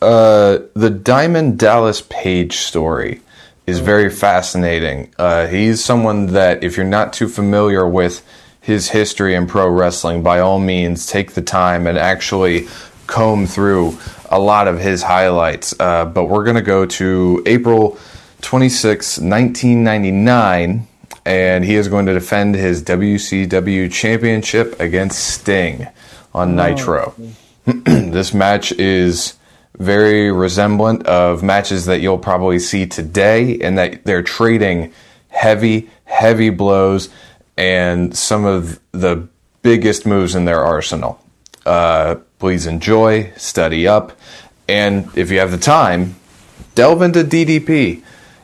uh, 0.00 0.58
the 0.74 0.88
Diamond 0.88 1.58
Dallas 1.58 2.02
Page 2.08 2.56
story 2.56 3.20
is 3.66 3.80
very 3.80 4.08
fascinating. 4.08 5.12
Uh, 5.18 5.46
he's 5.46 5.84
someone 5.84 6.26
that, 6.28 6.64
if 6.64 6.76
you're 6.76 6.86
not 6.86 7.12
too 7.12 7.28
familiar 7.28 7.86
with 7.86 8.24
his 8.60 8.88
history 8.88 9.34
in 9.34 9.46
pro 9.46 9.68
wrestling, 9.68 10.22
by 10.22 10.40
all 10.40 10.58
means, 10.58 11.06
take 11.06 11.32
the 11.32 11.42
time 11.42 11.86
and 11.86 11.98
actually 11.98 12.66
comb 13.06 13.46
through 13.46 13.98
a 14.30 14.38
lot 14.38 14.68
of 14.68 14.80
his 14.80 15.02
highlights. 15.02 15.78
Uh, 15.78 16.06
but 16.06 16.24
we're 16.24 16.44
going 16.44 16.56
to 16.56 16.62
go 16.62 16.86
to 16.86 17.42
April 17.44 17.98
26, 18.40 19.18
1999, 19.18 20.86
and 21.26 21.64
he 21.64 21.74
is 21.74 21.88
going 21.88 22.06
to 22.06 22.14
defend 22.14 22.54
his 22.54 22.82
WCW 22.82 23.92
championship 23.92 24.80
against 24.80 25.18
Sting 25.18 25.88
on 26.32 26.56
Nitro. 26.56 27.14
this 27.66 28.34
match 28.34 28.72
is 28.72 29.34
very 29.78 30.30
resemblant 30.30 31.06
of 31.06 31.42
matches 31.42 31.86
that 31.86 32.00
you'll 32.00 32.18
probably 32.18 32.58
see 32.58 32.86
today, 32.86 33.52
in 33.52 33.74
that 33.74 34.04
they're 34.04 34.22
trading 34.22 34.92
heavy, 35.28 35.90
heavy 36.04 36.50
blows 36.50 37.08
and 37.56 38.16
some 38.16 38.44
of 38.44 38.80
the 38.92 39.28
biggest 39.62 40.06
moves 40.06 40.34
in 40.34 40.44
their 40.44 40.62
arsenal. 40.62 41.20
Uh, 41.66 42.16
please 42.38 42.66
enjoy, 42.66 43.32
study 43.36 43.86
up, 43.86 44.12
and 44.68 45.08
if 45.16 45.30
you 45.30 45.38
have 45.38 45.50
the 45.50 45.58
time, 45.58 46.16
delve 46.74 47.02
into 47.02 47.24
DDP 47.24 48.02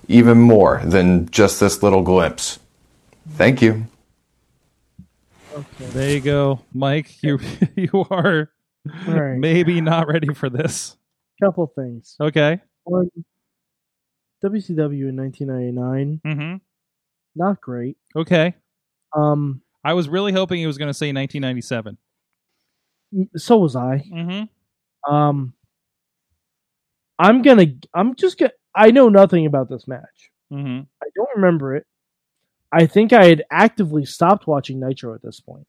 even 0.09 0.39
more 0.39 0.81
than 0.85 1.29
just 1.31 1.61
this 1.61 1.83
little 1.83 2.03
glimpse. 2.03 2.59
Thank 3.35 3.63
you. 3.63 3.87
There 5.79 6.11
you 6.11 6.21
go, 6.21 6.61
Mike. 6.73 7.23
You 7.23 7.39
you 7.77 8.07
are 8.11 8.49
right. 9.07 9.37
maybe 9.37 9.81
not 9.81 10.09
ready 10.09 10.33
for 10.35 10.49
this. 10.51 10.97
Couple 11.43 11.67
things. 11.75 12.17
Okay. 12.21 12.61
One, 12.85 13.11
WCW 14.45 15.09
in 15.09 15.17
1999, 15.17 16.21
Mm-hmm. 16.25 16.57
not 17.37 17.61
great. 17.61 17.97
Okay. 18.17 18.55
Um, 19.17 19.63
I 19.85 19.95
was 19.95 20.09
really 20.09 20.33
hoping 20.33 20.59
he 20.59 20.67
was 20.67 20.79
going 20.79 20.89
to 20.89 20.95
say 20.95 21.13
1997. 21.13 21.99
so 23.37 23.59
was 23.59 23.77
I. 23.77 24.05
Mm-hmm. 24.13 25.13
Um, 25.15 25.55
I'm 27.19 27.43
gonna. 27.43 27.67
I'm 27.95 28.15
just 28.15 28.39
gonna. 28.39 28.53
I 28.75 28.91
know 28.91 29.09
nothing 29.09 29.47
about 29.47 29.69
this 29.69 29.87
match. 29.89 30.31
Mm-hmm. 30.53 30.81
I 31.03 31.07
don't 31.15 31.29
remember 31.37 31.75
it. 31.77 31.87
I 32.73 32.87
think 32.87 33.13
I 33.13 33.27
had 33.27 33.45
actively 33.51 34.05
stopped 34.05 34.47
watching 34.47 34.81
Nitro 34.81 35.15
at 35.15 35.23
this 35.23 35.41
point. 35.41 35.67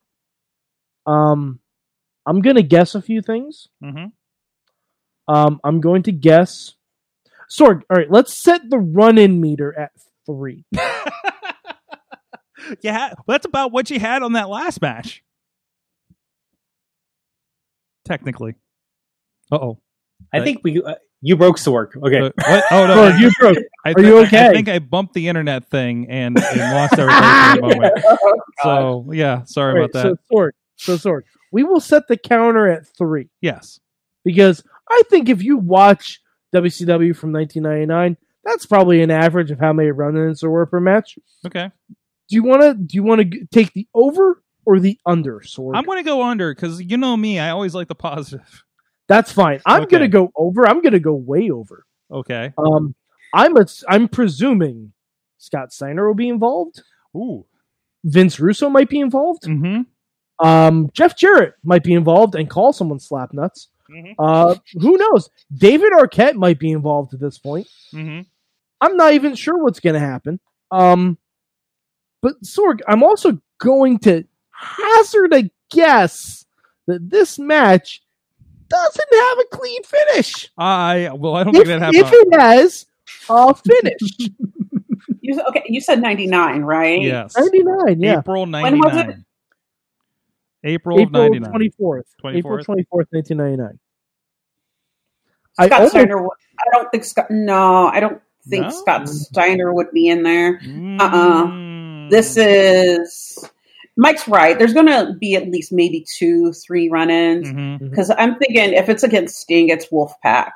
Um, 1.06 1.60
I'm 2.32 2.40
gonna 2.40 2.62
guess 2.62 2.96
a 2.96 3.02
few 3.02 3.22
things. 3.22 3.68
Mm-hmm. 3.84 4.06
Um, 5.28 5.60
I'm 5.66 5.82
going 5.82 6.04
to 6.04 6.14
guess. 6.14 6.76
Sorg, 7.50 7.82
all 7.90 7.98
right, 7.98 8.10
let's 8.10 8.42
set 8.42 8.70
the 8.70 8.80
run-in 8.80 9.42
meter 9.42 9.78
at 9.78 9.92
three. 10.26 10.64
yeah, 12.82 13.10
well, 13.10 13.24
that's 13.28 13.46
about 13.46 13.74
what 13.74 13.90
you 13.90 14.00
had 14.00 14.24
on 14.24 14.32
that 14.34 14.48
last 14.48 14.82
match. 14.82 15.26
Technically. 18.06 18.56
Uh 19.52 19.58
oh. 19.58 19.80
I 20.34 20.40
think 20.40 20.62
we 20.64 20.82
uh, 20.82 20.96
you 21.22 21.36
broke 21.36 21.58
Sorg. 21.58 21.98
Okay. 22.02 22.22
what? 22.22 22.64
Oh 22.72 22.88
no! 22.88 23.12
Sorg, 23.12 23.20
you 23.20 23.32
broke. 23.42 23.58
I 23.86 23.92
Are 23.92 24.02
you 24.02 24.20
I- 24.20 24.22
I, 24.22 24.54
think 24.54 24.70
I 24.70 24.80
bumped 24.80 25.16
the 25.16 25.28
internet 25.28 25.70
thing 25.70 26.08
and, 26.10 26.42
and 26.42 26.60
lost 26.74 26.94
everything 26.98 27.22
for 27.22 27.60
a 27.60 27.62
moment. 27.62 28.06
So 28.64 29.10
yeah, 29.12 29.44
sorry 29.44 29.74
All 29.74 29.80
right, 29.82 29.90
about 29.90 30.04
that. 30.04 30.18
So 30.30 30.36
Sorg, 30.38 30.52
so 30.82 30.98
sorry. 30.98 31.24
we 31.52 31.64
will 31.64 31.80
set 31.80 32.08
the 32.08 32.18
counter 32.18 32.68
at 32.68 32.88
three 32.98 33.30
yes. 33.42 33.80
because 34.24 34.64
I 34.90 35.04
think 35.10 35.30
if 35.30 35.44
you 35.44 35.58
watch 35.58 36.20
WCW 36.54 37.16
from 37.16 37.32
1999, 37.32 38.18
that's 38.44 38.66
probably 38.66 39.02
an 39.02 39.12
average 39.12 39.52
of 39.52 39.60
how 39.60 39.72
many 39.74 39.92
run-ins 39.92 40.42
there 40.42 40.50
were 40.50 40.66
per 40.66 40.80
match. 40.80 41.18
Okay. 41.46 41.70
Do 41.88 42.36
you 42.36 42.44
want 42.44 42.62
to? 42.62 42.74
Do 42.74 42.96
you 42.96 43.04
want 43.04 43.22
to 43.32 43.46
take 43.52 43.74
the 43.74 43.88
over 43.94 44.42
or 44.66 44.80
the 44.80 44.98
under, 45.06 45.40
Sorg? 45.42 45.76
I'm 45.76 45.86
going 45.86 46.00
to 46.00 46.04
go 46.10 46.24
under 46.24 46.54
because 46.54 46.82
you 46.82 46.98
know 46.98 47.16
me. 47.16 47.40
I 47.40 47.50
always 47.50 47.76
like 47.76 47.88
the 47.88 47.96
positive. 47.96 48.64
That's 49.08 49.32
fine. 49.32 49.60
I'm 49.66 49.84
Okay. 49.84 49.92
gonna 49.98 50.08
go 50.08 50.32
over. 50.38 50.66
I'm 50.66 50.82
gonna 50.82 51.00
go 51.00 51.14
way 51.14 51.52
over. 51.52 51.86
Okay. 52.10 52.54
Um, 52.58 52.96
I'm 53.34 53.58
a, 53.58 53.66
I'm 53.90 54.08
presuming 54.08 54.94
Scott 55.38 55.74
Steiner 55.74 56.08
will 56.08 56.16
be 56.16 56.30
involved. 56.30 56.82
Ooh. 57.16 57.46
Vince 58.06 58.40
Russo 58.40 58.70
might 58.70 58.88
be 58.90 59.00
involved. 59.02 59.44
Mm-hmm. 59.44 59.82
Um, 60.42 60.90
Jeff 60.94 61.18
Jarrett 61.18 61.54
might 61.64 61.84
be 61.84 61.94
involved 61.94 62.36
and 62.36 62.50
call 62.50 62.74
someone 62.74 63.00
slap 63.00 63.32
nuts. 63.34 63.68
Mhm. 63.90 64.16
Uh, 64.18 64.56
who 64.80 64.98
knows? 64.98 65.30
David 65.56 65.92
Arquette 65.94 66.36
might 66.36 66.60
be 66.60 66.72
involved 66.72 67.14
at 67.14 67.20
this 67.20 67.38
point. 67.38 67.68
Mm-hmm. 67.94 68.22
I'm 68.80 68.98
not 68.98 69.14
even 69.14 69.36
sure 69.36 69.58
what's 69.58 69.80
going 69.80 69.94
to 69.94 70.00
happen. 70.00 70.40
Um, 70.72 71.18
but 72.22 72.42
Sorg, 72.44 72.80
I'm 72.88 73.04
also 73.04 73.40
going 73.60 74.00
to 74.00 74.24
hazard 74.52 75.34
a 75.34 75.52
guess 75.70 76.46
that 76.88 77.10
this 77.10 77.38
match 77.38 78.02
doesn't 78.70 79.14
have 79.14 79.38
a 79.40 79.56
clean 79.56 79.84
finish. 79.84 80.50
I 80.58 81.10
well, 81.14 81.36
I 81.36 81.44
don't 81.44 81.56
If, 81.56 81.68
think 81.68 81.80
that 81.80 81.82
happens. 81.82 82.04
if 82.04 82.14
it 82.14 82.40
has 82.40 82.86
a 83.30 83.54
finish, 83.54 84.30
You, 85.24 85.36
said- 85.36 85.46
okay, 85.50 85.64
you 85.68 85.82
said 85.82 86.02
99, 86.02 86.62
right? 86.64 87.02
yes. 87.02 87.36
99, 87.38 88.02
yeah. 88.02 88.20
April 88.20 88.46
When 88.50 88.80
was 88.80 88.96
it? 88.98 89.16
Nine. 90.64 90.74
April, 90.74 90.98
of 90.98 91.02
April 91.08 91.30
24th. 91.30 92.04
24th? 92.24 92.36
April 92.36 92.58
24th, 92.60 93.08
1999. 93.12 93.80
I 95.60 95.66
Scott 95.66 95.72
almost- 95.80 95.92
Steiner. 95.92 96.22
would- 96.22 96.38
I 96.60 96.70
don't 96.78 96.92
think 96.92 97.04
Scott. 97.04 97.32
No, 97.32 97.88
I 97.88 98.00
don't 98.00 98.22
think 98.48 98.66
No? 98.66 98.70
Scott 98.72 99.10
Steiner 99.10 99.74
would 99.74 99.92
be 99.92 100.08
in 100.08 100.24
there. 100.24 100.60
Uh-uh. 100.64 101.04
Uh-uh. 101.46 102.10
This 102.10 102.38
is 102.38 103.50
Mike's 103.98 104.28
right. 104.28 104.58
There's 104.58 104.74
going 104.74 104.86
to 104.88 105.14
be 105.20 105.36
at 105.36 105.48
least 105.50 105.72
maybe 105.74 106.06
two, 106.18 106.52
three 106.54 106.90
run-ins 106.90 107.48
Mhm. 107.48 107.90
because 107.90 108.10
I'm 108.16 108.36
thinking 108.38 108.74
if 108.74 108.90
it's 108.90 109.04
against 109.04 109.38
Sting, 109.40 109.70
it's 109.70 109.88
Wolfpack. 109.88 110.52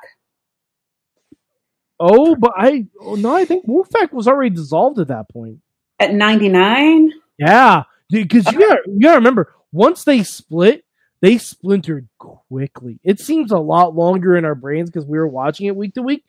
Oh, 1.98 2.36
but 2.36 2.52
I 2.56 2.86
oh, 3.00 3.14
no, 3.14 3.34
I 3.34 3.44
think 3.46 3.66
Wolfpack 3.66 4.12
was 4.12 4.28
already 4.28 4.50
dissolved 4.54 4.98
at 4.98 5.08
that 5.08 5.30
point. 5.30 5.58
At 5.98 6.12
99, 6.12 7.10
Yeah, 7.38 7.84
because 8.10 8.44
you 8.52 8.58
gotta, 8.58 8.80
you 8.86 9.00
gotta 9.00 9.16
remember 9.16 9.54
once 9.76 10.04
they 10.04 10.22
split, 10.22 10.84
they 11.20 11.38
splintered 11.38 12.08
quickly. 12.18 12.98
It 13.04 13.20
seems 13.20 13.52
a 13.52 13.58
lot 13.58 13.94
longer 13.94 14.36
in 14.36 14.44
our 14.44 14.54
brains 14.54 14.90
because 14.90 15.06
we 15.06 15.18
were 15.18 15.28
watching 15.28 15.66
it 15.66 15.76
week 15.76 15.94
to 15.94 16.02
week. 16.02 16.24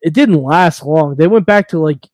It 0.00 0.12
didn't 0.14 0.42
last 0.42 0.82
long. 0.84 1.14
They 1.16 1.26
went 1.28 1.46
back 1.46 1.68
to 1.68 1.78
like 1.78 2.08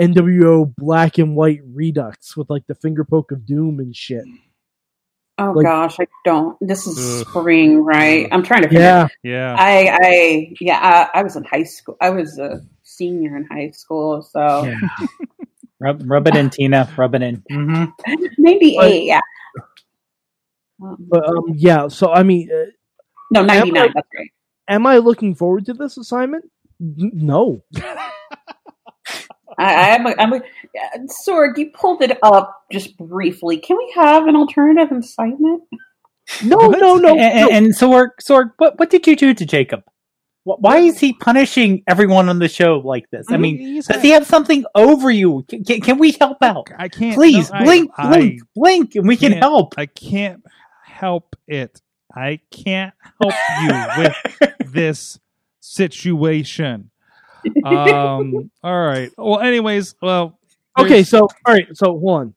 NWO 0.00 0.74
black 0.76 1.18
and 1.18 1.36
white 1.36 1.60
redux 1.72 2.36
with 2.36 2.50
like 2.50 2.66
the 2.66 2.74
finger 2.74 3.04
poke 3.04 3.32
of 3.32 3.46
doom 3.46 3.78
and 3.80 3.94
shit. 3.94 4.24
oh 5.38 5.52
Like- 5.52 5.64
gosh, 5.64 5.98
I 6.00 6.06
don't. 6.24 6.56
This 6.60 6.86
is 6.86 7.20
Ugh. 7.22 7.28
spring, 7.28 7.78
right? 7.82 8.28
I'm 8.32 8.42
trying 8.42 8.62
to 8.62 8.68
figure. 8.68 8.80
Yeah, 8.82 9.08
Yeah. 9.22 9.56
I, 9.58 9.98
I, 10.02 10.54
yeah, 10.60 11.08
I, 11.14 11.20
I 11.20 11.22
was 11.22 11.36
in 11.36 11.44
high 11.44 11.62
school. 11.62 11.96
I 12.00 12.10
was 12.10 12.38
a 12.38 12.60
senior 12.82 13.36
in 13.36 13.44
high 13.44 13.70
school, 13.70 14.22
so 14.22 14.64
yeah. 14.64 14.80
Rub, 15.80 16.02
rub 16.08 16.26
it 16.28 16.36
in, 16.36 16.50
Tina. 16.50 16.88
Rub 16.96 17.14
it 17.14 17.22
in. 17.22 17.42
hmm 17.50 17.84
maybe 18.38 18.74
But- 18.76 18.86
eight. 18.86 19.04
Yeah. 19.04 19.20
Um, 20.82 20.96
But 20.98 21.28
um, 21.28 21.44
yeah. 21.54 21.88
So 21.88 22.12
I 22.12 22.22
mean, 22.22 22.50
uh, 22.52 22.64
no, 23.30 23.42
99. 23.44 23.92
That's 23.94 24.08
right. 24.18 24.30
am 24.68 24.86
I 24.86 24.98
looking 24.98 25.34
forward 25.34 25.66
to 25.66 25.74
this 25.74 25.96
assignment? 25.96 26.44
N- 26.80 27.10
No. 27.14 27.62
I, 29.56 29.92
I'm, 29.94 30.06
a, 30.06 30.14
I'm 30.18 30.32
a, 30.32 30.40
Sorg, 31.26 31.56
you 31.58 31.70
pulled 31.70 32.02
it 32.02 32.18
up 32.24 32.64
just 32.72 32.96
briefly. 32.98 33.58
Can 33.58 33.76
we 33.76 33.92
have 33.94 34.26
an 34.26 34.34
alternative 34.34 34.90
assignment? 34.98 35.62
No, 36.42 36.56
What? 36.56 36.80
no, 36.80 36.96
no. 36.96 37.10
and, 37.10 37.20
and, 37.20 37.40
no. 37.50 37.56
and 37.56 37.66
Sorg, 37.68 38.08
Sorg, 38.20 38.50
what 38.56 38.78
what 38.80 38.90
did 38.90 39.06
you 39.06 39.14
do 39.14 39.32
to 39.34 39.46
Jacob? 39.46 39.84
Why 40.42 40.78
is 40.78 40.98
he 40.98 41.12
punishing 41.14 41.82
everyone 41.86 42.28
on 42.28 42.38
the 42.38 42.48
show 42.48 42.78
like 42.84 43.08
this? 43.10 43.26
I 43.30 43.36
mean, 43.38 43.56
He's- 43.58 43.86
does 43.86 44.02
he 44.02 44.10
have 44.10 44.26
something 44.26 44.64
over 44.74 45.10
you? 45.10 45.44
Can, 45.48 45.64
can, 45.64 45.80
can 45.80 45.98
we 45.98 46.12
help 46.12 46.38
out? 46.42 46.68
I 46.76 46.88
can't. 46.88 47.14
Please 47.14 47.50
no, 47.50 47.58
I- 47.58 47.64
blink, 47.64 47.90
I, 47.96 48.08
blink, 48.08 48.40
blink, 48.56 48.94
and 48.96 49.06
we 49.08 49.16
can 49.16 49.32
help. 49.32 49.74
I 49.78 49.86
can't 49.86 50.42
help 51.04 51.36
it. 51.46 51.80
I 52.16 52.40
can't 52.50 52.94
help 53.20 53.34
you 53.62 54.04
with 54.04 54.52
this 54.72 55.18
situation. 55.60 56.90
Um. 57.64 58.50
all 58.62 58.86
right. 58.86 59.10
Well, 59.18 59.40
anyways, 59.40 59.94
well. 60.00 60.38
Okay, 60.78 61.02
so 61.02 61.20
all 61.46 61.54
right, 61.54 61.66
so 61.74 61.92
one. 61.92 62.34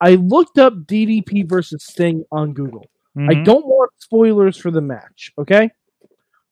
I 0.00 0.14
looked 0.14 0.58
up 0.58 0.74
DDP 0.86 1.48
versus 1.48 1.84
Sting 1.84 2.24
on 2.30 2.52
Google. 2.52 2.86
I 3.16 3.34
Mhm. 3.34 3.44
don't 3.44 3.66
want 3.66 3.90
spoilers 3.98 4.56
for 4.56 4.70
the 4.70 4.80
match, 4.80 5.32
okay? 5.38 5.70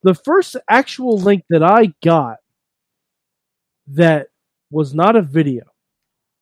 The 0.03 0.13
first 0.13 0.57
actual 0.69 1.17
link 1.17 1.43
that 1.49 1.63
I 1.63 1.93
got 2.03 2.37
that 3.87 4.27
was 4.71 4.93
not 4.93 5.15
a 5.15 5.21
video 5.21 5.63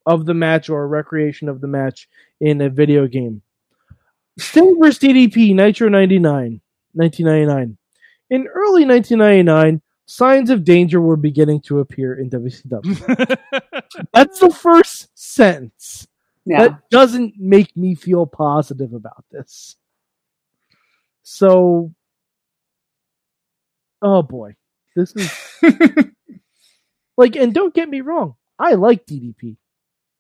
of 0.06 0.26
the 0.26 0.34
match 0.34 0.70
or 0.70 0.84
a 0.84 0.88
recreation 0.88 1.50
of 1.50 1.62
the 1.62 1.68
match 1.68 2.08
in 2.40 2.62
a 2.62 2.70
video 2.70 3.08
game. 3.08 3.42
Sting 4.42 4.78
versus 4.80 5.00
DDP 5.00 5.54
Nitro 5.56 5.88
99, 5.90 6.62
1999. 6.94 7.78
In 8.30 8.48
early 8.48 8.86
1999, 8.86 9.82
signs 10.06 10.50
of 10.50 10.64
danger 10.64 11.00
were 11.00 11.16
beginning 11.16 11.62
to 11.62 11.80
appear 11.80 12.14
in 12.14 12.30
WCW. 12.30 13.38
That's 14.14 14.40
the 14.40 14.50
first 14.50 15.10
sentence. 15.16 16.08
Yeah. 16.46 16.68
That 16.68 16.90
doesn't 16.90 17.36
make 17.38 17.76
me 17.78 17.96
feel 17.96 18.26
positive 18.26 18.94
about 18.94 19.26
this. 19.32 19.76
So, 21.24 21.94
oh 24.02 24.24
boy, 24.24 24.56
this 24.96 25.14
is 25.16 25.32
like, 27.18 27.36
and 27.36 27.54
don't 27.54 27.74
get 27.74 27.90
me 27.90 28.02
wrong, 28.02 28.36
I 28.58 28.74
like 28.74 29.06
DDP. 29.06 29.58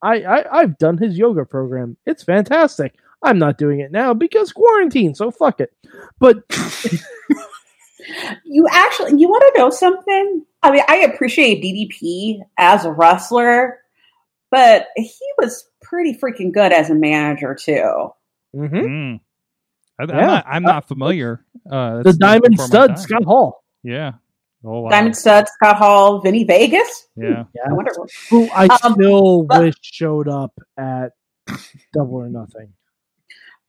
I, 0.01 0.23
I 0.23 0.59
I've 0.59 0.77
done 0.77 0.97
his 0.97 1.17
yoga 1.17 1.45
program. 1.45 1.97
It's 2.05 2.23
fantastic. 2.23 2.95
I'm 3.23 3.37
not 3.39 3.57
doing 3.57 3.79
it 3.79 3.91
now 3.91 4.13
because 4.13 4.51
quarantine, 4.51 5.13
so 5.15 5.29
fuck 5.31 5.59
it. 5.61 5.71
But 6.19 6.43
You 8.45 8.67
actually, 8.71 9.19
you 9.21 9.29
want 9.29 9.43
to 9.53 9.59
know 9.61 9.69
something? 9.69 10.43
I 10.63 10.71
mean, 10.71 10.81
I 10.87 10.97
appreciate 10.97 11.63
DDP 11.63 12.39
as 12.57 12.83
a 12.83 12.91
wrestler, 12.91 13.79
but 14.49 14.87
he 14.95 15.13
was 15.37 15.67
pretty 15.83 16.13
freaking 16.17 16.51
good 16.51 16.73
as 16.73 16.89
a 16.89 16.95
manager 16.95 17.55
too. 17.55 18.09
hmm 18.53 18.65
Mm. 18.65 19.19
I, 19.99 20.03
I'm 20.03 20.09
Yeah. 20.09 20.25
not. 20.25 20.45
I'm 20.47 20.63
not 20.63 20.87
familiar. 20.87 21.45
Uh, 21.69 22.01
The 22.01 22.13
Diamond 22.13 22.51
before 22.55 22.65
Stud. 22.67 22.99
Scott 22.99 23.23
Hall, 23.23 23.63
Yeah. 23.83 24.13
Oh 24.65 24.81
wow. 24.81 24.89
Diamond 24.89 25.15
Stud, 25.15 25.47
Scott 25.47 25.77
Hall, 25.77 26.21
Vinny 26.21 26.43
Vegas. 26.43 27.07
Yeah. 27.15 27.43
I 27.65 27.71
wonder. 27.73 27.91
who 28.29 28.49
I 28.53 28.65
Um, 28.83 28.93
still 28.93 29.43
but- 29.43 29.61
wish 29.61 29.75
showed 29.81 30.27
up 30.27 30.53
at 30.77 31.11
Double 31.93 32.15
or 32.15 32.29
Nothing. 32.29 32.73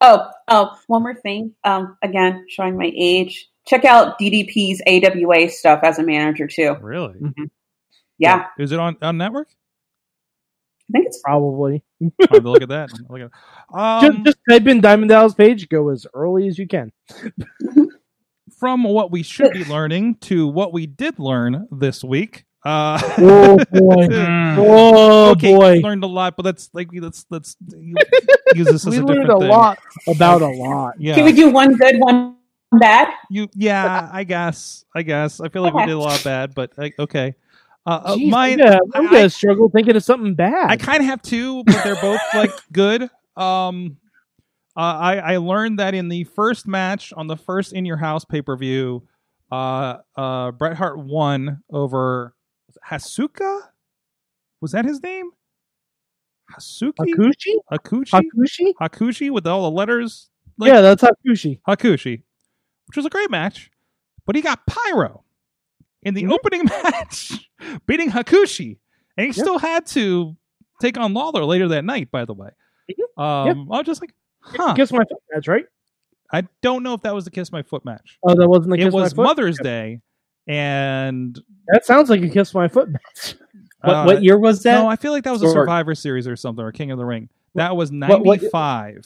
Oh, 0.05 0.29
oh, 0.49 0.77
one 0.87 1.01
more 1.01 1.15
thing. 1.15 1.53
Um, 1.63 1.97
again, 2.03 2.45
showing 2.49 2.77
my 2.77 2.91
age. 2.93 3.47
Check 3.65 3.85
out 3.85 4.19
DDP's 4.19 4.81
AWA 4.85 5.49
stuff 5.49 5.79
as 5.81 5.97
a 5.97 6.03
manager 6.03 6.45
too. 6.45 6.75
Really? 6.81 7.15
Yeah, 8.17 8.47
Is 8.59 8.73
it 8.73 8.79
on 8.79 8.97
on 9.01 9.17
network? 9.17 9.47
I 9.49 10.91
think 10.91 11.07
it's 11.07 11.21
Probably. 11.23 11.83
I'll 12.29 12.41
to 12.41 12.49
look 12.49 12.61
at 12.61 12.69
that. 12.69 12.89
Look 13.09 13.21
at 13.21 13.31
um, 13.73 14.23
just, 14.23 14.25
just 14.25 14.37
type 14.49 14.67
in 14.67 14.81
Diamond 14.81 15.09
Dallas 15.09 15.33
Page. 15.33 15.69
Go 15.69 15.89
as 15.89 16.05
early 16.13 16.49
as 16.49 16.59
you 16.59 16.67
can. 16.67 16.91
from 18.59 18.83
what 18.83 19.09
we 19.09 19.23
should 19.23 19.53
be 19.53 19.63
learning 19.65 20.15
to 20.15 20.47
what 20.47 20.73
we 20.73 20.85
did 20.85 21.17
learn 21.17 21.67
this 21.71 22.03
week. 22.03 22.45
Uh, 22.65 22.97
Oh 23.17 23.57
boy. 23.57 24.07
Mm. 24.07 24.55
Oh 24.57 25.31
okay, 25.31 25.53
boy. 25.55 25.75
learned 25.83 26.03
a 26.03 26.07
lot, 26.07 26.35
but 26.37 26.45
let's 26.45 26.69
like 26.73 26.89
let's 26.93 27.25
let's 27.29 27.57
use 28.55 28.67
this 28.67 28.87
as 28.87 28.93
we 28.93 28.97
a 28.99 29.05
learned 29.05 29.29
a 29.29 29.39
thing. 29.39 29.49
lot 29.49 29.77
about 30.07 30.41
a 30.41 30.47
lot. 30.47 30.93
Yeah, 30.97 31.15
Can 31.15 31.25
we 31.25 31.33
do 31.33 31.49
one 31.49 31.75
good, 31.75 31.95
one 31.99 32.37
bad? 32.79 33.09
you. 33.29 33.49
Yeah, 33.53 34.09
I 34.11 34.23
guess. 34.23 34.85
I 34.95 35.01
guess. 35.01 35.41
I 35.41 35.49
feel 35.49 35.61
like 35.61 35.73
we 35.73 35.85
did 35.85 35.93
a 35.93 35.99
lot 35.99 36.23
bad, 36.23 36.53
but 36.55 36.71
like, 36.77 36.97
okay. 36.99 37.35
Uh, 37.85 37.99
uh, 38.05 38.15
Jeez, 38.15 38.29
mine. 38.29 38.61
I'm 38.61 38.67
gonna, 38.69 38.79
I'm 38.95 39.05
gonna 39.07 39.29
struggle 39.29 39.69
thinking 39.69 39.95
of 39.97 40.03
something 40.05 40.33
bad. 40.35 40.71
I 40.71 40.77
kind 40.77 40.99
of 41.01 41.05
have 41.07 41.21
two, 41.21 41.65
but 41.65 41.83
they're 41.83 41.99
both 42.01 42.21
like 42.33 42.51
good. 42.71 43.09
Um, 43.35 43.97
uh, 44.77 44.79
I 44.79 45.15
I 45.17 45.37
learned 45.37 45.79
that 45.79 45.93
in 45.93 46.07
the 46.07 46.23
first 46.23 46.65
match 46.65 47.11
on 47.17 47.27
the 47.27 47.35
first 47.35 47.73
In 47.73 47.83
Your 47.83 47.97
House 47.97 48.23
pay 48.23 48.41
per 48.41 48.55
view, 48.55 49.03
uh, 49.51 49.97
uh, 50.15 50.51
Bret 50.51 50.77
Hart 50.77 50.97
won 50.97 51.61
over 51.69 52.33
Hasuka. 52.89 53.61
Was 54.61 54.71
that 54.71 54.85
his 54.85 55.01
name? 55.03 55.31
Hasuki 56.51 56.93
Hakushi? 56.99 57.53
Hakushi 57.71 58.11
Hakushi? 58.11 58.73
Hakushi 58.81 59.31
with 59.31 59.47
all 59.47 59.63
the 59.63 59.71
letters. 59.71 60.29
Like- 60.57 60.71
yeah, 60.71 60.81
that's 60.81 61.03
Hakushi. 61.03 61.59
Hakushi, 61.67 62.21
which 62.87 62.97
was 62.97 63.05
a 63.05 63.09
great 63.09 63.31
match, 63.31 63.71
but 64.25 64.35
he 64.35 64.41
got 64.41 64.65
pyro 64.67 65.23
in 66.03 66.13
the 66.13 66.23
Mhm. 66.23 66.31
opening 66.33 66.63
match, 66.83 67.49
beating 67.87 68.09
Hakushi, 68.11 68.77
and 69.17 69.25
he 69.27 69.33
Yep. 69.37 69.43
still 69.43 69.57
had 69.59 69.85
to 69.87 70.35
take 70.81 70.97
on 70.97 71.13
Lawler 71.13 71.43
later 71.45 71.67
that 71.69 71.85
night. 71.85 72.11
By 72.11 72.25
the 72.25 72.33
way, 72.33 72.49
um, 73.17 73.71
I 73.71 73.77
was 73.77 73.85
just 73.85 74.01
like, 74.01 74.13
huh. 74.41 74.73
Kiss 74.75 74.91
my 74.91 74.99
foot 75.05 75.21
match, 75.33 75.47
right? 75.47 75.65
I 76.31 76.43
don't 76.61 76.83
know 76.83 76.93
if 76.93 77.01
that 77.03 77.13
was 77.15 77.25
the 77.25 77.31
Kiss 77.31 77.51
My 77.51 77.61
Foot 77.61 77.85
match. 77.85 78.17
Oh, 78.23 78.33
that 78.33 78.47
wasn't 78.49 78.69
the 78.71 78.75
it 78.81 78.85
kiss 78.85 78.93
was 78.93 79.13
my 79.13 79.15
foot. 79.17 79.23
Mother's 79.23 79.57
Day, 79.59 80.01
and 80.47 81.39
That 81.67 81.85
sounds 81.85 82.09
like 82.09 82.21
a 82.21 82.29
kiss 82.29 82.53
my 82.53 82.67
foot 82.67 82.89
match. 82.91 83.35
What, 83.81 83.93
uh, 83.95 84.03
what 84.05 84.23
year 84.23 84.37
was 84.37 84.63
that? 84.63 84.75
no, 84.75 84.87
I 84.87 84.95
feel 84.95 85.11
like 85.11 85.23
that 85.25 85.31
was 85.31 85.43
a 85.43 85.49
Survivor 85.49 85.93
Series 85.95 86.27
or 86.27 86.35
something, 86.35 86.63
or 86.63 86.71
King 86.71 86.91
of 86.91 86.97
the 86.97 87.05
Ring. 87.05 87.29
That 87.55 87.75
was 87.75 87.91
What- 87.91 88.23
what- 88.23 88.39
ninety 88.41 88.49
five. 88.49 89.05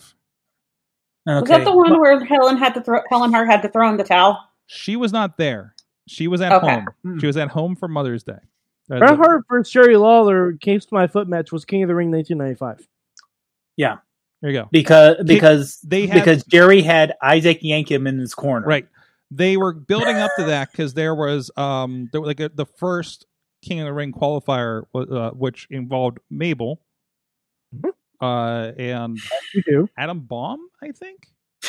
okay. 1.28 1.40
Was 1.42 1.50
that 1.50 1.64
the 1.66 1.76
one 1.76 2.00
where 2.00 2.24
Helen 2.24 2.58
had 2.58 2.74
to 2.76 2.82
throw 2.82 3.02
Helen 3.10 3.32
Hart 3.34 3.48
had 3.50 3.62
to 3.64 3.70
throw 3.70 3.90
in 3.90 3.98
the 3.98 4.04
towel? 4.04 4.40
She 4.68 4.96
was 4.96 5.12
not 5.12 5.38
there. 5.38 5.74
She 6.08 6.28
was 6.28 6.42
at 6.42 6.52
Okay. 6.54 6.82
home. 7.04 7.20
She 7.20 7.28
was 7.28 7.38
at 7.38 7.50
home 7.50 7.76
for 7.76 7.88
Mother's 7.88 8.24
Day. 8.24 8.40
Uh, 8.90 9.00
Bret 9.00 9.10
the- 9.12 9.16
Hart 9.18 9.44
versus 9.50 9.72
Jerry 9.72 9.98
Lawler 9.98 10.54
kiss 10.54 10.92
my 10.92 11.08
foot 11.08 11.28
match 11.28 11.52
was 11.52 11.66
King 11.66 11.84
of 11.84 11.88
the 11.90 11.96
Ring 11.96 12.10
1995. 12.12 12.88
Yeah, 13.76 13.98
there 14.42 14.52
you 14.52 14.60
go. 14.62 14.70
because 14.72 15.18
because 15.26 15.80
they 15.82 16.06
had- 16.08 16.14
because 16.20 16.44
Jerry 16.46 16.82
had 16.82 17.14
Isaac 17.22 17.62
Yankem 17.62 18.08
in 18.08 18.18
his 18.20 18.34
corner. 18.34 18.66
Right. 18.66 18.88
They 19.32 19.58
were 19.58 19.74
building 19.74 20.16
up 20.18 20.32
to 20.38 20.46
that 20.46 20.72
because 20.72 20.94
there 20.94 21.14
was 21.16 21.52
um 21.58 22.10
there 22.12 22.22
was 22.22 22.28
like 22.28 22.40
a, 22.40 22.50
the 22.50 22.66
first 22.66 23.26
King 23.64 23.80
of 23.82 23.86
the 23.86 23.94
Ring 23.94 24.14
qualifier 24.14 24.84
uh, 24.96 25.32
which 25.32 25.68
involved 25.70 26.20
Mabel, 26.30 26.82
Mhm. 27.76 27.92
uh 28.22 28.72
and 28.78 29.18
Adam 29.98 30.22
Bomb, 30.22 30.60
I 30.82 30.92
think. 30.92 31.28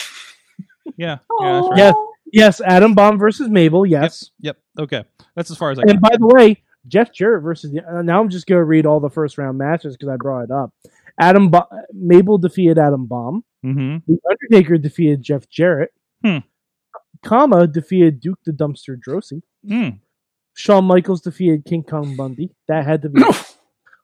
Yeah. 0.96 1.18
Yeah. 1.40 1.60
Right. 1.60 1.76
Yes. 1.76 1.94
Yes, 2.32 2.60
Adam 2.60 2.94
Bomb 2.94 3.18
versus 3.18 3.48
Mabel. 3.48 3.84
Yes. 3.86 4.30
Yep. 4.40 4.56
Okay. 4.80 5.04
That's 5.36 5.50
as 5.50 5.56
far 5.58 5.70
as 5.70 5.78
I 5.78 5.82
got. 5.82 5.90
And 5.92 6.00
by 6.00 6.16
the 6.18 6.26
way, 6.26 6.62
Jeff 6.86 7.12
Jarrett 7.12 7.42
versus 7.42 7.72
the, 7.72 7.86
uh, 7.86 8.02
now 8.02 8.20
I'm 8.20 8.28
just 8.30 8.46
going 8.46 8.58
to 8.60 8.64
read 8.64 8.84
all 8.86 8.98
the 9.00 9.10
first 9.10 9.36
round 9.38 9.58
matches 9.58 9.96
because 9.96 10.08
I 10.12 10.16
brought 10.16 10.44
it 10.44 10.50
up. 10.50 10.72
Adam 11.20 11.50
Bo- 11.50 11.68
Mabel 11.92 12.38
defeated 12.38 12.78
Adam 12.78 13.06
Bomb. 13.06 13.44
Mm-hmm. 13.64 13.96
The 14.12 14.18
Undertaker 14.30 14.78
defeated 14.78 15.22
Jeff 15.22 15.48
Jarrett. 15.48 15.90
Hmm. 16.24 16.38
Kama 17.22 17.66
defeated 17.66 18.20
Duke 18.20 18.38
the 18.44 18.52
Dumpster 18.52 18.96
Droese. 18.98 19.42
Mm. 19.68 19.98
Shawn 20.54 20.84
Michaels 20.84 21.20
defeated 21.20 21.64
King 21.64 21.82
Kong 21.84 22.16
Bundy. 22.16 22.50
That 22.66 22.84
had 22.84 23.02
to 23.02 23.08
be 23.08 23.22
a 23.22 23.32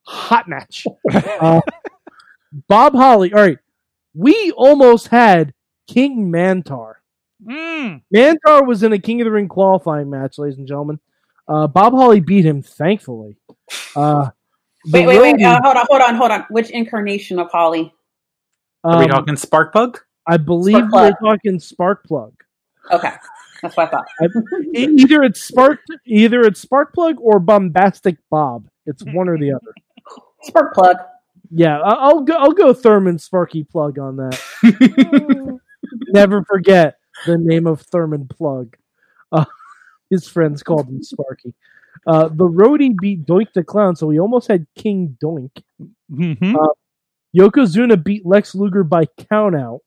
hot 0.04 0.48
match. 0.48 0.86
Uh, 1.40 1.60
Bob 2.68 2.94
Holly. 2.94 3.32
All 3.32 3.40
right. 3.40 3.58
We 4.14 4.52
almost 4.52 5.08
had 5.08 5.52
King 5.88 6.30
Mantaur. 6.30 6.94
Mm. 7.44 8.02
Mantaur 8.14 8.66
was 8.66 8.82
in 8.84 8.92
a 8.92 8.98
King 8.98 9.20
of 9.20 9.24
the 9.24 9.30
Ring 9.32 9.48
qualifying 9.48 10.08
match, 10.08 10.38
ladies 10.38 10.58
and 10.58 10.68
gentlemen. 10.68 11.00
Uh, 11.48 11.66
Bob 11.66 11.92
Holly 11.92 12.20
beat 12.20 12.44
him, 12.46 12.62
thankfully. 12.62 13.36
Uh, 13.96 14.30
Wait, 14.92 15.06
wait, 15.06 15.20
wait. 15.20 15.42
Uh, 15.42 15.60
hold 15.62 15.76
on, 15.76 15.86
hold 15.88 16.02
on, 16.02 16.14
hold 16.14 16.30
on. 16.30 16.46
Which 16.50 16.68
incarnation 16.70 17.38
of 17.38 17.50
Holly? 17.50 17.92
Are 18.84 18.98
we 18.98 19.04
um, 19.06 19.10
talking 19.10 19.34
Sparkbug? 19.34 19.96
I 20.26 20.36
believe 20.36 20.76
Spark 20.76 20.92
we're 20.92 21.16
plug. 21.16 21.38
talking 21.38 21.58
Sparkplug. 21.58 22.32
Okay, 22.92 23.12
that's 23.62 23.76
what 23.76 23.88
I 23.88 23.90
thought. 23.90 24.06
Either 24.74 25.22
it's 25.22 25.42
Spark, 25.42 25.80
either 26.06 26.40
it's 26.42 26.60
spark 26.60 26.92
plug 26.92 27.16
or 27.20 27.38
Bombastic 27.38 28.16
Bob. 28.30 28.68
It's 28.86 29.02
one 29.04 29.28
or 29.28 29.38
the 29.38 29.52
other. 29.52 29.72
Spark 30.42 30.74
plug. 30.74 30.96
Yeah, 31.50 31.78
I- 31.80 31.94
I'll 31.94 32.20
go. 32.22 32.34
I'll 32.34 32.52
go 32.52 32.72
Thurman 32.74 33.18
Sparky 33.18 33.64
Plug 33.64 33.98
on 33.98 34.16
that. 34.16 34.40
Never 36.08 36.42
forget 36.44 36.98
the 37.26 37.38
name 37.38 37.66
of 37.66 37.80
Thurman 37.82 38.24
Plugg. 38.26 38.74
Uh, 39.30 39.44
his 40.10 40.26
friends 40.28 40.62
called 40.62 40.88
him 40.88 41.02
Sparky. 41.02 41.54
Uh, 42.06 42.28
the 42.28 42.44
roadie 42.48 42.94
beat 43.00 43.24
Doink 43.24 43.52
the 43.54 43.62
Clown, 43.64 43.94
so 43.96 44.06
we 44.06 44.18
almost 44.18 44.48
had 44.48 44.66
King 44.74 45.16
Doink. 45.22 45.62
Mm-hmm. 46.12 46.54
Yokozuna 47.36 48.02
beat 48.02 48.26
Lex 48.26 48.54
Luger 48.54 48.84
by 48.84 49.06
countout, 49.06 49.80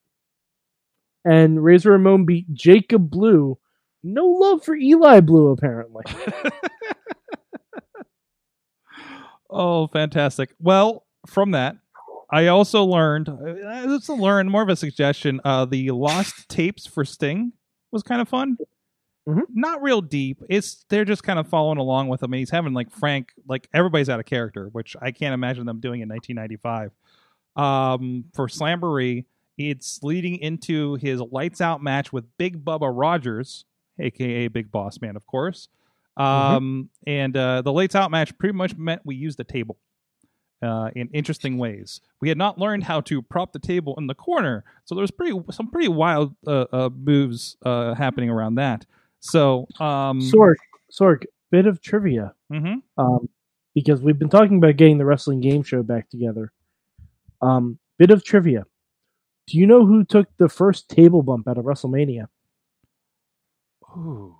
and 1.25 1.63
Razor 1.63 1.91
Ramon 1.91 2.25
beat 2.25 2.53
Jacob 2.53 3.09
Blu. 3.09 3.57
No 4.03 4.25
love 4.25 4.63
for 4.63 4.75
Eli 4.75 5.19
Blu, 5.21 5.49
apparently. 5.51 6.03
Oh, 9.49 9.87
fantastic. 9.87 10.53
Well, 10.59 11.05
from 11.25 11.51
that, 11.51 11.77
I 12.29 12.47
also 12.47 12.83
learned, 12.83 13.29
uh, 13.29 13.35
it's 13.93 14.09
a 14.09 14.13
learn, 14.13 14.49
more 14.49 14.61
of 14.61 14.69
a 14.69 14.75
suggestion, 14.75 15.39
uh, 15.45 15.65
the 15.65 15.91
lost 15.91 16.49
tapes 16.49 16.85
for 16.85 17.05
Sting 17.05 17.53
was 17.91 18.03
kind 18.03 18.21
of 18.21 18.27
fun. 18.27 18.57
Mhm. 19.27 19.43
Not 19.53 19.81
real 19.81 20.01
deep. 20.01 20.41
It's 20.49 20.85
they're 20.89 21.05
just 21.05 21.23
kind 21.23 21.39
of 21.39 21.47
following 21.47 21.77
along 21.77 22.07
with 22.09 22.21
him. 22.23 22.33
and 22.33 22.39
He's 22.39 22.49
having 22.49 22.73
like 22.73 22.91
Frank, 22.91 23.29
like 23.47 23.67
everybody's 23.73 24.09
out 24.09 24.19
of 24.19 24.25
character, 24.25 24.69
which 24.71 24.95
I 25.01 25.11
can't 25.11 25.33
imagine 25.33 25.65
them 25.65 25.79
doing 25.79 26.01
in 26.01 26.09
1995. 26.09 26.91
Um, 27.55 28.25
for 28.35 28.47
Slamboree, 28.47 29.25
it's 29.57 30.01
leading 30.03 30.37
into 30.37 30.95
his 30.95 31.19
lights 31.19 31.61
out 31.61 31.81
match 31.81 32.13
with 32.13 32.25
Big 32.37 32.63
Bubba 32.63 32.91
Rogers, 32.93 33.65
aka 33.99 34.47
Big 34.47 34.71
Boss 34.71 35.01
Man, 35.01 35.15
of 35.15 35.25
course. 35.25 35.67
Um, 36.15 36.89
and 37.05 37.37
uh, 37.37 37.61
the 37.61 37.71
lights 37.71 37.95
out 37.95 38.09
match 38.09 38.35
pretty 38.37 38.53
much 38.53 38.75
meant 38.75 39.01
we 39.05 39.15
used 39.15 39.37
the 39.37 39.43
table 39.43 39.77
uh, 40.61 40.89
in 40.95 41.09
interesting 41.13 41.57
ways. 41.57 42.01
We 42.21 42.29
had 42.29 42.37
not 42.37 42.57
learned 42.57 42.83
how 42.83 43.01
to 43.01 43.21
prop 43.21 43.53
the 43.53 43.59
table 43.59 43.95
in 43.97 44.07
the 44.07 44.15
corner, 44.15 44.63
so 44.85 44.95
there 44.95 45.01
was 45.01 45.11
pretty 45.11 45.39
some 45.51 45.69
pretty 45.69 45.89
wild 45.89 46.35
uh, 46.45 46.65
uh, 46.71 46.89
moves 46.95 47.57
uh, 47.63 47.93
happening 47.93 48.29
around 48.29 48.55
that. 48.55 48.85
So, 49.19 49.67
um, 49.79 50.21
Sorg, 50.21 50.55
Sorg, 50.91 51.25
bit 51.51 51.67
of 51.67 51.81
trivia. 51.81 52.33
mhm. 52.51 52.81
um, 52.97 53.29
because 53.75 54.01
we've 54.01 54.17
been 54.17 54.29
talking 54.29 54.57
about 54.57 54.75
getting 54.75 54.97
the 54.97 55.05
wrestling 55.05 55.39
game 55.39 55.61
show 55.61 55.83
back 55.83 56.09
together. 56.09 56.51
Um, 57.43 57.77
bit 57.99 58.09
of 58.09 58.23
trivia. 58.23 58.65
Do 59.47 59.57
you 59.57 59.65
know 59.65 59.85
who 59.85 60.03
took 60.03 60.27
the 60.37 60.49
first 60.49 60.89
table 60.89 61.23
bump 61.23 61.47
out 61.47 61.57
of 61.57 61.65
WrestleMania? 61.65 62.27
Ooh, 63.95 64.35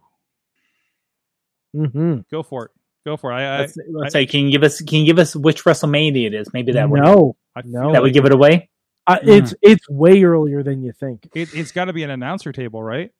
Mm-hmm. 1.75 2.19
go 2.31 2.43
for 2.43 2.65
it, 2.65 2.71
go 3.05 3.17
for 3.17 3.31
it. 3.31 3.35
I, 3.35 3.55
I, 3.55 3.59
Let's, 3.59 3.77
let's 3.91 4.13
say, 4.13 4.25
can 4.25 4.41
you 4.41 4.51
give 4.51 4.63
us 4.63 4.81
can 4.81 4.99
you 4.99 5.05
give 5.05 5.19
us 5.19 5.35
which 5.35 5.63
WrestleMania 5.63 6.27
it 6.27 6.34
is? 6.34 6.51
Maybe 6.53 6.73
that 6.73 6.89
would 6.89 7.01
no, 7.01 7.35
I 7.55 7.61
no. 7.65 7.93
that 7.93 8.01
would 8.01 8.13
give 8.13 8.25
it 8.25 8.31
away. 8.34 8.69
uh, 9.05 9.19
it's 9.21 9.53
it's 9.61 9.88
way 9.89 10.23
earlier 10.23 10.63
than 10.63 10.84
you 10.84 10.91
think. 10.91 11.29
it, 11.34 11.49
it's 11.53 11.71
got 11.71 11.85
to 11.85 11.93
be 11.93 12.03
an 12.03 12.09
announcer 12.09 12.51
table, 12.51 12.81
right? 12.84 13.11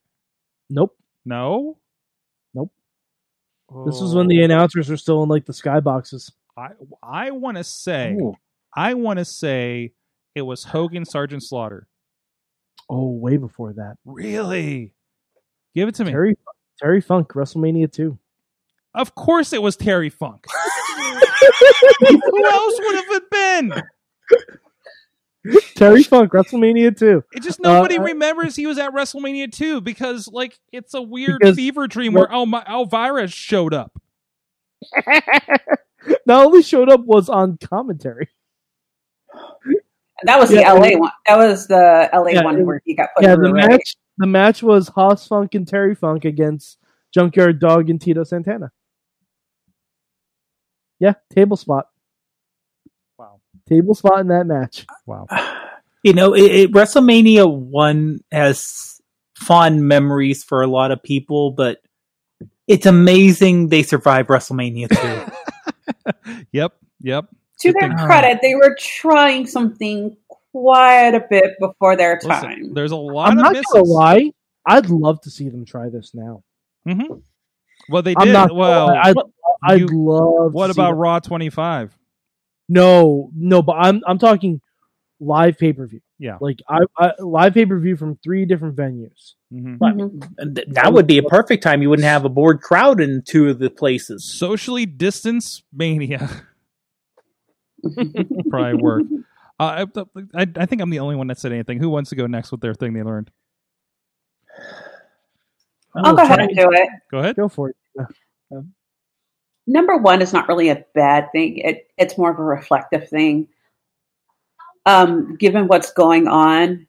Nope, 0.69 0.97
No, 1.26 1.77
Nope. 2.53 2.72
This 3.85 4.01
was 4.01 4.14
when 4.15 4.27
the 4.27 4.41
Oh, 4.41 4.45
announcers 4.45 4.89
were 4.89 4.97
still 4.97 5.23
in 5.23 5.30
like 5.30 5.45
the 5.45 5.53
skyboxes. 5.53 6.31
I 6.57 6.69
I 7.03 7.31
want 7.31 7.57
to 7.57 7.64
say 7.64 8.18
Ooh. 8.19 8.35
I 8.76 8.93
want 8.95 9.19
to 9.19 9.26
say 9.26 9.93
it 10.38 10.41
was 10.41 10.64
Hogan 10.64 11.03
Sergeant 11.03 11.43
Slaughter. 11.43 11.88
Oh, 12.89 13.09
way 13.09 13.38
before 13.38 13.73
that. 13.73 13.97
Really? 14.05 14.93
Give 15.76 15.89
it 15.89 15.95
to 15.95 16.05
me. 16.05 16.11
Terry 16.11 16.38
Terry 16.80 17.01
Funk, 17.01 17.30
WrestleMania 17.30 17.91
2. 17.91 18.18
Of 18.93 19.15
course 19.15 19.51
it 19.51 19.61
was 19.61 19.76
Terry 19.76 20.09
Funk. 20.09 20.45
Who 21.99 22.45
else 22.45 22.80
would 22.80 22.95
have 22.95 23.05
it 23.09 23.30
been? 23.30 23.73
Terry 25.76 26.03
Funk, 26.03 26.31
WrestleMania 26.31 26.95
2. 26.97 27.23
It 27.34 27.43
just 27.43 27.59
nobody 27.59 27.97
Uh, 27.97 28.03
remembers 28.03 28.55
he 28.55 28.68
was 28.68 28.77
at 28.77 28.93
WrestleMania 28.93 29.51
2 29.51 29.81
because 29.81 30.27
like 30.27 30.59
it's 30.72 30.93
a 30.93 31.01
weird 31.01 31.41
fever 31.55 31.88
dream 31.88 32.14
where 32.14 32.31
Elma 32.31 32.64
Elvira 32.68 33.27
showed 33.27 33.73
up. 33.73 33.99
Not 36.26 36.45
only 36.45 36.61
showed 36.61 36.89
up 36.89 37.01
was 37.01 37.27
on 37.27 37.57
commentary. 37.57 38.30
That 40.23 40.39
was 40.39 40.49
the 40.49 40.57
LA 40.61 40.98
one. 40.99 41.11
That 41.27 41.38
was 41.38 41.68
the 41.68 42.10
LA 42.14 42.30
Yeah, 42.30 42.44
one 42.44 42.65
where 42.65 42.81
he 42.85 42.95
got 42.95 43.10
put 43.15 43.23
Yeah, 43.23 43.35
through. 43.35 43.48
the 43.48 43.53
right? 43.53 43.69
match 43.69 43.95
the 44.18 44.27
match 44.27 44.64
was 44.64 44.88
Hoss 44.89 45.27
Funk 45.27 45.53
and 45.56 45.68
Terry 45.68 45.94
Funk 45.95 46.26
against 46.26 46.77
Junkyard 47.14 47.60
Dog 47.60 47.89
and 47.89 48.02
Tito 48.02 48.23
Santana. 48.23 48.72
Yeah, 50.99 51.14
table 51.34 51.57
spot. 51.57 51.88
Wow. 53.18 53.39
Table 53.69 53.94
spot 53.94 54.19
in 54.22 54.27
that 54.30 54.45
match. 54.48 54.85
Wow. 55.06 55.27
You 56.03 56.14
know, 56.14 56.34
it, 56.35 56.44
it, 56.44 56.72
WrestleMania 56.72 57.52
one 57.52 58.19
has 58.31 59.02
fond 59.35 59.85
memories 59.88 60.41
for 60.44 60.61
a 60.61 60.68
lot 60.68 60.91
of 60.91 61.03
people, 61.03 61.52
but 61.52 61.80
it's 62.65 62.85
amazing 62.85 63.68
they 63.68 63.84
survived 63.84 64.30
WrestleMania 64.30 64.88
two. 64.89 65.31
Yep. 66.53 66.73
Yep. 67.02 67.26
To 67.59 67.73
their 67.73 67.89
thing- 67.89 67.97
credit, 67.97 68.39
they 68.41 68.55
were 68.55 68.75
trying 68.79 69.45
something 69.47 70.15
quite 70.51 71.13
a 71.15 71.23
bit 71.29 71.53
before 71.59 71.95
their 71.95 72.19
Listen, 72.23 72.29
time. 72.49 72.73
there's 72.73 72.91
a 72.91 72.95
lot 72.95 73.27
of 73.27 73.31
I'm 73.34 73.38
of 73.39 73.43
not 73.43 73.51
misses. 73.53 73.65
gonna 73.71 73.85
lie. 73.85 74.31
I'd 74.65 74.89
love 74.89 75.21
to 75.21 75.29
see 75.29 75.49
them 75.49 75.65
try 75.65 75.89
this 75.89 76.13
now. 76.13 76.43
Mhm. 76.88 77.21
Well, 77.89 78.01
they 78.01 78.15
I'm 78.17 78.25
did. 78.27 78.34
not. 78.34 78.53
well, 78.55 78.89
I'd, 78.89 79.15
I'd 79.63 79.79
you- 79.81 79.88
love. 79.91 80.53
what 80.53 80.67
to 80.67 80.71
about 80.71 80.89
them. 80.91 80.97
Raw 80.99 81.19
25? 81.19 81.97
No, 82.69 83.29
no, 83.35 83.61
but 83.61 83.73
I'm 83.73 84.01
I'm 84.05 84.17
talking 84.17 84.59
live 85.19 85.57
pay 85.57 85.73
per 85.73 85.85
view. 85.88 86.01
Yeah. 86.19 86.38
Like 86.41 86.59
I, 86.67 86.79
I 86.97 87.11
live 87.19 87.53
pay 87.53 87.65
per 87.65 87.79
view 87.79 87.95
from 87.95 88.17
three 88.23 88.45
different 88.45 88.75
venues. 88.75 89.34
Mhm. 89.53 89.77
Mhm. 89.77 90.31
And 90.38 90.55
th- 90.57 90.67
that 90.71 90.91
would 90.93 91.07
be 91.07 91.17
a 91.17 91.23
perfect 91.23 91.63
time. 91.63 91.81
You 91.81 91.89
wouldn't 91.89 92.05
have 92.07 92.25
a 92.25 92.29
bored 92.29 92.61
crowd 92.61 92.99
in 92.99 93.21
two 93.25 93.47
of 93.49 93.59
the 93.59 93.69
places. 93.69 94.25
Socially 94.25 94.85
distance 94.85 95.63
mania 95.71 96.29
probably 98.49 98.81
work. 98.81 99.03
Uh, 99.59 99.85
I, 99.95 100.03
I, 100.35 100.47
I 100.55 100.65
think 100.65 100.81
I'm 100.81 100.89
the 100.89 100.99
only 100.99 101.15
one 101.15 101.27
that 101.27 101.39
said 101.39 101.51
anything. 101.51 101.80
Who 101.80 101.89
wants 101.89 102.09
to 102.11 102.15
go 102.15 102.27
next 102.27 102.51
with 102.51 102.61
their 102.61 102.73
thing 102.73 102.93
they 102.93 103.03
learned? 103.03 103.31
I'll 105.95 106.15
go 106.15 106.23
ahead 106.23 106.39
and 106.39 106.55
do 106.55 106.69
it. 106.72 106.89
Go 107.09 107.19
ahead. 107.19 107.35
Go 107.35 107.49
for 107.49 107.69
it. 107.69 107.76
Number 109.65 109.97
one 109.97 110.22
is 110.22 110.31
not 110.31 110.47
really 110.47 110.69
a 110.69 110.85
bad 110.93 111.31
thing. 111.31 111.57
It 111.57 111.91
it's 111.97 112.18
more 112.18 112.31
of 112.31 112.39
a 112.39 112.43
reflective 112.43 113.09
thing. 113.09 113.47
Um, 114.85 115.35
given 115.35 115.68
what's 115.68 115.91
going 115.91 116.27
on, 116.27 116.88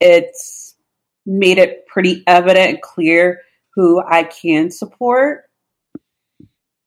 it's 0.00 0.76
made 1.26 1.58
it 1.58 1.86
pretty 1.86 2.22
evident 2.26 2.70
and 2.70 2.82
clear 2.82 3.40
who 3.74 4.00
I 4.00 4.24
can 4.24 4.70
support, 4.70 5.50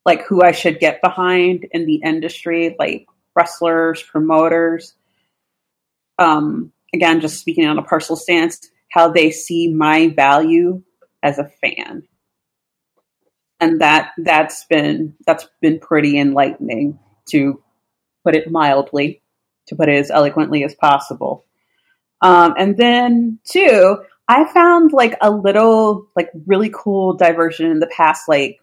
like 0.06 0.24
who 0.26 0.41
I 0.41 0.53
should 0.53 0.80
get 0.80 1.02
behind 1.02 1.68
in 1.72 1.86
the 1.86 1.95
industry, 1.95 2.76
like 2.80 3.06
wrestlers, 3.38 4.04
promoters. 4.04 4.96
Um, 6.20 6.74
again, 6.94 7.22
just 7.22 7.40
speaking 7.40 7.68
on 7.68 7.78
a 7.78 7.84
personal 7.84 8.18
stance, 8.18 8.60
how 8.92 9.10
they 9.12 9.32
see 9.32 9.72
my 9.72 10.10
value 10.10 10.82
as 11.24 11.38
a 11.40 11.50
fan 11.62 12.08
and 13.60 13.82
that 13.82 14.12
that's 14.20 14.66
been 14.66 15.16
that's 15.26 15.48
been 15.62 15.80
pretty 15.80 16.20
enlightening 16.20 16.98
to 17.30 17.62
put 18.24 18.36
it 18.36 18.52
mildly 18.52 19.22
to 19.68 19.76
put 19.76 19.90
it 19.90 19.98
as 19.98 20.12
eloquently 20.12 20.64
as 20.64 20.76
possible 20.76 21.46
um, 22.22 22.54
and 22.58 22.78
then 22.78 23.40
two 23.44 23.98
i 24.28 24.46
found 24.52 24.94
like 24.94 25.16
a 25.22 25.32
little 25.32 26.08
like 26.16 26.30
really 26.46 26.72
cool 26.74 27.14
diversion 27.14 27.70
in 27.70 27.80
the 27.80 27.88
past 27.88 28.28
like 28.28 28.60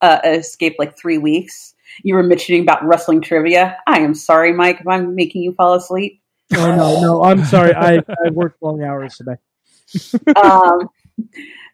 uh, 0.00 0.20
escape 0.24 0.76
like 0.78 0.96
three 0.96 1.18
weeks 1.18 1.74
you 2.02 2.14
were 2.14 2.22
mentioning 2.22 2.62
about 2.62 2.84
wrestling 2.84 3.20
trivia 3.20 3.76
i 3.86 3.98
am 3.98 4.14
sorry 4.14 4.52
mike 4.52 4.80
if 4.80 4.86
i'm 4.86 5.14
making 5.14 5.42
you 5.42 5.52
fall 5.52 5.74
asleep 5.74 6.20
Oh 6.56 6.74
no, 6.74 7.00
no, 7.00 7.22
I'm 7.22 7.44
sorry. 7.44 7.74
I 7.74 7.98
I 8.24 8.30
worked 8.30 8.62
long 8.62 8.82
hours 8.82 9.16
today. 9.16 9.36
um, 10.42 10.88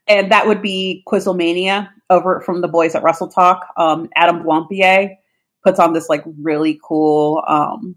and 0.09 0.33
that 0.33 0.47
would 0.47 0.63
be 0.63 1.05
Quizlemania 1.07 1.91
over 2.11 2.41
from 2.41 2.61
the 2.61 2.69
boys 2.69 2.95
at 2.95 3.03
Wrestle 3.03 3.29
Talk. 3.29 3.67
Um, 3.77 4.09
Adam 4.17 4.43
Blampier 4.43 5.17
puts 5.63 5.79
on 5.79 5.93
this 5.93 6.09
like 6.09 6.25
really 6.41 6.79
cool 6.83 7.43
um, 7.47 7.97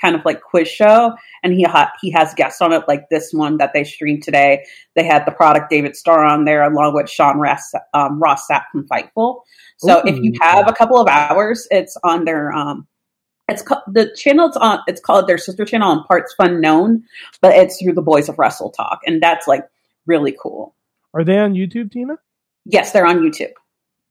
kind 0.00 0.14
of 0.14 0.24
like 0.24 0.42
quiz 0.42 0.68
show, 0.68 1.14
and 1.42 1.52
he 1.52 1.62
ha- 1.62 1.92
he 2.00 2.10
has 2.10 2.34
guests 2.34 2.60
on 2.60 2.72
it, 2.72 2.82
like 2.88 3.08
this 3.08 3.32
one 3.32 3.58
that 3.58 3.72
they 3.72 3.84
streamed 3.84 4.22
today. 4.22 4.64
They 4.94 5.04
had 5.04 5.24
the 5.26 5.32
product 5.32 5.70
David 5.70 5.96
Starr 5.96 6.24
on 6.24 6.44
there, 6.44 6.62
along 6.62 6.94
with 6.94 7.10
Sean 7.10 7.38
Ross, 7.38 7.72
um, 7.94 8.20
Ross 8.20 8.46
Sapp 8.50 8.64
from 8.72 8.86
Fightful. 8.86 9.42
So 9.78 10.02
if 10.06 10.16
you 10.18 10.32
have 10.40 10.68
a 10.68 10.72
couple 10.72 11.00
of 11.00 11.08
hours, 11.08 11.68
it's 11.70 11.96
on 12.02 12.24
their 12.24 12.52
um, 12.52 12.86
it's 13.48 13.62
ca- 13.62 13.82
the 13.86 14.12
channel's 14.16 14.56
on. 14.56 14.80
It's 14.86 15.00
called 15.00 15.28
their 15.28 15.38
sister 15.38 15.64
channel 15.64 15.90
on 15.90 16.04
Parts 16.04 16.34
Fun 16.34 16.60
Known, 16.60 17.04
but 17.40 17.54
it's 17.54 17.80
through 17.80 17.94
the 17.94 18.02
Boys 18.02 18.28
of 18.28 18.38
Wrestle 18.38 18.70
Talk, 18.70 19.00
and 19.06 19.22
that's 19.22 19.46
like 19.46 19.64
really 20.06 20.36
cool. 20.40 20.74
Are 21.14 21.24
they 21.24 21.38
on 21.38 21.54
YouTube, 21.54 21.92
Tina? 21.92 22.18
Yes, 22.64 22.92
they're 22.92 23.06
on 23.06 23.20
YouTube. 23.20 23.52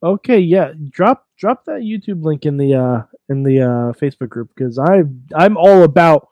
Okay, 0.02 0.40
yeah. 0.40 0.72
Drop 0.90 1.28
drop 1.38 1.66
that 1.66 1.82
YouTube 1.82 2.24
link 2.24 2.45
in 2.45 2.57
the 2.57 2.76
uh 2.76 3.02
in 3.30 3.43
the 3.43 3.61
uh 3.61 3.93
Facebook 3.93 4.30
group 4.30 4.49
because 4.56 4.80
I 4.80 5.03
I'm 5.35 5.57
all 5.57 5.84
about. 5.84 6.30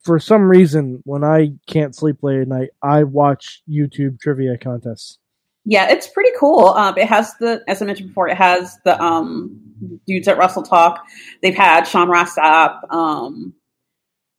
For 0.00 0.18
some 0.18 0.50
reason, 0.50 1.00
when 1.04 1.22
I 1.22 1.52
can't 1.68 1.94
sleep 1.94 2.24
late 2.24 2.40
at 2.40 2.48
night, 2.48 2.70
I 2.82 3.04
watch 3.04 3.62
YouTube 3.70 4.18
trivia 4.18 4.58
contests. 4.58 5.18
Yeah, 5.64 5.88
it's 5.90 6.08
pretty 6.08 6.32
cool. 6.40 6.70
Um, 6.70 6.98
it 6.98 7.06
has 7.06 7.34
the, 7.38 7.62
as 7.68 7.80
I 7.80 7.84
mentioned 7.84 8.08
before, 8.08 8.26
it 8.26 8.36
has 8.36 8.78
the 8.84 9.00
um, 9.00 9.60
dudes 10.06 10.26
at 10.26 10.38
Wrestle 10.38 10.64
Talk. 10.64 11.04
They've 11.40 11.54
had 11.54 11.84
Sean 11.84 12.08
Ross 12.08 12.34
Sapp, 12.34 12.80
um, 12.92 13.54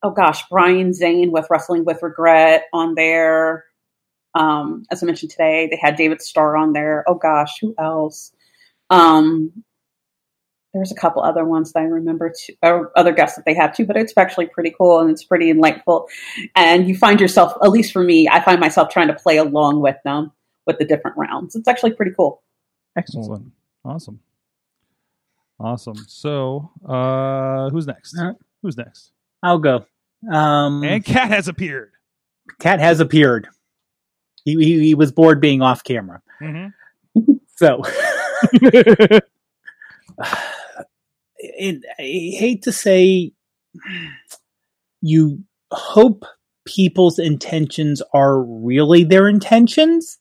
oh 0.02 0.10
gosh, 0.10 0.42
Brian 0.50 0.92
Zane 0.92 1.32
with 1.32 1.46
Wrestling 1.48 1.84
with 1.84 2.02
Regret 2.02 2.64
on 2.72 2.94
there. 2.94 3.64
Um, 4.34 4.84
as 4.90 5.02
I 5.02 5.06
mentioned 5.06 5.30
today, 5.30 5.66
they 5.70 5.78
had 5.80 5.96
David 5.96 6.20
Starr 6.20 6.56
on 6.56 6.72
there. 6.74 7.04
Oh 7.08 7.14
gosh, 7.14 7.58
who 7.60 7.74
else? 7.78 8.32
There's 10.74 10.92
a 10.92 10.94
couple 10.96 11.22
other 11.22 11.44
ones 11.44 11.72
that 11.72 11.80
I 11.80 11.84
remember, 11.84 12.32
too, 12.36 12.52
or 12.62 12.92
other 12.96 13.12
guests 13.12 13.36
that 13.36 13.44
they 13.46 13.54
have 13.54 13.74
too, 13.74 13.86
but 13.86 13.96
it's 13.96 14.12
actually 14.16 14.46
pretty 14.46 14.74
cool 14.76 14.98
and 15.00 15.08
it's 15.10 15.22
pretty 15.24 15.48
enlightful. 15.48 16.08
And 16.56 16.88
you 16.88 16.96
find 16.96 17.20
yourself, 17.20 17.54
at 17.62 17.70
least 17.70 17.92
for 17.92 18.02
me, 18.02 18.28
I 18.28 18.40
find 18.40 18.60
myself 18.60 18.88
trying 18.88 19.06
to 19.08 19.14
play 19.14 19.36
along 19.36 19.80
with 19.80 19.96
them 20.04 20.32
with 20.66 20.78
the 20.78 20.84
different 20.84 21.16
rounds. 21.16 21.54
It's 21.54 21.68
actually 21.68 21.92
pretty 21.92 22.10
cool. 22.12 22.42
Excellent. 22.96 23.24
Excellent. 23.24 23.52
Awesome. 23.84 24.20
Awesome. 25.60 25.96
So, 26.08 26.70
uh, 26.84 27.70
who's 27.70 27.86
next? 27.86 28.18
All 28.18 28.26
right. 28.26 28.36
Who's 28.62 28.76
next? 28.76 29.12
I'll 29.42 29.58
go. 29.58 29.86
Um, 30.30 30.82
And 30.82 31.04
Cat 31.04 31.28
has 31.28 31.48
appeared. 31.48 31.92
Cat 32.58 32.80
has 32.80 32.98
appeared. 33.00 33.48
He, 34.44 34.56
he 34.56 34.80
he 34.80 34.94
was 34.94 35.12
bored 35.12 35.40
being 35.40 35.62
off 35.62 35.84
camera. 35.84 36.20
Mm-hmm. 36.40 37.32
So, 37.56 37.82
it, 41.56 41.82
I 41.98 42.02
hate 42.02 42.62
to 42.62 42.72
say, 42.72 43.32
you 45.00 45.42
hope 45.70 46.24
people's 46.64 47.18
intentions 47.18 48.02
are 48.12 48.40
really 48.42 49.04
their 49.04 49.28
intentions 49.28 50.18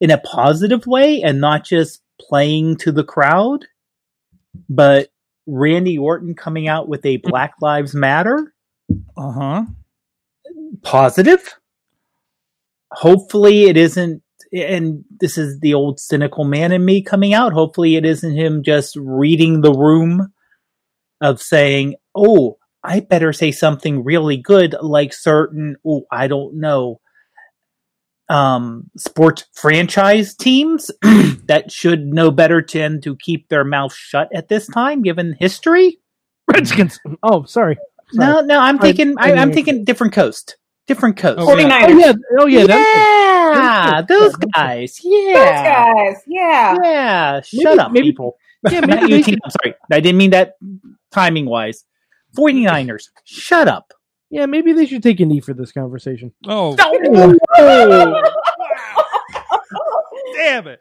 in 0.00 0.10
a 0.10 0.18
positive 0.18 0.86
way 0.86 1.22
and 1.22 1.40
not 1.40 1.64
just 1.64 2.00
playing 2.20 2.76
to 2.76 2.92
the 2.92 3.04
crowd. 3.04 3.64
But 4.68 5.08
Randy 5.46 5.98
Orton 5.98 6.34
coming 6.34 6.68
out 6.68 6.88
with 6.88 7.04
a 7.04 7.16
Black 7.18 7.54
Lives 7.60 7.94
Matter 7.94 8.54
Uh 9.16 9.32
huh. 9.32 9.64
positive. 10.82 11.54
Hopefully, 12.92 13.64
it 13.64 13.76
isn't. 13.76 14.22
And 14.52 15.04
this 15.18 15.36
is 15.36 15.58
the 15.58 15.74
old 15.74 15.98
cynical 15.98 16.44
man 16.44 16.70
in 16.70 16.84
me 16.84 17.02
coming 17.02 17.34
out. 17.34 17.52
Hopefully, 17.52 17.96
it 17.96 18.04
isn't 18.04 18.36
him 18.36 18.62
just 18.62 18.94
reading 18.96 19.60
the 19.60 19.72
room 19.72 20.32
of 21.24 21.40
saying, 21.42 21.96
"Oh, 22.14 22.58
I 22.82 23.00
better 23.00 23.32
say 23.32 23.50
something 23.52 24.04
really 24.04 24.36
good," 24.36 24.76
like 24.80 25.12
certain. 25.12 25.76
Oh, 25.86 26.02
I 26.10 26.26
don't 26.28 26.60
know. 26.60 27.00
um, 28.30 28.90
sports 28.96 29.44
franchise 29.52 30.34
teams 30.34 30.90
that 31.02 31.70
should 31.70 32.06
know 32.06 32.30
better 32.30 32.62
tend 32.62 33.02
to 33.02 33.16
keep 33.16 33.48
their 33.48 33.64
mouth 33.64 33.94
shut 33.94 34.28
at 34.34 34.48
this 34.48 34.66
time, 34.66 35.02
given 35.02 35.36
history. 35.38 35.98
Redskins. 36.50 36.98
Oh, 37.22 37.44
sorry. 37.44 37.76
No, 38.14 38.40
no, 38.40 38.58
I'm 38.60 38.78
thinking. 38.78 39.14
I, 39.18 39.32
I'm 39.34 39.52
thinking 39.52 39.84
different 39.84 40.12
coast, 40.14 40.56
different 40.86 41.16
coast. 41.18 41.38
Oh, 41.40 41.54
yeah. 41.56 41.86
49ers. 41.88 42.18
Oh 42.38 42.46
yeah. 42.46 42.62
Oh 42.62 42.66
yeah. 42.66 42.66
yeah, 42.66 44.02
that's- 44.02 44.06
those 44.08 44.32
that's- 44.32 44.50
guys. 44.54 45.00
Those 45.02 45.12
Yeah, 45.12 45.92
guys. 45.94 46.22
Yeah. 46.26 46.76
yeah. 46.82 47.40
Shut 47.42 47.64
Maybe- 47.64 47.78
up, 47.80 47.92
maybe- 47.92 48.06
people. 48.08 48.36
Yeah, 48.70 48.80
Not 48.86 49.02
maybe 49.02 49.16
you, 49.16 49.22
team. 49.22 49.38
I'm 49.44 49.50
sorry. 49.50 49.74
I 49.92 50.00
didn't 50.00 50.16
mean 50.18 50.30
that 50.30 50.54
timing 51.14 51.46
wise. 51.46 51.84
49ers. 52.36 53.04
Shut 53.24 53.68
up. 53.68 53.92
yeah, 54.30 54.46
maybe 54.46 54.72
they 54.72 54.86
should 54.86 55.02
take 55.02 55.20
a 55.20 55.24
knee 55.24 55.40
for 55.40 55.54
this 55.54 55.72
conversation. 55.72 56.32
Oh, 56.46 56.74
damn 60.36 60.66
it! 60.66 60.80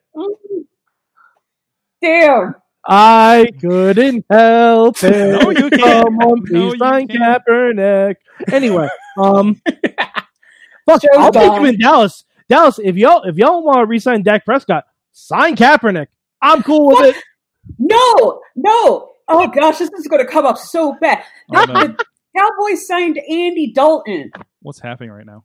Damn. 2.02 2.56
I 2.86 3.48
couldn't 3.62 4.26
help 4.30 5.02
it. 5.04 5.42
No, 5.42 5.52
you 5.52 5.70
can't. 5.70 6.04
Someone 6.04 6.40
No, 6.40 6.46
please 6.46 6.74
you 6.74 6.78
sign. 6.78 7.08
Kaepernick. 7.08 8.16
Anyway, 8.52 8.90
um, 9.18 9.62
fuck, 10.86 11.02
Joe's 11.02 11.10
I'll 11.18 11.32
take 11.32 11.48
gone. 11.48 11.60
him 11.62 11.66
in 11.68 11.80
Dallas. 11.80 12.26
Dallas, 12.50 12.80
if 12.84 12.98
y'all 12.98 13.24
if 13.24 13.38
y'all 13.38 13.64
want 13.64 13.78
to 13.80 13.86
resign 13.86 14.22
Dak 14.24 14.44
Prescott, 14.44 14.84
sign 15.14 15.56
Kaepernick. 15.56 16.08
I'm 16.42 16.62
cool 16.62 16.88
with 16.88 17.16
it. 17.16 17.24
No, 17.80 18.42
no. 18.58 19.13
Oh 19.28 19.48
gosh, 19.48 19.78
this 19.80 19.90
is 19.98 20.08
going 20.08 20.26
to 20.26 20.32
come 20.32 20.46
up 20.46 20.58
so 20.58 20.94
bad. 21.00 21.24
Oh, 21.52 21.64
no. 21.66 21.74
The 21.74 22.06
Cowboys 22.38 22.88
signed 22.88 23.18
Andy 23.30 23.72
Dalton. 23.74 24.32
What's 24.62 24.80
happening 24.80 25.12
right 25.12 25.26
now? 25.26 25.44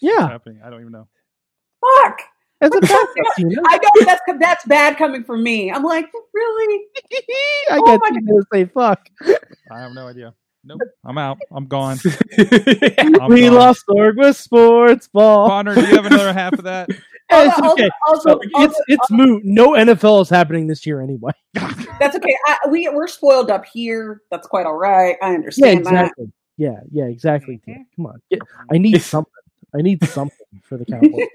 What's 0.00 0.16
Yeah, 0.18 0.28
happening? 0.28 0.60
I 0.64 0.70
don't 0.70 0.80
even 0.80 0.92
know. 0.92 1.08
Fuck. 2.04 2.20
as 2.60 2.70
a 2.74 2.80
backup, 2.80 3.08
you 3.38 3.46
know? 3.48 3.62
I 3.66 3.76
know 3.76 4.04
that's 4.04 4.20
that's 4.40 4.64
bad 4.66 4.96
coming 4.96 5.24
from 5.24 5.42
me. 5.42 5.70
I'm 5.70 5.82
like, 5.84 6.06
really? 6.34 6.84
I 7.70 7.78
Oh 7.78 7.84
got 7.84 8.00
my 8.02 8.10
you 8.12 8.20
to 8.40 8.44
say 8.52 8.64
fuck. 8.66 9.00
I 9.70 9.80
have 9.80 9.92
no 9.92 10.08
idea. 10.08 10.34
Nope. 10.64 10.80
I'm 11.04 11.18
out. 11.18 11.38
I'm 11.52 11.66
gone. 11.66 11.98
yeah. 12.04 12.14
I'm 13.20 13.28
we 13.30 13.42
gone. 13.42 13.54
lost 13.54 13.84
Sorg 13.88 14.16
with 14.16 14.36
sports 14.36 15.08
ball. 15.08 15.48
Connor, 15.48 15.74
do 15.74 15.80
you 15.82 15.86
have 15.96 16.06
another 16.06 16.32
half 16.32 16.52
of 16.54 16.64
that? 16.64 16.88
Hey, 17.30 17.46
it's 17.46 17.58
okay. 17.58 17.90
Also, 18.06 18.30
So 18.30 18.40
it's 18.56 18.80
it's 18.88 19.10
moot. 19.10 19.44
No 19.44 19.72
NFL 19.72 20.22
is 20.22 20.30
happening 20.30 20.66
this 20.66 20.86
year 20.86 21.00
anyway. 21.02 21.32
that's 21.54 22.16
okay. 22.16 22.34
I, 22.46 22.56
we 22.70 22.88
we're 22.88 23.06
spoiled 23.08 23.50
up 23.50 23.64
here. 23.66 24.22
That's 24.30 24.46
quite 24.46 24.64
all 24.66 24.76
right. 24.76 25.16
I 25.22 25.28
Yeah, 25.30 25.34
understand 25.34 25.86
that. 25.86 25.92
exactly. 26.06 26.32
Yeah, 26.56 26.80
yeah, 26.90 27.04
exactly. 27.04 27.60
Tim. 27.64 27.86
Come 27.96 28.06
on, 28.06 28.22
Get- 28.30 28.40
I 28.72 28.78
need 28.78 29.00
something. 29.02 29.32
I 29.78 29.82
need 29.82 30.02
something 30.06 30.46
for 30.62 30.78
the 30.78 30.84
Cowboys. 30.90 31.28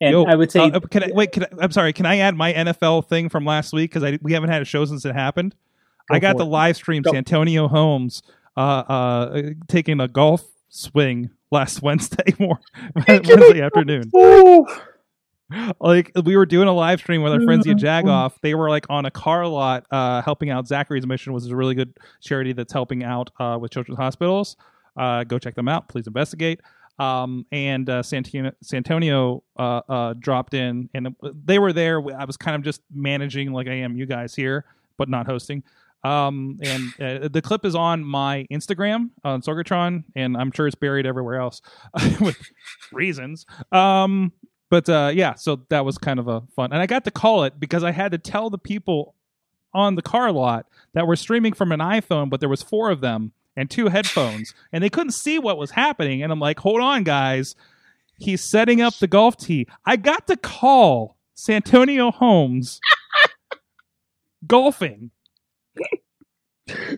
And 0.00 0.10
Yo, 0.12 0.24
I 0.24 0.34
would 0.34 0.50
say, 0.52 0.60
uh, 0.60 0.80
can 0.80 1.04
I 1.04 1.10
wait? 1.14 1.32
Can 1.32 1.44
I, 1.44 1.48
I'm 1.60 1.70
sorry. 1.70 1.92
Can 1.92 2.04
I 2.04 2.18
add 2.18 2.36
my 2.36 2.52
NFL 2.52 3.08
thing 3.08 3.28
from 3.28 3.44
last 3.44 3.72
week 3.72 3.92
because 3.94 4.18
we 4.22 4.32
haven't 4.32 4.50
had 4.50 4.60
a 4.60 4.64
show 4.66 4.84
since 4.84 5.04
it 5.04 5.14
happened. 5.14 5.54
Go 6.10 6.16
I 6.16 6.18
got 6.18 6.36
the 6.36 6.44
it. 6.44 6.48
live 6.48 6.76
stream 6.76 7.02
Go. 7.02 7.14
Antonio 7.14 7.68
Holmes 7.68 8.22
uh, 8.56 8.60
uh, 8.60 9.42
taking 9.68 10.00
a 10.00 10.08
golf 10.08 10.44
swing 10.74 11.30
last 11.50 11.82
Wednesday 11.82 12.34
morning, 12.38 12.64
Wednesday 13.06 13.62
afternoon. 13.62 14.10
Like 15.78 16.10
we 16.24 16.36
were 16.36 16.46
doing 16.46 16.68
a 16.68 16.72
live 16.72 17.00
stream 17.00 17.22
with 17.22 17.32
our 17.32 17.40
friends 17.42 17.66
at 17.68 17.76
Jagoff. 17.76 18.32
They 18.40 18.54
were 18.54 18.70
like 18.70 18.86
on 18.88 19.06
a 19.06 19.10
car 19.10 19.46
lot 19.46 19.86
uh, 19.90 20.22
helping 20.22 20.50
out 20.50 20.66
Zachary's 20.66 21.06
Mission, 21.06 21.32
which 21.32 21.44
is 21.44 21.50
a 21.50 21.56
really 21.56 21.74
good 21.74 21.96
charity 22.20 22.52
that's 22.52 22.72
helping 22.72 23.04
out 23.04 23.30
uh, 23.38 23.58
with 23.60 23.70
children's 23.70 23.98
hospitals. 23.98 24.56
Uh, 24.96 25.22
go 25.24 25.38
check 25.38 25.54
them 25.54 25.68
out. 25.68 25.88
Please 25.88 26.06
investigate. 26.06 26.60
Um, 26.98 27.44
and 27.52 27.88
uh, 27.90 28.02
Santino, 28.02 28.52
Santonio 28.62 29.42
uh, 29.58 29.80
uh, 29.88 30.14
dropped 30.18 30.54
in, 30.54 30.88
and 30.94 31.14
they 31.44 31.58
were 31.58 31.72
there. 31.72 31.98
I 32.16 32.24
was 32.24 32.36
kind 32.36 32.56
of 32.56 32.62
just 32.62 32.82
managing, 32.92 33.52
like 33.52 33.66
I 33.66 33.74
am 33.74 33.96
you 33.96 34.06
guys 34.06 34.34
here, 34.34 34.64
but 34.96 35.08
not 35.08 35.26
hosting. 35.26 35.62
Um, 36.04 36.58
and 36.62 37.00
uh, 37.00 37.28
the 37.28 37.40
clip 37.42 37.64
is 37.64 37.74
on 37.74 38.04
my 38.04 38.46
Instagram 38.52 39.10
on 39.24 39.40
Sorgatron, 39.42 40.04
and 40.14 40.36
I'm 40.36 40.52
sure 40.52 40.66
it's 40.66 40.74
buried 40.74 41.06
everywhere 41.06 41.40
else 41.40 41.62
with 42.20 42.36
reasons. 42.92 43.46
Um, 43.72 44.32
but 44.70 44.88
uh, 44.88 45.12
yeah, 45.14 45.34
so 45.34 45.62
that 45.70 45.84
was 45.84 45.98
kind 45.98 46.18
of 46.18 46.28
a 46.28 46.42
fun, 46.54 46.72
and 46.72 46.82
I 46.82 46.86
got 46.86 47.04
to 47.04 47.10
call 47.10 47.44
it 47.44 47.58
because 47.58 47.82
I 47.82 47.90
had 47.90 48.12
to 48.12 48.18
tell 48.18 48.50
the 48.50 48.58
people 48.58 49.14
on 49.72 49.94
the 49.96 50.02
car 50.02 50.30
lot 50.30 50.66
that 50.92 51.06
were 51.06 51.16
streaming 51.16 51.52
from 51.52 51.72
an 51.72 51.80
iPhone, 51.80 52.30
but 52.30 52.40
there 52.40 52.48
was 52.48 52.62
four 52.62 52.90
of 52.90 53.00
them 53.00 53.32
and 53.56 53.70
two 53.70 53.88
headphones, 53.88 54.54
and 54.72 54.82
they 54.82 54.90
couldn't 54.90 55.12
see 55.12 55.38
what 55.38 55.58
was 55.58 55.72
happening. 55.72 56.22
And 56.22 56.32
I'm 56.32 56.40
like, 56.40 56.60
hold 56.60 56.80
on, 56.80 57.04
guys, 57.04 57.54
he's 58.18 58.42
setting 58.42 58.80
up 58.80 58.94
the 58.98 59.06
golf 59.06 59.36
tee. 59.36 59.66
I 59.84 59.96
got 59.96 60.26
to 60.28 60.36
call 60.36 61.16
Santonio 61.34 62.10
Holmes 62.10 62.80
golfing, 64.46 65.10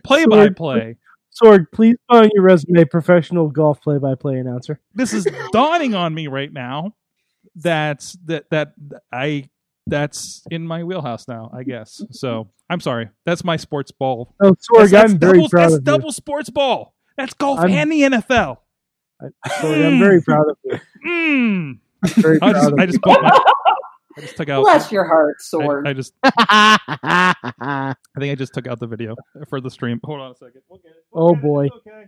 play 0.03 0.25
by 0.25 0.49
play. 0.49 0.97
Sorg, 1.41 1.65
please 1.71 1.95
put 2.09 2.25
on 2.25 2.29
your 2.33 2.43
resume 2.43 2.83
professional 2.85 3.49
golf 3.49 3.79
play-by-play 3.81 4.39
announcer. 4.39 4.79
this 4.95 5.13
is 5.13 5.27
dawning 5.51 5.93
on 5.93 6.13
me 6.13 6.27
right 6.27 6.51
now 6.51 6.95
that's 7.55 8.17
that 8.25 8.45
that 8.51 8.73
I 9.11 9.49
that's 9.87 10.43
in 10.51 10.67
my 10.67 10.83
wheelhouse 10.83 11.27
now, 11.27 11.49
I 11.53 11.63
guess. 11.63 12.03
So 12.11 12.49
I'm 12.69 12.79
sorry. 12.79 13.09
That's 13.25 13.43
my 13.43 13.55
sports 13.55 13.91
ball. 13.91 14.33
Oh, 14.41 14.49
That's, 14.49 14.67
Sorg, 14.67 14.91
that's 14.91 15.13
I'm 15.13 15.19
very 15.19 15.47
proud 15.49 15.63
that's 15.63 15.73
of 15.75 15.83
double 15.83 16.11
sports 16.11 16.49
ball. 16.49 16.93
That's 17.17 17.33
golf 17.33 17.59
I'm- 17.59 17.71
and 17.71 17.91
the 17.91 18.01
NFL. 18.01 18.57
you. 19.21 19.29
I- 19.45 19.85
I'm 19.87 19.99
very 19.99 20.21
proud 20.21 20.49
of 20.49 20.57
you. 20.63 20.79
Mm. 21.07 21.79
Very 22.21 22.39
I 22.41 22.53
just 22.53 22.73
I 22.77 22.85
just 22.85 22.99
my, 23.05 23.43
I 24.17 24.21
just 24.21 24.35
took 24.37 24.49
out 24.49 24.63
Bless 24.63 24.91
your 24.91 25.05
heart, 25.05 25.35
I, 25.39 25.43
sword. 25.43 25.87
I 25.87 25.93
just. 25.93 26.13
I 26.23 27.95
think 28.19 28.31
I 28.31 28.35
just 28.35 28.53
took 28.53 28.67
out 28.67 28.79
the 28.79 28.87
video 28.87 29.15
for 29.49 29.61
the 29.61 29.69
stream. 29.69 29.99
Hold 30.03 30.19
on 30.21 30.31
a 30.31 30.35
second. 30.35 30.61
We'll 30.69 30.79
get 30.79 30.91
it. 30.91 31.05
We'll 31.11 31.27
Oh, 31.29 31.35
boy. 31.35 31.67
Okay. 31.67 32.05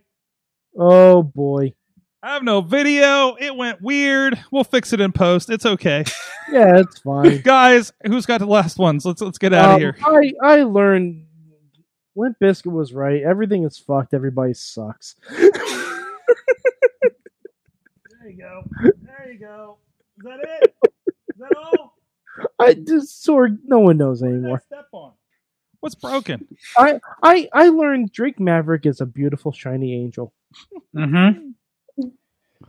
oh 0.77 1.23
boy. 1.23 1.73
I 2.21 2.33
have 2.33 2.43
no 2.43 2.59
video. 2.61 3.35
It 3.39 3.55
went 3.55 3.81
weird. 3.81 4.37
We'll 4.51 4.65
fix 4.65 4.91
it 4.91 4.99
in 4.99 5.11
post. 5.13 5.49
It's 5.49 5.65
okay. 5.65 6.03
Yeah, 6.51 6.79
it's 6.79 6.99
fine. 6.99 7.41
Guys, 7.43 7.93
who's 8.05 8.25
got 8.25 8.39
the 8.39 8.45
last 8.45 8.77
ones? 8.77 9.05
Let's 9.05 9.21
let's 9.21 9.37
get 9.37 9.53
out 9.53 9.69
of 9.69 9.73
Um, 9.75 9.79
here. 9.79 9.95
I 10.03 10.33
I 10.43 10.63
learned 10.63 11.25
Limp 12.17 12.35
Bizkit 12.41 12.71
was 12.71 12.91
right. 12.91 13.21
Everything 13.21 13.63
is 13.63 13.77
fucked. 13.77 14.13
Everybody 14.13 14.53
sucks. 14.53 15.15
There 18.21 18.29
you 18.29 18.37
go. 18.37 18.63
There 19.05 19.31
you 19.31 19.39
go. 19.39 19.77
Is 20.17 20.23
that 20.25 20.39
it? 20.43 20.75
Is 21.07 21.39
that 21.39 21.55
all? 21.57 21.95
I 22.59 22.73
just 22.73 23.25
Sorg. 23.25 23.57
No 23.65 23.79
one 23.79 23.97
knows 23.97 24.21
What 24.21 24.27
did 24.29 24.33
I 24.35 24.39
anymore. 24.39 24.63
step 24.65 24.87
on? 24.91 25.13
What's 25.81 25.95
broken? 25.95 26.47
I 26.77 26.99
I 27.23 27.47
I 27.53 27.69
learned 27.69 28.11
Drake 28.11 28.39
Maverick 28.39 28.85
is 28.85 28.99
a 29.01 29.05
beautiful 29.05 29.51
shiny 29.51 29.93
angel. 29.95 30.33
Mm-hmm. 30.95 31.49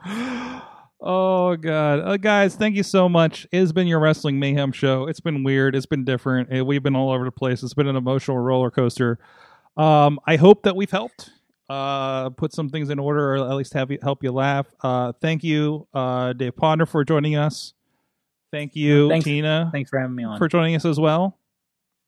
oh 1.01 1.57
god, 1.57 2.01
uh, 2.01 2.17
guys! 2.17 2.55
Thank 2.57 2.77
you 2.77 2.83
so 2.83 3.09
much. 3.09 3.47
It 3.53 3.59
has 3.59 3.73
been 3.73 3.87
your 3.87 4.01
wrestling 4.01 4.39
mayhem 4.39 4.73
show. 4.73 5.07
It's 5.09 5.21
been 5.21 5.43
weird. 5.43 5.75
It's 5.75 5.87
been 5.87 6.05
different. 6.05 6.57
Uh, 6.57 6.65
We've 6.65 6.83
been 6.83 6.97
all 6.97 7.11
over 7.11 7.25
the 7.25 7.33
place. 7.33 7.63
It's 7.63 7.75
been 7.75 7.89
an 7.89 7.97
emotional 7.97 8.39
roller 8.39 8.71
coaster. 8.71 9.19
Um, 9.77 10.21
I 10.27 10.37
hope 10.37 10.63
that 10.65 10.77
we've 10.77 10.91
helped 10.91 11.31
uh, 11.69 12.31
put 12.31 12.53
some 12.53 12.69
things 12.69 12.91
in 12.91 12.99
order, 12.99 13.35
or 13.35 13.37
at 13.51 13.55
least 13.57 13.73
have 13.75 13.91
you, 13.91 13.99
help 14.03 14.23
you 14.23 14.33
laugh. 14.33 14.67
Uh, 14.83 15.13
thank 15.21 15.43
you, 15.45 15.87
uh, 15.95 16.33
Dave 16.33 16.57
Ponder, 16.57 16.87
for 16.87 17.05
joining 17.05 17.37
us. 17.37 17.73
Thank 18.53 18.75
you, 18.75 19.09
Thanks. 19.09 19.25
Tina, 19.25 19.71
Thanks 19.73 19.91
for 19.91 19.99
having 19.99 20.17
me 20.17 20.25
on. 20.25 20.39
for 20.39 20.49
joining 20.49 20.75
us 20.75 20.85
as 20.85 20.99
well. 20.99 21.37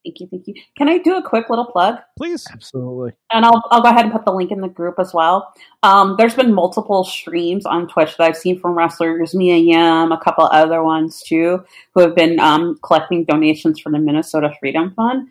Thank 0.05 0.19
you, 0.19 0.27
thank 0.29 0.49
you. 0.49 0.55
Can 0.77 0.89
I 0.89 0.99
do 0.99 1.15
a 1.17 1.23
quick 1.23 1.49
little 1.49 1.67
plug? 1.67 1.99
Please. 2.19 2.45
Absolutely. 2.53 3.13
And 3.33 3.45
I'll, 3.45 3.63
I'll 3.71 3.83
go 3.83 3.89
ahead 3.89 4.05
and 4.05 4.13
put 4.13 4.25
the 4.25 4.33
link 4.33 4.51
in 4.51 4.61
the 4.61 4.69
group 4.69 4.97
as 4.99 5.15
well. 5.15 5.55
Um, 5.85 6.17
there's 6.19 6.35
been 6.35 6.53
multiple 6.53 7.05
streams 7.05 7.65
on 7.67 7.87
Twitch 7.87 8.17
that 8.17 8.25
I've 8.25 8.37
seen 8.37 8.59
from 8.59 8.77
wrestlers, 8.77 9.33
Mia 9.33 9.57
Yim, 9.57 10.11
a 10.11 10.21
couple 10.21 10.45
other 10.47 10.83
ones 10.83 11.23
too, 11.23 11.65
who 11.95 12.01
have 12.01 12.17
been 12.17 12.41
um, 12.41 12.79
collecting 12.83 13.25
donations 13.25 13.79
for 13.79 13.93
the 13.93 13.99
Minnesota 14.01 14.53
Freedom 14.59 14.93
Fund. 14.95 15.29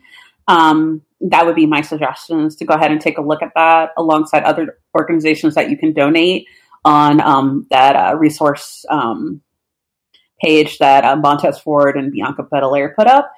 Um, 0.48 1.02
that 1.20 1.44
would 1.44 1.54
be 1.54 1.66
my 1.66 1.82
suggestion 1.82 2.46
is 2.46 2.56
to 2.56 2.64
go 2.64 2.74
ahead 2.74 2.90
and 2.90 3.00
take 3.00 3.18
a 3.18 3.22
look 3.22 3.42
at 3.42 3.52
that 3.54 3.90
alongside 3.98 4.42
other 4.44 4.78
organizations 4.98 5.54
that 5.54 5.70
you 5.70 5.76
can 5.76 5.92
donate 5.92 6.46
on 6.84 7.20
um, 7.20 7.66
that 7.70 7.94
uh, 7.94 8.16
resource 8.16 8.84
um, 8.90 9.40
page 10.42 10.78
that 10.78 11.04
uh, 11.04 11.16
Montez 11.16 11.58
Ford 11.58 11.96
and 11.96 12.12
Bianca 12.12 12.42
Belair 12.42 12.94
put 12.96 13.06
up. 13.06 13.30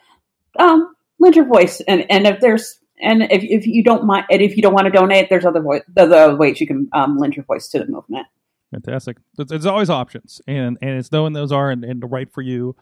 Um, 0.59 0.95
lend 1.19 1.37
your 1.37 1.47
voice, 1.47 1.81
and 1.83 2.07
and 2.11 2.27
if 2.27 2.41
there's 2.41 2.79
and 3.01 3.25
if, 3.25 3.43
if 3.43 3.67
you 3.67 3.83
don't 3.83 4.05
mind, 4.05 4.27
and 4.31 4.41
if 4.41 4.57
you 4.57 4.63
don't 4.63 4.73
want 4.73 4.87
to 4.87 4.91
donate, 4.91 5.29
there's 5.29 5.45
other 5.45 5.61
vo- 5.61 5.81
other 5.97 6.37
ways 6.37 6.61
you 6.61 6.67
can 6.67 6.89
um, 6.93 7.19
lend 7.19 7.35
your 7.35 7.45
voice 7.45 7.69
to 7.69 7.79
the 7.79 7.87
movement. 7.87 8.27
Fantastic. 8.71 9.19
There's, 9.37 9.67
always 9.67 9.91
options, 9.91 10.41
and 10.47 10.79
and 10.81 10.91
it's 10.99 11.13
knowing 11.13 11.33
those 11.33 11.53
are 11.53 11.71
and, 11.71 11.85
and 11.85 12.03
the 12.03 12.07
right 12.07 12.31
for 12.33 12.43
you. 12.43 12.77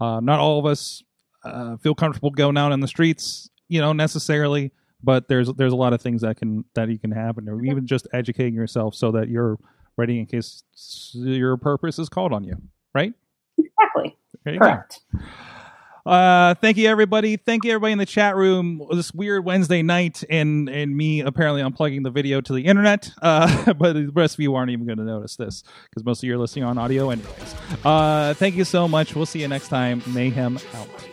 Uh, 0.00 0.20
not 0.20 0.38
all 0.38 0.58
of 0.58 0.66
us 0.66 1.02
uh, 1.44 1.76
feel 1.78 1.94
comfortable 1.94 2.30
going 2.30 2.56
out 2.56 2.72
in 2.72 2.80
the 2.80 2.88
streets, 2.88 3.50
you 3.68 3.80
know, 3.80 3.92
necessarily, 3.92 4.72
but 5.02 5.28
there's 5.28 5.52
there's 5.54 5.72
a 5.72 5.76
lot 5.76 5.92
of 5.92 6.00
things 6.00 6.22
that 6.22 6.36
can 6.36 6.64
that 6.74 6.88
you 6.88 6.98
can 6.98 7.10
happen, 7.10 7.48
or 7.48 7.62
even 7.64 7.86
just 7.86 8.06
educating 8.12 8.54
yourself 8.54 8.94
so 8.94 9.12
that 9.12 9.28
you're 9.28 9.58
ready 9.96 10.18
in 10.18 10.26
case 10.26 10.62
your 11.14 11.56
purpose 11.56 11.98
is 11.98 12.08
called 12.08 12.32
on 12.32 12.44
you. 12.44 12.56
Right? 12.94 13.12
Exactly. 13.80 14.16
Go. 14.44 14.58
Correct. 14.58 15.00
Uh, 16.06 16.54
thank 16.54 16.76
you 16.76 16.88
everybody. 16.88 17.36
Thank 17.36 17.64
you 17.64 17.72
everybody 17.72 17.92
in 17.92 17.98
the 17.98 18.06
chat 18.06 18.36
room. 18.36 18.80
This 18.92 19.12
weird 19.12 19.44
Wednesday 19.44 19.82
night 19.82 20.22
and 20.30 20.68
and 20.68 20.96
me 20.96 21.20
apparently 21.20 21.62
unplugging 21.62 22.04
the 22.04 22.12
video 22.12 22.40
to 22.40 22.52
the 22.52 22.64
internet. 22.64 23.10
Uh, 23.20 23.72
but 23.78 23.94
the 23.94 24.10
rest 24.14 24.34
of 24.34 24.40
you 24.40 24.54
aren't 24.54 24.70
even 24.70 24.86
going 24.86 24.98
to 24.98 25.04
notice 25.04 25.34
this 25.34 25.64
because 25.90 26.04
most 26.04 26.22
of 26.22 26.28
you 26.28 26.34
are 26.34 26.38
listening 26.38 26.64
on 26.64 26.78
audio 26.78 27.10
anyways. 27.10 27.54
Uh, 27.84 28.34
thank 28.34 28.54
you 28.54 28.64
so 28.64 28.86
much. 28.86 29.16
We'll 29.16 29.26
see 29.26 29.40
you 29.40 29.48
next 29.48 29.68
time. 29.68 30.00
Mayhem 30.06 30.60
out. 30.74 31.08